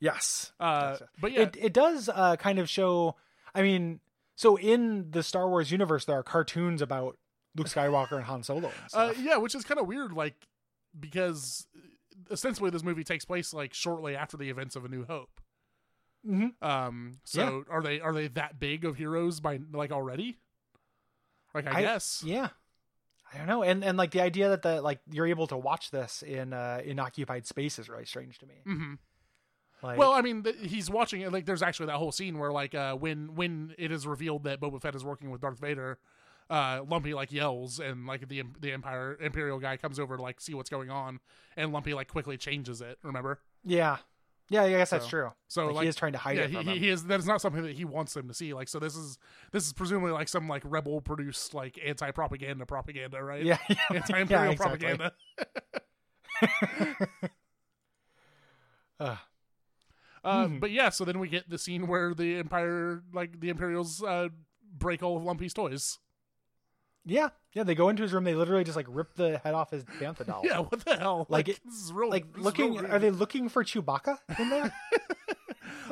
yes. 0.00 0.52
Uh, 0.60 0.96
but 1.20 1.32
yeah, 1.32 1.40
It 1.42 1.56
it 1.60 1.72
does 1.72 2.08
uh, 2.08 2.36
kind 2.36 2.58
of 2.58 2.68
show. 2.68 3.16
I 3.54 3.62
mean, 3.62 4.00
so 4.36 4.56
in 4.56 5.10
the 5.10 5.22
Star 5.22 5.48
Wars 5.48 5.70
universe, 5.70 6.04
there 6.04 6.18
are 6.18 6.22
cartoons 6.22 6.82
about 6.82 7.16
Luke 7.56 7.68
Skywalker 7.68 8.12
and 8.16 8.24
Han 8.24 8.42
Solo. 8.42 8.70
And 8.94 9.10
uh, 9.10 9.14
yeah, 9.20 9.36
which 9.36 9.54
is 9.54 9.64
kind 9.64 9.80
of 9.80 9.86
weird, 9.86 10.12
like 10.12 10.34
because 10.98 11.66
ostensibly 12.30 12.70
this 12.70 12.82
movie 12.82 13.04
takes 13.04 13.24
place 13.24 13.52
like 13.52 13.74
shortly 13.74 14.14
after 14.16 14.36
the 14.36 14.50
events 14.50 14.76
of 14.76 14.84
A 14.84 14.88
New 14.88 15.04
Hope. 15.04 15.40
Mhm. 16.26 16.52
Um, 16.62 17.18
so 17.24 17.64
are 17.70 17.82
they 17.82 18.00
are 18.00 18.12
they 18.12 18.28
that 18.28 18.58
big 18.58 18.84
of 18.84 18.96
heroes 18.96 19.40
by 19.40 19.60
like 19.72 19.92
already? 19.92 20.38
Like 21.54 21.66
I, 21.66 21.78
I- 21.78 21.82
guess. 21.82 22.22
Yeah. 22.24 22.48
I 23.32 23.38
don't 23.38 23.46
know. 23.46 23.62
And 23.62 23.82
and 23.84 23.98
like 23.98 24.12
the 24.12 24.20
idea 24.20 24.48
that 24.50 24.62
the 24.62 24.80
like 24.80 25.00
you're 25.10 25.26
able 25.26 25.46
to 25.48 25.56
watch 25.56 25.90
this 25.90 26.22
in 26.22 26.52
uh 26.52 26.80
in 26.84 26.98
occupied 27.00 27.46
space 27.46 27.78
is 27.78 27.88
really 27.88 28.04
strange 28.06 28.38
to 28.38 28.46
me. 28.46 28.54
Mm-hmm. 28.66 28.94
Like 29.82 29.98
Well, 29.98 30.12
I 30.12 30.20
mean, 30.22 30.44
th- 30.44 30.56
he's 30.60 30.88
watching 30.88 31.20
it. 31.22 31.32
Like, 31.32 31.44
there's 31.44 31.62
actually 31.62 31.86
that 31.86 31.96
whole 31.96 32.12
scene 32.12 32.38
where, 32.38 32.52
like, 32.52 32.74
uh, 32.74 32.94
when 32.94 33.34
when 33.34 33.74
it 33.76 33.90
is 33.92 34.06
revealed 34.06 34.44
that 34.44 34.60
Boba 34.60 34.80
Fett 34.80 34.94
is 34.94 35.04
working 35.04 35.30
with 35.30 35.40
Darth 35.42 35.58
Vader, 35.58 35.98
uh, 36.48 36.80
Lumpy 36.88 37.12
like 37.12 37.32
yells, 37.32 37.80
and 37.80 38.06
like 38.06 38.28
the 38.28 38.44
the 38.60 38.72
Empire 38.72 39.18
Imperial 39.20 39.58
guy 39.58 39.76
comes 39.76 39.98
over 39.98 40.16
to 40.16 40.22
like 40.22 40.40
see 40.40 40.54
what's 40.54 40.70
going 40.70 40.88
on, 40.90 41.20
and 41.56 41.72
Lumpy 41.72 41.92
like 41.92 42.08
quickly 42.08 42.36
changes 42.38 42.80
it. 42.80 42.98
Remember? 43.02 43.40
yeah. 43.64 43.98
Yeah, 44.50 44.62
I 44.64 44.70
guess 44.70 44.90
that's 44.90 45.06
true. 45.08 45.32
So 45.48 45.66
Like, 45.66 45.76
like, 45.76 45.82
he 45.84 45.88
is 45.88 45.96
trying 45.96 46.12
to 46.12 46.18
hide 46.18 46.36
yeah, 46.36 46.44
it 46.44 46.50
he, 46.50 46.56
from 46.56 46.66
he, 46.66 46.78
he 46.78 46.88
is. 46.90 47.04
That 47.04 47.18
is 47.18 47.26
not 47.26 47.40
something 47.40 47.62
that 47.62 47.74
he 47.74 47.84
wants 47.84 48.14
them 48.14 48.28
to 48.28 48.34
see. 48.34 48.52
Like, 48.52 48.68
so 48.68 48.78
this 48.78 48.94
is 48.94 49.18
this 49.52 49.66
is 49.66 49.72
presumably 49.72 50.12
like 50.12 50.28
some 50.28 50.48
like 50.48 50.62
rebel 50.64 51.00
produced 51.00 51.54
like 51.54 51.78
anti 51.84 52.10
propaganda 52.10 52.66
propaganda, 52.66 53.22
right? 53.22 53.42
Yeah, 53.42 53.58
yeah, 53.68 53.76
anti 53.94 54.18
imperial 54.20 54.46
yeah, 54.46 54.52
exactly. 54.52 54.96
propaganda. 54.96 55.12
Uh, 59.00 59.16
Uh, 60.22 60.48
Hmm. 60.48 60.58
But 60.58 60.70
yeah, 60.70 60.88
so 60.88 61.04
then 61.04 61.18
we 61.18 61.28
get 61.28 61.50
the 61.50 61.58
scene 61.58 61.86
where 61.86 62.14
the 62.14 62.36
Empire, 62.36 63.02
like 63.12 63.40
the 63.40 63.50
Imperials, 63.50 64.02
uh, 64.02 64.28
break 64.72 65.02
all 65.02 65.16
of 65.16 65.22
Lumpy's 65.22 65.52
toys. 65.54 65.98
Yeah, 67.04 67.28
yeah. 67.52 67.62
They 67.64 67.74
go 67.74 67.88
into 67.88 68.02
his 68.02 68.12
room. 68.12 68.24
They 68.24 68.34
literally 68.34 68.64
just 68.64 68.76
like 68.76 68.86
rip 68.88 69.14
the 69.14 69.38
head 69.38 69.54
off 69.54 69.70
his 69.70 69.84
bantha 70.00 70.26
doll. 70.26 70.42
Yeah, 70.44 70.58
what 70.60 70.84
the 70.84 70.96
hell? 70.96 71.26
Like 71.28 71.48
it- 71.48 71.60
this 71.64 71.74
is 71.82 71.92
real. 71.92 72.10
Like 72.10 72.30
this 72.32 72.38
is 72.40 72.44
looking, 72.44 72.74
real 72.74 72.92
are 72.92 72.98
they 72.98 73.10
looking 73.10 73.48
for 73.48 73.62
Chewbacca 73.64 74.18
in 74.38 74.48
there? 74.50 74.72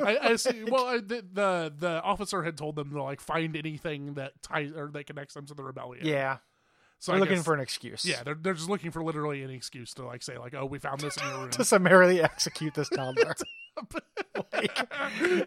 I, 0.03 0.17
I 0.21 0.35
see. 0.37 0.63
Well, 0.63 0.85
I, 0.87 0.97
the, 0.97 1.23
the 1.31 1.73
the 1.77 2.01
officer 2.01 2.41
had 2.43 2.57
told 2.57 2.75
them 2.75 2.89
to 2.91 3.03
like 3.03 3.21
find 3.21 3.55
anything 3.55 4.15
that 4.15 4.41
ties 4.41 4.71
or 4.75 4.89
that 4.93 5.05
connects 5.05 5.33
them 5.35 5.45
to 5.45 5.53
the 5.53 5.63
rebellion. 5.63 6.05
yeah, 6.05 6.37
so 6.99 7.11
they're 7.11 7.17
I 7.17 7.19
looking 7.19 7.35
guess- 7.37 7.45
for 7.45 7.53
an 7.53 7.59
excuse. 7.59 8.03
Yeah, 8.05 8.23
they're 8.23 8.33
they're 8.35 8.53
just 8.55 8.69
looking 8.69 8.89
for 8.91 9.03
literally 9.03 9.43
any 9.43 9.55
excuse 9.55 9.93
to 9.95 10.05
like 10.05 10.23
say 10.23 10.37
like, 10.37 10.55
oh, 10.55 10.65
we 10.65 10.79
found 10.79 10.99
this 11.01 11.15
in 11.17 11.27
your 11.27 11.37
room. 11.41 11.49
to 11.51 11.63
summarily 11.63 12.21
execute 12.23 12.73
this 12.73 12.89
toddler. 12.89 13.35
like 14.51 14.79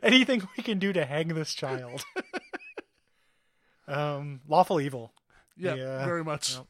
anything 0.05 0.47
we 0.57 0.62
can 0.62 0.79
do 0.79 0.93
to 0.93 1.05
hang 1.05 1.29
this 1.29 1.53
child. 1.55 2.05
um, 3.89 4.41
lawful 4.49 4.81
evil. 4.81 5.12
Yeah, 5.57 5.75
yeah, 5.75 6.05
very 6.05 6.23
much. 6.25 6.55
Yep. 6.57 6.67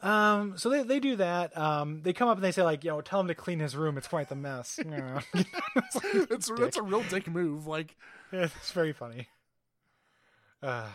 Um, 0.00 0.58
so 0.58 0.68
they, 0.68 0.82
they 0.82 1.00
do 1.00 1.16
that. 1.16 1.56
Um, 1.56 2.02
they 2.02 2.12
come 2.12 2.28
up 2.28 2.36
and 2.36 2.44
they 2.44 2.52
say 2.52 2.62
like, 2.62 2.84
you 2.84 2.90
know, 2.90 3.00
tell 3.00 3.20
him 3.20 3.28
to 3.28 3.34
clean 3.34 3.58
his 3.58 3.74
room. 3.74 3.96
It's 3.96 4.06
quite 4.08 4.28
the 4.28 4.36
mess. 4.36 4.78
Yeah. 4.88 5.20
It's 5.76 5.96
it's 6.30 6.50
that's 6.56 6.76
a 6.76 6.82
real 6.82 7.02
dick 7.04 7.26
move. 7.26 7.66
Like, 7.66 7.96
it's 8.32 8.70
very 8.72 8.92
funny. 8.92 9.28
Uh, 10.62 10.88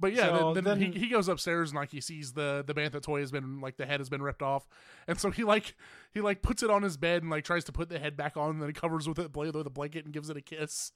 but 0.00 0.12
yeah, 0.14 0.26
So 0.38 0.54
then, 0.54 0.64
then, 0.64 0.80
then- 0.80 0.92
he, 0.92 0.98
he 1.00 1.08
goes 1.08 1.28
upstairs 1.28 1.70
and 1.70 1.76
like 1.76 1.90
he 1.90 2.00
sees 2.00 2.32
the 2.32 2.64
the 2.66 2.72
bantha 2.74 3.02
toy 3.02 3.20
has 3.20 3.30
been 3.30 3.60
like 3.60 3.76
the 3.76 3.86
head 3.86 4.00
has 4.00 4.08
been 4.08 4.22
ripped 4.22 4.42
off, 4.42 4.66
and 5.06 5.18
so 5.20 5.30
he 5.30 5.44
like 5.44 5.74
he 6.12 6.20
like 6.20 6.40
puts 6.40 6.62
it 6.62 6.70
on 6.70 6.82
his 6.82 6.96
bed 6.96 7.22
and 7.22 7.30
like 7.30 7.44
tries 7.44 7.64
to 7.64 7.72
put 7.72 7.88
the 7.88 7.98
head 7.98 8.16
back 8.16 8.36
on, 8.36 8.50
and 8.50 8.62
then 8.62 8.68
he 8.68 8.72
covers 8.72 9.06
with 9.08 9.18
it 9.18 9.34
with 9.36 9.66
a 9.66 9.70
blanket 9.70 10.04
and 10.04 10.14
gives 10.14 10.30
it 10.30 10.36
a 10.36 10.40
kiss. 10.40 10.92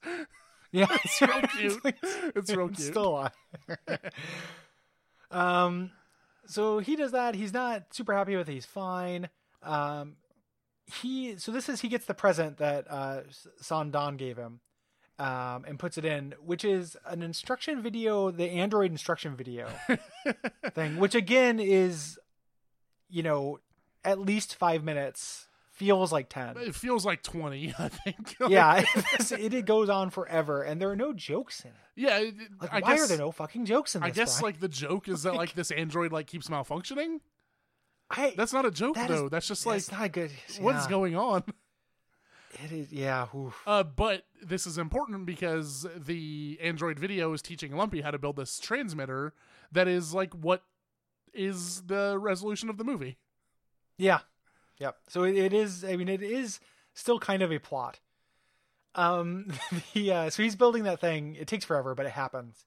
Yeah, 0.73 0.87
It's 1.05 1.21
real 1.21 1.41
cute. 1.57 1.95
It's 2.35 2.51
real 2.51 2.67
It's 2.67 2.79
cute. 2.79 2.91
Still 2.91 3.07
alive. 3.07 3.31
um, 5.31 5.91
so 6.45 6.79
he 6.79 6.95
does 6.97 7.11
that. 7.13 7.35
He's 7.35 7.53
not 7.53 7.93
super 7.93 8.13
happy 8.13 8.35
with 8.35 8.49
it. 8.49 8.53
He's 8.53 8.65
fine. 8.65 9.29
Um, 9.61 10.17
he 11.01 11.37
so 11.37 11.51
this 11.53 11.69
is 11.69 11.79
he 11.79 11.87
gets 11.87 12.05
the 12.05 12.13
present 12.13 12.57
that 12.57 12.85
uh 12.91 13.21
Saun 13.61 13.91
Dann 13.91 14.17
gave 14.17 14.35
him, 14.35 14.59
um, 15.17 15.63
and 15.65 15.79
puts 15.79 15.97
it 15.97 16.03
in, 16.03 16.33
which 16.43 16.65
is 16.65 16.97
an 17.05 17.21
instruction 17.21 17.81
video, 17.81 18.31
the 18.31 18.49
Android 18.49 18.91
instruction 18.91 19.35
video 19.37 19.69
thing, 20.73 20.97
which 20.97 21.15
again 21.15 21.59
is, 21.59 22.19
you 23.09 23.23
know, 23.23 23.59
at 24.03 24.19
least 24.19 24.55
five 24.55 24.83
minutes. 24.83 25.47
Feels 25.83 26.11
like 26.11 26.29
ten. 26.29 26.55
It 26.57 26.75
feels 26.75 27.05
like 27.05 27.21
twenty, 27.23 27.73
I 27.79 27.89
think. 27.89 28.35
Yeah, 28.49 28.83
it, 28.95 29.53
it 29.53 29.65
goes 29.65 29.89
on 29.89 30.09
forever, 30.09 30.63
and 30.63 30.81
there 30.81 30.89
are 30.91 30.95
no 30.95 31.13
jokes 31.13 31.61
in 31.61 31.71
it. 31.71 31.75
yeah. 31.95 32.17
it- 32.19 32.35
Like, 32.61 32.73
I 32.73 32.79
why 32.79 32.95
guess 32.95 33.03
are 33.05 33.07
there 33.07 33.17
no 33.17 33.31
fucking 33.31 33.65
jokes 33.65 33.95
in 33.95 34.01
this? 34.01 34.07
I 34.07 34.11
guess 34.11 34.39
Brian? 34.39 34.53
like 34.53 34.59
the 34.61 34.67
joke 34.69 35.07
is 35.07 35.23
that 35.23 35.35
like 35.35 35.53
this 35.53 35.71
android 35.71 36.11
like 36.11 36.27
keeps 36.27 36.47
malfunctioning. 36.49 37.19
I 38.09 38.33
That's 38.37 38.53
not 38.53 38.65
a 38.65 38.71
joke 38.71 38.95
That 38.95 39.09
is- 39.09 39.17
though. 39.19 39.29
That's 39.29 39.47
just 39.47 39.65
like 39.65 39.89
not 39.91 40.11
good. 40.11 40.31
what's 40.59 40.87
going 40.87 41.15
on. 41.15 41.43
It 42.63 42.71
is, 42.71 42.91
yeah. 42.93 43.25
Uh, 43.65 43.81
but 43.81 44.25
this 44.39 44.67
is 44.67 44.77
important 44.77 45.25
because 45.25 45.87
the 45.97 46.59
Android 46.61 46.99
video 46.99 47.33
is 47.33 47.41
teaching 47.41 47.75
Lumpy 47.75 48.01
how 48.01 48.11
to 48.11 48.19
build 48.19 48.35
this 48.35 48.59
transmitter 48.59 49.33
that 49.71 49.87
is 49.87 50.13
like 50.13 50.33
what 50.35 50.61
is 51.33 51.81
the 51.87 52.15
resolution 52.19 52.69
of 52.69 52.77
the 52.77 52.83
movie. 52.83 53.17
Yeah, 53.97 54.19
yep. 54.79 54.97
So 55.07 55.23
it, 55.23 55.35
it 55.35 55.53
is. 55.53 55.83
I 55.83 55.95
mean, 55.95 56.09
it 56.09 56.21
is 56.21 56.59
still 56.93 57.19
kind 57.19 57.41
of 57.41 57.51
a 57.51 57.59
plot. 57.59 57.99
Um, 58.95 59.47
the 59.93 60.11
uh, 60.11 60.29
so 60.29 60.43
he's 60.43 60.55
building 60.55 60.83
that 60.83 60.99
thing. 61.01 61.35
It 61.35 61.47
takes 61.47 61.65
forever, 61.65 61.95
but 61.95 62.05
it 62.05 62.11
happens. 62.11 62.65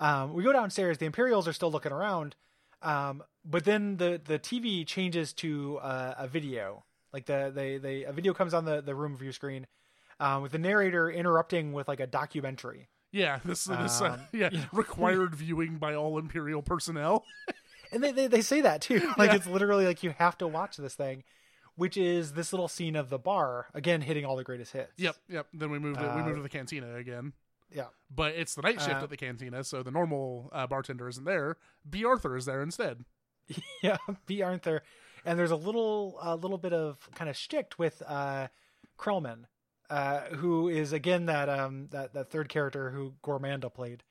Um, 0.00 0.32
we 0.34 0.42
go 0.42 0.52
downstairs. 0.52 0.98
The 0.98 1.06
Imperials 1.06 1.46
are 1.48 1.52
still 1.52 1.70
looking 1.70 1.92
around. 1.92 2.36
Um, 2.82 3.22
but 3.44 3.64
then 3.64 3.96
the 3.96 4.20
the 4.24 4.38
TV 4.38 4.86
changes 4.86 5.32
to 5.34 5.78
uh, 5.78 6.14
a 6.18 6.28
video. 6.28 6.84
Like 7.12 7.26
the 7.26 7.50
they 7.54 7.78
they 7.78 8.04
a 8.04 8.12
video 8.12 8.34
comes 8.34 8.54
on 8.54 8.64
the 8.64 8.80
the 8.82 8.94
room 8.94 9.16
view 9.16 9.32
screen, 9.32 9.66
um, 10.20 10.42
with 10.42 10.52
the 10.52 10.58
narrator 10.58 11.10
interrupting 11.10 11.72
with 11.72 11.88
like 11.88 12.00
a 12.00 12.06
documentary. 12.06 12.88
Yeah, 13.12 13.38
this 13.44 13.64
this 13.64 14.00
uh, 14.00 14.04
Um, 14.14 14.20
yeah 14.32 14.50
you 14.50 14.58
know. 14.58 14.64
required 14.72 15.34
viewing 15.34 15.76
by 15.78 15.94
all 15.94 16.18
Imperial 16.18 16.62
personnel. 16.62 17.24
And 17.92 18.02
they, 18.02 18.10
they, 18.10 18.26
they 18.26 18.40
say 18.42 18.62
that 18.62 18.80
too. 18.80 19.12
Like 19.16 19.30
Yeah. 19.30 19.36
it's 19.36 19.46
literally 19.46 19.86
like 19.86 20.02
you 20.02 20.10
have 20.18 20.36
to 20.38 20.48
watch 20.48 20.76
this 20.76 20.94
thing, 20.96 21.22
which 21.76 21.96
is 21.96 22.32
this 22.34 22.52
little 22.52 22.68
scene 22.68 22.96
of 22.96 23.08
the 23.10 23.18
bar 23.18 23.66
again 23.74 24.00
hitting 24.00 24.24
all 24.24 24.36
the 24.36 24.44
greatest 24.44 24.72
hits. 24.72 24.92
Yep, 24.96 25.16
yep. 25.28 25.46
Then 25.52 25.70
we 25.70 25.78
moved 25.78 25.98
to, 25.98 26.04
we 26.04 26.08
Uh, 26.20 26.24
moved 26.24 26.36
to 26.36 26.42
the 26.42 26.48
cantina 26.48 26.94
again. 26.96 27.32
Yeah. 27.70 27.86
But 28.14 28.34
it's 28.34 28.54
the 28.54 28.62
night 28.62 28.80
shift 28.80 28.94
Uh, 29.00 29.02
at 29.04 29.10
the 29.10 29.16
cantina, 29.16 29.64
so 29.64 29.82
the 29.82 29.90
normal 29.90 30.48
uh, 30.52 30.66
bartender 30.66 31.08
isn't 31.08 31.24
there. 31.24 31.56
Bea 31.88 32.04
Arthur 32.04 32.36
is 32.36 32.44
there 32.44 32.62
instead. 32.62 33.04
Yeah. 33.82 33.96
Bea 34.26 34.42
Arthur. 34.42 34.82
And 35.24 35.38
there's 35.38 35.50
a 35.50 35.56
little 35.56 36.18
a 36.22 36.36
little 36.36 36.58
bit 36.58 36.72
of 36.72 37.08
kind 37.14 37.28
of 37.30 37.36
shtick 37.36 37.72
with 37.78 38.02
uh 38.06 38.48
Krelman, 38.98 39.44
uh, 39.90 40.20
who 40.36 40.68
is 40.68 40.92
again 40.92 41.26
that 41.26 41.48
um 41.48 41.88
that, 41.90 42.12
that 42.14 42.30
third 42.30 42.48
character 42.48 42.90
who 42.90 43.14
Gormanda 43.24 43.72
played. 43.72 44.02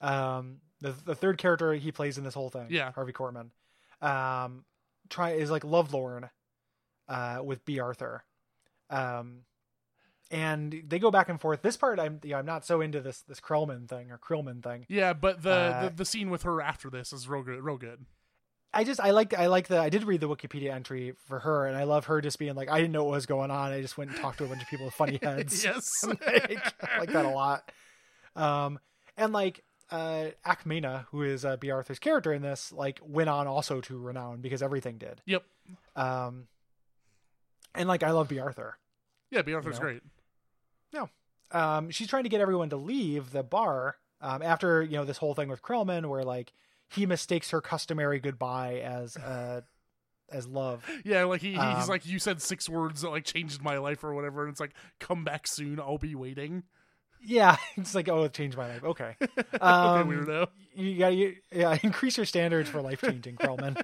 Um 0.00 0.60
the 0.80 0.92
the 0.92 1.14
third 1.14 1.38
character 1.38 1.72
he 1.74 1.90
plays 1.90 2.18
in 2.18 2.24
this 2.24 2.34
whole 2.34 2.50
thing. 2.50 2.68
Yeah. 2.70 2.92
Harvey 2.92 3.12
Korman. 3.12 3.50
Um 4.00 4.64
try 5.08 5.30
is 5.30 5.50
like 5.50 5.64
Lovelorn 5.64 6.28
uh 7.08 7.40
with 7.42 7.64
Bea 7.64 7.80
Arthur. 7.80 8.24
Um 8.90 9.40
and 10.30 10.82
they 10.86 10.98
go 10.98 11.10
back 11.10 11.30
and 11.30 11.40
forth. 11.40 11.62
This 11.62 11.76
part, 11.76 11.98
I'm 11.98 12.20
you 12.22 12.30
know, 12.30 12.38
I'm 12.38 12.46
not 12.46 12.64
so 12.64 12.80
into 12.80 13.00
this 13.00 13.22
this 13.22 13.40
Krelman 13.40 13.88
thing 13.88 14.10
or 14.10 14.18
Krillman 14.18 14.62
thing. 14.62 14.84
Yeah, 14.88 15.12
but 15.14 15.42
the, 15.42 15.50
Uh, 15.50 15.82
the 15.88 15.96
the 15.96 16.04
scene 16.04 16.30
with 16.30 16.42
her 16.42 16.60
after 16.60 16.90
this 16.90 17.12
is 17.12 17.28
real 17.28 17.42
good. 17.42 17.62
Real 17.62 17.78
good. 17.78 18.04
I 18.74 18.84
just 18.84 19.00
I 19.00 19.12
like 19.12 19.32
I 19.32 19.46
like 19.46 19.68
the 19.68 19.78
I 19.78 19.88
did 19.88 20.04
read 20.04 20.20
the 20.20 20.28
Wikipedia 20.28 20.70
entry 20.74 21.14
for 21.26 21.38
her 21.38 21.66
and 21.66 21.74
I 21.76 21.84
love 21.84 22.04
her 22.06 22.20
just 22.20 22.38
being 22.38 22.54
like 22.54 22.68
I 22.68 22.76
didn't 22.78 22.92
know 22.92 23.04
what 23.04 23.12
was 23.12 23.24
going 23.24 23.50
on 23.50 23.72
I 23.72 23.80
just 23.80 23.96
went 23.96 24.10
and 24.10 24.20
talked 24.20 24.38
to 24.38 24.44
a 24.44 24.46
bunch 24.48 24.60
of 24.60 24.68
people 24.68 24.84
with 24.84 24.94
funny 24.94 25.18
heads 25.22 25.64
yes. 25.64 25.90
like, 26.04 26.20
I 26.82 26.98
like 26.98 27.10
that 27.12 27.24
a 27.24 27.30
lot 27.30 27.72
um 28.36 28.78
and 29.16 29.32
like 29.32 29.64
uh 29.90 30.26
Ackmena 30.46 31.06
who 31.10 31.22
is 31.22 31.46
uh, 31.46 31.56
Bea 31.56 31.70
Arthur's 31.70 31.98
character 31.98 32.30
in 32.30 32.42
this 32.42 32.70
like 32.70 33.00
went 33.02 33.30
on 33.30 33.46
also 33.46 33.80
to 33.80 33.98
renown 33.98 34.42
because 34.42 34.62
everything 34.62 34.98
did 34.98 35.22
Yep. 35.24 35.44
um 35.96 36.46
and 37.74 37.88
like 37.88 38.02
I 38.02 38.10
love 38.10 38.28
Bea 38.28 38.40
Arthur 38.40 38.78
Yeah, 39.30 39.42
Bea 39.42 39.54
Arthur's 39.54 39.76
know? 39.76 39.84
great. 39.86 40.02
No. 40.92 41.08
Um, 41.50 41.90
she's 41.90 42.08
trying 42.08 42.24
to 42.24 42.28
get 42.28 42.40
everyone 42.40 42.70
to 42.70 42.76
leave 42.76 43.30
the 43.32 43.42
bar 43.42 43.96
um, 44.20 44.42
after 44.42 44.82
you 44.82 44.96
know 44.96 45.04
this 45.04 45.18
whole 45.18 45.34
thing 45.34 45.48
with 45.48 45.62
Krelman, 45.62 46.06
where 46.06 46.24
like 46.24 46.52
he 46.88 47.06
mistakes 47.06 47.50
her 47.50 47.60
customary 47.60 48.18
goodbye 48.20 48.80
as 48.80 49.16
uh, 49.16 49.62
as 50.30 50.46
love. 50.46 50.84
Yeah, 51.04 51.24
like 51.24 51.40
he, 51.40 51.56
Um, 51.56 51.76
he's 51.76 51.88
like 51.88 52.06
you 52.06 52.18
said 52.18 52.42
six 52.42 52.68
words 52.68 53.02
that 53.02 53.10
like 53.10 53.24
changed 53.24 53.62
my 53.62 53.78
life 53.78 54.02
or 54.04 54.12
whatever, 54.14 54.42
and 54.44 54.50
it's 54.52 54.60
like 54.60 54.74
come 55.00 55.24
back 55.24 55.46
soon, 55.46 55.80
I'll 55.80 55.98
be 55.98 56.14
waiting. 56.14 56.64
Yeah, 57.20 57.56
it's 57.76 57.94
like 57.94 58.08
oh, 58.08 58.24
it 58.24 58.32
changed 58.32 58.56
my 58.56 58.68
life. 58.68 58.84
Okay, 58.84 59.16
okay, 59.22 59.58
um, 59.60 60.08
weirdo. 60.08 60.48
you 60.74 60.98
got 60.98 61.14
you 61.14 61.36
yeah 61.50 61.76
increase 61.82 62.16
your 62.16 62.26
standards 62.26 62.68
for 62.68 62.80
life 62.82 63.00
changing 63.00 63.36
Krelman. 63.36 63.82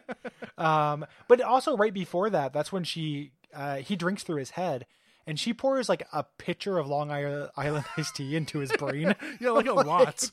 um, 0.59 1.07
but 1.29 1.41
also 1.41 1.77
right 1.77 1.95
before 1.95 2.31
that, 2.31 2.53
that's 2.53 2.71
when 2.73 2.85
she 2.85 3.33
uh, 3.55 3.77
he 3.77 3.97
drinks 3.97 4.23
through 4.23 4.37
his 4.37 4.51
head. 4.51 4.87
And 5.27 5.41
she 5.41 5.55
pours 5.55 5.89
like 5.89 6.07
a 6.13 6.25
pitcher 6.37 6.77
of 6.77 6.87
Long 6.87 7.11
Island 7.11 7.85
iced 7.97 8.17
tea 8.17 8.37
into 8.37 8.59
his 8.59 8.71
brain. 8.73 9.15
Yeah, 9.41 9.51
like 9.51 9.67
a 9.67 9.73
lot. 9.73 10.31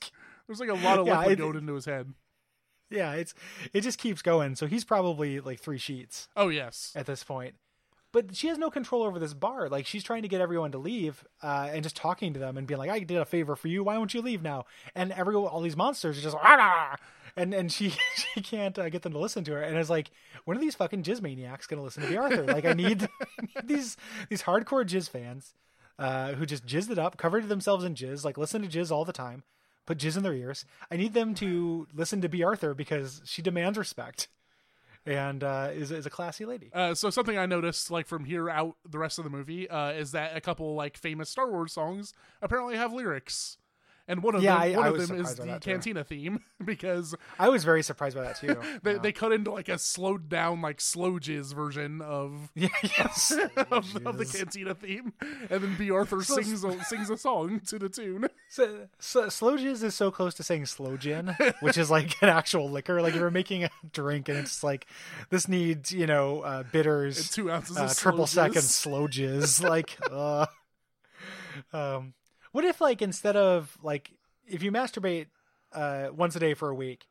There's 0.47 0.59
like 0.59 0.67
a 0.69 0.74
lot 0.74 0.99
of 0.99 1.07
Yeah, 1.07 1.19
liquid 1.19 1.39
it- 1.39 1.41
going 1.41 1.55
into 1.57 1.74
his 1.76 1.86
head. 1.86 2.13
yeah, 2.89 3.13
it's 3.13 3.34
it 3.74 3.82
just 3.82 3.97
keeps 3.99 4.22
going. 4.22 4.55
So 4.57 4.67
he's 4.67 4.84
probably 4.84 5.39
like 5.39 5.61
three 5.61 5.78
sheets. 5.78 6.28
Oh 6.36 6.49
yes. 6.49 6.91
at 6.95 7.05
this 7.05 7.24
point. 7.24 7.55
But 8.11 8.36
she 8.36 8.47
has 8.49 8.57
no 8.57 8.69
control 8.69 9.03
over 9.03 9.17
this 9.17 9.34
bar. 9.34 9.69
Like 9.69 9.86
she's 9.86 10.03
trying 10.03 10.24
to 10.24 10.28
get 10.28 10.41
everyone 10.41 10.74
to 10.74 10.78
leave, 10.78 11.24
uh, 11.41 11.69
and 11.72 11.82
just 11.84 11.95
talking 11.95 12.34
to 12.34 12.39
them 12.41 12.57
and 12.57 12.67
being 12.67 12.78
like, 12.78 12.89
"I 12.89 12.99
did 12.99 13.15
a 13.17 13.24
favor 13.24 13.55
for 13.55 13.69
you. 13.69 13.86
Why 13.86 13.97
won't 13.97 14.13
you 14.13 14.22
leave 14.22 14.41
now?" 14.41 14.65
And 14.93 15.13
everyone, 15.13 15.47
all 15.47 15.61
these 15.61 15.78
monsters 15.78 16.17
are 16.17 16.22
just 16.22 16.36
like, 16.36 16.43
"Ah!" 16.45 16.97
And 17.36 17.54
and 17.54 17.72
she 17.72 17.90
she 18.16 18.42
can't 18.42 18.78
uh, 18.78 18.90
get 18.90 19.02
them 19.02 19.14
to 19.14 19.20
listen 19.20 19.44
to 19.46 19.52
her. 19.54 19.62
And 19.62 19.78
it's 19.78 19.90
like, 19.90 20.12
when 20.46 20.58
are 20.58 20.62
these 20.62 20.76
fucking 20.76 21.04
jizz 21.04 21.22
maniacs 21.22 21.68
gonna 21.68 21.84
listen 21.84 22.04
to 22.04 22.10
the 22.10 22.18
Arthur? 22.18 22.44
Like, 22.44 22.66
I 22.66 22.74
need, 22.74 23.04
I 23.22 23.42
need 23.42 23.68
these 23.68 23.98
these 24.30 24.44
hardcore 24.44 24.86
jizz 24.86 25.10
fans 25.10 25.54
uh, 26.00 26.34
who 26.34 26.46
just 26.46 26.66
jizzed 26.66 26.90
it 26.90 27.00
up, 27.00 27.18
covered 27.18 27.48
themselves 27.50 27.84
in 27.84 27.96
jizz, 27.96 28.26
like 28.26 28.38
listen 28.38 28.62
to 28.62 28.68
jizz 28.68 28.92
all 28.92 29.06
the 29.06 29.14
time, 29.14 29.44
put 29.86 29.98
jizz 29.98 30.18
in 30.18 30.24
their 30.24 30.34
ears. 30.34 30.66
I 30.90 30.98
need 30.98 31.14
them 31.14 31.34
to 31.36 31.88
listen 31.94 32.22
to 32.22 32.30
Bea 32.30 32.44
Arthur 32.44 32.74
because 32.74 33.22
she 33.26 33.42
demands 33.42 33.78
respect 33.78 34.28
and 35.06 35.44
uh, 35.44 35.70
is 35.74 35.92
is 35.92 36.06
a 36.06 36.10
classy 36.10 36.46
lady. 36.46 36.70
Uh, 36.74 36.94
so 36.94 37.10
something 37.10 37.38
I 37.38 37.46
noticed, 37.46 37.92
like 37.92 38.08
from 38.08 38.26
here 38.26 38.50
out, 38.50 38.76
the 38.88 39.00
rest 39.00 39.18
of 39.18 39.24
the 39.24 39.30
movie, 39.30 39.70
uh, 39.70 39.92
is 39.92 40.12
that 40.12 40.36
a 40.36 40.42
couple 40.42 40.76
like 40.76 40.98
famous 40.98 41.30
Star 41.30 41.50
Wars 41.50 41.74
songs 41.74 42.14
apparently 42.42 42.76
have 42.76 42.94
lyrics, 42.94 43.58
and 44.08 44.24
one 44.24 44.36
of 44.36 44.43
Yeah, 44.43 44.54
them, 44.60 44.62
I- 44.62 44.78
one 44.78 44.86
I 44.86 44.89
of 44.89 45.08
them 45.08 45.20
is 45.20 45.36
the. 45.36 45.60
Cantina 45.60 46.04
theme 46.04 46.41
because 46.66 47.16
I 47.39 47.49
was 47.49 47.64
very 47.64 47.84
surprised 47.84 48.16
by 48.16 48.24
that 48.24 48.38
too. 48.39 48.56
they, 48.84 48.93
yeah. 48.93 48.97
they 48.99 49.12
cut 49.12 49.32
into 49.32 49.52
like 49.52 49.70
a 49.70 49.78
slowed 49.78 50.30
down, 50.30 50.62
like 50.62 50.82
slow 50.82 51.14
jizz 51.20 51.54
version 51.54 52.02
of 52.02 52.49
yes, 52.56 53.32
of, 53.72 54.06
of 54.06 54.18
the 54.18 54.26
Cantina 54.26 54.74
theme, 54.76 55.14
and 55.49 55.62
then 55.64 55.76
Bea 55.78 55.91
Arthur 55.91 56.24
So- 56.24 56.36
sings 56.41 56.64
a, 56.64 56.84
sings 56.86 57.10
a 57.10 57.18
song 57.18 57.60
to 57.68 57.80
the 57.80 57.89
tune. 57.89 58.28
So, 58.49 58.88
so, 58.99 59.30
slow 59.30 59.58
jizz 59.58 59.84
is 59.84 59.95
so 59.95 60.12
close 60.12 60.34
to 60.36 60.43
saying 60.43 60.66
slow 60.66 60.97
gin, 60.97 61.36
which 61.62 61.78
is 61.78 61.89
like 61.89 62.22
an 62.22 62.30
actual 62.30 62.70
liquor. 62.70 63.02
Like 63.02 63.16
you're 63.16 63.32
making 63.32 63.64
a 63.64 63.70
drink, 63.93 64.28
and 64.30 64.38
it's 64.38 64.64
like 64.64 64.88
this 65.30 65.47
needs 65.47 65.91
you 65.91 66.06
know 66.08 66.41
uh, 66.41 66.64
bitters, 66.64 67.30
Two 67.30 67.49
ounces 67.52 67.78
uh, 67.78 67.84
of 67.86 67.97
triple 67.97 68.28
slow 68.28 68.43
second 68.47 68.62
slow 68.64 69.08
jizz. 69.08 69.64
like, 69.68 69.97
uh, 70.12 70.45
um, 71.74 72.14
what 72.52 72.66
if 72.66 72.82
like 72.82 73.02
instead 73.02 73.36
of 73.36 73.78
like 73.82 74.12
if 74.47 74.64
you 74.64 74.72
masturbate 74.72 75.28
uh, 75.74 76.10
once 76.14 76.36
a 76.36 76.39
day 76.39 76.54
for 76.54 76.70
a 76.70 76.76
week, 76.76 77.06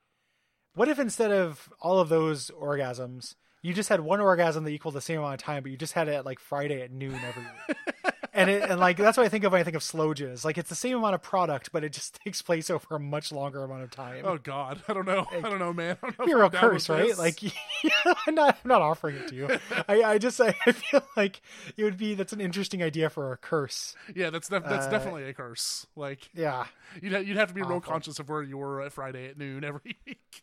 what 0.74 0.88
if 0.88 0.99
instead 0.99 1.32
of 1.32 1.72
all 1.80 1.99
of 1.99 2.09
those 2.09 2.51
orgasms, 2.51 3.34
you 3.62 3.74
just 3.74 3.88
had 3.88 4.01
one 4.01 4.20
orgasm 4.20 4.64
that 4.64 4.70
equaled 4.70 4.95
the 4.95 5.01
same 5.01 5.18
amount 5.18 5.34
of 5.34 5.41
time, 5.41 5.62
but 5.62 5.72
you 5.72 5.78
just 5.78 5.95
had 5.95 6.09
it 6.09 6.12
at 6.12 6.26
like 6.26 6.38
Friday 6.38 6.82
at 6.82 6.93
noon 6.93 7.18
every 7.26 7.43
week? 7.43 7.76
and 8.41 8.51
it, 8.51 8.70
and 8.70 8.80
like 8.80 8.97
that's 8.97 9.16
what 9.16 9.24
I 9.26 9.28
think 9.28 9.45
of 9.45 9.53
when 9.53 9.61
I 9.61 9.64
think 9.64 9.76
of 9.76 9.82
slow 9.82 10.12
jizz. 10.14 10.45
Like 10.45 10.59
it's 10.59 10.68
the 10.68 10.74
same 10.74 10.97
amount 10.97 11.14
of 11.14 11.22
product, 11.22 11.70
but 11.72 11.84
it 11.84 11.93
just 11.93 12.14
takes 12.24 12.43
place 12.43 12.70
over 12.70 12.97
a 12.97 12.99
much 13.01 13.30
longer 13.32 13.62
amount 13.62 13.82
of 13.82 13.91
time. 13.91 14.24
Oh 14.24 14.38
God, 14.38 14.82
I 14.88 14.93
don't 14.93 15.07
know. 15.07 15.26
I 15.30 15.41
don't 15.41 15.59
know, 15.59 15.72
man. 15.72 15.97
I 16.03 16.11
don't 16.11 16.28
know 16.28 16.41
a 16.41 16.45
I'm 16.45 16.51
down 16.51 16.62
with 16.64 16.72
curse, 16.72 16.88
right? 16.88 17.09
this. 17.09 17.18
Like, 17.18 17.38
I'm 18.26 18.34
not, 18.34 18.59
I'm 18.64 18.68
not 18.68 18.82
offering 18.82 19.16
it 19.16 19.28
to 19.28 19.34
you. 19.34 19.49
I, 19.88 20.03
I 20.03 20.18
just, 20.18 20.41
I 20.41 20.53
feel 20.53 21.03
like 21.16 21.41
it 21.76 21.84
would 21.84 21.97
be 21.97 22.14
that's 22.14 22.32
an 22.32 22.41
interesting 22.41 22.82
idea 22.82 23.11
for 23.11 23.32
a 23.32 23.36
curse. 23.36 23.95
yeah, 24.14 24.30
that's 24.30 24.49
def- 24.49 24.64
that's 24.64 24.86
uh, 24.86 24.91
definitely 24.91 25.24
a 25.28 25.32
curse. 25.34 25.86
Like 25.97 26.28
Yeah. 26.34 26.66
you'd 27.01 27.12
ha- 27.12 27.18
you'd 27.18 27.36
have 27.36 27.49
to 27.49 27.55
be 27.55 27.62
real 27.62 27.80
conscious 27.80 28.18
of 28.18 28.28
where 28.28 28.43
you 28.43 28.57
were 28.59 28.80
at 28.82 28.93
Friday 28.93 29.26
at 29.28 29.38
noon 29.38 29.64
every 29.64 29.97
week. 30.07 30.43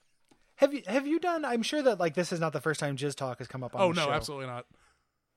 Have 0.58 0.74
you 0.74 0.82
have 0.88 1.06
you 1.06 1.20
done? 1.20 1.46
I'm 1.46 1.62
sure 1.62 1.84
that 1.84 2.00
like 2.00 2.16
this 2.16 2.34
is 2.34 2.40
not 2.40 2.52
the 2.52 2.60
first 2.62 2.80
time 2.80 2.98
Jizz 2.98 3.16
Talk 3.16 3.38
has 3.38 3.48
come 3.48 3.64
up 3.64 3.76
on. 3.76 3.82
Oh 3.82 3.92
no, 3.92 4.06
show. 4.06 4.12
absolutely 4.12 4.48
not. 4.48 4.66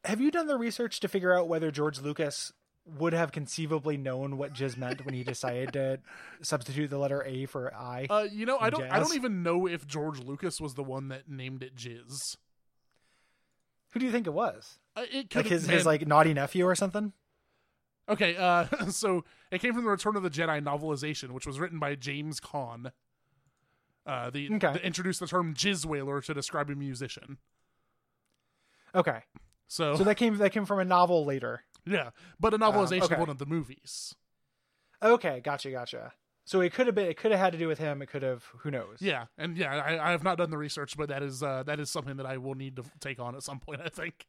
Have 0.04 0.20
you 0.20 0.30
done 0.30 0.46
the 0.46 0.56
research 0.56 1.00
to 1.00 1.08
figure 1.08 1.36
out 1.36 1.48
whether 1.48 1.70
George 1.70 2.00
Lucas 2.00 2.52
would 2.86 3.12
have 3.12 3.32
conceivably 3.32 3.96
known 3.96 4.36
what 4.38 4.52
Jizz 4.54 4.76
meant 4.76 5.04
when 5.04 5.14
he 5.14 5.22
decided 5.22 5.72
to 5.74 6.00
substitute 6.42 6.88
the 6.88 6.98
letter 6.98 7.22
A 7.24 7.46
for 7.46 7.72
I? 7.74 8.06
Uh, 8.08 8.26
you 8.30 8.46
know, 8.46 8.58
I 8.58 8.70
don't 8.70 8.90
I 8.90 8.98
don't 8.98 9.14
even 9.14 9.42
know 9.42 9.66
if 9.66 9.86
George 9.86 10.18
Lucas 10.20 10.60
was 10.60 10.74
the 10.74 10.82
one 10.82 11.08
that 11.08 11.28
named 11.28 11.62
it 11.62 11.76
Jizz. 11.76 12.36
Who 13.92 14.00
do 14.00 14.06
you 14.06 14.12
think 14.12 14.26
it 14.26 14.32
was? 14.32 14.78
Uh, 14.96 15.04
it 15.12 15.30
could 15.30 15.44
Like 15.44 15.46
his 15.46 15.66
his 15.66 15.84
like 15.86 16.06
naughty 16.06 16.32
nephew 16.32 16.66
or 16.66 16.74
something? 16.74 17.12
Okay, 18.08 18.36
uh, 18.36 18.64
so 18.90 19.24
it 19.52 19.60
came 19.60 19.74
from 19.74 19.84
the 19.84 19.90
Return 19.90 20.16
of 20.16 20.22
the 20.22 20.30
Jedi 20.30 20.62
novelization, 20.62 21.30
which 21.30 21.46
was 21.46 21.60
written 21.60 21.78
by 21.78 21.94
James 21.94 22.40
Kahn. 22.40 22.90
Uh, 24.06 24.30
the, 24.30 24.52
Okay. 24.54 24.72
the 24.72 24.84
introduced 24.84 25.20
the 25.20 25.26
term 25.26 25.54
jizz 25.54 25.84
wailer 25.84 26.20
to 26.22 26.34
describe 26.34 26.70
a 26.70 26.74
musician. 26.74 27.36
Okay, 28.94 29.20
So, 29.70 29.94
so 29.94 30.02
that 30.02 30.16
came 30.16 30.36
that 30.38 30.50
came 30.50 30.66
from 30.66 30.80
a 30.80 30.84
novel 30.84 31.24
later. 31.24 31.62
yeah, 31.86 32.10
but 32.40 32.52
a 32.52 32.58
novelization 32.58 33.02
okay. 33.02 33.14
of 33.14 33.20
one 33.20 33.30
of 33.30 33.38
the 33.38 33.46
movies. 33.46 34.16
Okay, 35.00 35.40
gotcha, 35.44 35.70
gotcha. 35.70 36.12
So 36.44 36.60
it 36.60 36.74
could 36.74 36.86
have 36.86 36.96
been 36.96 37.06
it 37.06 37.16
could 37.16 37.30
have 37.30 37.38
had 37.38 37.52
to 37.52 37.58
do 37.58 37.68
with 37.68 37.78
him. 37.78 38.02
It 38.02 38.06
could 38.06 38.24
have 38.24 38.42
who 38.58 38.72
knows? 38.72 38.96
Yeah, 38.98 39.26
and 39.38 39.56
yeah, 39.56 39.72
I, 39.72 40.08
I 40.08 40.10
have 40.10 40.24
not 40.24 40.38
done 40.38 40.50
the 40.50 40.58
research, 40.58 40.96
but 40.96 41.08
that 41.08 41.22
is 41.22 41.40
uh, 41.40 41.62
that 41.66 41.78
is 41.78 41.88
something 41.88 42.16
that 42.16 42.26
I 42.26 42.36
will 42.38 42.56
need 42.56 42.74
to 42.76 42.84
take 42.98 43.20
on 43.20 43.36
at 43.36 43.44
some 43.44 43.60
point. 43.60 43.80
I 43.84 43.88
think. 43.88 44.26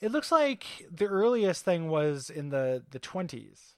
It 0.00 0.10
looks 0.10 0.32
like 0.32 0.64
the 0.90 1.04
earliest 1.04 1.66
thing 1.66 1.90
was 1.90 2.30
in 2.30 2.48
the 2.48 2.82
the 2.90 2.98
twenties, 2.98 3.74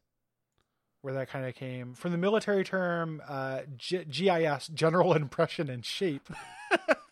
where 1.01 1.14
that 1.14 1.28
kind 1.28 1.45
of 1.45 1.57
came 1.57 1.95
from 1.95 2.12
the 2.12 2.18
military 2.18 2.62
term 2.62 3.20
uh, 3.28 3.62
G- 3.76 4.05
GIS, 4.05 4.68
General 4.68 5.14
Impression 5.14 5.68
and 5.68 5.84
Shape. 5.84 6.30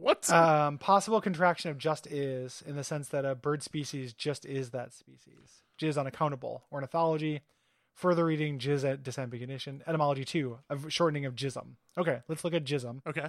What? 0.00 0.30
um, 0.30 0.78
possible 0.78 1.20
contraction 1.20 1.70
of 1.70 1.78
just 1.78 2.06
is 2.06 2.62
in 2.66 2.76
the 2.76 2.84
sense 2.84 3.08
that 3.08 3.24
a 3.24 3.34
bird 3.34 3.62
species 3.62 4.12
just 4.12 4.44
is 4.46 4.70
that 4.70 4.92
species. 4.92 5.62
Jizz 5.80 5.98
unaccountable. 5.98 6.62
Ornithology. 6.72 7.42
Further 7.94 8.24
reading 8.24 8.58
jizz 8.58 8.88
at 8.88 9.02
disambiguation. 9.02 9.80
Etymology 9.86 10.24
two, 10.24 10.58
a 10.70 10.78
shortening 10.88 11.26
of 11.26 11.34
jism. 11.34 11.76
Okay, 11.96 12.20
let's 12.28 12.44
look 12.44 12.54
at 12.54 12.64
jism. 12.64 13.00
okay. 13.06 13.28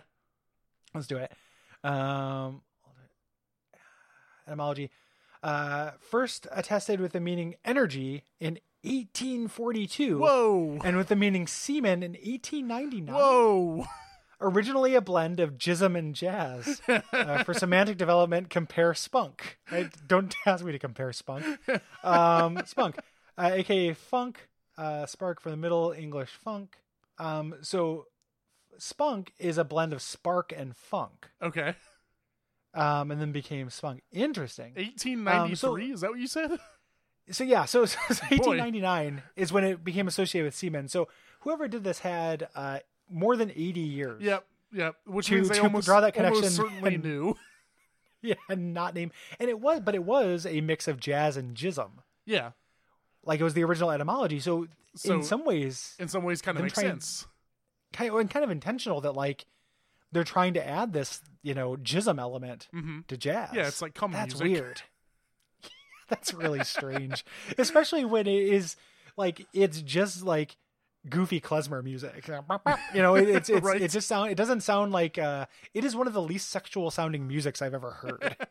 Let's 0.94 1.08
do 1.08 1.18
it. 1.18 1.32
Um, 1.84 2.62
etymology. 4.48 4.90
Uh, 5.42 5.92
first 6.00 6.48
attested 6.52 7.00
with 7.00 7.14
the 7.14 7.20
meaning 7.20 7.56
energy 7.64 8.24
in 8.40 8.60
1842. 8.84 10.20
Whoa. 10.20 10.80
And 10.84 10.98
with 10.98 11.08
the 11.08 11.16
meaning 11.16 11.48
semen 11.48 12.04
in 12.04 12.12
1899 12.12 13.14
Whoa. 13.16 13.86
originally 14.42 14.96
a 14.96 15.02
blend 15.02 15.40
of 15.40 15.58
jism 15.58 15.98
and 15.98 16.16
jazz. 16.16 16.82
Uh, 17.12 17.44
for 17.44 17.54
semantic 17.54 17.98
development, 17.98 18.50
compare 18.50 18.94
spunk. 18.94 19.58
Right? 19.72 19.90
Don't 20.08 20.34
ask 20.46 20.64
me 20.64 20.72
to 20.72 20.80
compare 20.80 21.12
spunk. 21.14 21.46
Um, 22.04 22.62
spunk, 22.66 22.98
uh, 23.38 23.52
aka 23.54 23.94
funk, 23.94 24.48
uh, 24.78 25.06
spark 25.06 25.42
for 25.42 25.50
the 25.50 25.58
Middle 25.58 25.92
English 25.92 26.30
funk. 26.30 26.78
Um, 27.18 27.56
so 27.62 28.06
spunk 28.78 29.34
is 29.38 29.58
a 29.58 29.64
blend 29.64 29.92
of 29.94 30.02
spark 30.02 30.54
and 30.56 30.76
funk, 30.76 31.30
Okay. 31.42 31.76
um, 32.74 33.12
and 33.12 33.20
then 33.20 33.32
became 33.32 33.70
spunk. 33.70 34.02
Interesting. 34.12 34.74
1893. 34.76 35.50
Um, 35.50 35.56
so- 35.56 35.76
is 35.94 36.02
that 36.02 36.10
what 36.12 36.20
you 36.20 36.28
said? 36.28 36.60
So 37.32 37.44
yeah, 37.44 37.66
so, 37.66 37.86
so, 37.86 38.00
so 38.08 38.24
1899 38.32 39.22
is 39.36 39.54
when 39.54 39.64
it 39.64 39.84
became 39.84 40.08
associated 40.08 40.48
with 40.48 40.56
semen. 40.56 40.88
So 40.88 41.10
whoever 41.42 41.68
did 41.68 41.84
this 41.84 42.00
had 42.00 42.48
uh, 42.56 42.80
more 43.10 43.36
than 43.36 43.52
80 43.52 43.80
years. 43.80 44.22
Yep. 44.24 44.46
Yep. 44.74 44.96
Which 45.06 45.28
To- 45.28 45.36
means 45.36 45.50
they 45.50 45.56
to 45.56 45.64
almost 45.64 45.86
draw 45.86 46.02
that 46.02 46.16
almost 46.18 46.42
connection 46.42 46.50
certainly 46.64 46.96
and- 46.96 47.04
knew. 47.04 47.36
Yeah, 48.22 48.36
and 48.50 48.74
not 48.74 48.96
name. 48.96 49.12
And 49.40 49.50
it 49.50 49.62
was, 49.62 49.80
but 49.80 49.96
it 49.96 50.04
was 50.04 50.46
a 50.46 50.60
mix 50.60 50.90
of 50.90 51.00
jazz 51.00 51.38
and 51.38 51.56
jism. 51.56 51.90
Yeah. 52.26 52.52
Like 53.24 53.40
it 53.40 53.44
was 53.46 53.54
the 53.54 53.64
original 53.64 53.92
etymology. 53.92 54.42
So, 54.42 54.68
So- 54.96 55.14
in 55.16 55.24
some 55.24 55.46
ways, 55.46 55.96
In 56.00 56.10
some 56.10 56.24
ways, 56.24 56.42
kind 56.42 56.58
of 56.58 56.64
makes 56.64 56.74
trying- 56.74 56.88
sense. 56.88 57.28
kind 57.94 58.10
of, 58.12 58.18
and 58.20 58.30
kind 58.30 58.44
of 58.44 58.52
intentional 58.52 59.00
that 59.02 59.14
like 59.14 59.46
they're 60.12 60.26
trying 60.26 60.54
to 60.56 60.68
add 60.68 60.92
this 60.92 61.22
you 61.44 61.54
know 61.54 61.78
jism 61.78 62.20
element 62.20 62.68
hmm 62.72 63.00
to 63.08 63.16
jazz. 63.16 63.52
Yeah, 63.54 63.68
it's 63.68 63.82
like 63.82 63.94
cum 63.94 64.12
that's 64.12 64.38
music. 64.40 64.62
weird. 64.64 64.82
that's 66.10 66.34
really 66.34 66.64
strange, 66.66 67.24
especially 67.58 68.04
when 68.04 68.28
it 68.28 68.44
is 68.44 68.76
like 69.16 69.46
it's 69.54 69.82
just 69.82 70.24
like 70.24 70.58
goofy 71.08 71.40
klezmer 71.40 71.84
music. 71.84 72.28
You 72.94 73.02
know, 73.02 73.16
it, 73.16 73.30
it's 73.30 73.50
it's 73.50 73.62
Right. 73.66 73.82
it 73.82 73.92
just 73.92 74.08
sound 74.08 74.32
it 74.32 74.36
doesn't 74.36 74.62
sound 74.62 74.92
like 74.92 75.18
uh 75.18 75.46
it 75.74 75.86
is 75.86 75.96
one 75.96 76.08
of 76.08 76.14
the 76.14 76.22
least 76.22 76.50
sexual 76.50 76.90
sounding 76.92 77.28
musics 77.28 77.62
I've 77.62 77.74
ever 77.74 77.92
heard. 77.92 78.36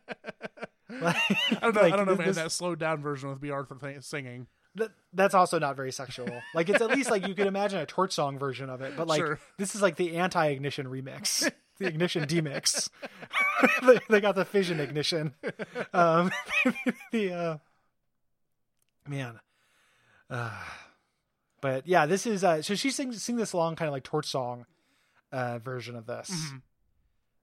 Like, 1.01 1.15
I 1.51 1.59
don't 1.61 1.75
know. 1.75 1.81
like, 1.81 1.93
I 1.93 1.95
don't 1.97 2.05
know, 2.07 2.15
man. 2.15 2.27
this- 2.27 2.35
That 2.37 2.51
slowed 2.51 2.79
down 2.79 3.01
version 3.01 3.29
with 3.29 3.39
Bea 3.39 3.51
Arthur 3.51 3.75
th- 3.75 4.01
singing. 4.03 4.47
that, 4.75 4.89
that's 5.13 5.35
also 5.35 5.59
not 5.59 5.75
very 5.75 5.91
sexual. 5.91 6.27
Like 6.55 6.67
it's 6.67 6.81
at 6.81 6.89
least 6.89 7.11
like 7.11 7.27
you 7.27 7.35
could 7.35 7.45
imagine 7.47 7.79
a 7.79 7.85
torch 7.85 8.11
song 8.13 8.39
version 8.39 8.69
of 8.71 8.81
it, 8.81 8.93
but 8.97 9.07
like 9.07 9.19
Sure. 9.19 9.39
this 9.59 9.75
is 9.75 9.81
like 9.83 9.97
the 9.97 10.17
anti-ignition 10.17 10.87
remix, 10.87 11.49
the 11.77 11.85
ignition 11.85 12.25
demix. 12.25 12.89
they, 13.85 13.99
they 14.09 14.19
got 14.19 14.33
the 14.35 14.45
fission 14.45 14.79
ignition. 14.79 15.35
Um, 15.93 16.31
the 17.11 17.33
uh, 17.33 17.57
man, 19.07 19.39
uh, 20.29 20.51
but 21.61 21.87
yeah, 21.87 22.05
this 22.05 22.25
is 22.25 22.43
uh, 22.43 22.61
so 22.61 22.75
she 22.75 22.89
sings 22.91 23.21
sing 23.23 23.35
this 23.37 23.53
long 23.53 23.75
kind 23.75 23.87
of 23.87 23.93
like 23.93 24.03
torch 24.03 24.27
song 24.27 24.65
uh, 25.31 25.59
version 25.59 25.95
of 25.95 26.05
this 26.05 26.29
Mhm. 26.29 26.61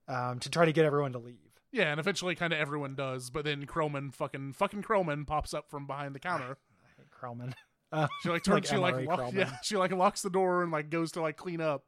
um, 0.07 0.39
to 0.39 0.49
try 0.49 0.65
to 0.65 0.71
get 0.73 0.85
everyone 0.85 1.13
to 1.13 1.19
leave. 1.19 1.37
Yeah, 1.71 1.91
and 1.91 1.99
eventually, 1.99 2.33
kind 2.35 2.53
of 2.53 2.59
everyone 2.59 2.95
does. 2.95 3.29
But 3.29 3.43
then 3.45 3.65
Krelman, 3.65 4.13
fucking 4.13 4.53
fucking 4.53 4.83
Krelman, 4.83 5.27
pops 5.27 5.53
up 5.53 5.69
from 5.69 5.85
behind 5.85 6.15
the 6.15 6.19
counter. 6.19 6.57
I 6.83 7.01
hate 7.01 7.11
Krelman. 7.11 7.53
Uh, 7.89 8.05
She 8.21 8.27
like 8.29 8.43
turns, 8.43 8.53
Like 8.53 8.65
she 8.65 8.75
like, 8.75 9.05
lock, 9.07 9.31
yeah, 9.33 9.49
she 9.63 9.77
like 9.77 9.93
locks 9.93 10.21
the 10.21 10.29
door 10.29 10.61
and 10.61 10.73
like 10.73 10.89
goes 10.89 11.13
to 11.13 11.21
like 11.21 11.37
clean 11.37 11.61
up. 11.61 11.85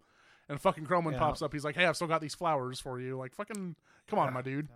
And 0.47 0.59
fucking 0.61 0.85
Krelman 0.85 1.11
Yeah. 1.11 1.19
pops 1.19 1.41
up. 1.41 1.51
He's 1.51 1.65
like, 1.65 1.75
"Hey, 1.75 1.85
I've 1.85 1.97
still 1.97 2.07
got 2.07 2.21
these 2.21 2.33
flowers 2.35 2.79
for 2.79 3.01
you. 3.01 3.17
Like, 3.17 3.35
fucking, 3.35 3.75
come 4.07 4.17
on, 4.19 4.33
my 4.33 4.41
dude." 4.41 4.69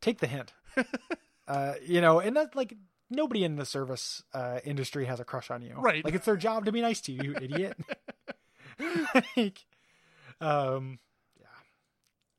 take 0.00 0.18
the 0.20 0.26
hint. 0.28 0.52
uh, 1.48 1.74
you 1.84 2.00
know, 2.00 2.20
and 2.20 2.36
that 2.36 2.54
like 2.54 2.74
nobody 3.12 3.44
in 3.44 3.56
the 3.56 3.64
service 3.66 4.22
uh, 4.34 4.58
industry 4.64 5.04
has 5.06 5.20
a 5.20 5.24
crush 5.24 5.50
on 5.50 5.62
you, 5.62 5.74
Right. 5.76 6.04
Like 6.04 6.14
it's 6.14 6.26
their 6.26 6.36
job 6.36 6.64
to 6.66 6.72
be 6.72 6.80
nice 6.80 7.00
to 7.02 7.12
you, 7.12 7.22
you 7.22 7.34
idiot. 7.40 7.76
like, 9.36 9.64
um, 10.40 10.98
yeah, 11.40 11.46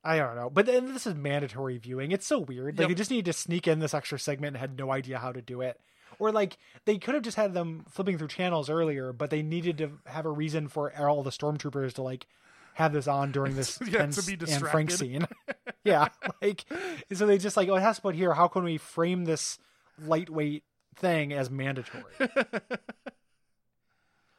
I 0.02 0.18
don't 0.18 0.36
know, 0.36 0.50
but 0.50 0.66
then 0.66 0.92
this 0.92 1.06
is 1.06 1.14
mandatory 1.14 1.78
viewing. 1.78 2.12
It's 2.12 2.26
so 2.26 2.38
weird. 2.40 2.78
Like 2.78 2.84
Yep. 2.84 2.88
they 2.88 2.94
just 2.94 3.10
needed 3.10 3.26
to 3.26 3.32
sneak 3.32 3.66
in 3.66 3.78
this 3.78 3.94
extra 3.94 4.18
segment 4.18 4.56
and 4.56 4.60
had 4.60 4.78
no 4.78 4.92
idea 4.92 5.18
how 5.18 5.32
to 5.32 5.40
do 5.42 5.60
it. 5.60 5.80
Or 6.18 6.30
like 6.30 6.58
they 6.84 6.98
could 6.98 7.14
have 7.14 7.24
just 7.24 7.36
had 7.36 7.54
them 7.54 7.84
flipping 7.90 8.18
through 8.18 8.28
channels 8.28 8.70
earlier, 8.70 9.12
but 9.12 9.30
they 9.30 9.42
needed 9.42 9.78
to 9.78 9.92
have 10.06 10.26
a 10.26 10.30
reason 10.30 10.68
for 10.68 10.92
all 10.96 11.22
the 11.22 11.30
stormtroopers 11.30 11.94
to 11.94 12.02
like 12.02 12.26
have 12.74 12.92
this 12.92 13.08
on 13.08 13.32
during 13.32 13.56
this 13.56 13.78
Yeah, 13.84 13.90
to 13.90 13.98
tense 13.98 14.26
be 14.26 14.34
and 14.34 14.68
Frank 14.68 14.90
scene. 14.90 15.26
yeah, 15.84 16.08
like 16.42 16.64
so 17.12 17.26
they 17.26 17.38
just 17.38 17.56
like 17.56 17.68
oh 17.68 17.74
it 17.76 17.80
has 17.82 17.96
to 17.96 18.02
put 18.02 18.14
here. 18.14 18.32
How 18.34 18.48
can 18.48 18.62
we 18.64 18.78
frame 18.78 19.24
this 19.24 19.58
lightweight 20.02 20.64
thing 20.96 21.32
as 21.32 21.50
mandatory? 21.50 22.04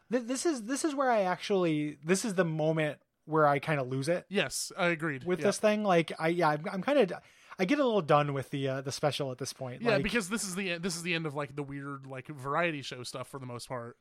This 0.10 0.45
is 0.45 0.64
this 0.64 0.86
is 0.86 0.93
where 0.93 1.10
I 1.10 1.22
actually 1.22 1.97
this 2.06 2.26
is 2.26 2.36
the 2.36 2.45
moment 2.45 2.99
where 3.26 3.47
I 3.47 3.58
kind 3.58 3.80
of 3.82 3.88
lose 3.88 4.08
it 4.08 4.26
Yes, 4.30 4.72
I 4.78 4.88
agreed 4.88 5.24
with 5.24 5.39
yeah. 5.39 5.45
this 5.47 5.58
thing. 5.58 5.84
Like 5.84 6.12
I 6.20 6.28
yeah 6.28 6.49
I'm, 6.49 6.64
I'm 6.72 6.82
kind 6.84 6.99
of 6.99 7.12
I 7.58 7.66
get 7.66 7.80
a 7.80 7.84
little 7.84 8.01
done 8.03 8.34
with 8.34 8.51
the 8.51 8.68
uh, 8.68 8.82
the 8.82 8.91
special 8.91 9.32
at 9.32 9.39
this 9.39 9.51
point. 9.51 9.82
Yeah, 9.82 9.93
like, 9.93 10.03
because 10.03 10.30
this 10.30 10.43
is 10.43 10.53
the 10.56 10.78
this 10.78 10.95
is 10.95 11.01
the 11.01 11.16
end 11.16 11.26
of 11.26 11.34
like 11.34 11.56
the 11.56 11.64
weird 11.64 12.06
like 12.06 12.28
variety 12.28 12.84
show 12.84 13.01
stuff 13.01 13.28
for 13.28 13.39
the 13.39 13.47
most 13.47 13.68
part. 13.68 13.97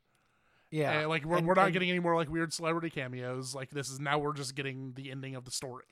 yeah 0.71 1.01
And, 1.01 1.09
like 1.09 1.25
we're 1.25 1.39
And- 1.39 1.47
we're 1.47 1.55
not 1.55 1.65
and- 1.67 1.73
getting 1.73 1.89
any 1.89 2.01
more 2.01 2.15
like 2.17 2.29
weird 2.31 2.53
celebrity 2.53 2.91
cameos. 2.91 3.55
Like 3.55 3.71
this 3.71 3.89
is 3.89 3.99
now 3.99 4.19
we're 4.19 4.35
just 4.35 4.55
getting 4.55 4.93
the 4.95 5.11
ending 5.11 5.35
of 5.37 5.47
the 5.47 5.51
story. 5.53 5.87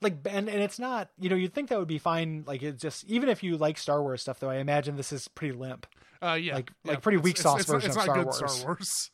Like 0.00 0.16
and 0.26 0.48
and 0.48 0.62
it's 0.62 0.78
not 0.78 1.10
you 1.18 1.28
know 1.28 1.36
you'd 1.36 1.54
think 1.54 1.68
that 1.70 1.78
would 1.78 1.88
be 1.88 1.98
fine 1.98 2.44
like 2.46 2.62
it's 2.62 2.82
just 2.82 3.04
even 3.04 3.28
if 3.28 3.42
you 3.42 3.56
like 3.56 3.78
Star 3.78 4.02
Wars 4.02 4.20
stuff 4.22 4.38
though 4.40 4.50
I 4.50 4.56
imagine 4.56 4.96
this 4.96 5.12
is 5.12 5.28
pretty 5.28 5.54
limp. 5.54 5.86
Uh, 6.22 6.34
yeah, 6.34 6.54
Like- 6.54 6.72
yeah. 6.84 6.92
like 6.92 7.02
pretty 7.02 7.18
weak 7.18 7.38
it's- 7.38 7.42
sauce 7.42 7.60
it's, 7.60 7.70
version 7.70 7.88
it's 7.90 7.96
of 7.96 8.02
Star 8.02 8.22
Wars. 8.24 8.36
Star 8.36 8.64
Wars. 8.66 9.10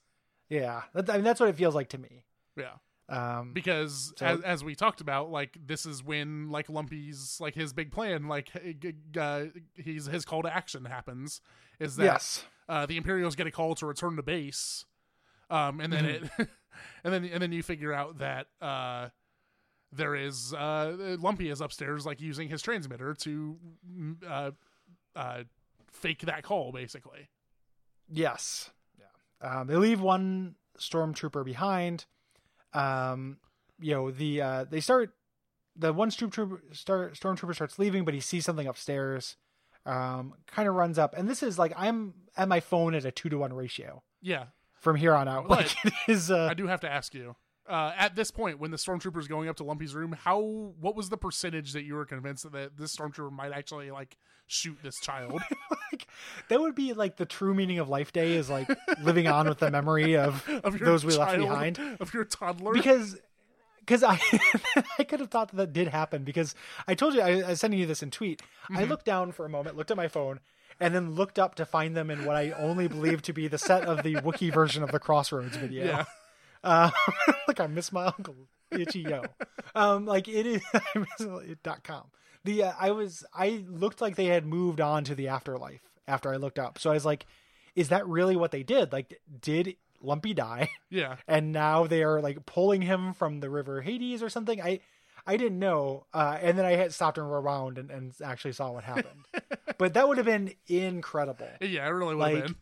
Yeah, 0.48 0.82
that, 0.94 1.08
I 1.10 1.14
mean 1.14 1.24
that's 1.24 1.38
what 1.40 1.48
it 1.48 1.56
feels 1.56 1.74
like 1.74 1.88
to 1.90 1.98
me. 1.98 2.24
Yeah. 2.56 2.72
Um, 3.08 3.52
because 3.52 4.12
So- 4.16 4.26
as, 4.26 4.40
as 4.42 4.64
we 4.64 4.74
talked 4.76 5.00
about 5.00 5.30
like 5.30 5.56
this 5.64 5.84
is 5.86 6.02
when 6.04 6.48
like 6.50 6.68
lumpy's 6.68 7.36
like 7.40 7.54
his 7.54 7.72
big 7.72 7.90
plan 7.92 8.28
like 8.28 8.50
uh, 9.18 9.44
he's 9.74 10.06
his 10.06 10.24
call 10.24 10.42
to 10.42 10.54
action 10.54 10.84
happens 10.84 11.40
is 11.80 11.96
that 11.96 12.04
yes, 12.04 12.44
uh, 12.68 12.86
the 12.86 12.96
imperials 12.96 13.34
get 13.36 13.46
a 13.46 13.50
call 13.50 13.74
to 13.76 13.86
return 13.86 14.14
to 14.16 14.22
base 14.22 14.84
um 15.50 15.80
and 15.80 15.92
then 15.92 16.04
it 16.04 16.22
and 16.38 17.12
then 17.12 17.24
and 17.24 17.42
then 17.42 17.50
you 17.50 17.62
figure 17.64 17.92
out 17.92 18.18
that 18.18 18.46
uh 18.62 19.08
there 19.92 20.14
is 20.14 20.54
uh 20.54 21.16
lumpy 21.20 21.50
is 21.50 21.60
upstairs 21.60 22.06
like 22.06 22.20
using 22.20 22.48
his 22.48 22.62
transmitter 22.62 23.12
to 23.14 23.56
mm, 23.90 24.16
uh 24.28 24.50
uh 25.16 25.42
fake 25.90 26.20
that 26.20 26.42
call 26.42 26.70
basically 26.72 27.28
yes, 28.12 28.70
yeah. 28.98 29.60
Um, 29.60 29.66
they 29.66 29.76
leave 29.76 30.00
one 30.00 30.56
stormtrooper 30.78 31.44
behind. 31.44 32.06
Um, 32.72 33.38
you 33.80 33.94
know 33.94 34.10
the 34.10 34.42
uh, 34.42 34.64
they 34.68 34.80
start 34.80 35.12
the 35.76 35.92
one 35.92 36.10
stormtrooper 36.10 36.60
start, 36.72 37.14
stormtrooper 37.14 37.54
starts 37.54 37.78
leaving, 37.78 38.04
but 38.04 38.14
he 38.14 38.20
sees 38.20 38.44
something 38.44 38.66
upstairs. 38.66 39.36
Um, 39.86 40.34
kind 40.46 40.68
of 40.68 40.74
runs 40.74 40.98
up, 40.98 41.14
and 41.16 41.28
this 41.28 41.42
is 41.42 41.58
like 41.58 41.72
I'm 41.76 42.14
at 42.36 42.48
my 42.48 42.60
phone 42.60 42.94
at 42.94 43.04
a 43.04 43.10
two 43.10 43.28
to 43.30 43.38
one 43.38 43.52
ratio 43.52 44.02
yeah 44.20 44.46
from 44.78 44.96
here 44.96 45.14
on 45.14 45.26
out. 45.26 45.48
But 45.48 45.58
Like 45.58 45.76
it 45.84 45.92
is. 46.08 46.30
Uh, 46.30 46.48
I 46.50 46.54
do 46.54 46.66
have 46.66 46.80
to 46.80 46.90
ask 46.90 47.14
you. 47.14 47.34
Uh, 47.70 47.94
at 47.96 48.16
this 48.16 48.30
point, 48.32 48.58
when 48.58 48.72
the 48.72 48.76
stormtrooper's 48.76 49.28
going 49.28 49.48
up 49.48 49.56
to 49.56 49.62
Lumpy's 49.64 49.94
room, 49.94 50.12
how 50.24 50.40
what 50.80 50.96
was 50.96 51.08
the 51.08 51.16
percentage 51.16 51.72
that 51.74 51.84
you 51.84 51.94
were 51.94 52.04
convinced 52.04 52.50
that 52.50 52.76
this 52.76 52.96
stormtrooper 52.96 53.30
might 53.30 53.52
actually 53.52 53.90
like 53.92 54.16
shoot 54.48 54.76
this 54.82 54.98
child? 55.00 55.40
like 55.92 56.06
that 56.48 56.60
would 56.60 56.74
be 56.74 56.92
like 56.92 57.16
the 57.16 57.26
true 57.26 57.54
meaning 57.54 57.78
of 57.78 57.88
life 57.88 58.12
day 58.12 58.32
is 58.34 58.50
like 58.50 58.68
living 59.02 59.28
on 59.28 59.48
with 59.48 59.58
the 59.58 59.70
memory 59.70 60.16
of 60.16 60.46
of 60.64 60.78
those 60.80 61.04
we 61.04 61.16
left 61.16 61.38
behind 61.38 61.78
of 62.00 62.12
your 62.12 62.24
toddler? 62.24 62.72
because 62.72 63.16
because 63.80 64.02
I 64.02 64.20
I 64.98 65.04
could 65.04 65.20
have 65.20 65.30
thought 65.30 65.48
that, 65.50 65.56
that 65.56 65.72
did 65.72 65.88
happen 65.88 66.24
because 66.24 66.54
I 66.88 66.94
told 66.94 67.14
you 67.14 67.20
I, 67.22 67.40
I 67.40 67.48
was 67.50 67.60
sending 67.60 67.78
you 67.80 67.86
this 67.86 68.02
in 68.02 68.10
tweet. 68.10 68.42
I 68.68 68.72
Mm-hmm. 68.82 68.90
looked 68.90 69.04
down 69.06 69.32
for 69.32 69.44
a 69.44 69.48
moment, 69.48 69.76
looked 69.76 69.90
at 69.90 69.96
my 69.96 70.08
phone, 70.08 70.40
and 70.80 70.94
then 70.94 71.12
looked 71.14 71.38
up 71.38 71.54
to 71.56 71.64
find 71.64 71.96
them 71.96 72.10
in 72.10 72.24
what 72.24 72.36
I 72.36 72.50
only 72.52 72.88
believe 72.88 73.22
to 73.22 73.32
be 73.32 73.46
the 73.48 73.58
set 73.58 73.84
of 73.84 74.02
the 74.02 74.14
Wookiee 74.16 74.52
version 74.52 74.82
of 74.82 74.92
the 74.92 74.98
Crossroads 75.00 75.56
video. 75.56 75.84
yeah, 75.86 76.04
Uh, 76.62 76.90
like 77.48 77.60
I 77.60 77.66
miss 77.66 77.92
my 77.92 78.06
uncle 78.06 78.36
Itchy 78.70 79.00
Yo. 79.00 79.22
Um, 79.74 80.06
like 80.06 80.28
it 80.28 80.46
is 80.46 80.62
it 80.94 81.62
dot 81.62 81.82
com. 81.84 82.04
The 82.44 82.64
uh, 82.64 82.72
I 82.78 82.90
was 82.92 83.24
I 83.34 83.64
looked 83.68 84.00
like 84.00 84.16
they 84.16 84.26
had 84.26 84.46
moved 84.46 84.80
on 84.80 85.04
to 85.04 85.14
the 85.14 85.28
afterlife 85.28 85.82
after 86.06 86.32
I 86.32 86.36
looked 86.36 86.58
up. 86.58 86.78
So 86.78 86.90
I 86.90 86.94
was 86.94 87.04
like, 87.04 87.26
is 87.74 87.88
that 87.90 88.06
really 88.06 88.36
what 88.36 88.50
they 88.50 88.62
did? 88.62 88.92
Like, 88.92 89.20
did 89.40 89.76
Lumpy 90.02 90.34
die? 90.34 90.70
yeah, 90.90 91.16
and 91.28 91.52
now 91.52 91.86
they 91.86 92.02
are 92.02 92.20
like 92.20 92.46
pulling 92.46 92.82
him 92.82 93.12
from 93.14 93.40
the 93.40 93.50
river 93.50 93.82
Hades 93.82 94.22
or 94.22 94.28
something. 94.28 94.60
I 94.60 94.80
I 95.26 95.36
didn't 95.36 95.58
know, 95.58 96.06
uh, 96.14 96.38
and 96.40 96.56
then 96.58 96.64
I 96.64 96.72
had 96.72 96.94
stopped 96.94 97.18
and 97.18 97.26
around 97.26 97.78
and, 97.78 97.90
and 97.90 98.12
actually 98.24 98.52
saw 98.52 98.72
what 98.72 98.84
happened. 98.84 99.26
but 99.78 99.94
that 99.94 100.08
would 100.08 100.16
have 100.16 100.26
been 100.26 100.54
incredible. 100.66 101.48
yeah. 101.60 101.86
It 101.86 101.90
really 101.90 102.14
would 102.14 102.34
have 102.34 102.46
been. 102.46 102.56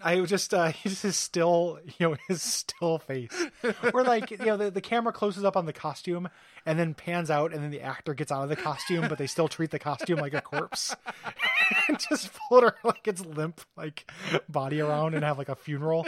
I 0.00 0.20
was 0.20 0.30
just 0.30 0.54
uh, 0.54 0.66
his 0.72 1.02
his 1.02 1.16
still 1.16 1.78
you 1.98 2.10
know 2.10 2.16
his 2.28 2.42
still 2.42 2.98
face, 2.98 3.32
or 3.92 4.02
like 4.02 4.30
you 4.30 4.38
know 4.38 4.56
the, 4.56 4.70
the 4.70 4.80
camera 4.80 5.12
closes 5.12 5.44
up 5.44 5.56
on 5.56 5.66
the 5.66 5.72
costume 5.72 6.28
and 6.66 6.78
then 6.78 6.94
pans 6.94 7.30
out 7.30 7.52
and 7.52 7.62
then 7.62 7.70
the 7.70 7.80
actor 7.80 8.14
gets 8.14 8.30
out 8.30 8.42
of 8.42 8.48
the 8.48 8.56
costume, 8.56 9.08
but 9.08 9.18
they 9.18 9.26
still 9.26 9.48
treat 9.48 9.70
the 9.70 9.78
costume 9.78 10.18
like 10.18 10.34
a 10.34 10.40
corpse 10.40 10.94
and 11.88 11.98
just 11.98 12.28
float 12.28 12.64
her 12.64 12.74
like 12.84 13.06
its 13.06 13.24
limp 13.24 13.60
like 13.76 14.10
body 14.48 14.80
around 14.80 15.14
and 15.14 15.24
have 15.24 15.38
like 15.38 15.48
a 15.48 15.56
funeral 15.56 16.06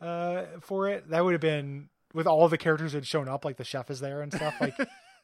uh, 0.00 0.44
for 0.60 0.88
it. 0.88 1.10
That 1.10 1.24
would 1.24 1.32
have 1.32 1.40
been 1.40 1.88
with 2.14 2.26
all 2.26 2.48
the 2.48 2.58
characters 2.58 2.92
who 2.92 2.98
had 2.98 3.06
shown 3.06 3.28
up, 3.28 3.44
like 3.44 3.56
the 3.56 3.64
chef 3.64 3.90
is 3.90 4.00
there 4.00 4.22
and 4.22 4.32
stuff. 4.32 4.54
Like 4.60 4.76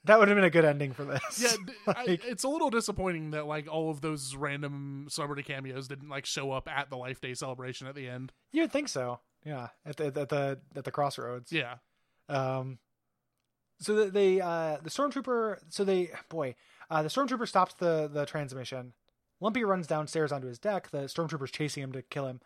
that 0.05 0.19
would 0.19 0.29
have 0.29 0.37
been 0.37 0.45
a 0.45 0.51
good 0.51 0.65
ending 0.65 0.93
for 0.93 1.05
this. 1.05 1.41
Yeah, 1.43 1.51
d- 1.67 1.73
I- 1.87 2.05
Like- 2.05 2.25
it's 2.25 2.45
a 2.45 2.49
little 2.49 2.71
disappointing 2.71 3.33
that 3.33 3.47
like 3.47 3.67
all 3.71 3.91
of 3.91 4.01
those 4.01 4.35
random 4.37 5.07
celebrity 5.11 5.43
cameos 5.43 5.89
didn't 5.89 6.09
like 6.09 6.25
show 6.27 6.51
up 6.53 6.69
at 6.69 6.89
the 6.91 6.97
Life 6.97 7.21
Day 7.21 7.35
celebration 7.35 7.87
at 7.87 7.95
the 7.95 8.09
end. 8.09 8.33
you 8.53 8.63
would 8.63 8.73
think 8.73 8.89
so. 8.89 9.21
Yeah, 9.45 9.69
at 9.87 9.97
the 9.97 10.07
at 10.07 10.29
the 10.29 10.61
at 10.77 10.85
the 10.85 10.91
crossroads. 10.91 11.53
Yeah, 11.53 11.77
Um, 12.29 12.79
so 13.81 14.09
they 14.11 14.41
uh 14.41 14.79
the 14.83 14.91
stormtrooper 14.91 15.59
so 15.69 15.85
they 15.85 16.11
boy 16.29 16.57
uh 16.91 17.03
the 17.03 17.09
stormtrooper 17.09 17.47
stops 17.47 17.75
the 17.75 18.09
the 18.13 18.27
transmission. 18.27 18.95
Lumpy 19.41 19.63
runs 19.63 19.87
downstairs 19.87 20.33
onto 20.33 20.49
his 20.49 20.59
deck. 20.59 20.91
The 20.91 21.03
stormtrooper's 21.03 21.53
chasing 21.53 21.83
him 21.85 21.93
to 21.93 22.03
kill 22.03 22.27
him. 22.27 22.41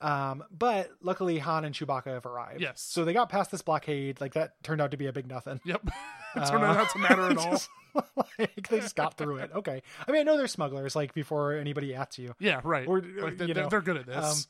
Um, 0.00 0.44
but 0.50 0.90
luckily 1.02 1.38
Han 1.38 1.64
and 1.64 1.74
Chewbacca 1.74 2.06
have 2.06 2.24
arrived. 2.26 2.60
Yes. 2.60 2.80
So 2.80 3.04
they 3.04 3.12
got 3.12 3.28
past 3.28 3.50
this 3.50 3.60
blockade. 3.62 4.20
Like 4.20 4.34
that 4.34 4.62
turned 4.62 4.80
out 4.80 4.92
to 4.92 4.96
be 4.96 5.06
a 5.06 5.12
big 5.12 5.28
nothing. 5.28 5.60
yep. 5.64 5.82
it 6.36 6.46
turned 6.46 6.64
out 6.64 6.70
Uh, 6.76 6.82
not 6.82 6.90
to 6.90 6.98
matter 6.98 7.22
at 7.30 7.36
all. 7.36 7.50
just, 7.50 7.68
like, 8.38 8.68
they 8.68 8.80
just 8.80 8.96
got 8.96 9.16
through 9.18 9.36
it. 9.38 9.50
Okay. 9.54 9.82
I 10.06 10.10
mean, 10.12 10.20
I 10.20 10.24
know 10.24 10.36
they're 10.36 10.46
smugglers. 10.46 10.96
Like 10.96 11.12
before 11.12 11.52
anybody 11.54 11.94
at 11.94 12.16
you. 12.18 12.34
Yeah, 12.38 12.60
right. 12.64 12.86
Or, 12.88 13.00
like, 13.02 13.36
they, 13.36 13.46
you 13.46 13.54
they're, 13.54 13.64
know, 13.64 13.68
they're 13.68 13.80
good 13.82 13.96
at 13.98 14.06
this. 14.06 14.46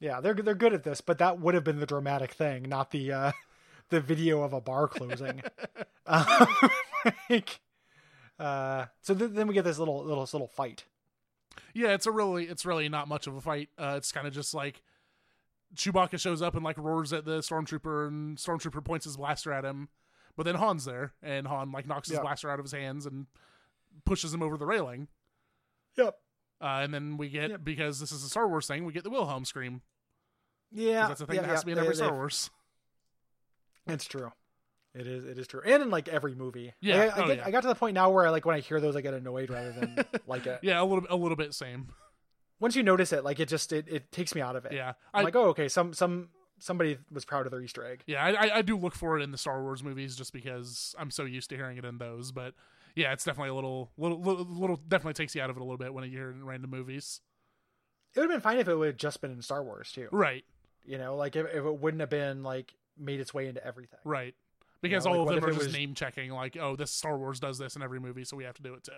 Yeah, 0.00 0.20
they're 0.20 0.34
they're 0.34 0.54
good 0.54 0.72
at 0.74 0.84
this, 0.84 1.00
but 1.00 1.18
that 1.18 1.40
would 1.40 1.54
have 1.54 1.64
been 1.64 1.80
the 1.80 1.86
dramatic 1.86 2.30
thing, 2.32 2.68
not 2.68 2.92
the 2.92 3.10
uh, 3.10 3.32
the 3.88 4.00
video 4.00 4.42
of 4.42 4.52
a 4.52 4.60
bar 4.60 4.86
closing. 4.86 5.42
um, 6.06 6.46
like, 7.28 7.58
Uh, 8.38 8.84
so 9.02 9.12
th- 9.14 9.32
then 9.32 9.48
we 9.48 9.54
get 9.54 9.64
this 9.64 9.78
little 9.78 10.04
little 10.04 10.22
this 10.22 10.32
little 10.34 10.46
fight. 10.46 10.84
Yeah, 11.74 11.88
it's 11.94 12.06
a 12.06 12.10
really 12.10 12.44
it's 12.44 12.64
really 12.66 12.88
not 12.88 13.08
much 13.08 13.26
of 13.26 13.36
a 13.36 13.40
fight. 13.40 13.68
Uh, 13.78 13.94
it's 13.96 14.12
kind 14.12 14.26
of 14.26 14.32
just 14.32 14.54
like 14.54 14.82
Chewbacca 15.74 16.18
shows 16.18 16.40
up 16.42 16.54
and 16.54 16.64
like 16.64 16.78
roars 16.78 17.12
at 17.12 17.24
the 17.24 17.38
stormtrooper, 17.40 18.08
and 18.08 18.36
stormtrooper 18.38 18.84
points 18.84 19.04
his 19.04 19.16
blaster 19.16 19.52
at 19.52 19.64
him. 19.64 19.88
But 20.36 20.44
then 20.44 20.54
Han's 20.54 20.84
there, 20.84 21.12
and 21.22 21.46
Han 21.46 21.72
like 21.72 21.86
knocks 21.86 22.08
his 22.08 22.16
Yeah. 22.16 22.22
blaster 22.22 22.50
out 22.50 22.58
of 22.58 22.64
his 22.64 22.72
hands 22.72 23.06
and 23.06 23.26
pushes 24.04 24.32
him 24.32 24.42
over 24.42 24.56
the 24.56 24.66
railing. 24.66 25.08
Yep. 25.96 26.16
Uh, 26.60 26.80
and 26.82 26.94
then 26.94 27.16
we 27.16 27.28
get 27.28 27.50
Yep. 27.50 27.64
because 27.64 28.00
this 28.00 28.12
is 28.12 28.24
a 28.24 28.28
Star 28.28 28.48
Wars 28.48 28.66
thing, 28.66 28.84
we 28.84 28.92
get 28.92 29.04
the 29.04 29.10
Wilhelm 29.10 29.44
scream. 29.44 29.82
Yeah, 30.70 31.08
that's 31.08 31.20
a 31.20 31.26
thing 31.26 31.36
yeah, 31.36 31.42
that 31.42 31.48
has 31.48 31.56
yeah. 31.58 31.60
to 31.60 31.66
be 31.66 31.72
in 31.72 31.78
every 31.78 31.94
Star 31.94 32.12
Wars. 32.12 32.50
It's 33.86 34.04
true. 34.04 34.32
It 34.94 35.06
is. 35.06 35.24
It 35.24 35.38
is 35.38 35.46
true, 35.46 35.60
and 35.64 35.82
in 35.82 35.90
like 35.90 36.08
every 36.08 36.34
movie. 36.34 36.72
Yeah, 36.80 36.96
Like, 36.98 37.16
I, 37.16 37.20
I, 37.20 37.24
oh, 37.24 37.26
get, 37.28 37.36
yeah. 37.38 37.46
I 37.46 37.50
got 37.50 37.60
to 37.62 37.68
the 37.68 37.74
point 37.74 37.94
now 37.94 38.10
where 38.10 38.26
I 38.26 38.30
like 38.30 38.44
when 38.46 38.56
I 38.56 38.60
hear 38.60 38.80
those, 38.80 38.96
I 38.96 39.00
get 39.00 39.14
annoyed 39.14 39.50
rather 39.50 39.72
than 39.72 40.04
like 40.26 40.46
it. 40.46 40.60
Yeah, 40.62 40.80
a 40.80 40.84
little 40.84 41.06
a 41.10 41.16
little 41.16 41.36
bit 41.36 41.54
same. 41.54 41.88
Once 42.60 42.74
you 42.74 42.82
notice 42.82 43.12
it, 43.12 43.22
like 43.22 43.38
it 43.38 43.48
just 43.48 43.72
it, 43.72 43.86
it 43.88 44.10
takes 44.10 44.34
me 44.34 44.40
out 44.40 44.56
of 44.56 44.64
it. 44.64 44.72
Yeah, 44.72 44.94
I'm 45.14 45.20
I 45.20 45.22
like, 45.24 45.36
oh, 45.36 45.48
okay, 45.50 45.68
some 45.68 45.92
some 45.92 46.30
somebody 46.58 46.98
was 47.12 47.24
proud 47.24 47.46
of 47.46 47.52
their 47.52 47.60
Easter 47.60 47.84
egg. 47.86 48.02
yeah 48.06 48.24
I, 48.24 48.56
I- 48.58 48.62
do 48.62 48.76
look 48.76 48.94
for 48.96 49.16
it 49.16 49.22
in 49.22 49.30
the 49.30 49.38
Star 49.38 49.62
Wars 49.62 49.84
movies 49.84 50.16
just 50.16 50.32
because 50.32 50.92
I'm 50.98 51.10
so 51.12 51.24
used 51.24 51.50
to 51.50 51.56
hearing 51.56 51.76
it 51.78 51.84
in 51.84 51.98
those. 51.98 52.32
But 52.32 52.54
yeah, 52.96 53.12
it's 53.12 53.22
definitely 53.24 53.50
a 53.50 53.54
little 53.54 53.92
little 53.96 54.20
little, 54.20 54.44
little 54.44 54.76
definitely 54.76 55.14
takes 55.14 55.34
you 55.36 55.42
out 55.42 55.50
of 55.50 55.56
it 55.56 55.60
a 55.60 55.64
little 55.64 55.78
bit 55.78 55.94
when 55.94 56.02
you 56.04 56.10
hear 56.10 56.30
it 56.30 56.34
in 56.34 56.44
random 56.44 56.70
movies. 56.70 57.20
It 58.16 58.20
would 58.20 58.30
have 58.30 58.36
been 58.36 58.40
fine 58.40 58.58
if 58.58 58.66
it 58.66 58.74
would 58.74 58.86
have 58.88 58.96
just 58.96 59.20
been 59.20 59.30
in 59.30 59.42
Star 59.42 59.62
Wars 59.62 59.92
too. 59.92 60.08
Right, 60.10 60.44
You 60.84 60.96
know, 60.98 61.14
like 61.14 61.36
if, 61.36 61.46
if 61.46 61.64
it 61.64 61.78
wouldn't 61.78 62.00
have 62.00 62.10
been 62.10 62.42
like 62.42 62.74
made 62.98 63.20
its 63.20 63.32
way 63.32 63.46
into 63.46 63.64
everything. 63.64 64.00
right. 64.02 64.34
Because 64.82 65.04
like, 65.06 65.14
all 65.14 65.24
what 65.24 65.34
of 65.34 65.40
them 65.42 65.50
are 65.50 65.52
just 65.54 65.66
was- 65.66 65.72
name 65.74 65.94
checking, 65.94 66.30
like, 66.30 66.56
oh, 66.60 66.76
this 66.76 66.90
Star 66.92 67.18
Wars 67.18 67.40
does 67.40 67.58
this 67.58 67.74
in 67.76 67.82
every 67.82 67.98
movie, 68.00 68.24
so 68.24 68.36
we 68.36 68.44
have 68.44 68.54
to 68.54 68.62
do 68.62 68.74
it 68.74 68.84
too. 68.84 68.92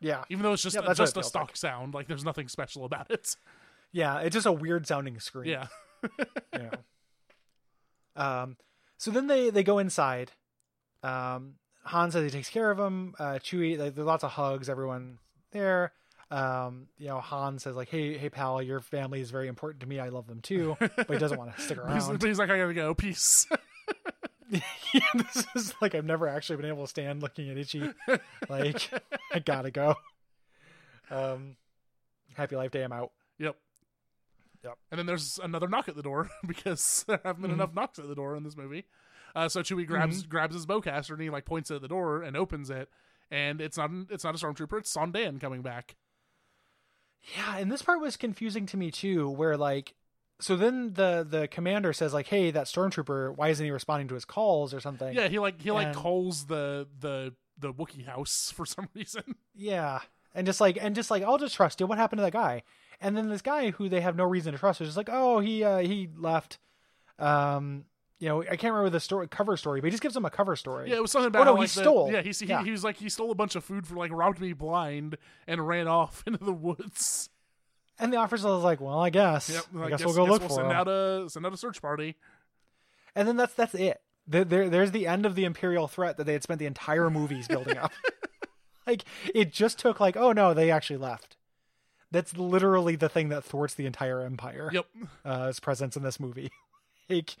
Yeah, 0.00 0.24
Even 0.30 0.42
though 0.42 0.52
it's 0.52 0.62
just 0.62 0.74
Yeah, 0.74 0.92
just 0.94 1.16
it 1.16 1.20
a 1.20 1.22
stock 1.22 1.48
like. 1.50 1.56
sound, 1.56 1.94
like 1.94 2.08
there's 2.08 2.24
nothing 2.24 2.48
special 2.48 2.84
about 2.84 3.10
it. 3.10 3.36
yeah, 3.92 4.18
it's 4.20 4.34
just 4.34 4.46
a 4.46 4.52
weird 4.52 4.86
sounding 4.86 5.20
scream. 5.20 5.48
Yeah, 5.50 5.66
you 6.52 6.58
know. 6.58 6.70
Um, 8.16 8.56
so 8.98 9.10
then 9.10 9.26
they 9.26 9.50
they 9.50 9.62
go 9.62 9.78
inside. 9.78 10.32
Um, 11.02 11.54
Han 11.84 12.10
says 12.10 12.24
he 12.24 12.30
takes 12.30 12.48
care 12.48 12.70
of 12.70 12.78
him. 12.78 13.14
Uh, 13.18 13.38
Chewie, 13.42 13.78
like, 13.78 13.94
there's 13.94 14.06
lots 14.06 14.24
of 14.24 14.30
hugs. 14.32 14.68
Everyone 14.68 15.18
there. 15.52 15.92
Um, 16.30 16.86
you 16.98 17.08
know, 17.08 17.20
Han 17.20 17.58
says 17.58 17.76
like, 17.76 17.88
"Hey, 17.88 18.16
hey, 18.16 18.30
pal, 18.30 18.62
your 18.62 18.80
family 18.80 19.20
is 19.20 19.30
very 19.30 19.48
important 19.48 19.80
to 19.82 19.86
me. 19.86 20.00
I 20.00 20.08
love 20.08 20.26
them 20.26 20.40
too." 20.40 20.76
But 20.80 21.10
he 21.10 21.18
doesn't 21.18 21.38
want 21.38 21.54
to 21.54 21.60
stick 21.62 21.78
he's, 21.92 22.08
around. 22.08 22.22
he's 22.22 22.38
like, 22.38 22.50
I 22.50 22.58
gotta 22.58 22.74
go, 22.74 22.94
peace. 22.94 23.46
this 25.14 25.46
is 25.56 25.74
like 25.80 25.94
I've 25.94 26.04
never 26.04 26.28
actually 26.28 26.56
been 26.56 26.66
able 26.66 26.84
to 26.84 26.88
stand 26.88 27.22
looking 27.22 27.48
at 27.50 27.56
Itchy. 27.58 27.90
Like, 28.48 28.90
I 29.32 29.38
gotta 29.38 29.70
go. 29.70 29.94
Um, 31.10 31.56
happy 32.34 32.56
life 32.56 32.70
day. 32.70 32.82
I'm 32.82 32.92
out. 32.92 33.12
Yep. 33.38 33.56
Yep. 34.64 34.78
And 34.90 34.98
then 34.98 35.06
there's 35.06 35.40
another 35.42 35.68
knock 35.68 35.88
at 35.88 35.96
the 35.96 36.02
door 36.02 36.30
because 36.46 37.04
there 37.08 37.20
haven't 37.24 37.42
been 37.42 37.50
Mhm. 37.50 37.54
enough 37.54 37.74
knocks 37.74 37.98
at 37.98 38.08
the 38.08 38.14
door 38.14 38.36
in 38.36 38.44
this 38.44 38.56
movie. 38.56 38.84
Uh, 39.34 39.48
so 39.48 39.62
Chewie 39.62 39.86
grabs 39.86 40.24
grabs 40.24 40.54
his 40.54 40.66
bowcaster 40.66 41.10
and 41.12 41.22
he 41.22 41.30
like 41.30 41.46
points 41.46 41.70
at 41.70 41.80
the 41.80 41.88
door 41.88 42.22
and 42.22 42.36
opens 42.36 42.68
it, 42.68 42.90
and 43.30 43.60
it's 43.62 43.78
not 43.78 43.90
it's 44.10 44.24
not 44.24 44.34
a 44.34 44.38
stormtrooper, 44.38 44.78
it's 44.78 44.94
Saun 44.94 45.10
Dann 45.12 45.38
coming 45.38 45.62
back. 45.62 45.96
Yeah, 47.36 47.56
and 47.56 47.70
this 47.72 47.80
part 47.82 48.00
was 48.00 48.16
confusing 48.18 48.66
to 48.66 48.76
me 48.76 48.90
too, 48.90 49.30
where 49.30 49.56
like 49.56 49.94
so 50.42 50.56
then 50.56 50.92
the 50.94 51.26
the 51.28 51.48
commander 51.48 51.92
says 51.92 52.12
like, 52.12 52.26
"Hey, 52.26 52.50
that 52.50 52.66
stormtrooper, 52.66 53.36
why 53.36 53.48
isn't 53.48 53.64
he 53.64 53.70
responding 53.70 54.08
to 54.08 54.14
his 54.14 54.24
calls 54.24 54.74
or 54.74 54.80
something?" 54.80 55.14
Yeah, 55.14 55.28
he 55.28 55.38
like 55.38 55.60
he 55.62 55.70
like 55.70 55.88
And- 55.88 55.96
calls 55.96 56.46
the 56.46 56.86
the 57.00 57.34
the 57.58 57.72
Wookiee 57.72 58.06
house 58.06 58.52
for 58.56 58.66
some 58.66 58.88
reason. 58.94 59.22
Yeah. 59.54 60.00
And 60.34 60.46
just 60.46 60.60
like 60.60 60.78
and 60.80 60.94
just 60.94 61.10
like 61.10 61.22
I'll 61.22 61.38
just 61.38 61.54
trust 61.54 61.80
you. 61.80 61.86
What 61.86 61.98
happened 61.98 62.18
to 62.18 62.22
that 62.24 62.32
guy? 62.32 62.62
And 63.00 63.16
then 63.16 63.28
this 63.28 63.42
guy 63.42 63.70
who 63.70 63.88
they 63.88 64.00
have 64.00 64.16
no 64.16 64.24
reason 64.24 64.52
to 64.52 64.58
trust 64.58 64.80
is 64.80 64.88
just 64.88 64.96
like, 64.96 65.08
"Oh, 65.12 65.40
he 65.40 65.62
uh 65.64 65.78
he 65.78 66.08
left 66.16 66.58
um 67.18 67.84
you 68.18 68.28
know, 68.28 68.40
I 68.40 68.54
can't 68.54 68.72
remember 68.72 68.88
the 68.90 69.00
story 69.00 69.26
cover 69.26 69.56
story, 69.56 69.80
but 69.80 69.86
he 69.86 69.90
just 69.90 70.02
gives 70.02 70.14
them 70.14 70.24
a 70.24 70.30
cover 70.30 70.54
story. 70.54 70.88
Yeah, 70.90 70.96
it 70.96 71.02
was 71.02 71.10
something 71.10 71.26
about 71.26 71.40
Oh, 71.40 71.44
no, 71.44 71.50
how, 71.50 71.54
he 71.56 71.60
like, 71.62 71.70
the- 71.72 71.80
stole. 71.82 72.12
yeah, 72.12 72.22
he, 72.22 72.30
he 72.30 72.44
Yeah. 72.46 72.62
he 72.62 72.70
was 72.70 72.84
like 72.84 72.96
he 72.96 73.08
stole 73.08 73.32
a 73.32 73.34
bunch 73.34 73.56
of 73.56 73.64
food 73.64 73.84
for 73.84 73.96
like 73.96 74.12
robbed 74.12 74.40
me 74.40 74.52
blind 74.52 75.18
and 75.48 75.66
ran 75.66 75.88
off 75.88 76.22
into 76.26 76.42
the 76.44 76.52
woods. 76.52 77.30
And 77.98 78.12
the 78.12 78.16
officer 78.16 78.48
was 78.48 78.64
like, 78.64 78.80
"Well, 78.80 78.98
I 78.98 79.10
guess. 79.10 79.50
Yep, 79.50 79.64
I 79.76 79.84
I 79.84 79.88
guess, 79.90 80.04
we'll 80.04 80.14
go 80.14 80.24
guess 80.24 80.30
look 80.32 80.40
we'll 80.42 80.48
for 80.48 80.54
send 80.54 80.66
him." 80.70 80.76
out 80.76 80.88
a 80.88 81.26
send 81.28 81.46
out 81.46 81.52
a 81.52 81.56
search 81.56 81.80
party. 81.80 82.16
And 83.14 83.28
then 83.28 83.36
that's 83.36 83.54
that's 83.54 83.74
it. 83.74 84.00
There, 84.26 84.44
there 84.44 84.68
there's 84.68 84.92
the 84.92 85.06
end 85.06 85.26
of 85.26 85.34
the 85.34 85.44
imperial 85.44 85.88
threat 85.88 86.16
that 86.16 86.24
they 86.24 86.32
had 86.32 86.42
spent 86.42 86.58
the 86.58 86.66
entire 86.66 87.10
movies 87.10 87.48
building 87.48 87.76
up. 87.76 87.92
like 88.86 89.04
it 89.34 89.52
just 89.52 89.78
took 89.78 90.00
like, 90.00 90.16
oh 90.16 90.32
no, 90.32 90.54
they 90.54 90.70
actually 90.70 90.98
left. 90.98 91.36
That's 92.10 92.36
literally 92.36 92.96
the 92.96 93.08
thing 93.08 93.30
that 93.30 93.42
thwarts 93.42 93.74
the 93.74 93.86
entire 93.86 94.20
empire. 94.20 94.70
Yep. 94.72 94.86
uh, 95.24 95.46
his 95.46 95.60
presence 95.60 95.96
in 95.96 96.02
this 96.02 96.20
movie. 96.20 96.50
like, 97.08 97.36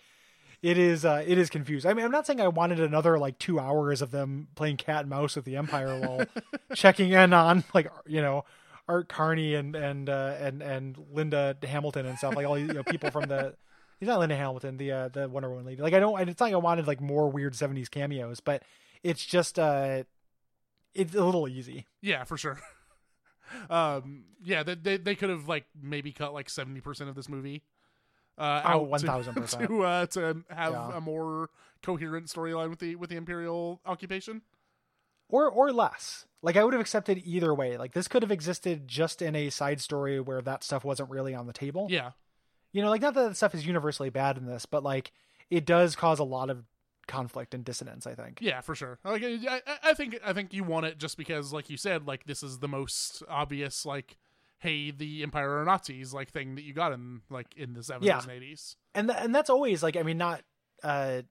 it 0.62 0.78
is 0.78 1.04
uh, 1.04 1.22
it 1.26 1.38
is 1.38 1.50
confused. 1.50 1.86
I 1.86 1.92
mean, 1.92 2.04
I'm 2.04 2.10
not 2.10 2.26
saying 2.26 2.40
I 2.40 2.48
wanted 2.48 2.80
another 2.80 3.18
like 3.18 3.38
two 3.38 3.58
hours 3.58 4.00
of 4.00 4.10
them 4.10 4.48
playing 4.54 4.76
cat 4.76 5.00
and 5.00 5.10
mouse 5.10 5.36
with 5.36 5.44
the 5.44 5.56
Empire 5.56 5.98
while 6.00 6.26
checking 6.74 7.12
in 7.12 7.32
on 7.32 7.64
like 7.74 7.90
you 8.06 8.22
know 8.22 8.44
Art 8.88 9.08
Carney 9.08 9.54
and 9.54 9.74
and 9.76 10.08
uh, 10.08 10.34
and 10.40 10.62
and 10.62 10.96
Linda 11.12 11.56
Hamilton 11.62 12.06
and 12.06 12.18
stuff 12.18 12.34
like 12.36 12.46
all 12.46 12.58
you 12.58 12.66
know, 12.66 12.82
people 12.82 13.10
from 13.10 13.24
the. 13.28 13.54
He's 14.00 14.08
not 14.08 14.18
Linda 14.18 14.34
Hamilton, 14.36 14.78
the 14.78 14.90
uh, 14.90 15.08
the 15.08 15.28
Wonder 15.28 15.48
Woman 15.48 15.64
lady. 15.64 15.80
Like 15.80 15.94
I 15.94 16.00
don't, 16.00 16.28
it's 16.28 16.40
not 16.40 16.46
like 16.46 16.54
I 16.54 16.56
wanted 16.56 16.88
like 16.88 17.00
more 17.00 17.28
weird 17.30 17.52
'70s 17.52 17.88
cameos, 17.88 18.40
but 18.40 18.64
it's 19.04 19.24
just 19.24 19.60
uh, 19.60 20.02
it's 20.92 21.14
a 21.14 21.24
little 21.24 21.46
easy. 21.46 21.86
Yeah, 22.00 22.24
for 22.24 22.36
sure. 22.36 22.58
um, 23.70 24.24
yeah, 24.44 24.62
they 24.62 24.74
they, 24.74 24.96
they 24.96 25.14
could 25.14 25.30
have 25.30 25.48
like 25.48 25.66
maybe 25.80 26.12
cut 26.12 26.34
like 26.34 26.50
seventy 26.50 26.80
percent 26.80 27.10
of 27.10 27.16
this 27.16 27.28
movie. 27.28 27.62
Uh, 28.38 28.62
Oh, 28.64 28.68
out 28.94 29.02
1000%. 29.02 29.66
to 29.68 29.82
uh, 29.84 30.06
to 30.06 30.42
have 30.48 30.72
Yeah. 30.72 30.96
a 30.96 31.00
more 31.00 31.50
coherent 31.82 32.26
storyline 32.26 32.70
with 32.70 32.78
the 32.78 32.96
with 32.96 33.10
the 33.10 33.16
Imperial 33.16 33.80
occupation. 33.86 34.42
Or 35.32 35.50
or 35.50 35.72
less. 35.72 36.26
Like 36.42 36.56
I 36.56 36.62
would 36.62 36.72
have 36.74 36.80
accepted 36.80 37.20
either 37.24 37.52
way. 37.54 37.76
Like 37.76 37.92
this 37.92 38.06
could 38.06 38.22
have 38.22 38.30
existed 38.30 38.86
just 38.86 39.20
in 39.22 39.34
a 39.34 39.50
side 39.50 39.80
story 39.80 40.20
where 40.20 40.40
that 40.42 40.62
stuff 40.62 40.84
wasn't 40.84 41.10
really 41.10 41.34
on 41.34 41.46
the 41.48 41.52
table. 41.52 41.86
Yeah, 41.90 42.10
You 42.72 42.82
know, 42.82 42.90
like 42.90 43.00
not 43.02 43.14
that 43.14 43.28
that 43.30 43.36
stuff 43.36 43.54
is 43.54 43.66
universally 43.66 44.10
bad 44.10 44.36
in 44.36 44.46
this, 44.46 44.66
but 44.66 44.82
like 44.84 45.10
it 45.50 45.64
does 45.66 45.96
cause 45.96 46.18
a 46.20 46.24
lot 46.24 46.50
of 46.50 46.64
conflict 47.08 47.52
and 47.54 47.64
dissonance. 47.64 48.06
I 48.06 48.14
think. 48.14 48.38
yeah, 48.40 48.60
for 48.60 48.74
sure. 48.74 48.98
Like 49.04 49.22
I, 49.24 49.60
I, 49.84 49.94
think 49.94 50.18
I 50.24 50.32
think 50.32 50.52
you 50.52 50.62
want 50.64 50.86
it 50.86 50.98
just 50.98 51.16
because, 51.16 51.52
like 51.52 51.68
you 51.70 51.76
said, 51.76 52.06
like 52.06 52.24
this 52.26 52.42
is 52.44 52.58
the 52.60 52.68
most 52.68 53.22
obvious 53.28 53.84
like. 53.86 54.16
Hey, 54.58 54.92
the 54.92 55.24
Empire 55.24 55.58
are 55.58 55.64
Nazis, 55.64 56.14
like 56.14 56.30
thing 56.30 56.54
that 56.54 56.62
you 56.62 56.72
got 56.72 56.92
in 56.92 57.22
like 57.30 57.48
in 57.56 57.72
the 57.74 57.82
seventies 57.82 58.06
Yeah. 58.06 58.22
and 58.22 58.30
eighties. 58.30 58.76
and 58.94 59.08
th- 59.08 59.18
and 59.20 59.34
that's 59.34 59.50
always 59.50 59.82
like 59.82 59.96
I 59.96 60.04
mean 60.04 60.18
not 60.18 60.42
uh 60.84 61.22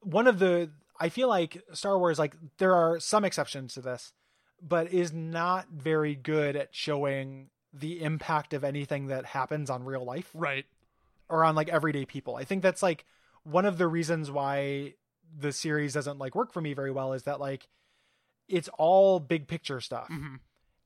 one 0.00 0.26
of 0.26 0.38
the 0.40 0.70
I 1.00 1.08
feel 1.08 1.28
like 1.28 1.62
Star 1.72 1.98
Wars 1.98 2.18
like 2.18 2.36
there 2.58 2.74
are 2.74 3.00
some 3.00 3.24
exceptions 3.24 3.74
to 3.74 3.80
this 3.80 4.12
but 4.60 4.92
is 4.92 5.12
not 5.12 5.66
very 5.70 6.14
good 6.14 6.54
at 6.54 6.68
showing 6.72 7.48
the 7.72 8.02
impact 8.02 8.54
of 8.54 8.62
anything 8.62 9.08
that 9.08 9.24
happens 9.26 9.70
on 9.70 9.82
real 9.84 10.04
life 10.04 10.30
Right. 10.34 10.64
or 11.28 11.44
on 11.44 11.54
like 11.54 11.68
everyday 11.68 12.04
people. 12.04 12.36
I 12.36 12.44
think 12.44 12.62
that's 12.62 12.82
like 12.82 13.04
one 13.42 13.64
of 13.64 13.76
the 13.78 13.88
reasons 13.88 14.30
why 14.30 14.94
the 15.36 15.50
series 15.52 15.94
doesn't 15.94 16.18
like 16.18 16.34
work 16.34 16.52
for 16.52 16.60
me 16.60 16.74
very 16.74 16.92
well 16.92 17.12
is 17.14 17.24
that 17.24 17.40
like 17.40 17.66
it's 18.48 18.68
all 18.78 19.18
big 19.18 19.48
picture 19.48 19.80
stuff 19.80 20.06
hmm 20.08 20.36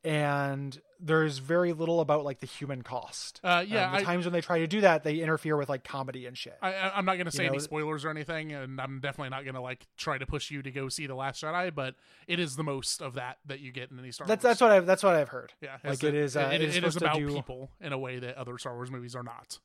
and 0.05 0.81
there's 1.01 1.39
very 1.39 1.73
little 1.73 2.01
about 2.01 2.25
like 2.25 2.41
the 2.41 2.47
human 2.47 2.83
cost. 2.83 3.41
Uh, 3.45 3.63
yeah, 3.67 3.87
Um, 3.87 3.93
the 3.93 3.99
I, 3.99 4.03
times 4.03 4.25
when 4.25 4.33
they 4.33 4.41
try 4.41 4.61
to 4.61 4.67
do 4.67 4.81
that, 4.81 5.05
they 5.05 5.17
interfere 5.19 5.57
with 5.57 5.69
like 5.69 5.85
comedy 5.85 6.27
and 6.27 6.37
shit. 6.39 6.57
I, 6.63 6.91
I'm 6.95 7.05
not 7.05 7.19
gonna 7.19 7.31
say 7.31 7.43
You 7.45 7.49
any 7.51 7.59
know- 7.59 7.63
spoilers 7.63 8.05
or 8.05 8.11
anything, 8.11 8.53
and 8.53 8.81
I'm 8.81 9.01
definitely 9.01 9.31
not 9.31 9.45
gonna 9.45 9.61
like 9.61 9.87
try 9.97 10.17
to 10.19 10.27
push 10.27 10.51
you 10.51 10.63
to 10.63 10.71
go 10.71 10.89
see 10.89 11.07
the 11.07 11.15
Last 11.15 11.43
Jedi. 11.43 11.75
But 11.75 11.97
it 12.27 12.39
is 12.41 12.57
the 12.57 12.63
most 12.65 13.03
of 13.03 13.15
that 13.15 13.39
that 13.47 13.61
you 13.61 13.73
get 13.73 13.91
in 13.91 13.99
any 13.99 14.11
Star 14.13 14.27
That's 14.27 14.43
Wars. 14.43 14.51
that's 14.53 14.61
what 14.61 14.71
I've 14.73 14.87
that's 14.87 15.03
what 15.03 15.15
I've 15.17 15.29
heard. 15.29 15.53
yeah, 15.61 15.77
like 15.85 15.95
it 15.95 16.01
that- 16.01 16.15
is, 16.15 16.37
uh, 16.37 16.51
it- 16.53 16.63
it 16.63 16.69
is 16.69 16.77
it 16.77 16.85
is 16.85 16.97
about 16.97 17.17
do- 17.19 17.29
people 17.29 17.71
in 17.81 17.93
a 17.93 17.99
way 17.99 18.19
that 18.19 18.37
other 18.37 18.57
Star 18.59 18.75
Wars 18.75 18.91
movies 18.91 19.15
are 19.15 19.23
not. 19.25 19.59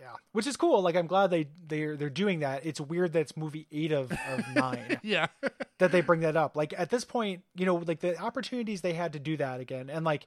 Yeah, 0.00 0.12
which 0.32 0.46
is 0.46 0.56
cool. 0.56 0.82
Like 0.82 0.94
I'm 0.94 1.06
glad 1.06 1.30
they 1.30 1.48
they're 1.66 1.96
they're 1.96 2.10
doing 2.10 2.40
that. 2.40 2.66
It's 2.66 2.80
weird 2.80 3.12
that 3.14 3.20
it's 3.20 3.36
movie 3.36 3.66
eight 3.72 3.92
of, 3.92 4.12
of 4.12 4.44
nine 4.54 5.00
Yeah, 5.02 5.28
that 5.78 5.90
they 5.92 6.02
bring 6.02 6.20
that 6.20 6.36
up. 6.36 6.54
Like 6.56 6.74
at 6.76 6.90
this 6.90 7.04
point, 7.04 7.42
you 7.54 7.64
know, 7.64 7.76
like 7.76 8.00
the 8.00 8.18
opportunities 8.18 8.82
they 8.82 8.92
had 8.92 9.14
to 9.14 9.18
do 9.18 9.36
that 9.38 9.60
again, 9.60 9.88
and 9.88 10.04
like, 10.04 10.26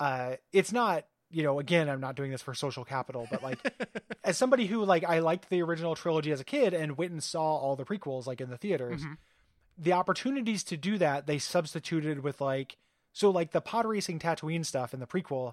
uh, 0.00 0.36
it's 0.52 0.72
not. 0.72 1.04
You 1.30 1.42
know, 1.42 1.58
again, 1.60 1.90
I'm 1.90 2.00
not 2.00 2.16
doing 2.16 2.30
this 2.30 2.40
for 2.40 2.54
social 2.54 2.86
capital, 2.86 3.28
but 3.30 3.42
like, 3.42 3.58
as 4.24 4.38
somebody 4.38 4.64
who 4.66 4.82
like 4.86 5.04
I 5.04 5.18
liked 5.18 5.50
the 5.50 5.60
original 5.60 5.94
trilogy 5.94 6.32
as 6.32 6.40
a 6.40 6.44
kid 6.44 6.72
and 6.72 6.96
went 6.96 7.12
and 7.12 7.22
saw 7.22 7.42
all 7.58 7.76
the 7.76 7.84
prequels 7.84 8.26
like 8.26 8.40
in 8.40 8.48
the 8.48 8.56
theaters, 8.56 9.02
Mhm. 9.02 9.18
the 9.76 9.92
opportunities 9.92 10.64
to 10.64 10.78
do 10.78 10.96
that 10.96 11.26
they 11.26 11.38
substituted 11.38 12.20
with 12.20 12.40
like 12.40 12.78
so 13.12 13.28
like 13.30 13.50
the 13.50 13.60
pod 13.60 13.84
racing 13.84 14.18
Tatooine 14.18 14.64
stuff 14.64 14.94
in 14.94 15.00
the 15.00 15.06
prequel 15.06 15.52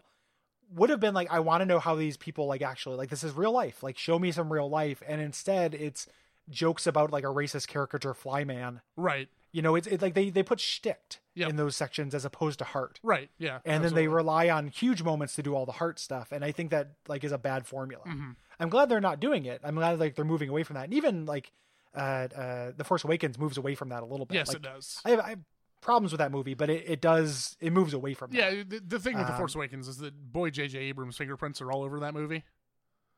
would 0.73 0.89
have 0.89 0.99
been 0.99 1.13
like 1.13 1.29
I 1.31 1.39
want 1.39 1.61
to 1.61 1.65
know 1.65 1.79
how 1.79 1.95
these 1.95 2.17
people 2.17 2.47
like 2.47 2.61
actually 2.61 2.95
like 2.97 3.09
this 3.09 3.23
is 3.23 3.33
real 3.33 3.51
life 3.51 3.83
like 3.83 3.97
show 3.97 4.17
me 4.19 4.31
some 4.31 4.51
real 4.51 4.69
life 4.69 5.01
and 5.07 5.21
instead 5.21 5.73
it's 5.73 6.07
jokes 6.49 6.85
about 6.87 7.11
like 7.11 7.23
a 7.23 7.27
racist 7.27 7.67
caricature 7.67 8.13
flyman 8.13 8.81
right. 8.95 9.27
You 9.51 9.61
know, 9.61 9.75
it's, 9.75 9.87
it's 9.87 10.01
like 10.01 10.15
they 10.15 10.29
they 10.29 10.43
put 10.43 10.59
shticked 10.59 11.19
Yep. 11.37 11.49
in 11.49 11.55
those 11.57 11.75
sections 11.75 12.13
as 12.15 12.23
opposed 12.23 12.59
to 12.59 12.65
heart. 12.65 12.99
Right. 13.03 13.29
Yeah. 13.37 13.59
and 13.65 13.83
then 13.83 13.93
they 13.93 14.07
rely 14.07 14.49
on 14.49 14.67
huge 14.67 15.01
moments 15.03 15.35
to 15.35 15.43
do 15.43 15.53
all 15.55 15.65
the 15.65 15.73
heart 15.73 15.99
stuff 15.99 16.31
and 16.31 16.43
i 16.45 16.51
think 16.51 16.71
that 16.71 16.91
like 17.07 17.23
is 17.25 17.31
a 17.33 17.37
bad 17.37 17.65
formula 17.65 18.03
Mhm. 18.05 18.35
i'm 18.59 18.69
glad 18.69 18.87
they're 18.89 19.01
not 19.01 19.19
doing 19.19 19.45
it 19.45 19.59
i'm 19.63 19.75
glad 19.75 19.99
like 19.99 20.15
they're 20.15 20.23
moving 20.25 20.49
away 20.49 20.63
from 20.63 20.75
that 20.75 20.85
and 20.85 20.93
even 20.93 21.25
like 21.25 21.51
uh 21.95 22.27
uh 22.35 22.71
the 22.77 22.83
force 22.85 23.03
awakens 23.03 23.37
moves 23.37 23.57
away 23.57 23.75
from 23.75 23.89
that 23.89 24.01
a 24.03 24.05
little 24.05 24.25
bit 24.25 24.35
Yes, 24.35 24.47
like, 24.49 24.57
it 24.57 24.61
does. 24.63 25.01
I, 25.05 25.09
have, 25.11 25.19
I 25.19 25.29
have 25.29 25.39
problems 25.85 26.11
with 26.11 26.19
that 26.19 26.31
movie 26.31 26.53
but 26.55 26.69
it, 26.69 26.83
it 26.89 26.99
does 27.01 27.55
it 27.61 27.71
moves 27.71 27.93
away 27.93 28.13
from 28.13 28.31
that 28.31 28.37
Yeah, 28.37 28.63
the, 28.67 28.79
the 28.85 28.99
thing 28.99 29.15
with 29.17 29.27
the 29.27 29.33
Um, 29.33 29.37
Force 29.39 29.55
Awakens 29.55 29.87
is 29.87 29.97
that 29.99 30.13
boy 30.33 30.49
J.J. 30.49 30.77
Abrams' 30.79 31.15
fingerprints 31.15 31.61
are 31.61 31.71
all 31.71 31.83
over 31.83 31.99
that 32.01 32.13
movie. 32.13 32.43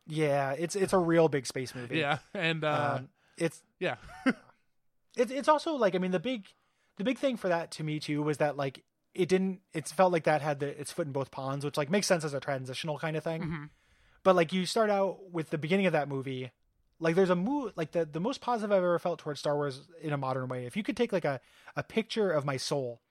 yeah 0.06 0.52
it's 0.52 0.76
it's 0.76 0.94
a 0.94 0.98
real 1.00 1.28
big 1.30 1.46
space 1.48 1.74
movie 1.74 2.00
Yeah, 2.00 2.20
and 2.34 2.64
uh, 2.64 2.98
um, 3.00 3.10
it's 3.38 3.62
yeah, 3.80 3.96
it's 5.18 5.32
it's 5.32 5.48
also 5.48 5.74
like 5.74 5.96
I 5.96 5.98
mean 5.98 6.12
the 6.12 6.20
big 6.20 6.46
the 6.98 7.04
big 7.04 7.18
thing 7.18 7.38
for 7.38 7.48
that 7.50 7.72
to 7.72 7.84
me 7.84 8.00
too 8.00 8.22
was 8.22 8.38
that 8.38 8.58
like 8.58 8.84
it 9.14 9.30
didn't 9.30 9.62
it 9.74 9.88
felt 9.88 10.12
like 10.12 10.24
that 10.26 10.42
had 10.42 10.60
the 10.60 10.80
its 10.80 10.92
foot 10.92 11.08
in 11.08 11.14
both 11.14 11.32
ponds 11.32 11.64
which 11.66 11.78
like 11.78 11.90
makes 11.90 12.08
sense 12.08 12.24
as 12.24 12.34
a 12.34 12.40
transitional 12.40 12.98
kind 13.00 13.16
of 13.18 13.24
thing 13.24 13.42
Mhm. 13.42 13.70
but 14.24 14.36
like 14.36 14.52
you 14.54 14.66
start 14.66 14.90
out 14.90 15.32
with 15.32 15.50
the 15.50 15.58
beginning 15.58 15.86
of 15.86 15.94
that 15.94 16.08
movie 16.10 16.52
like 17.00 17.16
there's 17.16 17.30
a 17.30 17.36
move 17.36 17.74
like 17.76 17.92
the 17.92 18.06
the 18.06 18.20
most 18.20 18.42
positive 18.42 18.72
I've 18.72 18.78
ever 18.84 19.00
felt 19.00 19.20
towards 19.20 19.40
Star 19.40 19.56
Wars 19.56 19.88
in 20.02 20.14
a 20.14 20.18
modern 20.18 20.48
way 20.48 20.66
if 20.66 20.76
you 20.76 20.84
could 20.84 20.98
take 20.98 21.12
like 21.12 21.26
a 21.26 21.40
a 21.76 21.84
picture 21.84 22.32
of 22.32 22.46
my 22.46 22.58
soul 22.58 23.02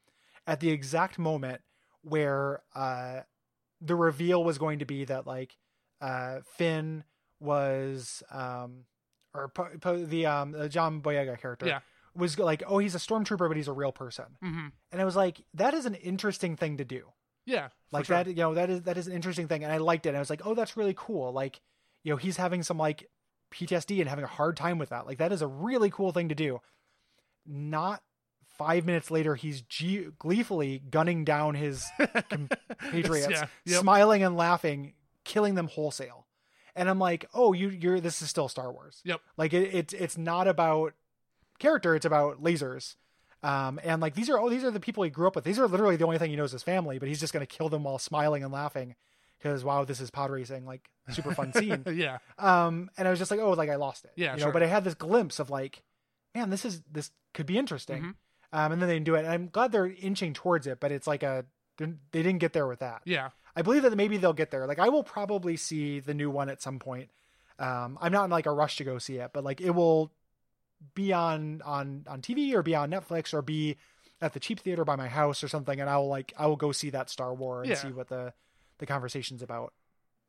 at 0.46 0.60
the 0.60 0.70
exact 0.70 1.18
moment 1.18 1.60
where 2.02 2.62
uh 2.74 3.20
the 3.80 3.94
reveal 3.94 4.42
was 4.42 4.58
going 4.58 4.78
to 4.78 4.84
be 4.84 5.04
that 5.04 5.26
like 5.26 5.56
uh 6.00 6.40
Finn 6.56 7.04
was 7.40 8.22
um 8.30 8.84
or 9.34 9.48
po- 9.48 9.70
po- 9.80 10.04
the 10.04 10.26
um 10.26 10.52
the 10.52 10.68
John 10.68 11.00
Boyega 11.00 11.38
character 11.40 11.66
Yeah. 11.66 11.80
was 12.14 12.38
like 12.38 12.62
oh 12.66 12.78
he's 12.78 12.94
a 12.94 12.98
stormtrooper 12.98 13.48
but 13.48 13.56
he's 13.56 13.68
a 13.68 13.72
real 13.72 13.92
person 13.92 14.26
hmm 14.42 14.68
and 14.92 15.00
I 15.00 15.04
was 15.04 15.16
like 15.16 15.42
that 15.54 15.74
is 15.74 15.86
an 15.86 15.94
interesting 15.94 16.56
thing 16.56 16.76
to 16.78 16.84
do 16.84 17.12
yeah, 17.44 17.68
like 17.92 18.06
sure. 18.06 18.16
that 18.16 18.26
you 18.28 18.34
know 18.34 18.54
that 18.54 18.70
is 18.70 18.82
that 18.82 18.96
is 18.98 19.06
an 19.06 19.12
interesting 19.12 19.46
thing 19.46 19.62
and 19.62 19.72
i 19.72 19.76
liked 19.76 20.04
it 20.04 20.08
and 20.08 20.16
i 20.16 20.20
was 20.20 20.30
like 20.30 20.44
oh 20.44 20.54
that's 20.54 20.76
really 20.76 20.94
cool 20.96 21.32
like 21.32 21.60
you 22.02 22.10
know 22.12 22.16
he's 22.16 22.36
having 22.36 22.64
some 22.64 22.76
like 22.76 23.08
ptsd 23.52 24.00
and 24.00 24.08
having 24.08 24.24
a 24.24 24.28
hard 24.28 24.56
time 24.56 24.78
with 24.78 24.88
that 24.90 25.06
like 25.06 25.18
that 25.18 25.32
is 25.32 25.42
a 25.42 25.46
really 25.46 25.90
cool 25.90 26.12
thing 26.12 26.28
to 26.28 26.34
do 26.34 26.60
not 27.46 28.02
five 28.58 28.84
minutes 28.86 29.10
later 29.10 29.34
he's 29.34 29.62
g- 29.62 30.08
gleefully 30.18 30.82
gunning 30.90 31.24
down 31.24 31.54
his 31.54 31.86
compatriots 32.30 33.28
yeah, 33.30 33.46
yep. 33.64 33.80
smiling 33.80 34.22
and 34.22 34.36
laughing 34.36 34.94
killing 35.24 35.54
them 35.54 35.68
wholesale 35.68 36.26
and 36.74 36.88
i'm 36.88 36.98
like 36.98 37.26
oh 37.34 37.52
you 37.52 37.68
you're 37.68 38.00
this 38.00 38.20
is 38.22 38.30
still 38.30 38.48
star 38.48 38.72
wars 38.72 39.00
Yep. 39.04 39.20
like 39.36 39.52
it, 39.52 39.74
it's 39.74 39.92
it's 39.94 40.16
not 40.18 40.48
about 40.48 40.94
character 41.58 41.94
it's 41.94 42.06
about 42.06 42.42
lasers 42.42 42.96
um, 43.42 43.78
and 43.84 44.00
like 44.02 44.14
these 44.14 44.28
are 44.30 44.38
oh 44.40 44.48
these 44.48 44.64
are 44.64 44.70
the 44.70 44.80
people 44.80 45.04
he 45.04 45.10
grew 45.10 45.26
up 45.28 45.36
with. 45.36 45.44
These 45.44 45.58
are 45.58 45.68
literally 45.68 45.94
the 45.96 46.04
only 46.04 46.18
thing 46.18 46.30
he 46.30 46.36
knows 46.36 46.50
his 46.52 46.64
family, 46.64 46.98
but 46.98 47.06
he's 47.06 47.20
just 47.20 47.32
gonna 47.32 47.46
kill 47.46 47.68
them 47.68 47.84
while 47.84 47.98
smiling 47.98 48.42
and 48.42 48.50
laughing 48.52 48.96
because 49.38 49.64
wow, 49.64 49.84
this 49.84 50.00
is 50.00 50.10
pod 50.10 50.30
racing, 50.30 50.64
like 50.66 50.88
super 51.10 51.34
fun 51.34 51.52
scene. 51.54 51.82
yeah, 51.92 52.18
Um, 52.38 52.90
and 52.96 53.06
I 53.06 53.10
was 53.10 53.18
just 53.18 53.30
like, 53.30 53.40
oh, 53.40 53.50
like 53.52 53.70
I 53.70 53.76
lost 53.76 54.04
it. 54.04 54.12
Yeah, 54.16 54.32
you 54.32 54.38
know. 54.40 54.44
sure. 54.46 54.52
But 54.52 54.62
I 54.62 54.66
had 54.66 54.84
this 54.84 54.94
glimpse 54.94 55.38
of 55.38 55.50
like, 55.50 55.82
man, 56.34 56.50
this 56.50 56.64
is 56.64 56.82
this 56.90 57.10
could 57.34 57.46
be 57.46 57.58
interesting. 57.58 58.02
Mhm. 58.02 58.14
Um, 58.52 58.72
and 58.72 58.80
then 58.80 58.88
they 58.88 58.94
didn't 58.94 59.06
do 59.06 59.14
it. 59.16 59.20
And 59.20 59.28
I'm 59.28 59.48
glad 59.48 59.72
they're 59.72 59.86
inching 59.86 60.32
towards 60.32 60.66
it, 60.66 60.78
but 60.80 60.92
it's 60.92 61.06
like 61.06 61.22
a 61.22 61.44
they 61.78 61.86
didn't 62.22 62.38
get 62.38 62.52
there 62.54 62.66
with 62.66 62.78
that. 62.78 63.02
yeah, 63.04 63.30
I 63.54 63.60
believe 63.62 63.82
that 63.82 63.94
maybe 63.96 64.16
they'll 64.16 64.32
get 64.32 64.50
there. 64.50 64.66
Like 64.66 64.78
I 64.78 64.88
will 64.88 65.02
probably 65.04 65.56
see 65.56 66.00
the 66.00 66.14
new 66.14 66.30
one 66.30 66.48
at 66.48 66.62
some 66.62 66.78
point. 66.78 67.10
Um, 67.58 67.98
I'm 68.00 68.12
not 68.12 68.24
in 68.24 68.30
like 68.30 68.46
a 68.46 68.52
rush 68.52 68.76
to 68.78 68.84
go 68.84 68.98
see 68.98 69.16
it, 69.16 69.30
but 69.34 69.44
like 69.44 69.60
it 69.60 69.70
will 69.70 70.12
be 70.94 71.12
on 71.12 71.60
on 71.64 72.04
on 72.08 72.22
TV 72.22 72.52
or 72.54 72.62
be 72.62 72.74
on 72.74 72.90
Netflix 72.90 73.32
or 73.34 73.42
be 73.42 73.76
at 74.20 74.32
the 74.32 74.40
cheap 74.40 74.60
theater 74.60 74.84
by 74.84 74.96
my 74.96 75.08
house 75.08 75.42
or 75.44 75.48
something, 75.48 75.78
and 75.80 75.90
I 75.90 75.96
will 75.98 76.08
like 76.08 76.32
I 76.38 76.46
will 76.46 76.56
go 76.56 76.72
see 76.72 76.90
that 76.90 77.10
Star 77.10 77.34
Wars 77.34 77.66
and 77.68 77.76
Yeah. 77.76 77.82
see 77.82 77.92
what 77.92 78.08
the 78.08 78.32
the 78.78 78.86
conversation's 78.86 79.42
about 79.42 79.72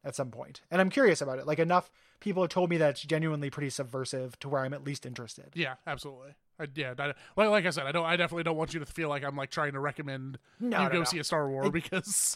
at 0.04 0.16
some 0.16 0.32
point. 0.32 0.62
And 0.72 0.80
I'm 0.80 0.90
curious 0.90 1.22
about 1.22 1.40
it. 1.40 1.48
Like 1.48 1.60
enough 1.60 1.90
people 2.20 2.44
have 2.44 2.50
told 2.50 2.70
me 2.70 2.78
that 2.78 2.92
it's 2.92 3.02
genuinely 3.02 3.50
pretty 3.50 3.70
subversive 3.70 4.38
to 4.40 4.50
where 4.50 4.64
I'm 4.64 4.74
at 4.74 4.84
least 4.84 5.06
interested. 5.06 5.52
yeah, 5.54 5.76
absolutely. 5.86 6.36
I, 6.60 6.68
yeah, 6.74 6.94
I, 6.98 7.08
like, 7.36 7.50
like 7.50 7.66
I 7.68 7.70
said, 7.70 7.86
I 7.86 7.92
don't. 7.92 8.06
I 8.06 8.16
definitely 8.16 8.42
don't 8.44 8.58
want 8.58 8.74
you 8.74 8.80
to 8.80 8.86
feel 8.88 9.10
like 9.10 9.24
I'm 9.24 9.36
like 9.36 9.52
trying 9.52 9.74
to 9.74 9.80
recommend 9.80 10.40
No, 10.60 10.78
you 10.80 10.84
no, 10.86 10.90
go 10.90 10.98
no. 11.00 11.04
see 11.04 11.20
a 11.20 11.24
Star 11.24 11.48
Wars 11.48 11.70
because 11.70 12.36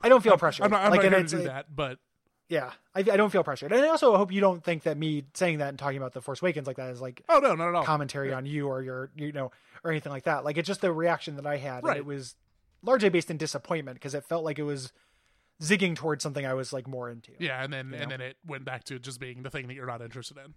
I 0.00 0.08
don't 0.08 0.20
feel 0.20 0.36
pressured. 0.38 0.64
I'm 0.64 0.70
not. 0.72 0.82
I'm 0.84 0.90
like, 0.90 1.02
not 1.02 1.10
going 1.12 1.26
to 1.26 1.36
do 1.36 1.42
that. 1.44 1.66
But 1.72 1.98
Yeah, 2.48 2.72
I, 2.92 3.00
I 3.00 3.02
don't 3.02 3.30
feel 3.30 3.44
pressured, 3.44 3.70
and 3.72 3.80
I 3.84 3.88
also 3.88 4.16
hope 4.16 4.32
you 4.32 4.40
don't 4.40 4.64
think 4.64 4.82
that 4.82 4.98
me 4.98 5.26
saying 5.34 5.58
that 5.58 5.68
and 5.68 5.78
talking 5.78 5.96
about 5.96 6.12
the 6.12 6.20
Force 6.20 6.42
Awakens 6.42 6.66
like 6.66 6.76
that 6.78 6.90
is 6.90 7.00
like 7.00 7.22
oh 7.28 7.38
no, 7.38 7.54
not 7.54 7.68
at 7.68 7.74
all. 7.76 7.84
commentary 7.84 8.32
on 8.32 8.46
you 8.46 8.66
or 8.66 8.82
your 8.82 9.10
you 9.14 9.30
know 9.30 9.52
or 9.84 9.92
anything 9.92 10.10
like 10.10 10.24
that. 10.24 10.44
Like 10.44 10.58
it's 10.58 10.66
just 10.66 10.80
the 10.80 10.92
reaction 10.92 11.36
that 11.36 11.46
I 11.46 11.58
had, 11.58 11.84
and 11.84 11.96
it 11.96 12.04
was 12.04 12.34
largely 12.82 13.10
based 13.10 13.30
in 13.30 13.36
disappointment 13.36 13.94
because 13.94 14.14
it 14.14 14.24
felt 14.24 14.44
like 14.44 14.58
it 14.58 14.64
was 14.64 14.92
zigging 15.62 15.94
towards 15.96 16.22
something 16.22 16.44
I 16.44 16.54
was 16.54 16.72
like 16.72 16.86
more 16.88 17.08
into. 17.08 17.32
Yeah, 17.38 17.62
and 17.62 17.72
then 17.72 17.92
and 17.94 18.02
know? 18.02 18.06
then 18.08 18.20
it 18.20 18.36
went 18.46 18.64
back 18.64 18.84
to 18.84 18.98
just 18.98 19.20
being 19.20 19.42
the 19.42 19.50
thing 19.50 19.68
that 19.68 19.74
you're 19.74 19.86
not 19.86 20.02
interested 20.02 20.36
in. 20.38 20.54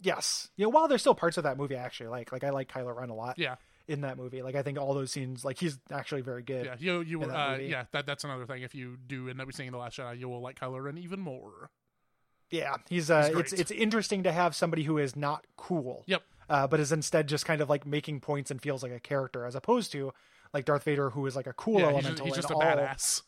Yes, 0.00 0.48
you 0.56 0.64
know, 0.64 0.68
while 0.70 0.88
there's 0.88 1.00
still 1.00 1.14
parts 1.14 1.36
of 1.36 1.44
that 1.44 1.56
movie 1.56 1.76
I 1.76 1.80
actually 1.82 2.08
like, 2.08 2.32
like 2.32 2.42
I 2.42 2.50
like 2.50 2.68
Kylo 2.68 2.96
Ren 2.96 3.08
a 3.10 3.14
lot 3.14 3.38
Yeah, 3.38 3.54
in 3.86 4.00
that 4.00 4.16
movie. 4.16 4.42
Like 4.42 4.56
I 4.56 4.62
think 4.62 4.76
all 4.78 4.94
those 4.94 5.12
scenes, 5.12 5.44
like 5.44 5.58
he's 5.58 5.78
actually 5.92 6.22
very 6.22 6.42
good. 6.42 6.66
yeah. 6.66 6.74
You 6.78 7.00
you 7.02 7.20
that 7.20 7.28
uh 7.28 7.56
yeah. 7.58 7.84
That 7.92 8.04
that's 8.04 8.24
another 8.24 8.44
thing. 8.44 8.62
If 8.62 8.74
you 8.74 8.96
do 9.06 9.28
end 9.28 9.40
up 9.40 9.52
seeing 9.52 9.70
the 9.70 9.78
Last 9.78 9.98
Jedi, 9.98 10.18
you 10.18 10.28
will 10.28 10.40
like 10.40 10.58
Kylo 10.58 10.82
Ren 10.82 10.98
even 10.98 11.20
more. 11.20 11.70
Yeah, 12.50 12.76
he's 12.90 13.10
uh, 13.10 13.28
He's 13.28 13.36
it's 13.38 13.52
it's 13.52 13.70
interesting 13.70 14.24
to 14.24 14.32
have 14.32 14.54
somebody 14.54 14.82
who 14.82 14.98
is 14.98 15.16
not 15.16 15.46
cool. 15.56 16.04
Yep. 16.06 16.22
Uh, 16.50 16.66
but 16.66 16.80
is 16.80 16.92
instead 16.92 17.28
just 17.28 17.46
kind 17.46 17.62
of 17.62 17.70
like 17.70 17.86
making 17.86 18.20
points 18.20 18.50
and 18.50 18.60
feels 18.60 18.82
like 18.82 18.92
a 18.92 19.00
character, 19.00 19.46
as 19.46 19.54
opposed 19.54 19.90
to 19.92 20.12
like 20.52 20.66
Darth 20.66 20.82
Vader, 20.82 21.10
who 21.10 21.24
is 21.26 21.34
like 21.34 21.46
a 21.46 21.54
cool 21.54 21.80
yeah, 21.80 21.92
he's 21.92 21.94
just, 21.94 22.04
elemental. 22.04 22.26
he's 22.26 22.34
just 22.34 22.50
a 22.50 22.54
all- 22.54 22.60
badass. 22.60 23.22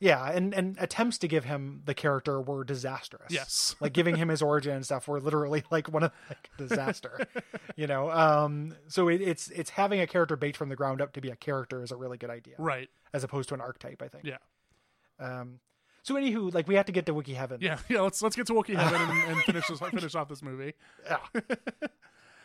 Yeah, 0.00 0.30
and 0.30 0.54
and 0.54 0.76
attempts 0.80 1.18
to 1.18 1.28
give 1.28 1.44
him 1.44 1.82
the 1.84 1.92
character 1.92 2.40
were 2.40 2.64
disastrous. 2.64 3.30
Yes. 3.30 3.76
like 3.80 3.92
giving 3.92 4.16
him 4.16 4.28
his 4.28 4.40
origin 4.40 4.74
and 4.74 4.84
stuff 4.84 5.06
were 5.06 5.20
literally 5.20 5.62
like 5.70 5.88
one 5.88 6.04
of 6.04 6.12
like 6.30 6.48
disaster. 6.56 7.26
you 7.76 7.86
know, 7.86 8.10
um, 8.10 8.74
so 8.88 9.08
it, 9.08 9.20
it's 9.20 9.48
it's 9.50 9.68
having 9.70 10.00
a 10.00 10.06
character 10.06 10.36
baked 10.36 10.56
from 10.56 10.70
the 10.70 10.76
ground 10.76 11.02
up 11.02 11.12
to 11.12 11.20
be 11.20 11.28
a 11.28 11.36
character 11.36 11.82
is 11.82 11.90
a 11.92 11.96
really 11.96 12.16
good 12.16 12.30
idea, 12.30 12.54
Right. 12.58 12.88
as 13.12 13.24
opposed 13.24 13.50
to 13.50 13.54
an 13.54 13.60
archetype. 13.60 14.00
I 14.02 14.08
think. 14.08 14.24
Yeah. 14.24 14.38
Um. 15.18 15.60
So 16.02 16.14
anywho, 16.14 16.52
like 16.54 16.66
we 16.66 16.76
have 16.76 16.86
to 16.86 16.92
get 16.92 17.04
to 17.04 17.12
Wookiee 17.14 17.36
Heaven. 17.36 17.58
Yeah. 17.60 17.76
Yeah. 17.90 18.00
Let's 18.00 18.22
let's 18.22 18.36
get 18.36 18.46
to 18.46 18.54
Wookiee 18.54 18.76
Heaven 18.76 19.02
and, 19.02 19.32
and 19.32 19.42
finish 19.42 19.66
this, 19.68 19.80
finish 19.90 20.14
off 20.14 20.28
this 20.30 20.42
movie. 20.42 20.72
Yeah. 21.04 21.18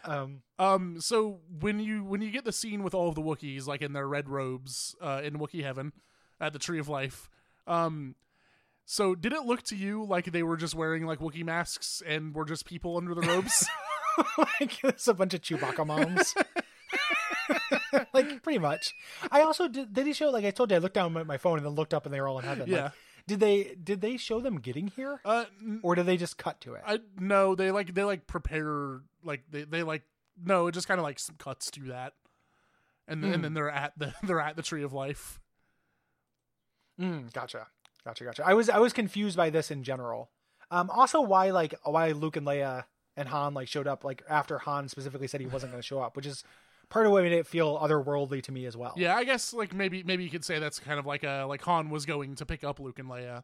um. 0.03 0.41
Um. 0.59 0.99
So 0.99 1.39
when 1.61 1.79
you 1.79 2.03
when 2.03 2.21
you 2.21 2.31
get 2.31 2.43
the 2.43 2.51
scene 2.51 2.83
with 2.83 2.93
all 2.93 3.07
of 3.07 3.15
the 3.15 3.21
Wookiees 3.21 3.65
like 3.65 3.81
in 3.81 3.93
their 3.93 4.07
red 4.09 4.27
robes 4.27 4.93
uh, 5.01 5.21
in 5.23 5.35
Wookiee 5.39 5.63
Heaven 5.63 5.93
at 6.41 6.51
the 6.51 6.59
Tree 6.59 6.79
of 6.79 6.89
Life, 6.89 7.29
um. 7.67 8.15
So 8.87 9.15
did 9.15 9.33
it 9.33 9.41
look 9.45 9.63
to 9.63 9.75
you 9.75 10.03
like 10.05 10.25
they 10.31 10.43
were 10.43 10.57
just 10.57 10.75
wearing 10.75 11.05
like 11.07 11.17
Wookiee 11.19 11.43
masks 11.43 12.03
and 12.05 12.35
were 12.35 12.45
just 12.45 12.65
people 12.65 12.97
under 12.97 13.15
the 13.15 13.21
robes? 13.21 13.67
like 14.37 14.79
it's 14.83 15.07
a 15.07 15.13
bunch 15.13 15.33
of 15.33 15.41
Chewbacca 15.41 15.85
moms. 15.87 16.35
like 18.13 18.43
pretty 18.43 18.59
much. 18.59 18.93
I 19.31 19.41
also 19.41 19.67
did. 19.67 19.93
Did 19.93 20.05
he 20.07 20.13
show? 20.13 20.29
Like 20.29 20.45
I 20.45 20.51
told 20.51 20.69
you, 20.71 20.77
I 20.77 20.79
looked 20.79 20.95
down 20.95 21.15
at 21.17 21.27
my 21.27 21.37
phone 21.37 21.57
and 21.57 21.65
then 21.65 21.73
looked 21.73 21.93
up, 21.93 22.05
and 22.05 22.13
they 22.13 22.21
were 22.21 22.27
all 22.27 22.39
in 22.39 22.45
heaven. 22.45 22.61
Like, 22.61 22.69
Yeah. 22.69 22.89
did 23.27 23.39
they? 23.39 23.75
Did 23.81 24.01
they 24.01 24.17
show 24.17 24.39
them 24.39 24.59
getting 24.59 24.87
here, 24.87 25.19
uh. 25.25 25.45
n- 25.61 25.79
or 25.83 25.95
did 25.95 26.05
they 26.05 26.17
just 26.17 26.37
cut 26.37 26.61
to 26.61 26.75
it? 26.75 26.81
I 26.85 26.99
no. 27.19 27.55
They 27.55 27.71
like 27.71 27.93
they 27.93 28.03
like 28.03 28.27
prepare 28.27 29.01
like 29.23 29.43
they 29.49 29.63
they 29.63 29.83
like 29.83 30.03
no. 30.43 30.67
It 30.67 30.73
just 30.73 30.87
kind 30.87 30.99
of 30.99 31.03
like 31.03 31.19
some 31.19 31.35
cuts 31.37 31.71
to 31.71 31.81
that, 31.87 32.13
and 33.07 33.23
then, 33.23 33.29
Hmm. 33.31 33.35
and 33.35 33.43
then 33.45 33.53
they're 33.55 33.69
at 33.71 33.93
the 33.97 34.13
they're 34.23 34.41
at 34.41 34.55
the 34.55 34.63
Tree 34.63 34.83
of 34.83 34.93
Life. 34.93 35.39
Mm, 36.99 37.31
gotcha, 37.33 37.67
gotcha, 38.03 38.23
gotcha. 38.23 38.45
I 38.45 38.53
was 38.53 38.69
I 38.69 38.79
was 38.79 38.93
confused 38.93 39.37
by 39.37 39.49
this 39.49 39.71
in 39.71 39.83
general. 39.83 40.29
Um, 40.71 40.89
also, 40.89 41.21
why 41.21 41.51
like 41.51 41.75
why 41.83 42.11
Luke 42.11 42.37
and 42.37 42.47
Leia 42.47 42.85
and 43.17 43.29
Han 43.29 43.53
like 43.53 43.67
showed 43.67 43.87
up 43.87 44.03
like 44.03 44.23
after 44.29 44.57
Han 44.59 44.89
specifically 44.89 45.27
said 45.27 45.41
he 45.41 45.47
wasn't 45.47 45.71
going 45.71 45.81
to 45.81 45.85
show 45.87 46.01
up, 46.01 46.15
which 46.15 46.25
is 46.25 46.43
part 46.89 47.05
of 47.05 47.11
what 47.11 47.23
made 47.23 47.31
it 47.33 47.47
feel 47.47 47.77
otherworldly 47.77 48.41
to 48.43 48.51
me 48.51 48.65
as 48.65 48.75
well. 48.77 48.93
Yeah, 48.97 49.15
I 49.15 49.23
guess 49.23 49.53
like 49.53 49.73
maybe 49.73 50.03
maybe 50.03 50.23
you 50.23 50.29
could 50.29 50.45
say 50.45 50.59
that's 50.59 50.79
kind 50.79 50.99
of 50.99 51.05
like 51.05 51.23
a 51.23 51.45
like 51.47 51.61
Han 51.63 51.89
was 51.89 52.05
going 52.05 52.35
to 52.35 52.45
pick 52.45 52.63
up 52.63 52.79
Luke 52.79 52.99
and 52.99 53.09
Leia, 53.09 53.43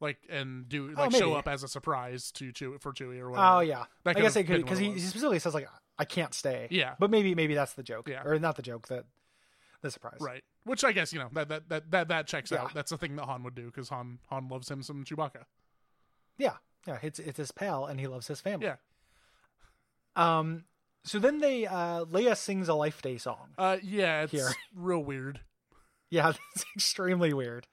like 0.00 0.18
and 0.30 0.68
do 0.68 0.94
Oh, 0.96 1.00
like 1.02 1.12
show 1.12 1.34
up 1.34 1.48
as 1.48 1.62
a 1.62 1.68
surprise 1.68 2.30
to 2.32 2.52
Chewie 2.52 2.80
for 2.80 2.92
Chewie 2.92 3.18
or 3.20 3.30
whatever. 3.30 3.46
Oh 3.48 3.60
yeah, 3.60 3.84
That 4.04 4.16
I 4.16 4.20
guess 4.20 4.36
it 4.36 4.44
could 4.44 4.62
because 4.62 4.78
he, 4.78 4.92
he 4.92 5.00
specifically 5.00 5.38
says 5.38 5.54
like 5.54 5.68
I 5.98 6.04
can't 6.04 6.32
stay. 6.34 6.68
Yeah. 6.70 6.94
but 6.98 7.10
maybe 7.10 7.34
maybe 7.34 7.54
that's 7.54 7.74
the 7.74 7.82
joke. 7.82 8.08
Yeah. 8.08 8.22
or 8.24 8.38
not 8.38 8.56
the 8.56 8.62
joke 8.62 8.88
that 8.88 9.04
the 9.82 9.90
surprise. 9.90 10.18
Right. 10.20 10.44
Which 10.64 10.84
I 10.84 10.92
guess 10.92 11.12
you 11.12 11.18
know 11.18 11.28
that 11.32 11.48
that 11.48 11.68
that 11.70 11.90
that, 11.90 12.08
that 12.08 12.26
checks 12.26 12.50
Yeah. 12.50 12.62
out. 12.62 12.74
That's 12.74 12.90
the 12.90 12.98
thing 12.98 13.16
that 13.16 13.24
Han 13.24 13.42
would 13.44 13.54
do 13.54 13.66
because 13.66 13.88
Han 13.88 14.18
Han 14.28 14.48
loves 14.48 14.70
him 14.70 14.82
some 14.82 15.04
Chewbacca. 15.04 15.44
Yeah, 16.38 16.56
yeah. 16.86 16.98
It's 17.02 17.18
it's 17.18 17.38
his 17.38 17.50
pal 17.50 17.86
and 17.86 17.98
he 17.98 18.06
loves 18.06 18.26
his 18.26 18.40
family. 18.40 18.66
Yeah. 18.66 18.76
Um. 20.16 20.64
So 21.04 21.18
then 21.18 21.38
they 21.38 21.66
uh 21.66 22.04
Leia 22.04 22.36
sings 22.36 22.68
a 22.68 22.74
Life 22.74 23.00
Day 23.02 23.16
song. 23.18 23.50
Uh. 23.56 23.78
Yeah. 23.82 24.22
It's 24.22 24.32
Here. 24.32 24.50
real 24.74 25.02
weird. 25.02 25.40
Yeah, 26.10 26.32
it's 26.56 26.64
extremely 26.76 27.32
weird. 27.32 27.66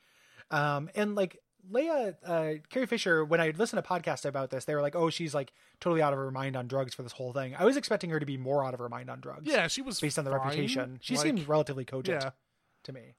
Um, 0.51 0.89
and 0.95 1.15
like 1.15 1.39
Leia, 1.69 2.15
uh, 2.23 2.53
Carrie 2.69 2.85
Fisher, 2.85 3.26
when 3.26 3.41
I 3.41 3.49
listened 3.49 3.84
to 3.84 3.89
podcasts 3.89 4.23
about 4.26 4.51
this, 4.51 4.64
they 4.65 4.76
were 4.76 4.81
like, 4.81 4.95
"Oh, 4.95 5.09
she's 5.09 5.34
like 5.35 5.51
totally 5.81 6.01
out 6.01 6.14
of 6.14 6.19
her 6.19 6.31
mind 6.31 6.55
on 6.55 6.68
drugs 6.68 6.93
for 6.93 7.03
this 7.03 7.11
whole 7.11 7.34
thing." 7.34 7.55
I 7.57 7.65
was 7.65 7.76
expecting 7.76 8.11
her 8.11 8.19
to 8.19 8.26
be 8.26 8.38
more 8.38 8.64
out 8.64 8.73
of 8.73 8.80
her 8.80 8.88
mind 8.88 9.09
on 9.09 9.19
drugs. 9.19 9.41
Yeah, 9.45 9.68
she 9.68 9.81
was 9.81 9.99
based 9.99 10.18
on 10.18 10.23
the 10.23 10.31
fine. 10.31 10.39
reputation. 10.41 10.99
She 11.01 11.15
Like, 11.18 11.23
seemed 11.26 11.47
relatively 11.49 11.84
cogent 11.84 12.23
yeah. 12.23 12.30
To 12.88 12.93
me. 12.93 13.14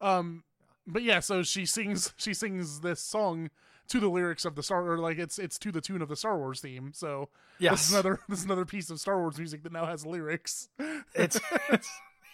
Um, 0.00 0.44
but 0.86 1.02
yeah, 1.02 1.20
so 1.20 1.42
she 1.42 1.66
sings 1.66 2.14
she 2.16 2.32
sings 2.32 2.80
this 2.80 3.00
song 3.00 3.50
to 3.88 4.00
the 4.00 4.08
lyrics 4.08 4.44
of 4.44 4.54
the 4.54 4.62
Star 4.62 4.90
or 4.90 4.98
like 4.98 5.18
it's 5.18 5.38
it's 5.38 5.58
to 5.58 5.72
the 5.72 5.80
tune 5.80 6.02
of 6.02 6.08
the 6.08 6.16
Star 6.16 6.38
Wars 6.38 6.60
theme. 6.60 6.92
So 6.94 7.28
yeah, 7.58 7.72
this 7.72 7.86
is 7.86 7.92
another 7.92 8.20
this 8.28 8.38
is 8.38 8.44
another 8.44 8.64
piece 8.64 8.90
of 8.90 9.00
Star 9.00 9.18
Wars 9.18 9.38
music 9.38 9.62
that 9.64 9.72
now 9.72 9.86
has 9.86 10.06
lyrics. 10.06 10.68
it's, 11.14 11.40
it's 11.70 11.88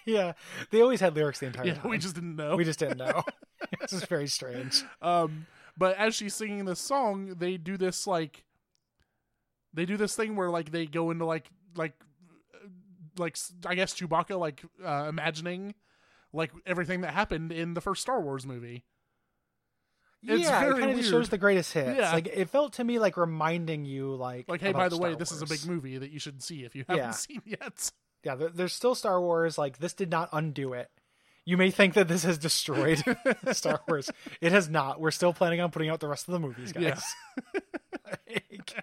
yeah. 0.04 0.32
They 0.70 0.82
always 0.82 1.00
had 1.00 1.14
lyrics 1.14 1.40
the 1.40 1.46
entire 1.46 1.66
yeah, 1.66 1.74
time. 1.74 1.90
we 1.90 1.98
just 1.98 2.14
didn't 2.14 2.36
know. 2.36 2.56
we 2.56 2.64
just 2.64 2.78
didn't 2.78 2.98
know. 2.98 3.22
this 3.80 3.92
is 3.92 4.04
very 4.04 4.28
strange. 4.28 4.84
Um, 5.00 5.46
but 5.76 5.96
as 5.96 6.14
she's 6.14 6.34
singing 6.34 6.64
this 6.64 6.80
song, 6.80 7.34
they 7.38 7.56
do 7.56 7.76
this 7.76 8.06
like 8.06 8.44
they 9.72 9.84
do 9.84 9.96
this 9.96 10.16
thing 10.16 10.36
where 10.36 10.50
like 10.50 10.72
they 10.72 10.86
go 10.86 11.10
into 11.10 11.24
like 11.24 11.50
like 11.76 11.94
uh, 12.54 12.68
like 13.16 13.36
I 13.64 13.74
guess 13.76 13.94
Chewbacca 13.94 14.38
like 14.38 14.62
uh, 14.84 15.06
imagining 15.08 15.74
like 16.32 16.52
everything 16.66 17.00
that 17.02 17.12
happened 17.14 17.52
in 17.52 17.74
the 17.74 17.80
first 17.80 18.02
Star 18.02 18.20
Wars 18.20 18.46
movie. 18.46 18.84
It's 20.22 20.42
yeah, 20.42 20.68
it 20.68 20.78
kind 20.78 20.98
of 20.98 21.04
shows 21.04 21.30
the 21.30 21.38
greatest 21.38 21.72
hits. 21.72 21.96
Yeah. 21.98 22.12
Like 22.12 22.26
it 22.26 22.50
felt 22.50 22.74
to 22.74 22.84
me 22.84 22.98
like 22.98 23.16
reminding 23.16 23.86
you, 23.86 24.14
like, 24.14 24.48
Like, 24.48 24.60
hey, 24.60 24.72
by 24.72 24.88
the 24.90 24.98
way, 24.98 25.10
Star 25.10 25.18
this 25.18 25.32
is 25.32 25.40
a 25.42 25.46
big 25.46 25.64
movie 25.66 25.96
that 25.96 26.10
you 26.10 26.18
should 26.18 26.42
see 26.42 26.64
if 26.64 26.74
you 26.76 26.84
haven't 26.86 27.04
Yeah. 27.04 27.10
seen 27.12 27.42
yet. 27.46 27.90
Yeah, 28.22 28.34
there, 28.34 28.50
there's 28.50 28.74
still 28.74 28.94
Star 28.94 29.18
Wars. 29.20 29.56
Like 29.56 29.78
this 29.78 29.94
did 29.94 30.10
not 30.10 30.28
undo 30.32 30.74
it. 30.74 30.90
You 31.46 31.56
may 31.56 31.70
think 31.70 31.94
that 31.94 32.06
this 32.06 32.22
has 32.24 32.36
destroyed 32.36 33.02
Star 33.52 33.80
Wars. 33.88 34.10
It 34.42 34.52
has 34.52 34.68
not. 34.68 35.00
We're 35.00 35.10
still 35.10 35.32
planning 35.32 35.60
on 35.62 35.70
putting 35.70 35.88
out 35.88 36.00
the 36.00 36.06
rest 36.08 36.28
of 36.28 36.32
the 36.32 36.38
movies, 36.38 36.70
guys. 36.72 36.82
Yeah. 36.82 37.60
Like, 38.30 38.74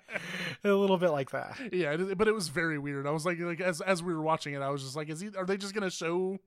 a 0.63 0.69
little 0.73 0.97
bit 0.97 1.11
like 1.11 1.29
that. 1.31 1.57
Yeah, 1.71 1.95
but 2.17 2.27
it 2.27 2.33
was 2.33 2.47
very 2.47 2.79
weird. 2.79 3.05
I 3.05 3.11
was 3.11 3.25
like, 3.25 3.39
like 3.39 3.61
as 3.61 3.79
as 3.81 4.01
we 4.01 4.13
were 4.13 4.21
watching 4.23 4.53
it, 4.55 4.61
I 4.61 4.69
was 4.69 4.81
just 4.83 4.95
like, 4.95 5.07
is 5.09 5.19
he? 5.19 5.29
Are 5.37 5.45
they 5.45 5.55
just 5.57 5.73
gonna 5.75 5.91
show 5.91 6.39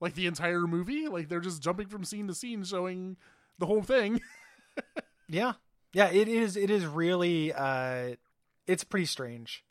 like 0.00 0.14
the 0.14 0.26
entire 0.26 0.66
movie? 0.66 1.08
Like 1.08 1.28
they're 1.28 1.40
just 1.40 1.62
jumping 1.62 1.88
from 1.88 2.04
scene 2.04 2.26
to 2.28 2.34
scene, 2.34 2.64
showing 2.64 3.16
the 3.58 3.66
whole 3.66 3.82
thing. 3.82 4.20
Yeah, 5.28 5.54
yeah. 5.92 6.10
It 6.10 6.28
is. 6.28 6.56
It 6.56 6.70
is 6.70 6.86
really. 6.86 7.52
uh 7.52 8.14
It's 8.66 8.84
pretty 8.84 9.06
strange 9.06 9.64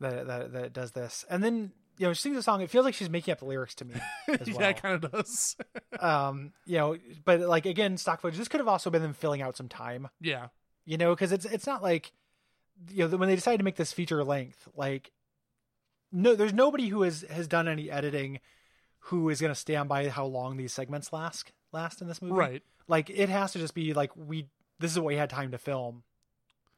that 0.00 0.26
that 0.26 0.52
that 0.52 0.64
it 0.66 0.72
does 0.72 0.92
this. 0.92 1.24
And 1.28 1.42
then 1.42 1.72
you 1.98 2.06
know, 2.06 2.12
she 2.12 2.22
sings 2.22 2.36
a 2.36 2.42
song. 2.42 2.60
It 2.60 2.70
feels 2.70 2.84
like 2.84 2.94
she's 2.94 3.10
making 3.10 3.32
up 3.32 3.38
the 3.38 3.44
lyrics 3.46 3.74
to 3.76 3.84
me 3.84 3.94
as 4.28 4.48
well. 4.50 4.60
yeah, 4.60 4.68
it 4.68 4.82
kind 4.82 5.02
of 5.04 5.10
does. 5.12 5.56
um, 6.00 6.52
you 6.66 6.76
know, 6.78 6.96
but 7.24 7.40
like 7.40 7.66
again, 7.66 7.96
stock 7.96 8.20
footage. 8.20 8.38
This 8.38 8.48
could 8.48 8.60
have 8.60 8.68
also 8.68 8.90
been 8.90 9.02
them 9.02 9.12
filling 9.14 9.42
out 9.42 9.56
some 9.56 9.68
time. 9.68 10.08
yeah, 10.20 10.48
you 10.84 10.98
know 10.98 11.14
because 11.14 11.32
it's 11.32 11.44
it's 11.46 11.66
not 11.66 11.82
like 11.82 12.12
you 12.90 13.08
know 13.08 13.16
when 13.16 13.28
they 13.28 13.34
decided 13.36 13.58
to 13.58 13.64
make 13.64 13.76
this 13.76 13.92
feature 13.92 14.22
length 14.24 14.68
like 14.76 15.10
no 16.12 16.34
there's 16.34 16.52
nobody 16.52 16.88
who 16.88 17.02
has 17.02 17.24
has 17.30 17.46
done 17.48 17.66
any 17.68 17.90
editing 17.90 18.38
who 19.08 19.28
is 19.28 19.40
going 19.40 19.52
to 19.52 19.58
stand 19.58 19.88
by 19.88 20.08
how 20.08 20.24
long 20.24 20.56
these 20.56 20.72
segments 20.72 21.12
last 21.12 21.52
last 21.72 22.00
in 22.00 22.08
this 22.08 22.22
movie 22.22 22.34
right. 22.34 22.62
like 22.88 23.10
it 23.10 23.28
has 23.28 23.52
to 23.52 23.58
just 23.58 23.74
be 23.74 23.92
like 23.94 24.10
we 24.16 24.46
this 24.78 24.90
is 24.92 24.98
what 24.98 25.06
we 25.06 25.16
had 25.16 25.28
time 25.30 25.50
to 25.50 25.58
film 25.58 26.02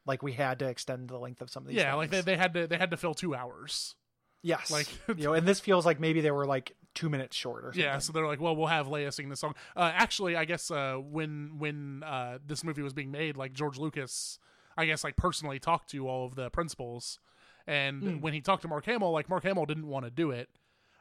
like 0.06 0.22
we 0.22 0.32
had 0.32 0.58
to 0.58 0.66
extend 0.66 1.08
the 1.08 1.18
length 1.18 1.40
of 1.42 1.50
some 1.50 1.62
of 1.64 1.68
these 1.68 1.76
Yeah, 1.78 1.94
like 1.94 2.10
they, 2.10 2.20
they 2.22 2.36
had 2.36 2.54
to 2.54 2.66
they 2.66 2.76
had 2.78 2.90
to 2.92 2.96
fill 2.96 3.14
two 3.14 3.34
hours. 3.34 3.94
yes 4.42 4.70
like- 4.70 4.88
you 5.16 5.24
know 5.24 5.32
and 5.34 5.46
this 5.46 5.60
feels 5.60 5.84
like 5.86 6.00
maybe 6.00 6.20
they 6.20 6.30
were 6.30 6.46
like 6.46 6.74
two 6.94 7.08
minutes 7.10 7.36
short 7.36 7.62
or 7.64 7.68
something 7.72 7.82
Yeah, 7.82 7.98
so 7.98 8.10
they're 8.14 8.26
like, 8.26 8.40
well, 8.40 8.56
we'll 8.56 8.68
have 8.68 8.86
Leia 8.86 9.12
sing 9.12 9.28
the 9.28 9.36
song. 9.36 9.54
Uh, 9.76 9.90
actually, 9.92 10.34
I 10.34 10.46
guess 10.46 10.70
uh, 10.70 10.94
when 10.96 11.58
when 11.58 12.02
uh, 12.02 12.38
this 12.46 12.64
movie 12.64 12.80
was 12.80 12.94
being 12.94 13.10
made, 13.10 13.36
like 13.36 13.52
George 13.52 13.76
Lucas, 13.76 14.38
I 14.78 14.86
guess 14.86 15.04
like 15.04 15.14
personally 15.14 15.58
talked 15.58 15.90
to 15.90 16.08
all 16.08 16.24
of 16.24 16.36
the 16.36 16.48
principals, 16.48 17.18
and 17.66 18.02
Hmm. 18.02 18.20
when 18.22 18.32
he 18.32 18.40
talked 18.40 18.62
to 18.62 18.68
Mark 18.68 18.86
Hamill, 18.86 19.10
like 19.12 19.28
Mark 19.28 19.42
Hamill 19.42 19.66
didn't 19.66 19.86
want 19.88 20.06
to 20.06 20.10
do 20.10 20.30
it, 20.30 20.48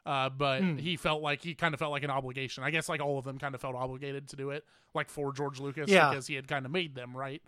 uh, 0.06 0.30
but 0.30 0.61
Hmm. 0.61 0.77
he 0.77 0.98
felt 0.98 1.22
like 1.22 1.41
he 1.41 1.53
kind 1.56 1.73
of 1.73 1.80
felt 1.80 1.91
like 1.91 2.03
an 2.03 2.11
obligation. 2.11 2.64
I 2.64 2.72
guess 2.72 2.88
like 2.90 3.02
all 3.02 3.18
of 3.18 3.26
them 3.26 3.38
kind 3.40 3.56
of 3.56 3.61
felt 3.61 3.76
obligated 3.76 4.27
to 4.30 4.36
do 4.36 4.52
it, 4.52 4.64
like 4.94 5.10
for 5.10 5.32
George 5.34 5.60
Lucas, 5.60 5.90
Yeah. 5.90 6.10
because 6.10 6.27
he 6.27 6.36
had 6.36 6.48
kind 6.48 6.65
of 6.65 6.72
made 6.72 6.95
them 6.95 7.15
right. 7.15 7.41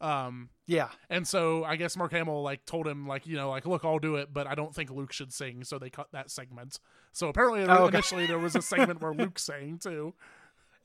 Um, 0.00 0.50
yeah 0.68 0.90
and 1.10 1.26
so 1.26 1.64
I 1.64 1.74
guess 1.74 1.96
Mark 1.96 2.12
Hamill 2.12 2.40
like 2.42 2.64
told 2.64 2.86
him 2.86 3.08
like 3.08 3.26
you 3.26 3.34
know 3.34 3.50
like 3.50 3.66
look 3.66 3.84
I'll 3.84 3.98
do 3.98 4.14
it 4.14 4.32
but 4.32 4.46
I 4.46 4.54
don't 4.54 4.72
think 4.72 4.90
Luke 4.92 5.12
should 5.12 5.32
sing 5.32 5.64
so 5.64 5.76
they 5.76 5.90
cut 5.90 6.06
that 6.12 6.30
segment. 6.30 6.78
So 7.10 7.26
apparently 7.26 7.64
Oh, 7.64 7.86
okay. 7.86 7.96
initially 7.96 8.26
there 8.26 8.38
was 8.38 8.54
a 8.54 8.62
segment 8.62 9.00
where 9.02 9.12
Luke 9.12 9.40
sang 9.40 9.78
too. 9.82 10.14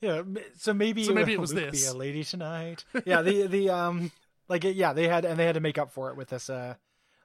Yeah, 0.00 0.22
so 0.58 0.74
maybe 0.74 1.04
So 1.04 1.14
maybe 1.14 1.32
it 1.32 1.38
was 1.40 1.54
Luke 1.54 1.70
this. 1.70 1.84
Be 1.84 1.88
a 1.88 1.94
lady 1.96 2.24
tonight. 2.24 2.84
Yeah, 3.06 3.22
the 3.22 3.46
the 3.46 3.70
um 3.70 4.10
like 4.48 4.64
yeah 4.64 4.92
they 4.92 5.06
had 5.06 5.24
and 5.24 5.38
they 5.38 5.46
had 5.46 5.54
to 5.54 5.60
make 5.60 5.78
up 5.78 5.92
for 5.92 6.10
it 6.10 6.16
with 6.16 6.30
this 6.30 6.50
uh 6.50 6.74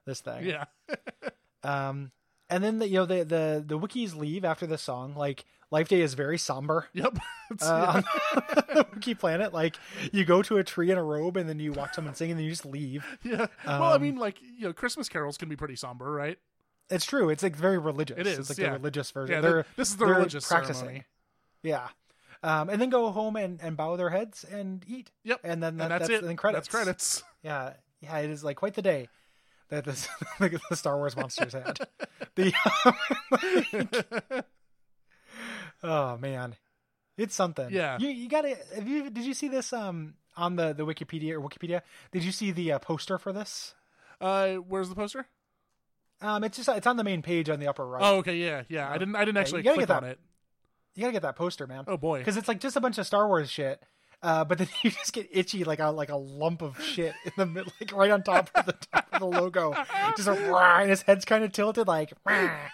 this 0.06 0.20
thing. 0.20 0.44
Yeah. 0.46 0.66
Um, 1.62 2.10
and 2.50 2.62
then 2.62 2.78
the 2.78 2.88
you 2.88 2.94
know 2.96 3.06
the 3.06 3.24
the 3.24 3.64
the 3.66 3.78
Wookiees 3.78 4.14
leave 4.16 4.44
after 4.44 4.66
the 4.66 4.76
song. 4.78 5.14
Like 5.16 5.44
Life 5.70 5.88
Day 5.88 6.00
is 6.00 6.14
very 6.14 6.38
somber. 6.38 6.88
Yep. 6.92 7.18
It's- 7.50 7.68
Uh, 7.68 7.86
on 7.96 8.04
the 8.76 8.84
Wookiee 8.84 9.18
planet, 9.18 9.52
like 9.52 9.76
you 10.12 10.24
go 10.24 10.40
to 10.42 10.58
a 10.58 10.62
tree 10.64 10.90
in 10.92 10.98
a 10.98 11.02
robe 11.02 11.36
and 11.36 11.48
then 11.48 11.58
you 11.58 11.72
watch 11.72 11.94
someone 11.94 12.14
sing 12.14 12.30
and 12.30 12.38
then 12.38 12.44
you 12.44 12.50
just 12.50 12.64
leave. 12.64 13.04
yeah. 13.24 13.46
well, 13.66 13.82
I 13.84 13.96
um, 13.96 14.02
mean 14.02 14.16
like 14.16 14.40
you 14.40 14.66
know 14.68 14.72
Christmas 14.72 15.08
carols 15.08 15.36
can 15.36 15.48
be 15.48 15.56
pretty 15.56 15.74
somber, 15.74 16.10
right? 16.12 16.38
It's 16.90 17.04
true. 17.04 17.28
It's 17.28 17.42
like 17.42 17.56
very 17.56 17.78
religious. 17.78 18.18
It 18.18 18.26
is, 18.28 18.38
It's 18.38 18.50
like 18.50 18.58
yeah. 18.58 18.66
the 18.68 18.72
religious 18.74 19.10
version. 19.10 19.34
Yeah. 19.34 19.40
they're 19.40 19.62
th- 19.64 19.76
this 19.76 19.88
is 19.90 19.96
the 19.96 20.06
religious 20.06 20.46
practicing. 20.46 20.74
ceremony. 20.76 21.04
yeah. 21.62 21.88
Um, 22.42 22.68
and 22.70 22.80
then 22.80 22.88
go 22.88 23.10
home 23.10 23.36
and, 23.36 23.60
and 23.62 23.76
bow 23.76 23.96
their 23.96 24.10
heads 24.10 24.44
and 24.44 24.84
eat. 24.88 25.10
Yep. 25.24 25.40
And 25.44 25.62
then 25.62 25.76
that, 25.76 25.90
and 25.90 26.00
that's, 26.00 26.08
it. 26.10 26.20
And 26.20 26.28
then 26.28 26.36
credits. 26.36 26.66
That's 26.68 26.74
credits. 26.84 27.22
Yeah, 27.42 27.74
yeah, 28.00 28.16
it 28.18 28.30
is 28.30 28.42
like 28.42 28.56
quite 28.56 28.74
the 28.74 28.82
day 28.82 29.08
that 29.70 29.84
this 29.84 30.08
the 30.38 30.76
Star 30.76 30.96
Wars 30.96 31.16
monsters 31.16 31.52
had. 31.52 31.78
The 32.36 32.54
oh 35.82 36.16
man, 36.18 36.54
it's 37.16 37.34
something. 37.34 37.70
Yeah. 37.70 37.98
you 37.98 38.08
you 38.08 38.28
got 38.28 38.42
to. 38.42 38.56
You 38.84 39.10
did 39.10 39.24
you 39.24 39.34
see 39.34 39.48
this 39.48 39.72
um 39.72 40.14
on 40.36 40.54
the 40.54 40.72
the 40.72 40.86
Wikipedia 40.86 41.32
or 41.32 41.40
Wikipedia? 41.40 41.82
Did 42.12 42.22
you 42.22 42.30
see 42.30 42.52
the 42.52 42.72
uh, 42.72 42.78
poster 42.78 43.18
for 43.18 43.32
this? 43.32 43.74
Uh, 44.20 44.56
where's 44.56 44.88
the 44.88 44.94
poster? 44.94 45.26
Um, 46.20 46.44
it's 46.44 46.56
just 46.56 46.68
it's 46.68 46.86
on 46.86 46.98
the 46.98 47.04
main 47.04 47.20
page 47.20 47.48
on 47.48 47.58
the 47.58 47.66
upper 47.66 47.84
right. 47.84 48.02
Oh, 48.02 48.18
okay, 48.18 48.36
yeah, 48.36 48.62
yeah. 48.68 48.88
I 48.88 48.98
didn't. 48.98 49.16
I 49.16 49.24
didn't 49.24 49.38
actually 49.38 49.62
gotta 49.62 49.78
click 49.78 49.88
get 49.88 49.96
on 49.96 50.04
it. 50.04 50.20
You 50.94 51.00
gotta 51.02 51.12
get 51.12 51.22
that 51.22 51.36
poster, 51.36 51.66
man. 51.66 51.84
Oh 51.88 51.96
boy. 51.96 52.18
because 52.18 52.36
it's 52.36 52.46
like 52.46 52.60
just 52.60 52.76
a 52.76 52.80
bunch 52.80 52.98
of 52.98 53.06
Star 53.06 53.26
Wars 53.26 53.50
shit. 53.50 53.82
Uh, 54.22 54.44
but 54.44 54.58
then 54.58 54.68
you 54.82 54.90
just 54.90 55.12
get 55.12 55.28
itchy 55.32 55.64
like 55.64 55.80
a 55.80 55.86
like 55.86 56.10
a 56.10 56.16
lump 56.16 56.62
of 56.62 56.80
shit 56.82 57.14
in 57.24 57.32
the 57.36 57.46
mid, 57.46 57.72
like 57.80 57.94
right 57.94 58.10
on 58.10 58.22
top 58.22 58.50
of 58.54 58.66
the 58.66 58.74
top 58.92 59.06
of 59.12 59.20
the 59.20 59.26
logo. 59.26 59.74
Just 60.16 60.28
a 60.28 60.32
rah, 60.32 60.80
and 60.80 60.90
his 60.90 61.02
head's 61.02 61.24
kind 61.24 61.44
of 61.44 61.52
tilted 61.52 61.88
like. 61.88 62.12
I 62.26 62.70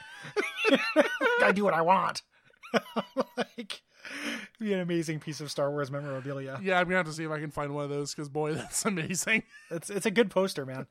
do 1.55 1.64
what 1.64 1.74
I 1.74 1.82
want. 1.82 2.23
like 3.36 3.82
be 4.59 4.73
an 4.73 4.81
amazing 4.81 5.20
piece 5.20 5.40
of 5.40 5.51
Star 5.51 5.70
Wars 5.70 5.90
memorabilia. 5.90 6.59
Yeah, 6.62 6.78
I'm 6.78 6.85
gonna 6.85 6.97
have 6.97 7.06
to 7.06 7.12
see 7.12 7.24
if 7.24 7.31
I 7.31 7.40
can 7.40 7.51
find 7.51 7.74
one 7.74 7.85
of 7.85 7.90
those 7.90 8.14
because 8.14 8.28
boy, 8.28 8.55
that's 8.55 8.85
amazing. 8.85 9.43
It's 9.70 9.90
it's 9.90 10.06
a 10.06 10.10
good 10.10 10.31
poster, 10.31 10.66
man. 10.66 10.86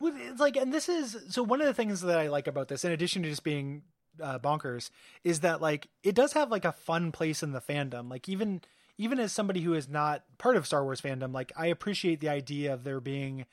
Well, 0.00 0.12
It's 0.16 0.40
like, 0.40 0.56
and 0.56 0.72
this 0.72 0.88
is 0.88 1.16
so 1.28 1.42
one 1.42 1.60
of 1.60 1.66
the 1.66 1.74
things 1.74 2.00
that 2.00 2.18
I 2.18 2.28
like 2.28 2.46
about 2.46 2.68
this, 2.68 2.84
in 2.84 2.92
addition 2.92 3.22
to 3.22 3.28
just 3.28 3.44
being 3.44 3.82
uh, 4.20 4.38
bonkers, 4.38 4.90
is 5.22 5.40
that 5.40 5.60
like 5.60 5.88
it 6.02 6.14
does 6.14 6.32
have 6.32 6.50
like 6.50 6.64
a 6.64 6.72
fun 6.72 7.12
place 7.12 7.42
in 7.42 7.52
the 7.52 7.60
fandom. 7.60 8.10
Like 8.10 8.28
even 8.28 8.62
even 8.98 9.18
as 9.18 9.32
somebody 9.32 9.60
who 9.60 9.74
is 9.74 9.88
not 9.88 10.24
part 10.38 10.56
of 10.56 10.66
Star 10.66 10.84
Wars 10.84 11.00
fandom, 11.00 11.32
like 11.32 11.52
I 11.56 11.66
appreciate 11.66 12.20
the 12.20 12.28
idea 12.28 12.72
of 12.72 12.84
there 12.84 13.00
being 13.00 13.46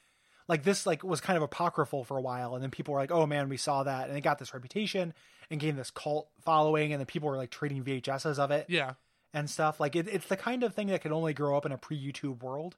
like 0.48 0.64
this 0.64 0.86
like 0.86 1.04
was 1.04 1.22
kind 1.22 1.38
of 1.38 1.44
apocryphal 1.44 2.04
for 2.04 2.18
a 2.18 2.22
while, 2.22 2.54
and 2.54 2.64
then 2.64 2.72
people 2.72 2.94
were 2.94 3.00
like, 3.00 3.12
oh 3.12 3.26
man, 3.26 3.50
we 3.50 3.58
saw 3.58 3.84
that, 3.84 4.10
and 4.10 4.18
it 4.18 4.22
got 4.22 4.40
this 4.40 4.54
reputation 4.54 5.14
and 5.50 5.60
gained 5.60 5.78
this 5.78 5.92
cult 5.92 6.30
following, 6.44 6.94
and 6.94 7.00
then 7.00 7.06
people 7.06 7.30
were 7.30 7.38
like 7.38 7.52
trading 7.52 7.84
VHSs 7.84 8.38
of 8.38 8.52
it 8.52 8.66
Yeah, 8.70 8.94
and 9.34 9.50
stuff. 9.50 9.80
Like 9.80 9.96
it, 9.96 10.08
it's 10.08 10.28
the 10.28 10.38
kind 10.38 10.64
of 10.64 10.74
thing 10.74 10.88
that 10.88 11.02
could 11.02 11.12
only 11.12 11.34
grow 11.34 11.58
up 11.58 11.66
in 11.66 11.72
a 11.72 11.78
pre-YouTube 11.78 12.44
world. 12.44 12.78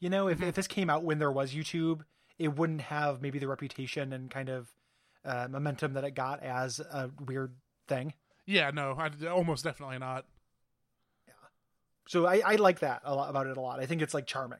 You 0.00 0.10
know, 0.10 0.28
if, 0.28 0.40
if 0.40 0.54
this 0.54 0.68
came 0.68 0.88
out 0.88 1.02
when 1.02 1.18
there 1.18 1.32
was 1.32 1.52
YouTube, 1.52 2.02
it 2.38 2.56
wouldn't 2.56 2.82
have 2.82 3.20
maybe 3.20 3.38
the 3.40 3.48
reputation 3.48 4.12
and 4.12 4.30
kind 4.30 4.48
of 4.48 4.68
uh, 5.24 5.48
momentum 5.50 5.94
that 5.94 6.04
it 6.04 6.12
got 6.12 6.42
as 6.42 6.78
a 6.78 7.10
weird 7.26 7.54
thing. 7.88 8.14
yeah. 8.46 8.70
No, 8.70 8.96
I, 8.96 9.26
almost 9.26 9.64
definitely 9.64 9.98
not. 9.98 10.24
So 12.08 12.24
I, 12.26 12.40
I 12.44 12.56
like 12.56 12.80
that 12.80 13.02
a 13.04 13.14
lot 13.14 13.28
about 13.30 13.46
it 13.46 13.56
a 13.56 13.60
lot. 13.60 13.80
I 13.80 13.86
think 13.86 14.00
it's 14.02 14.14
like 14.14 14.26
charming. 14.26 14.58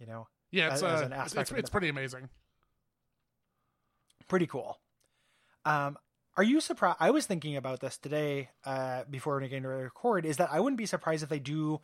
You 0.00 0.06
know, 0.06 0.26
Yeah, 0.50 0.72
it's 0.72 0.82
As- 0.82 1.02
uh, 1.02 1.04
an 1.04 1.12
it's, 1.12 1.20
aspect 1.20 1.50
it's, 1.52 1.60
it's 1.60 1.70
pretty 1.70 1.88
amazing. 1.88 2.30
pretty 4.26 4.46
cool. 4.46 4.78
Um, 5.64 5.98
are 6.36 6.42
you 6.42 6.60
surprised? 6.60 6.96
I 7.00 7.10
was 7.10 7.26
thinking 7.26 7.56
about 7.56 7.80
this 7.80 7.98
today 7.98 8.50
uh, 8.64 9.02
before 9.10 9.38
we 9.38 9.48
getting 9.48 9.64
to 9.64 9.68
record. 9.68 10.24
Is 10.24 10.36
that 10.38 10.50
I 10.52 10.60
wouldn't 10.60 10.78
be 10.78 10.86
surprised 10.86 11.22
if 11.22 11.28
they 11.28 11.40
do, 11.40 11.80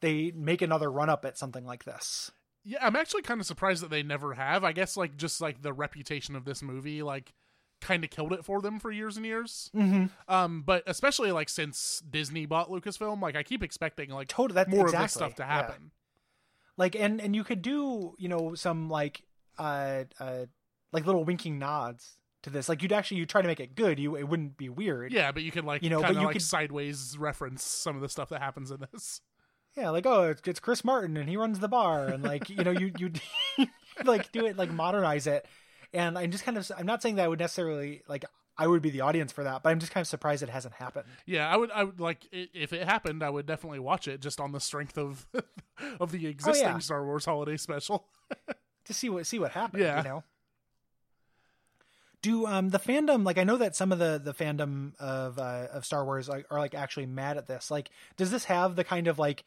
they 0.00 0.30
make 0.34 0.62
another 0.62 0.90
run 0.90 1.10
up 1.10 1.24
at 1.24 1.36
something 1.36 1.66
like 1.66 1.84
this. 1.84 2.30
Yeah, 2.64 2.78
I'm 2.80 2.96
actually 2.96 3.22
kind 3.22 3.40
of 3.40 3.46
surprised 3.46 3.82
that 3.82 3.90
they 3.90 4.02
never 4.02 4.34
have. 4.34 4.64
I 4.64 4.72
guess 4.72 4.96
like 4.96 5.16
just 5.16 5.40
like 5.40 5.60
the 5.62 5.72
reputation 5.72 6.34
of 6.34 6.44
this 6.44 6.62
movie, 6.62 7.02
like 7.02 7.34
kind 7.80 8.04
of 8.04 8.10
killed 8.10 8.32
it 8.32 8.44
for 8.44 8.60
them 8.60 8.78
for 8.78 8.90
years 8.90 9.16
and 9.16 9.26
years. 9.26 9.70
Mm-hmm. 9.74 10.06
Um, 10.32 10.62
but 10.62 10.82
especially 10.86 11.32
like 11.32 11.48
since 11.48 12.02
Disney 12.08 12.46
bought 12.46 12.70
Lucasfilm, 12.70 13.20
like 13.20 13.36
I 13.36 13.42
keep 13.42 13.62
expecting 13.62 14.10
like 14.10 14.28
Totally, 14.28 14.54
that, 14.54 14.68
more 14.68 14.86
exactly. 14.86 14.96
of 14.96 15.04
this 15.04 15.12
stuff 15.12 15.34
to 15.36 15.42
yeah. 15.42 15.48
happen. 15.48 15.90
Like, 16.76 16.94
and 16.94 17.20
and 17.20 17.34
you 17.34 17.42
could 17.44 17.62
do, 17.62 18.14
you 18.18 18.28
know, 18.28 18.54
some 18.54 18.90
like, 18.90 19.22
uh, 19.58 20.04
uh, 20.20 20.46
like 20.92 21.06
little 21.06 21.24
winking 21.24 21.58
nods 21.58 22.18
to 22.42 22.50
this. 22.50 22.68
Like, 22.68 22.82
you'd 22.82 22.92
actually 22.92 23.18
you 23.18 23.26
try 23.26 23.40
to 23.40 23.48
make 23.48 23.60
it 23.60 23.74
good. 23.74 23.98
You 23.98 24.16
it 24.16 24.24
wouldn't 24.24 24.56
be 24.56 24.68
weird. 24.68 25.12
Yeah, 25.12 25.32
but 25.32 25.42
you 25.42 25.50
could 25.50 25.64
like 25.64 25.82
You 25.82 25.90
know, 25.90 26.00
but 26.00 26.06
kind 26.06 26.16
of 26.16 26.20
you 26.22 26.26
like 26.26 26.34
could- 26.34 26.42
sideways 26.42 27.16
reference 27.18 27.62
some 27.64 27.96
of 27.96 28.02
the 28.02 28.08
stuff 28.08 28.28
that 28.28 28.42
happens 28.42 28.70
in 28.70 28.84
this. 28.92 29.20
Yeah, 29.76 29.90
like 29.90 30.06
oh, 30.06 30.30
it's, 30.30 30.40
it's 30.46 30.60
Chris 30.60 30.84
Martin 30.84 31.18
and 31.18 31.28
he 31.28 31.36
runs 31.36 31.58
the 31.58 31.68
bar, 31.68 32.06
and 32.06 32.22
like 32.22 32.48
you 32.48 32.64
know, 32.64 32.70
you 32.70 32.92
you 32.98 33.12
like 34.04 34.32
do 34.32 34.46
it 34.46 34.56
like 34.56 34.72
modernize 34.72 35.26
it, 35.26 35.46
and 35.92 36.18
I'm 36.18 36.30
just 36.30 36.44
kind 36.44 36.56
of 36.56 36.70
I'm 36.76 36.86
not 36.86 37.02
saying 37.02 37.16
that 37.16 37.24
I 37.24 37.28
would 37.28 37.38
necessarily 37.38 38.02
like 38.08 38.24
I 38.58 38.66
would 38.66 38.80
be 38.82 38.90
the 38.90 39.02
audience 39.02 39.32
for 39.32 39.44
that, 39.44 39.62
but 39.62 39.70
I'm 39.70 39.78
just 39.78 39.92
kind 39.92 40.02
of 40.02 40.08
surprised 40.08 40.42
it 40.42 40.48
hasn't 40.48 40.74
happened. 40.74 41.06
Yeah, 41.26 41.48
I 41.48 41.56
would. 41.56 41.70
I 41.70 41.84
would 41.84 42.00
like 42.00 42.26
if 42.32 42.72
it 42.72 42.86
happened, 42.86 43.22
I 43.22 43.28
would 43.28 43.46
definitely 43.46 43.80
watch 43.80 44.08
it 44.08 44.20
just 44.20 44.40
on 44.40 44.52
the 44.52 44.60
strength 44.60 44.96
of 44.96 45.26
of 46.00 46.12
the 46.12 46.26
existing 46.26 46.66
Oh, 46.66 46.70
yeah. 46.70 46.78
Star 46.78 47.04
Wars 47.04 47.26
holiday 47.26 47.56
special. 47.56 48.06
to 48.84 48.94
see 48.94 49.10
what 49.10 49.26
see 49.26 49.38
what 49.38 49.52
happens. 49.52 49.82
Yeah. 49.82 49.98
You 49.98 50.04
know. 50.04 50.24
Do 52.22 52.46
um 52.46 52.70
the 52.70 52.78
fandom 52.78 53.24
like 53.24 53.38
I 53.38 53.44
know 53.44 53.58
that 53.58 53.76
some 53.76 53.92
of 53.92 53.98
the 53.98 54.20
the 54.22 54.32
fandom 54.32 54.96
of 54.98 55.38
uh, 55.38 55.68
of 55.72 55.84
Star 55.84 56.04
Wars 56.04 56.28
like, 56.28 56.46
are 56.50 56.58
like 56.58 56.74
actually 56.74 57.06
mad 57.06 57.36
at 57.36 57.46
this. 57.46 57.70
Like, 57.70 57.90
does 58.16 58.30
this 58.30 58.46
have 58.46 58.74
the 58.74 58.84
kind 58.84 59.06
of 59.06 59.18
like 59.18 59.44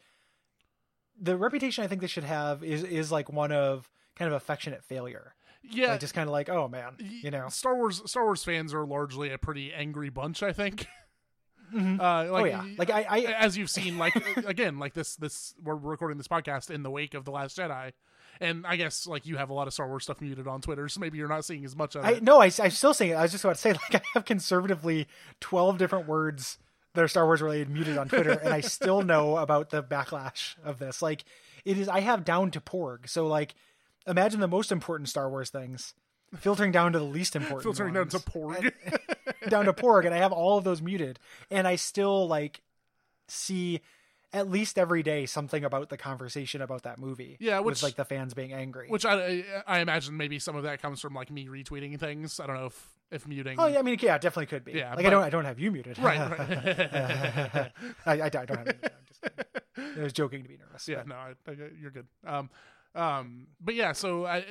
the 1.20 1.36
reputation 1.36 1.84
I 1.84 1.88
think 1.88 2.00
this 2.00 2.10
should 2.10 2.24
have 2.24 2.62
is 2.62 2.84
is 2.84 3.10
like 3.10 3.30
one 3.30 3.52
of 3.52 3.90
kind 4.14 4.30
of 4.32 4.36
affectionate 4.36 4.84
failure. 4.84 5.34
Yeah, 5.62 5.92
Like 5.92 6.00
just 6.00 6.14
kind 6.14 6.28
of 6.28 6.32
like 6.32 6.48
oh 6.48 6.68
man, 6.68 6.94
you 6.98 7.30
know. 7.30 7.48
Star 7.48 7.76
Wars 7.76 8.02
Star 8.06 8.24
Wars 8.24 8.42
fans 8.44 8.72
are 8.74 8.86
largely 8.86 9.30
a 9.30 9.38
pretty 9.38 9.72
angry 9.72 10.08
bunch. 10.08 10.42
I 10.42 10.52
think. 10.52 10.86
Mhm. 11.74 12.00
Uh, 12.00 12.32
like, 12.32 12.42
oh 12.42 12.44
yeah, 12.46 12.64
like 12.78 12.90
I, 12.90 13.06
I 13.08 13.18
as 13.38 13.56
you've 13.56 13.70
seen, 13.70 13.96
like 13.96 14.16
again, 14.44 14.78
like 14.78 14.94
this 14.94 15.14
this 15.16 15.54
we're 15.62 15.76
recording 15.76 16.18
this 16.18 16.26
podcast 16.28 16.70
in 16.70 16.82
the 16.82 16.90
wake 16.90 17.14
of 17.14 17.24
the 17.24 17.30
Last 17.30 17.56
Jedi, 17.56 17.92
and 18.40 18.66
I 18.66 18.74
guess 18.74 19.06
like 19.06 19.24
you 19.26 19.36
have 19.36 19.50
a 19.50 19.54
lot 19.54 19.68
of 19.68 19.72
Star 19.72 19.86
Wars 19.86 20.02
stuff 20.02 20.20
muted 20.20 20.48
on 20.48 20.60
Twitter, 20.62 20.88
so 20.88 20.98
maybe 20.98 21.16
you're 21.18 21.28
not 21.28 21.44
seeing 21.44 21.64
as 21.64 21.76
much 21.76 21.94
of 21.94 22.04
I 22.04 22.12
it. 22.14 22.22
no, 22.24 22.40
I, 22.40 22.50
I'm 22.60 22.70
still 22.70 22.92
saying 22.92 23.12
it. 23.12 23.14
I 23.14 23.22
was 23.22 23.30
just 23.30 23.44
about 23.44 23.54
to 23.54 23.60
say, 23.60 23.72
like, 23.92 23.94
I 23.94 24.00
have 24.14 24.24
conservatively 24.24 25.06
12 25.38 25.78
different 25.78 26.08
words 26.08 26.58
that 26.94 27.04
are 27.04 27.08
Star 27.08 27.24
Wars 27.24 27.40
related 27.40 27.70
muted 27.70 27.98
on 27.98 28.08
Twitter, 28.08 28.32
and 28.32 28.52
I 28.52 28.62
still 28.62 29.02
know 29.04 29.36
about 29.36 29.70
the 29.70 29.80
backlash 29.80 30.56
of 30.64 30.80
this. 30.80 31.00
Like, 31.00 31.22
it 31.64 31.78
is, 31.78 31.88
I 31.88 32.00
have 32.00 32.24
down 32.24 32.50
to 32.50 32.60
Porg. 32.60 33.08
So, 33.08 33.28
like, 33.28 33.54
imagine 34.06 34.40
the 34.40 34.48
most 34.48 34.72
important 34.72 35.08
Star 35.08 35.28
Wars 35.28 35.50
things 35.50 35.94
filtering 36.36 36.70
down 36.72 36.92
to 36.92 36.98
the 36.98 37.04
least 37.04 37.34
important. 37.36 37.62
Filtering 37.62 37.94
down 37.94 38.08
to 38.08 38.18
Porg. 38.18 38.72
down 39.48 39.64
to 39.64 39.72
Porg, 39.72 40.04
and 40.06 40.14
I 40.14 40.18
have 40.18 40.32
all 40.32 40.58
of 40.58 40.64
those 40.64 40.80
muted, 40.80 41.18
and 41.50 41.66
I 41.66 41.76
still, 41.76 42.28
like, 42.28 42.60
see 43.28 43.80
at 44.32 44.48
least 44.48 44.78
every 44.78 45.02
day 45.02 45.26
something 45.26 45.64
about 45.64 45.88
the 45.88 45.96
conversation 45.96 46.62
about 46.62 46.84
that 46.84 46.98
movie. 46.98 47.36
Yeah, 47.40 47.58
with, 47.58 47.66
which- 47.66 47.82
like 47.82 47.96
the 47.96 48.04
fans 48.04 48.32
being 48.34 48.52
angry. 48.52 48.88
Which 48.88 49.04
I 49.04 49.44
I 49.66 49.80
imagine 49.80 50.16
maybe 50.16 50.38
some 50.38 50.54
of 50.56 50.62
that 50.62 50.80
comes 50.80 51.00
from 51.00 51.14
like 51.14 51.30
me 51.30 51.46
retweeting 51.48 51.98
things. 51.98 52.38
I 52.38 52.46
don't 52.46 52.56
know 52.56 52.66
if 52.66 52.88
if 53.10 53.26
muting. 53.26 53.58
Oh 53.58 53.66
yeah, 53.66 53.80
I 53.80 53.82
mean, 53.82 53.98
yeah, 54.00 54.14
it 54.14 54.20
definitely 54.22 54.46
could 54.46 54.64
be. 54.64 54.72
Yeah, 54.72 54.90
like 54.90 54.98
but- 54.98 55.06
I 55.06 55.10
don't, 55.10 55.22
I 55.24 55.30
don't 55.30 55.44
have 55.46 55.58
you 55.58 55.72
muted. 55.72 55.98
Right, 55.98 56.18
right. 56.38 57.72
I, 58.06 58.12
I, 58.12 58.12
I 58.24 58.28
don't 58.28 58.50
have 58.56 58.66
you 58.68 58.74
muted. 58.74 58.92
I'm 58.92 59.04
just. 59.08 59.98
I 59.98 60.02
was 60.04 60.12
joking 60.12 60.42
to 60.44 60.48
be 60.48 60.58
nervous. 60.58 60.86
yeah, 60.88 60.98
but- 60.98 61.08
no, 61.08 61.14
I, 61.16 61.34
I, 61.48 61.54
you're 61.80 61.90
good. 61.90 62.06
Um, 62.24 62.50
um, 62.94 63.46
but 63.60 63.74
yeah, 63.74 63.92
so 63.92 64.26
I, 64.26 64.44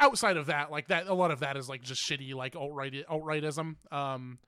outside 0.00 0.36
of 0.36 0.46
that, 0.46 0.70
like 0.70 0.88
that, 0.88 1.06
a 1.06 1.14
lot 1.14 1.30
of 1.30 1.40
that 1.40 1.56
is 1.56 1.68
like 1.68 1.82
just 1.82 2.02
shitty, 2.02 2.34
like 2.34 2.56
alt 2.56 2.72
right 2.74 2.94
alt 3.08 3.22
rightism. 3.24 3.76
Um, 3.92 4.38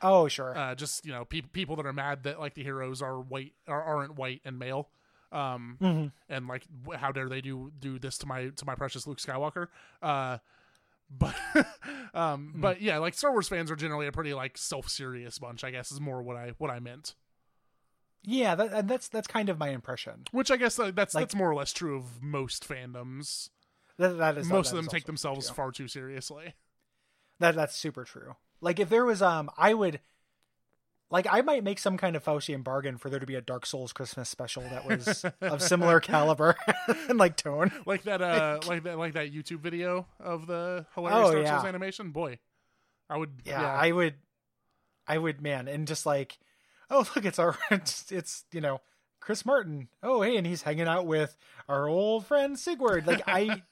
Oh 0.00 0.28
sure. 0.28 0.56
uh, 0.56 0.74
just 0.74 1.04
you 1.04 1.12
know, 1.12 1.24
pe- 1.24 1.40
people 1.42 1.76
that 1.76 1.86
are 1.86 1.92
mad 1.92 2.22
that 2.24 2.38
like 2.38 2.54
the 2.54 2.62
heroes 2.62 3.02
are 3.02 3.20
white 3.20 3.52
or 3.66 3.82
aren't 3.82 4.16
white 4.16 4.40
and 4.44 4.58
male. 4.58 4.88
Um, 5.32 5.76
Mhm. 5.80 6.12
and 6.28 6.46
like, 6.48 6.64
how 6.96 7.12
dare 7.12 7.28
they 7.28 7.40
do 7.40 7.70
do 7.78 7.98
this 7.98 8.16
to 8.18 8.26
my 8.26 8.48
to 8.48 8.64
my 8.64 8.74
precious 8.74 9.06
Luke 9.06 9.18
Skywalker? 9.18 9.68
Uh, 10.00 10.38
but 11.10 11.34
um, 12.14 12.52
Hmm. 12.54 12.60
but 12.60 12.80
yeah, 12.82 12.98
like 12.98 13.14
Star 13.14 13.32
Wars 13.32 13.48
fans 13.48 13.70
are 13.70 13.76
generally 13.76 14.06
a 14.06 14.12
pretty 14.12 14.34
like 14.34 14.56
self 14.58 14.88
serious 14.88 15.38
bunch. 15.38 15.64
I 15.64 15.70
guess 15.70 15.90
is 15.90 16.00
more 16.00 16.22
what 16.22 16.36
I 16.36 16.52
what 16.58 16.70
I 16.70 16.78
meant. 16.80 17.14
Yeah, 18.24 18.54
that, 18.56 18.72
and 18.72 18.88
that's 18.88 19.08
that's 19.08 19.26
kind 19.28 19.48
of 19.48 19.58
my 19.58 19.68
impression. 19.68 20.24
Which 20.32 20.50
I 20.50 20.56
guess 20.56 20.78
uh, 20.78 20.90
that's 20.94 21.14
Like- 21.14 21.22
that's 21.22 21.34
more 21.34 21.50
or 21.50 21.54
less 21.54 21.72
true 21.72 21.96
of 21.96 22.22
most 22.22 22.68
fandoms. 22.68 23.50
That, 23.96 24.18
that 24.18 24.38
is 24.38 24.46
most 24.48 24.70
that 24.70 24.76
of 24.78 24.84
them 24.84 24.90
take 24.90 25.04
themselves 25.06 25.46
true. 25.46 25.54
far 25.54 25.72
too 25.72 25.88
seriously. 25.88 26.54
That 27.40 27.54
that's 27.54 27.74
super 27.76 28.04
true. 28.04 28.36
Like 28.60 28.78
if 28.80 28.88
there 28.88 29.04
was 29.04 29.22
um, 29.22 29.50
I 29.56 29.74
would. 29.74 30.00
Like 31.10 31.26
I 31.30 31.40
might 31.40 31.64
make 31.64 31.78
some 31.78 31.96
kind 31.96 32.16
of 32.16 32.22
Faustian 32.24 32.62
bargain 32.62 32.98
for 32.98 33.08
there 33.08 33.18
to 33.18 33.24
be 33.24 33.34
a 33.34 33.40
Dark 33.40 33.64
Souls 33.64 33.94
Christmas 33.94 34.28
special 34.28 34.62
that 34.64 34.84
was 34.86 35.24
of 35.40 35.62
similar 35.62 36.00
caliber 36.02 36.54
and 37.08 37.18
like 37.18 37.34
tone. 37.34 37.72
Like 37.86 38.02
that, 38.02 38.20
uh, 38.20 38.60
like 38.66 38.82
that, 38.82 38.98
like 38.98 39.14
that 39.14 39.32
YouTube 39.32 39.60
video 39.60 40.06
of 40.20 40.46
the 40.46 40.84
hilarious 40.94 41.28
Oh, 41.28 41.32
Dark 41.32 41.44
yeah. 41.46 41.56
Souls 41.56 41.66
animation. 41.66 42.10
Boy, 42.10 42.38
I 43.08 43.16
would. 43.16 43.30
yeah, 43.46 43.62
Yeah, 43.62 43.72
I 43.72 43.90
would, 43.90 44.14
I 45.06 45.16
would, 45.16 45.40
man, 45.40 45.66
and 45.66 45.88
just 45.88 46.04
like, 46.04 46.38
oh 46.90 47.06
look, 47.14 47.24
it's 47.24 47.38
our, 47.38 47.56
it's, 47.70 48.10
it's 48.12 48.44
you 48.52 48.60
know, 48.60 48.80
Chris 49.20 49.44
Martin. 49.46 49.88
Oh 50.02 50.22
hey, 50.22 50.36
and 50.36 50.46
he's 50.46 50.62
hanging 50.62 50.88
out 50.88 51.06
with 51.06 51.36
our 51.68 51.88
old 51.88 52.26
friend 52.26 52.56
Siegward. 52.56 53.06
Like 53.06 53.22
I, 53.26 53.62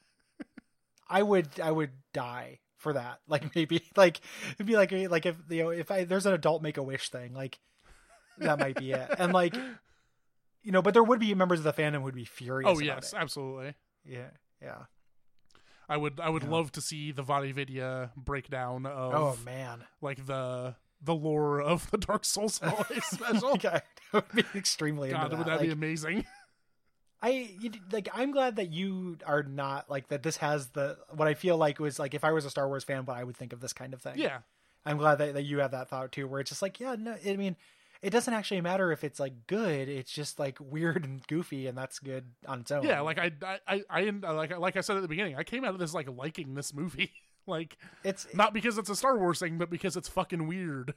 I 1.09 1.23
would, 1.23 1.49
I 1.63 1.71
would 1.71 1.91
die 2.13 2.61
for 2.77 2.93
that. 2.93 3.21
Like 3.29 3.55
maybe, 3.55 3.83
like 3.97 4.21
it'd 4.55 4.67
be 4.67 4.77
like, 4.77 4.93
like 4.93 5.27
if 5.27 5.37
you 5.49 5.63
know, 5.65 5.71
if 5.71 5.91
I 5.91 6.05
there's 6.05 6.27
an 6.27 6.35
adult 6.35 6.63
make 6.63 6.77
a 6.77 6.83
wish 6.83 7.09
thing, 7.11 7.33
like 7.35 7.59
that 8.39 8.59
might 8.59 8.77
be 8.77 8.93
it, 8.93 9.09
and 9.19 9.33
like, 9.33 9.55
you 10.63 10.73
know, 10.73 10.83
but 10.83 10.93
there 10.95 11.05
would 11.05 11.21
be 11.21 11.35
members 11.35 11.61
of 11.61 11.65
the 11.65 11.73
fandom 11.73 12.03
would 12.03 12.15
be 12.15 12.25
furious. 12.25 12.71
oh 12.71 12.79
yes, 12.81 13.13
it. 13.13 13.19
absolutely. 13.19 13.75
yeah, 14.05 14.29
yeah. 14.61 14.79
I 15.89 15.97
would. 15.97 16.19
I 16.19 16.29
would 16.29 16.43
Yeah. 16.43 16.51
love 16.51 16.73
to 16.73 16.81
see 16.81 17.13
the 17.13 17.23
VaatiVidya 17.23 18.11
breakdown 18.17 18.87
of 18.87 19.15
Oh 19.15 19.39
man, 19.45 19.85
like 20.01 20.27
the 20.27 20.75
the 21.03 21.15
lore 21.15 21.61
of 21.61 21.91
the 21.91 21.99
Dark 21.99 22.25
Souls 22.25 22.59
holiday 22.59 23.01
special. 23.03 23.51
Like, 23.53 23.63
that 23.63 23.85
would 24.13 24.33
be 24.33 24.45
extremely 24.59 25.11
God, 25.11 25.31
that. 25.31 25.39
would 25.39 25.47
that 25.47 25.59
Like, 25.59 25.67
be 25.67 25.73
amazing? 25.73 26.25
I 27.23 27.51
you, 27.61 27.71
like 27.93 28.09
I'm 28.13 28.31
glad 28.31 28.57
that 28.57 28.71
you 28.71 29.17
are 29.27 29.43
not 29.43 29.89
like 29.91 30.09
that 30.09 30.23
this 30.23 30.37
has 30.37 30.69
the 30.69 30.99
what 31.15 31.27
I 31.27 31.35
feel 31.35 31.57
like 31.57 31.79
was 31.79 31.99
like 31.99 32.13
if 32.15 32.25
I 32.25 32.33
was 32.33 32.45
a 32.45 32.51
Star 32.51 32.69
Wars 32.69 32.85
fan 32.85 33.05
what 33.07 33.17
I 33.17 33.25
would 33.25 33.37
think 33.37 33.53
of 33.55 33.61
this 33.61 33.73
kind 33.73 33.95
of 33.95 34.03
thing. 34.03 34.15
yeah, 34.17 34.39
I'm 34.85 34.99
glad 34.99 35.17
that, 35.17 35.33
that 35.35 35.43
you 35.45 35.59
have 35.61 35.71
that 35.71 35.89
thought 35.89 36.13
too 36.13 36.29
where 36.29 36.41
it's 36.41 36.51
just 36.51 36.61
like 36.63 36.79
yeah 36.79 36.95
no 36.99 37.17
I 37.27 37.37
mean 37.37 37.57
it 38.03 38.11
doesn't 38.11 38.35
actually 38.35 38.61
matter 38.61 38.93
if 38.93 39.03
it's 39.03 39.19
like 39.19 39.47
good 39.47 39.89
it's 39.89 40.13
just 40.13 40.39
like 40.39 40.59
weird 40.61 41.05
and 41.05 41.27
goofy 41.27 41.67
and 41.67 41.77
that's 41.77 41.99
good 41.99 42.27
on 42.47 42.61
its 42.61 42.71
own. 42.71 42.85
yeah. 42.85 43.01
Like 43.01 43.19
I, 43.19 43.33
I, 43.43 43.59
I, 43.67 43.83
I, 43.89 44.33
like 44.33 44.57
like 44.59 44.77
I 44.77 44.83
said 44.83 44.97
at 44.97 45.03
the 45.03 45.09
beginning, 45.09 45.37
I 45.37 45.43
came 45.43 45.65
out 45.65 45.73
of 45.73 45.79
this 45.81 45.95
like 45.95 46.09
liking 46.15 46.55
this 46.55 46.75
movie. 46.75 47.13
like 47.49 47.77
it's 48.05 48.27
not 48.35 48.53
because 48.55 48.79
it's 48.79 48.91
a 48.91 48.97
Star 48.97 49.19
Wars 49.19 49.39
thing, 49.39 49.59
but 49.59 49.71
because 49.71 49.97
it's 49.97 50.09
fucking 50.09 50.47
weird. 50.47 50.95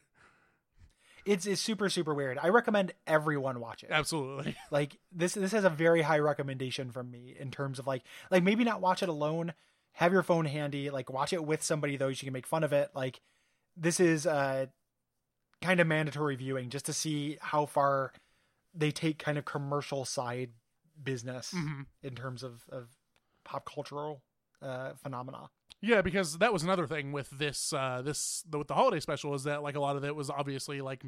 it's 1.25 1.45
it's 1.45 1.61
super 1.61 1.89
super 1.89 2.13
weird. 2.13 2.37
I 2.41 2.49
recommend 2.49 2.93
everyone 3.05 3.59
watch 3.59 3.83
it. 3.83 3.89
Absolutely. 3.91 4.55
Like 4.71 4.97
this 5.11 5.33
this 5.33 5.51
has 5.51 5.63
a 5.63 5.69
very 5.69 6.01
high 6.01 6.19
recommendation 6.19 6.91
from 6.91 7.11
me 7.11 7.35
in 7.39 7.51
terms 7.51 7.79
of 7.79 7.87
like 7.87 8.03
like 8.31 8.43
maybe 8.43 8.63
not 8.63 8.81
watch 8.81 9.03
it 9.03 9.09
alone, 9.09 9.53
have 9.93 10.11
your 10.13 10.23
phone 10.23 10.45
handy, 10.45 10.89
like 10.89 11.09
watch 11.11 11.33
it 11.33 11.43
with 11.45 11.61
somebody 11.61 11.97
though 11.97 12.07
so 12.13 12.21
you 12.21 12.27
can 12.27 12.33
make 12.33 12.47
fun 12.47 12.63
of 12.63 12.73
it. 12.73 12.89
Like 12.95 13.19
this 13.75 13.99
is 13.99 14.25
uh 14.25 14.67
kind 15.61 15.79
of 15.79 15.87
mandatory 15.87 16.35
viewing 16.37 16.69
just 16.69 16.85
to 16.85 16.93
see 16.93 17.37
how 17.41 17.65
far 17.65 18.13
they 18.73 18.91
take 18.91 19.19
kind 19.19 19.37
of 19.37 19.43
commercial 19.45 20.05
side 20.05 20.51
business 21.01 21.53
Mhm. 21.55 21.85
in 22.03 22.15
terms 22.15 22.43
of 22.43 22.61
of 22.69 22.87
pop 23.43 23.67
cultural 23.71 24.21
uh 24.61 24.93
phenomena. 25.01 25.49
Yeah, 25.81 26.01
because 26.01 26.37
that 26.39 26.51
was 26.51 26.63
another 26.63 26.87
thing 26.87 27.11
with 27.11 27.29
this 27.29 27.71
uh 27.73 28.01
this 28.03 28.43
the, 28.49 28.57
with 28.57 28.67
the 28.67 28.73
holiday 28.73 28.99
special 28.99 29.33
is 29.33 29.43
that 29.43 29.63
like 29.63 29.75
a 29.75 29.79
lot 29.79 29.95
of 29.95 30.03
it 30.03 30.15
was 30.15 30.29
obviously 30.29 30.81
like 30.81 31.03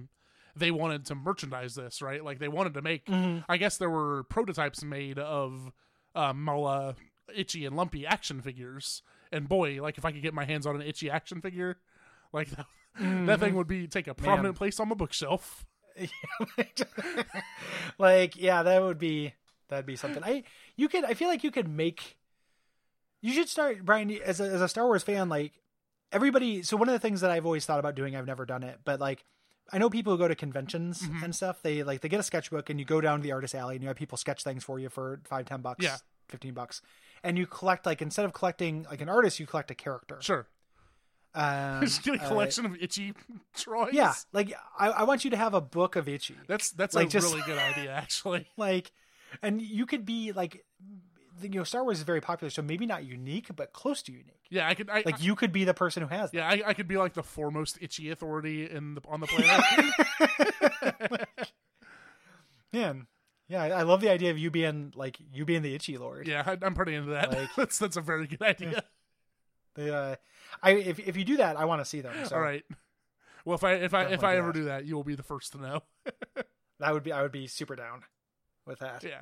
they 0.56 0.72
wanted 0.72 1.06
to 1.08 1.16
merchandise 1.16 1.76
this, 1.76 2.02
right? 2.02 2.24
Like 2.24 2.40
they 2.40 2.48
wanted 2.48 2.74
to 2.76 2.82
make 2.82 3.10
I 3.50 3.58
guess 3.58 3.78
there 3.78 3.90
were 3.90 4.24
prototypes 4.24 4.84
made 4.84 5.20
of 5.20 5.72
uh 6.16 6.34
Malla 6.34 6.96
itchy 7.36 7.66
and 7.66 7.76
lumpy 7.76 8.06
action 8.06 8.42
figures. 8.42 9.02
And 9.32 9.48
boy, 9.48 9.82
like 9.82 9.98
if 9.98 10.06
I 10.06 10.12
could 10.12 10.22
get 10.22 10.34
my 10.34 10.46
hands 10.46 10.66
on 10.66 10.76
an 10.76 10.82
itchy 10.82 11.10
action 11.10 11.42
figure, 11.42 11.78
like 12.34 12.50
that, 12.52 12.66
that 13.00 13.40
thing 13.40 13.56
would 13.56 13.68
be 13.68 13.88
take 13.88 14.08
a 14.08 14.14
prominent 14.14 14.56
place 14.56 14.80
on 14.80 14.90
my 14.90 14.96
bookshelf. 14.96 15.66
like 17.98 18.38
yeah 18.42 18.64
that 18.64 18.82
would 18.82 18.98
be 18.98 19.34
that'd 19.68 19.86
be 19.86 19.98
something 19.98 20.24
i 20.24 20.42
you 20.78 20.88
could 20.88 21.04
i 21.04 21.14
feel 21.14 21.28
like 21.28 21.44
you 21.44 21.52
could 21.52 21.68
make 21.68 22.18
you 23.22 23.34
should 23.34 23.48
start 23.50 23.84
Bryan 23.86 24.12
as 24.24 24.40
a, 24.40 24.44
as 24.46 24.62
a 24.62 24.68
star 24.68 24.86
wars 24.86 25.04
fan 25.04 25.30
like 25.30 25.54
everybody 26.12 26.62
so 26.64 26.76
one 26.78 26.90
of 26.90 26.94
the 26.94 27.00
things 27.00 27.22
that 27.22 27.32
i've 27.32 27.46
always 27.46 27.66
thought 27.66 27.80
about 27.80 27.96
doing 27.96 28.16
i've 28.16 28.26
never 28.28 28.46
done 28.46 28.64
it 28.64 28.80
but 28.84 29.00
like 29.00 29.24
i 29.72 29.78
know 29.78 29.90
people 29.90 30.12
who 30.14 30.18
go 30.20 30.28
to 30.28 30.36
conventions 30.36 31.02
Mm-hmm. 31.02 31.24
and 31.24 31.36
stuff 31.36 31.62
they 31.62 31.84
like 31.84 32.02
they 32.02 32.10
get 32.10 32.20
a 32.20 32.24
sketchbook 32.24 32.70
and 32.70 32.80
you 32.80 32.86
go 32.86 33.00
down 33.02 33.20
to 33.20 33.24
the 33.24 33.32
artist 33.32 33.56
alley 33.56 33.76
and 33.76 33.82
you 33.84 33.88
have 33.88 33.96
people 33.98 34.18
sketch 34.18 34.44
things 34.44 34.64
for 34.64 34.78
you 34.80 34.90
for 34.90 35.22
five 35.26 35.46
ten 35.46 35.62
bucks 35.62 35.84
Yeah. 35.84 35.98
15 36.30 36.54
bucks 36.54 36.82
and 37.24 37.38
you 37.38 37.46
collect 37.48 37.86
like 37.86 38.02
instead 38.02 38.26
of 38.26 38.34
collecting 38.34 38.86
like 38.90 39.02
an 39.02 39.10
artist 39.10 39.40
you 39.40 39.46
collect 39.48 39.72
a 39.72 39.76
character 39.76 40.18
Sure. 40.22 40.48
Um, 41.34 41.80
Just 41.82 42.04
get 42.04 42.16
a 42.20 42.24
uh, 42.24 42.28
collection 42.28 42.66
of 42.66 42.76
itchy 42.82 43.14
drawings. 43.56 43.94
yeah, 43.94 44.14
like 44.34 44.54
I, 44.78 44.90
I 44.90 45.04
want 45.04 45.24
you 45.24 45.32
to 45.32 45.38
have 45.38 45.54
a 45.54 45.62
book 45.62 45.96
of 45.96 46.10
itchy. 46.10 46.36
that's 46.48 46.72
that's 46.72 46.94
Like, 46.94 47.08
a 47.08 47.10
just- 47.10 47.26
really 47.34 47.42
good 47.46 47.58
idea, 47.58 47.92
actually. 47.92 48.48
like 48.58 48.92
and 49.42 49.62
you 49.62 49.86
could 49.86 50.06
be 50.06 50.34
like 50.34 50.66
you 51.44 51.50
know 51.50 51.64
star 51.64 51.84
wars 51.84 51.98
is 52.00 52.04
very 52.04 52.22
popular 52.22 52.50
so 52.50 52.62
maybe 52.62 52.86
not 52.86 53.04
unique 53.06 53.48
but 53.56 53.74
close 53.74 54.02
to 54.02 54.12
unique 54.12 54.46
Yeah, 54.50 54.68
I 54.68 54.74
could. 54.76 54.90
I, 54.90 55.04
like 55.06 55.22
you 55.22 55.36
could 55.36 55.52
be 55.52 55.64
the 55.64 55.74
person 55.74 56.04
who 56.04 56.10
has 56.10 56.32
that 56.32 56.38
yeah, 56.38 56.48
I, 56.66 56.70
I 56.70 56.74
could 56.74 56.88
be 56.88 56.98
like 56.98 57.14
the 57.14 57.24
foremost 57.24 57.78
itchy 57.82 58.10
authority 58.12 58.70
in 58.70 58.96
the 58.96 59.02
on 59.08 59.20
the 59.22 59.28
planet. 60.88 61.28
man 62.74 63.08
yeah 63.48 63.62
I, 63.64 63.70
I 63.70 63.82
love 63.84 64.02
the 64.02 64.10
idea 64.10 64.32
of 64.32 64.38
you 64.38 64.50
being 64.52 64.94
like 64.96 65.18
you 65.34 65.46
being 65.46 65.62
the 65.62 65.76
itchy 65.76 65.98
lord 65.98 66.28
yeah, 66.28 66.44
I, 66.46 66.58
I'm 66.62 66.74
pretty 66.74 66.96
into 66.96 67.12
that. 67.12 67.32
Like- 67.32 67.50
that's 67.58 67.78
that's 67.78 67.98
a 67.98 68.02
very 68.02 68.28
good 68.28 68.42
idea. 68.42 68.84
the, 69.76 69.96
uh, 69.96 70.16
i 70.64 70.72
if, 70.72 71.00
if 71.00 71.18
you 71.18 71.24
do 71.26 71.38
that 71.38 71.58
i 71.58 71.66
want 71.66 71.82
to 71.82 71.86
see 71.86 72.02
them 72.02 72.14
so 72.26 72.36
All 72.36 72.42
right. 72.42 72.64
Well, 73.44 73.56
if 73.56 73.64
I 73.64 73.74
if 73.74 73.94
I 73.96 74.04
if 74.04 74.24
I 74.24 74.34
do 74.34 74.38
ever 74.38 74.48
that. 74.50 74.54
do 74.54 74.64
that, 74.66 74.86
you 74.86 74.96
will 74.96 75.04
be 75.04 75.16
the 75.16 75.24
first 75.24 75.54
to 75.54 75.58
know. 75.60 75.82
that 76.80 76.94
would 76.94 77.02
be 77.04 77.12
i 77.12 77.24
would 77.24 77.32
be 77.32 77.48
super 77.48 77.76
down 77.76 78.04
with 78.68 78.80
that 78.80 79.04
Yeah. 79.04 79.22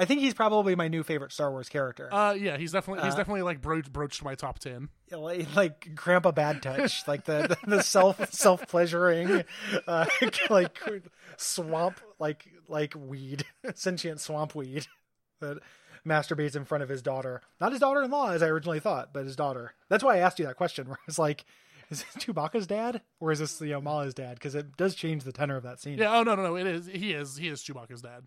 I 0.00 0.04
think 0.04 0.20
he's 0.20 0.32
probably 0.34 0.76
my 0.76 0.86
new 0.88 1.02
favorite 1.02 1.32
star 1.32 1.50
wars 1.50 1.68
character 1.68 2.08
Uh, 2.12 2.32
yeah, 2.38 2.56
he's 2.56 2.72
definitely 2.72 3.04
he's 3.04 3.14
Uh, 3.14 3.16
definitely 3.16 3.42
like 3.42 3.60
broached 3.60 3.92
broached 3.92 4.22
my 4.24 4.34
top 4.36 4.58
ten. 4.60 4.88
like, 5.10 5.54
like 5.56 5.94
grandpa 5.94 6.30
bad 6.30 6.62
touch 6.62 7.02
like 7.08 7.24
the 7.24 7.56
the, 7.66 7.76
the 7.76 7.82
self 7.82 8.32
self 8.32 8.66
pleasuring 8.68 9.42
uh 9.86 10.06
like 10.50 10.78
swamp 11.36 12.00
like 12.18 12.48
like 12.68 12.94
weed 12.96 13.44
sentient 13.74 14.20
swamp 14.20 14.54
weed 14.54 14.86
that 15.40 15.58
masturbates 16.06 16.56
in 16.56 16.64
front 16.64 16.82
of 16.82 16.88
his 16.88 17.02
daughter 17.02 17.42
not 17.60 17.72
his 17.72 17.80
daughter-in-law 17.80 18.30
as 18.30 18.42
i 18.42 18.46
originally 18.46 18.80
thought 18.80 19.12
but 19.12 19.24
his 19.24 19.36
daughter 19.36 19.74
that's 19.88 20.02
why 20.04 20.14
i 20.16 20.18
asked 20.18 20.38
you 20.38 20.46
that 20.46 20.56
question 20.56 20.86
where 20.88 20.98
it's 21.08 21.18
like 21.18 21.44
is 21.90 22.02
this 22.14 22.24
chewbacca's 22.24 22.66
dad 22.66 23.00
or 23.20 23.32
is 23.32 23.38
this 23.40 23.60
you 23.60 23.68
know 23.70 23.80
Malla's 23.80 24.14
dad 24.14 24.34
because 24.34 24.54
it 24.54 24.76
does 24.76 24.94
change 24.94 25.24
the 25.24 25.32
tenor 25.32 25.56
of 25.56 25.62
that 25.64 25.80
scene 25.80 25.98
Yeah. 25.98 26.16
Oh 26.18 26.22
no 26.22 26.34
no 26.34 26.42
no. 26.42 26.56
It 26.56 26.66
is 26.66 26.86
he 26.86 27.12
is 27.12 27.36
he 27.36 27.48
is 27.48 27.62
Chewbacca's 27.62 28.02
dad. 28.02 28.24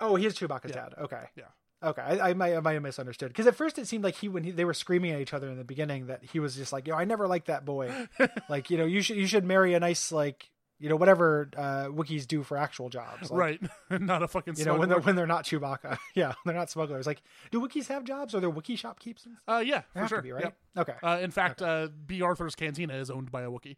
Oh 0.00 0.16
he 0.16 0.26
is 0.26 0.34
chewbacca's 0.38 0.70
Yeah. 0.70 0.82
dad 0.88 0.94
okay 0.98 1.24
Yeah. 1.36 1.44
Okay, 1.80 2.02
I, 2.02 2.30
I 2.30 2.34
might 2.34 2.56
I 2.56 2.60
might 2.60 2.72
have 2.72 2.82
misunderstood 2.82 3.28
because 3.28 3.46
at 3.46 3.54
first 3.54 3.78
it 3.78 3.86
seemed 3.86 4.02
like 4.02 4.16
he 4.16 4.28
when 4.28 4.42
he, 4.42 4.50
they 4.50 4.64
were 4.64 4.74
screaming 4.74 5.12
at 5.12 5.20
each 5.20 5.32
other 5.32 5.48
in 5.48 5.56
the 5.56 5.62
beginning 5.64 6.06
that 6.08 6.24
he 6.24 6.40
was 6.40 6.56
just 6.56 6.72
like, 6.72 6.88
yo, 6.88 6.96
I 6.96 7.04
never 7.04 7.28
liked 7.28 7.46
that 7.46 7.64
boy. 7.64 8.08
like, 8.48 8.68
you 8.68 8.76
know, 8.78 8.84
you 8.84 9.00
should 9.00 9.16
you 9.16 9.28
should 9.28 9.44
marry 9.44 9.74
a 9.74 9.78
nice 9.80 10.10
like 10.10 10.50
you 10.80 10.88
know 10.88 10.96
whatever 10.96 11.48
uh, 11.56 11.84
Wookiees 11.86 12.26
do 12.26 12.42
for 12.42 12.56
actual 12.56 12.88
jobs, 12.88 13.30
like, 13.30 13.38
right. 13.38 13.60
Not 14.00 14.24
a 14.24 14.28
fucking. 14.28 14.56
You 14.56 14.64
know 14.64 14.74
when 14.76 14.88
they're 14.88 14.98
when 15.00 15.14
they're 15.14 15.26
not 15.28 15.44
Chewbacca, 15.44 15.98
yeah, 16.16 16.34
they're 16.44 16.54
not 16.54 16.68
smugglers. 16.68 17.06
Like, 17.06 17.22
do 17.52 17.60
Wookiees 17.60 17.86
have 17.86 18.02
jobs? 18.02 18.34
Are 18.34 18.40
there 18.40 18.50
Wookiee 18.50 18.76
shopkeepers? 18.78 19.26
Uh, 19.46 19.62
yeah, 19.64 19.82
They 19.94 20.00
for 20.00 20.08
sure. 20.08 20.22
be 20.22 20.32
right. 20.32 20.44
Yep. 20.44 20.56
Okay. 20.78 20.94
Uh, 21.00 21.18
in 21.20 21.30
fact, 21.30 21.62
uh, 21.62 21.88
Bea 22.06 22.22
Arthur's 22.22 22.56
Cantina 22.56 22.94
is 22.94 23.08
owned 23.08 23.30
by 23.30 23.42
a 23.42 23.50
Wookiee. 23.50 23.76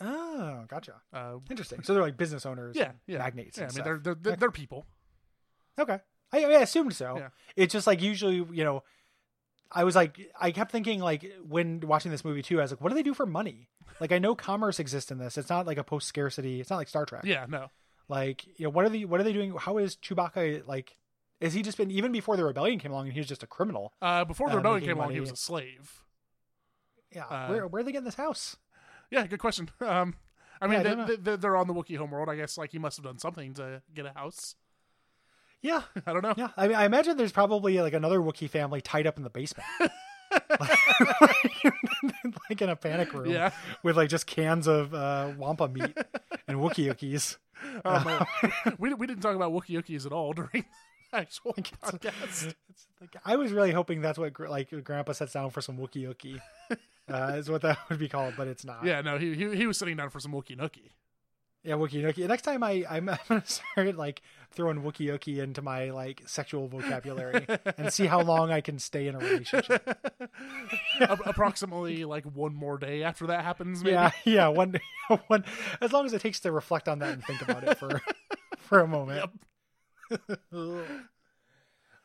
Oh, 0.00 0.64
gotcha. 0.68 0.94
Uh, 1.12 1.36
Interesting. 1.50 1.82
So 1.82 1.94
they're 1.94 2.02
like 2.02 2.16
business 2.16 2.44
owners, 2.46 2.76
yeah, 2.76 2.92
yeah, 3.06 3.18
magnates. 3.18 3.58
Yeah, 3.58 3.64
I 3.64 3.74
mean, 3.74 3.84
they're 3.84 3.98
they're 3.98 4.14
they're, 4.14 4.36
they're 4.36 4.50
people. 4.50 4.86
Okay. 5.78 5.98
I, 6.32 6.44
I 6.44 6.60
assumed 6.62 6.94
so. 6.94 7.16
Yeah. 7.18 7.28
It's 7.56 7.72
just 7.72 7.86
like 7.86 8.02
usually, 8.02 8.36
you 8.36 8.64
know, 8.64 8.82
I 9.70 9.84
was 9.84 9.94
like, 9.96 10.18
I 10.40 10.50
kept 10.52 10.70
thinking 10.72 11.00
like 11.00 11.24
when 11.46 11.80
watching 11.80 12.10
this 12.10 12.24
movie 12.24 12.42
too, 12.42 12.58
I 12.58 12.62
was 12.62 12.70
like, 12.72 12.80
what 12.80 12.90
do 12.90 12.94
they 12.94 13.02
do 13.02 13.14
for 13.14 13.26
money? 13.26 13.68
Like 14.00 14.12
I 14.12 14.18
know 14.18 14.34
commerce 14.34 14.78
exists 14.80 15.10
in 15.10 15.18
this. 15.18 15.38
It's 15.38 15.48
not 15.50 15.66
like 15.66 15.78
a 15.78 15.84
post 15.84 16.06
scarcity. 16.08 16.60
It's 16.60 16.70
not 16.70 16.76
like 16.76 16.88
Star 16.88 17.04
Trek. 17.06 17.24
Yeah, 17.24 17.46
no. 17.48 17.70
Like 18.08 18.46
you 18.58 18.64
know, 18.64 18.70
what 18.70 18.84
are 18.84 18.88
they? 18.88 19.04
What 19.04 19.20
are 19.20 19.22
they 19.24 19.32
doing? 19.32 19.54
How 19.58 19.78
is 19.78 19.96
Chewbacca 19.96 20.66
like? 20.66 20.96
Is 21.40 21.52
he 21.52 21.62
just 21.62 21.76
been 21.78 21.90
even 21.90 22.12
before 22.12 22.36
the 22.36 22.44
rebellion 22.44 22.78
came 22.78 22.90
along 22.92 23.04
and 23.06 23.12
he 23.12 23.20
was 23.20 23.26
just 23.28 23.42
a 23.42 23.46
criminal? 23.46 23.92
Uh, 24.02 24.24
before 24.24 24.48
the 24.48 24.54
Uh, 24.54 24.58
rebellion 24.58 24.84
came 24.84 24.96
along, 24.98 25.12
he 25.12 25.20
was 25.20 25.30
a 25.32 25.36
slave. 25.36 26.02
Yeah. 27.14 27.24
Uh, 27.26 27.48
where 27.48 27.66
where 27.66 27.80
are 27.80 27.84
they 27.84 27.92
getting 27.92 28.04
this 28.04 28.14
house? 28.16 28.56
Yeah, 29.10 29.26
good 29.26 29.38
question. 29.40 29.70
Um, 29.80 30.16
I 30.60 30.66
mean, 30.66 30.78
Yeah, 30.78 30.82
they, 30.82 30.94
don't 30.94 31.24
they, 31.24 31.36
they're 31.36 31.56
on 31.56 31.66
the 31.66 31.74
Wookiee 31.74 31.96
homeworld. 31.96 32.28
I 32.28 32.36
guess 32.36 32.56
like 32.58 32.70
he 32.72 32.78
must 32.78 32.96
have 32.96 33.04
done 33.04 33.18
something 33.18 33.54
to 33.54 33.82
get 33.94 34.06
a 34.06 34.12
house. 34.12 34.54
Yeah. 35.64 35.82
I 36.06 36.12
don't 36.12 36.22
know. 36.22 36.34
Yeah. 36.36 36.48
I 36.56 36.68
mean, 36.68 36.76
I 36.76 36.84
imagine 36.84 37.16
there's 37.16 37.32
probably 37.32 37.80
like 37.80 37.94
another 37.94 38.20
Wookiee 38.20 38.48
family 38.50 38.80
tied 38.80 39.06
up 39.08 39.16
in 39.16 39.24
the 39.24 39.30
basement. 39.30 39.66
like 42.50 42.60
in 42.60 42.68
a 42.68 42.76
panic 42.76 43.12
room 43.12 43.30
Yeah. 43.30 43.50
with 43.82 43.96
like 43.96 44.08
just 44.08 44.26
cans 44.26 44.66
of 44.66 44.94
uh, 44.94 45.32
wampa 45.36 45.68
meat 45.68 45.96
and 46.48 46.58
Wookiee 46.58 46.88
Wookiees. 46.92 47.36
Um, 47.84 48.04
uh, 48.06 48.24
we 48.78 48.92
we 48.94 49.06
didn't 49.06 49.22
talk 49.22 49.34
about 49.36 49.52
Wookiee 49.52 49.76
Wookiees 49.82 50.06
at 50.06 50.12
all 50.12 50.32
during 50.32 50.64
the 51.12 51.18
actual 51.18 51.54
it's- 51.56 51.72
podcast. 51.82 52.54
Like, 53.00 53.16
I 53.24 53.36
was 53.36 53.52
really 53.52 53.72
hoping 53.72 54.00
that's 54.00 54.18
what 54.18 54.38
like 54.38 54.70
Grandpa 54.84 55.12
sets 55.12 55.32
down 55.34 55.50
for 55.50 55.60
some 55.60 55.76
Wookie 55.78 56.06
Wookie. 56.08 56.40
Uh, 57.10 57.34
is 57.36 57.50
what 57.50 57.60
that 57.62 57.78
would 57.90 57.98
be 57.98 58.08
called, 58.08 58.34
but 58.36 58.48
it's 58.48 58.64
not. 58.64 58.84
Yeah, 58.84 59.00
no, 59.02 59.18
he 59.18 59.34
he, 59.34 59.54
he 59.56 59.66
was 59.66 59.76
sitting 59.78 59.96
down 59.96 60.10
for 60.10 60.20
some 60.20 60.32
Wookiee 60.32 60.58
Nookie. 60.58 60.90
Yeah, 61.64 61.74
Wookie 61.76 62.02
Wookie. 62.02 62.28
Next 62.28 62.42
time 62.42 62.62
I 62.62 62.84
I'm, 62.88 63.08
I'm 63.08 63.18
gonna 63.28 63.44
start 63.46 63.96
like 63.96 64.20
throwing 64.50 64.82
Wookie 64.82 65.08
Wookie 65.08 65.38
into 65.38 65.62
my 65.62 65.90
like 65.90 66.22
sexual 66.26 66.68
vocabulary 66.68 67.46
and 67.78 67.92
see 67.92 68.06
how 68.06 68.20
long 68.20 68.52
I 68.52 68.60
can 68.60 68.78
stay 68.78 69.06
in 69.06 69.14
a 69.14 69.18
relationship. 69.18 69.82
Approximately 71.00 72.04
like 72.04 72.24
one 72.24 72.54
more 72.54 72.76
day 72.76 73.02
after 73.02 73.28
that 73.28 73.44
happens. 73.44 73.82
Maybe. 73.82 73.94
Yeah, 73.94 74.10
yeah. 74.24 74.48
One 74.48 74.74
one 75.28 75.44
as 75.80 75.92
long 75.92 76.04
as 76.04 76.12
it 76.12 76.20
takes 76.20 76.40
to 76.40 76.52
reflect 76.52 76.86
on 76.88 76.98
that 76.98 77.14
and 77.14 77.24
think 77.24 77.40
about 77.40 77.64
it 77.64 77.78
for 77.78 78.02
for 78.58 78.80
a 78.80 78.86
moment. 78.86 79.30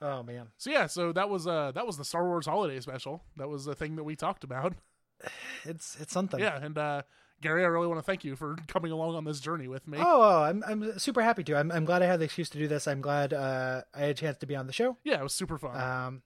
oh 0.02 0.24
man. 0.24 0.48
So 0.58 0.72
yeah, 0.72 0.88
so 0.88 1.12
that 1.12 1.30
was 1.30 1.48
uh 1.48 1.74
that 1.74 1.86
was 1.86 1.98
the 1.98 2.06
Star 2.06 2.26
Wars 2.26 2.46
holiday 2.46 2.80
special. 2.80 3.24
That 3.36 3.50
was 3.50 3.66
the 3.66 3.76
thing 3.76 3.98
that 3.98 4.06
we 4.06 4.16
talked 4.16 4.46
about. 4.46 4.74
It's 5.66 5.98
it's 6.00 6.14
something. 6.14 6.40
Yeah, 6.40 6.58
and 6.64 6.78
uh 6.78 7.02
Gary, 7.42 7.64
I 7.64 7.68
really 7.68 7.88
want 7.88 8.00
to 8.00 8.04
thank 8.04 8.24
you 8.24 8.36
for 8.36 8.56
coming 8.68 8.92
along 8.92 9.16
on 9.16 9.24
this 9.24 9.40
journey 9.40 9.68
with 9.68 9.88
me. 9.88 9.98
Oh, 10.00 10.04
oh, 10.22 10.44
I'm 10.44 10.64
I'm 10.68 11.00
super 11.00 11.22
happy 11.22 11.44
to. 11.46 11.56
I'm 11.56 11.72
I'm 11.72 11.86
glad 11.86 12.02
I 12.02 12.06
had 12.06 12.20
the 12.20 12.26
excuse 12.26 12.50
to 12.52 12.58
do 12.58 12.68
this. 12.68 12.88
I'm 12.88 13.02
glad 13.02 13.34
uh, 13.34 13.82
I 13.94 14.00
had 14.02 14.10
a 14.10 14.14
chance 14.14 14.38
to 14.40 14.46
be 14.46 14.56
on 14.56 14.68
the 14.68 14.74
show. 14.74 14.98
Yeah, 15.04 15.20
it 15.20 15.24
was 15.24 15.34
super 15.34 15.58
fun. 15.58 15.80
Um, 15.80 16.22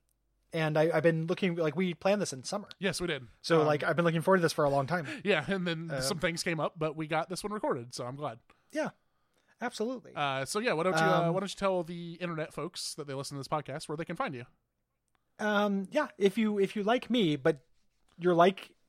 and 0.53 0.77
I, 0.77 0.91
I've 0.93 1.03
been 1.03 1.25
looking 1.27 1.55
like 1.55 1.75
we 1.75 1.93
planned 1.95 2.21
this 2.21 2.31
in 2.33 2.43
summer, 2.43 2.67
yes, 2.79 3.01
we 3.01 3.07
did. 3.07 3.25
so 3.41 3.61
Um, 3.61 3.67
like 3.67 3.83
I've 3.83 3.95
been 3.95 4.05
looking 4.05 4.21
forward 4.21 4.37
to 4.37 4.41
this 4.43 4.53
for 4.53 4.65
a 4.65 4.69
long 4.69 4.85
time. 4.87 5.07
yeah, 5.23 5.43
and 5.47 5.65
then 5.65 5.89
um, 5.91 6.01
some 6.01 6.19
things 6.19 6.43
came 6.43 6.59
up, 6.59 6.73
but 6.77 6.95
we 6.95 7.07
got 7.07 7.27
this 7.29 7.43
one 7.43 7.51
recorded, 7.53 7.93
so 7.95 8.05
I'm 8.05 8.15
glad. 8.15 8.37
Yeah, 8.71 8.89
absolutely. 9.61 10.11
Uh, 10.15 10.45
so 10.45 10.59
yeah, 10.59 10.73
why 10.73 10.83
don't 10.83 10.93
you 10.93 10.99
uh, 11.01 11.21
Um, 11.27 11.33
why 11.33 11.39
don't 11.39 11.49
you 11.51 11.57
tell 11.57 11.83
the 11.83 12.13
internet 12.21 12.53
folks 12.53 12.93
that 12.95 13.07
they 13.07 13.13
listen 13.15 13.35
to 13.35 13.39
this 13.39 13.47
podcast 13.47 13.87
where 13.89 13.97
they 13.97 14.05
can 14.05 14.15
find 14.15 14.35
you? 14.35 14.45
um, 15.39 15.87
yeah, 15.91 16.07
if 16.17 16.37
you 16.37 16.59
if 16.59 16.75
you 16.75 16.83
like 16.83 17.09
me, 17.09 17.35
but 17.35 17.59
your 18.19 18.35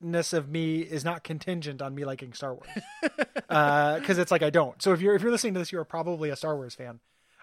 likeness 0.04 0.32
of 0.32 0.48
me 0.48 0.80
is 0.80 1.04
not 1.04 1.24
contingent 1.24 1.80
on 1.80 1.94
me 1.94 2.04
liking 2.04 2.32
Star 2.32 2.54
Wars, 2.54 2.68
because 3.48 4.18
it's 4.18 4.30
like 4.30 4.42
I 4.42 4.50
don't. 4.50 4.80
So 4.82 4.92
if 4.92 5.00
you're 5.00 5.14
if 5.14 5.22
you're 5.22 5.30
listening 5.30 5.54
to 5.54 5.60
this, 5.60 5.72
you're 5.72 5.84
probably 5.84 6.30
a 6.30 6.36
Star 6.36 6.56
Wars 6.56 6.74
fan. 6.74 7.00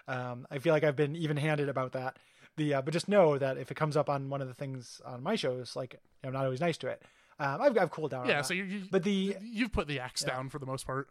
Um, 0.08 0.46
I 0.50 0.58
feel 0.58 0.72
like 0.72 0.84
I've 0.84 0.96
been 0.96 1.16
even 1.16 1.36
handed 1.36 1.68
about 1.68 1.92
that. 1.92 2.18
The 2.56 2.74
uh, 2.74 2.82
but 2.82 2.92
just 2.92 3.08
know 3.08 3.38
that 3.38 3.58
if 3.58 3.70
it 3.70 3.76
comes 3.76 3.96
up 3.96 4.08
on 4.08 4.28
one 4.28 4.40
of 4.40 4.48
the 4.48 4.54
things 4.54 5.00
on 5.04 5.22
my 5.22 5.34
shows, 5.34 5.74
like 5.74 6.00
I'm 6.24 6.32
not 6.32 6.44
always 6.44 6.60
nice 6.60 6.78
to 6.78 6.88
it. 6.88 7.02
Um, 7.38 7.60
I've 7.60 7.78
I've 7.78 7.90
cooled 7.90 8.12
down. 8.12 8.22
on 8.22 8.28
Yeah, 8.28 8.42
so 8.42 8.54
you, 8.54 8.64
you 8.64 8.82
but 8.90 9.02
the 9.02 9.36
you've 9.40 9.72
put 9.72 9.88
the 9.88 10.00
axe 10.00 10.22
down 10.22 10.48
for 10.48 10.58
the 10.58 10.66
most 10.66 10.86
part. 10.86 11.08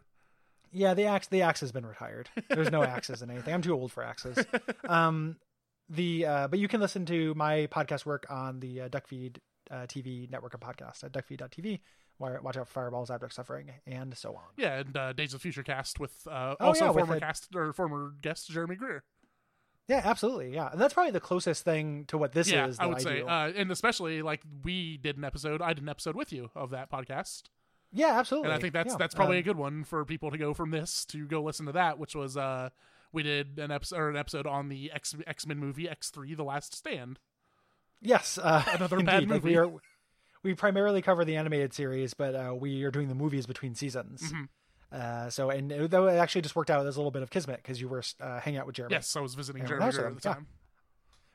Yeah, 0.72 0.94
the 0.94 1.04
axe 1.04 1.26
the 1.26 1.42
axe 1.42 1.60
has 1.60 1.72
been 1.72 1.84
retired. 1.84 2.28
There's 2.48 2.70
no 2.70 2.82
axes 2.82 3.20
in 3.22 3.30
anything. 3.30 3.52
I'm 3.52 3.62
too 3.62 3.74
old 3.74 3.92
for 3.92 4.02
axes. 4.02 4.38
Um, 4.88 5.36
the 5.88 6.26
uh, 6.26 6.48
but 6.48 6.58
you 6.58 6.68
can 6.68 6.80
listen 6.80 7.04
to 7.06 7.34
my 7.34 7.66
podcast 7.70 8.06
work 8.06 8.26
on 8.30 8.60
the 8.60 8.82
uh, 8.82 8.88
Duckfeed 8.88 9.36
uh, 9.70 9.86
TV 9.86 10.30
network 10.30 10.54
and 10.54 10.62
podcast 10.62 11.04
at 11.04 11.12
duckfeed.tv. 11.12 11.80
Watch 12.18 12.56
out 12.56 12.68
for 12.68 12.72
fireballs, 12.72 13.10
abject 13.10 13.34
suffering, 13.34 13.70
and 13.86 14.16
so 14.16 14.30
on. 14.36 14.42
Yeah, 14.56 14.78
and 14.80 14.96
uh, 14.96 15.12
Days 15.12 15.34
of 15.34 15.40
the 15.40 15.42
Future 15.42 15.62
cast 15.64 15.98
with 15.98 16.26
uh, 16.30 16.54
Oh, 16.60 16.66
also 16.68 16.84
yeah, 16.84 16.90
with 16.90 16.98
former 17.06 17.16
a- 17.16 17.20
cast 17.20 17.48
or 17.56 17.72
former 17.72 18.12
guest 18.20 18.48
Jeremy 18.48 18.76
Greer. 18.76 19.02
Yeah, 19.88 20.02
absolutely. 20.04 20.54
Yeah, 20.54 20.70
and 20.70 20.80
that's 20.80 20.94
probably 20.94 21.10
the 21.10 21.20
closest 21.20 21.64
thing 21.64 22.04
to 22.06 22.16
what 22.16 22.32
this 22.32 22.48
yeah, 22.50 22.66
is. 22.68 22.78
I 22.78 22.86
would 22.86 23.00
say, 23.00 23.20
do. 23.20 23.26
uh, 23.26 23.52
and 23.56 23.70
especially 23.72 24.22
like 24.22 24.40
we 24.62 24.96
did 24.98 25.16
an 25.18 25.24
episode. 25.24 25.60
I 25.60 25.72
did 25.72 25.82
an 25.82 25.88
episode 25.88 26.14
with 26.14 26.32
you 26.32 26.50
of 26.54 26.70
that 26.70 26.90
podcast, 26.90 27.44
yeah, 27.92 28.18
absolutely. 28.18 28.50
and 28.50 28.56
I 28.56 28.60
think 28.60 28.72
that's 28.74 28.92
Yeah. 28.92 28.98
that's 28.98 29.14
probably 29.14 29.38
Um, 29.38 29.40
a 29.40 29.42
good 29.42 29.56
one 29.56 29.82
for 29.84 30.04
people 30.04 30.30
to 30.30 30.38
go 30.38 30.54
from 30.54 30.70
this 30.70 31.04
to 31.06 31.26
go 31.26 31.42
listen 31.42 31.66
to 31.66 31.72
that, 31.72 31.98
which 31.98 32.14
was 32.14 32.36
uh 32.36 32.70
we 33.10 33.24
did 33.24 33.58
an 33.58 33.72
episode 33.72 33.98
or 33.98 34.08
an 34.10 34.16
episode 34.16 34.46
on 34.46 34.68
the 34.68 34.92
X 34.92 35.16
X 35.26 35.46
Men 35.46 35.58
movie 35.58 35.88
X 35.88 36.10
three: 36.10 36.34
The 36.34 36.44
Last 36.44 36.74
Stand. 36.76 37.18
Yes, 38.02 38.38
uh, 38.38 38.62
Another 38.74 38.96
indeed. 39.00 39.06
bad 39.06 39.30
Like, 39.30 39.42
we 39.44 39.54
movie. 39.56 39.56
are 39.74 39.80
we 40.42 40.54
primarily 40.54 41.00
cover 41.02 41.24
the 41.24 41.36
animated 41.36 41.72
series, 41.72 42.14
but 42.14 42.34
uh, 42.34 42.54
we 42.54 42.82
are 42.84 42.90
doing 42.90 43.08
the 43.08 43.14
movies 43.14 43.46
between 43.46 43.74
seasons. 43.74 44.32
Mhm. 44.32 44.48
Uh, 44.90 45.30
so 45.30 45.48
and 45.50 45.72
it, 45.72 45.90
though 45.90 46.06
it 46.08 46.16
actually 46.16 46.42
just 46.42 46.54
worked 46.54 46.70
out 46.70 46.84
as 46.86 46.96
a 46.96 46.98
little 46.98 47.10
bit 47.10 47.22
of 47.22 47.30
kismet 47.30 47.56
because 47.62 47.80
you 47.80 47.88
were 47.88 48.02
uh, 48.20 48.40
hanging 48.40 48.58
out 48.60 48.66
with 48.66 48.74
Jeremy. 48.76 48.94
Yes, 48.94 49.14
I 49.16 49.20
was 49.20 49.34
visiting 49.34 49.62
Yeah, 49.62 49.68
Jeremy 49.68 49.86
at 49.86 49.92
the 49.94 50.04
yeah. 50.28 50.34
time. 50.34 50.46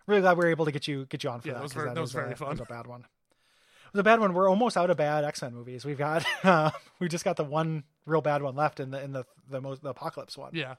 really 0.05 0.21
glad 0.21 0.37
we 0.37 0.45
were 0.45 0.51
able 0.51 0.65
to 0.65 0.71
get 0.71 0.87
you 0.87 1.05
get 1.07 1.23
you 1.23 1.29
on 1.29 1.41
for 1.41 1.47
Yeah, 1.47 1.53
that. 1.55 1.59
that 1.59 1.63
was 1.63 1.73
very- 1.73 1.93
that 1.93 1.99
was 2.01 2.11
very 2.11 2.33
a, 2.33 2.35
fun. 2.35 2.49
was 2.51 2.59
a 2.59 2.65
bad 2.65 2.85
one. 2.85 3.01
It 3.01 3.93
was 3.93 3.99
a 4.01 4.03
bad 4.03 4.19
one. 4.19 4.33
We're 4.33 4.49
almost 4.49 4.75
out 4.77 4.89
of 4.89 4.97
bad 4.97 5.23
X 5.23 5.41
Men 5.41 5.53
movies. 5.53 5.85
We've 5.85 5.97
got 5.97 6.25
uh, 6.43 6.71
we 6.99 7.07
just 7.07 7.23
got 7.25 7.37
the 7.37 7.43
one 7.45 7.83
real 8.05 8.21
bad 8.21 8.41
one 8.43 8.55
left 8.55 8.79
in 8.79 8.91
the 8.91 9.01
in 9.01 9.11
the 9.13 9.25
the 9.49 9.61
most 9.61 9.81
the 9.81 9.89
apocalypse 9.89 10.37
one. 10.37 10.51
Yeah, 10.53 10.75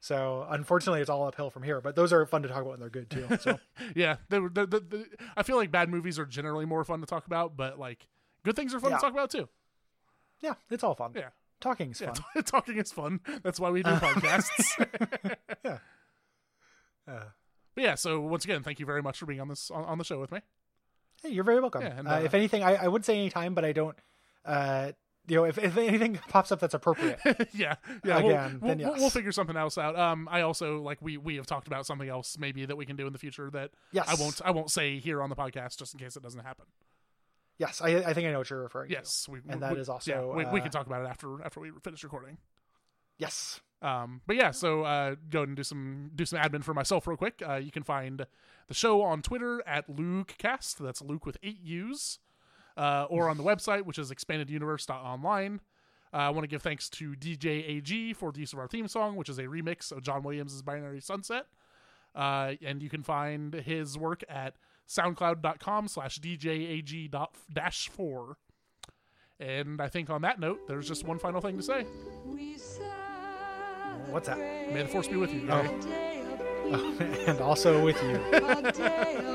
So 0.00 0.46
unfortunately, 0.48 1.00
it's 1.00 1.10
all 1.10 1.26
uphill 1.26 1.50
from 1.50 1.62
here. 1.62 1.80
But 1.80 1.96
those 1.96 2.12
are 2.12 2.24
fun 2.26 2.42
to 2.42 2.48
talk 2.48 2.62
about 2.62 2.74
and 2.74 2.82
they're 2.82 2.90
good 2.90 3.10
too. 3.10 3.26
So 3.40 3.58
yeah. 3.94 4.16
They 4.28 4.38
were, 4.38 4.48
the, 4.50 4.66
the, 4.66 4.80
the, 4.80 5.06
I 5.36 5.42
feel 5.42 5.56
like 5.56 5.70
bad 5.70 5.88
movies 5.88 6.18
are 6.18 6.26
generally 6.26 6.64
more 6.64 6.84
fun 6.84 7.00
to 7.00 7.06
talk 7.06 7.26
about, 7.26 7.56
but 7.56 7.78
like 7.78 8.06
good 8.44 8.54
things 8.56 8.74
are 8.74 8.80
fun 8.80 8.90
Yeah. 8.92 8.98
to 8.98 9.02
talk 9.02 9.12
about 9.12 9.30
too. 9.30 9.48
Yeah, 10.40 10.54
it's 10.70 10.84
all 10.84 10.94
fun. 10.94 11.12
Yeah. 11.16 11.30
Talking's 11.60 12.00
Yeah, 12.00 12.12
fun. 12.12 12.22
t- 12.36 12.42
talking 12.44 12.76
is 12.78 12.92
fun. 12.92 13.20
That's 13.42 13.58
why 13.58 13.70
we 13.70 13.82
do 13.82 13.90
podcasts. 13.90 14.86
Yeah. 15.64 15.78
Uh, 17.08 17.24
But 17.74 17.84
yeah, 17.84 17.94
so 17.94 18.20
once 18.20 18.44
again, 18.44 18.62
thank 18.62 18.78
you 18.80 18.86
very 18.86 19.02
much 19.02 19.18
for 19.18 19.26
being 19.26 19.40
on 19.40 19.48
this 19.48 19.70
on, 19.70 19.84
on 19.84 19.98
the 19.98 20.04
show 20.04 20.20
with 20.20 20.30
me. 20.32 20.40
hey, 21.22 21.30
you're 21.30 21.44
very 21.44 21.60
welcome. 21.60 21.82
Yeah, 21.82 21.98
and, 21.98 22.06
uh, 22.08 22.16
uh, 22.16 22.20
if 22.20 22.34
anything, 22.34 22.62
I, 22.62 22.74
I 22.74 22.88
would 22.88 23.04
say 23.04 23.16
anytime, 23.16 23.54
but 23.54 23.64
I 23.64 23.72
don't. 23.72 23.96
Uh, 25.26 25.32
you 25.32 25.36
know, 25.36 25.44
if, 25.44 25.58
if 25.58 25.76
anything 25.76 26.18
pops 26.28 26.52
up 26.52 26.60
that's 26.60 26.74
appropriate, 26.74 27.18
yeah, 27.52 27.76
yeah. 28.04 28.18
Again, 28.18 28.58
we'll, 28.60 28.68
then 28.68 28.78
we'll, 28.78 28.94
we'll 28.96 29.10
figure 29.10 29.32
something 29.32 29.56
else 29.56 29.76
out. 29.78 29.98
Um, 29.98 30.28
I 30.30 30.42
also 30.42 30.80
like 30.80 30.98
we 31.00 31.16
we 31.16 31.36
have 31.36 31.46
talked 31.46 31.66
about 31.66 31.86
something 31.86 32.08
else 32.08 32.36
maybe 32.38 32.64
that 32.66 32.76
we 32.76 32.86
can 32.86 32.96
do 32.96 33.06
in 33.06 33.12
the 33.12 33.18
future 33.18 33.50
that 33.50 33.70
yes, 33.92 34.06
I 34.08 34.14
won't 34.20 34.40
I 34.44 34.50
won't 34.50 34.70
say 34.70 34.98
here 34.98 35.22
on 35.22 35.30
the 35.30 35.36
podcast 35.36 35.78
just 35.78 35.94
in 35.94 36.00
case 36.00 36.16
it 36.16 36.22
doesn't 36.22 36.44
happen. 36.44 36.66
Yes, 37.58 37.80
I, 37.82 37.96
I 37.96 38.12
think 38.12 38.28
I 38.28 38.32
know 38.32 38.38
what 38.38 38.50
you're 38.50 38.62
referring 38.62 38.90
to. 38.90 38.94
Yes, 38.94 39.26
we, 39.30 39.38
And 39.48 39.54
we, 39.54 39.60
that 39.60 39.74
we- 39.74 39.80
is 39.80 39.88
also, 39.88 40.10
yeah, 40.10 40.20
we, 40.22 40.44
we 40.52 40.60
uh, 40.60 40.62
can 40.64 40.70
talk 40.72 40.86
about 40.86 41.02
it 41.02 41.08
after 41.08 41.42
after 41.42 41.60
we 41.60 41.70
finish 41.82 42.04
recording. 42.04 42.38
Yes. 43.18 43.60
Um, 43.82 44.20
but 44.26 44.36
yeah, 44.36 44.50
so 44.50 44.82
uh, 44.82 45.16
go 45.30 45.40
ahead 45.40 45.48
and 45.48 45.56
do 45.56 45.62
some 45.62 46.10
do 46.14 46.24
some 46.24 46.38
admin 46.38 46.64
for 46.64 46.74
myself 46.74 47.06
real 47.06 47.16
quick. 47.16 47.42
Uh, 47.46 47.54
you 47.54 47.70
can 47.70 47.82
find 47.82 48.26
the 48.68 48.74
show 48.74 49.02
on 49.02 49.22
Twitter 49.22 49.62
at 49.66 49.88
LukeCast. 49.88 50.76
That's 50.78 51.02
Luke 51.02 51.26
with 51.26 51.36
eight 51.42 51.60
U's, 51.62 52.18
uh, 52.76 53.06
or 53.08 53.28
on 53.28 53.36
the 53.36 53.42
website, 53.42 53.82
which 53.82 53.98
is 53.98 54.10
expandeduniverse.online. 54.10 55.60
Uh, 56.12 56.16
I 56.16 56.30
want 56.30 56.44
to 56.44 56.48
give 56.48 56.62
thanks 56.62 56.88
to 56.90 57.12
DJ 57.12 57.68
AG 57.68 58.12
for 58.14 58.32
the 58.32 58.40
use 58.40 58.52
of 58.52 58.58
our 58.58 58.68
theme 58.68 58.88
song, 58.88 59.16
which 59.16 59.28
is 59.28 59.38
a 59.38 59.44
remix 59.44 59.92
of 59.92 60.02
John 60.02 60.22
Williams' 60.22 60.62
Binary 60.62 61.00
Sunset. 61.00 61.46
Uh, 62.14 62.52
and 62.64 62.82
you 62.82 62.88
can 62.88 63.02
find 63.02 63.52
his 63.52 63.98
work 63.98 64.24
at 64.28 64.54
soundcloud.com 64.88 65.88
slash 65.88 66.18
djag 66.18 67.26
dash 67.52 67.88
four. 67.88 68.38
And 69.38 69.82
I 69.82 69.88
think 69.88 70.08
on 70.08 70.22
that 70.22 70.40
note, 70.40 70.66
there's 70.66 70.88
just 70.88 71.04
one 71.04 71.18
final 71.18 71.42
thing 71.42 71.58
to 71.58 71.62
say. 71.62 71.82
What's 74.10 74.28
that? 74.28 74.38
May 74.38 74.82
the 74.82 74.88
force 74.88 75.08
be 75.08 75.16
with 75.16 75.34
you. 75.34 75.46
and 77.26 77.40
also 77.40 77.84
with 77.84 78.00
you. 78.02 78.10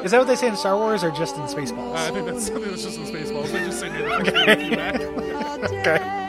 Is 0.03 0.12
that 0.12 0.18
what 0.18 0.28
they 0.28 0.36
say 0.36 0.48
in 0.48 0.56
Star 0.56 0.78
Wars 0.78 1.03
or 1.03 1.12
just 1.12 1.36
in 1.36 1.44
Spaceballs? 1.44 1.95
Uh, 1.95 2.08
I 2.08 2.12
think 2.12 2.26
that's 2.26 2.48
something 2.48 2.70
that's 2.70 2.84
just 2.84 2.98
in 2.98 3.06
Spaceballs. 3.06 3.52
They 3.52 3.66
just 3.66 3.80
say 3.80 3.90
May 3.90 4.02
the 4.02 4.10
Force 4.10 4.30
be 4.30 4.45
with 4.45 4.72
you 4.72 4.76
back. 4.76 5.02
okay. 5.72 6.20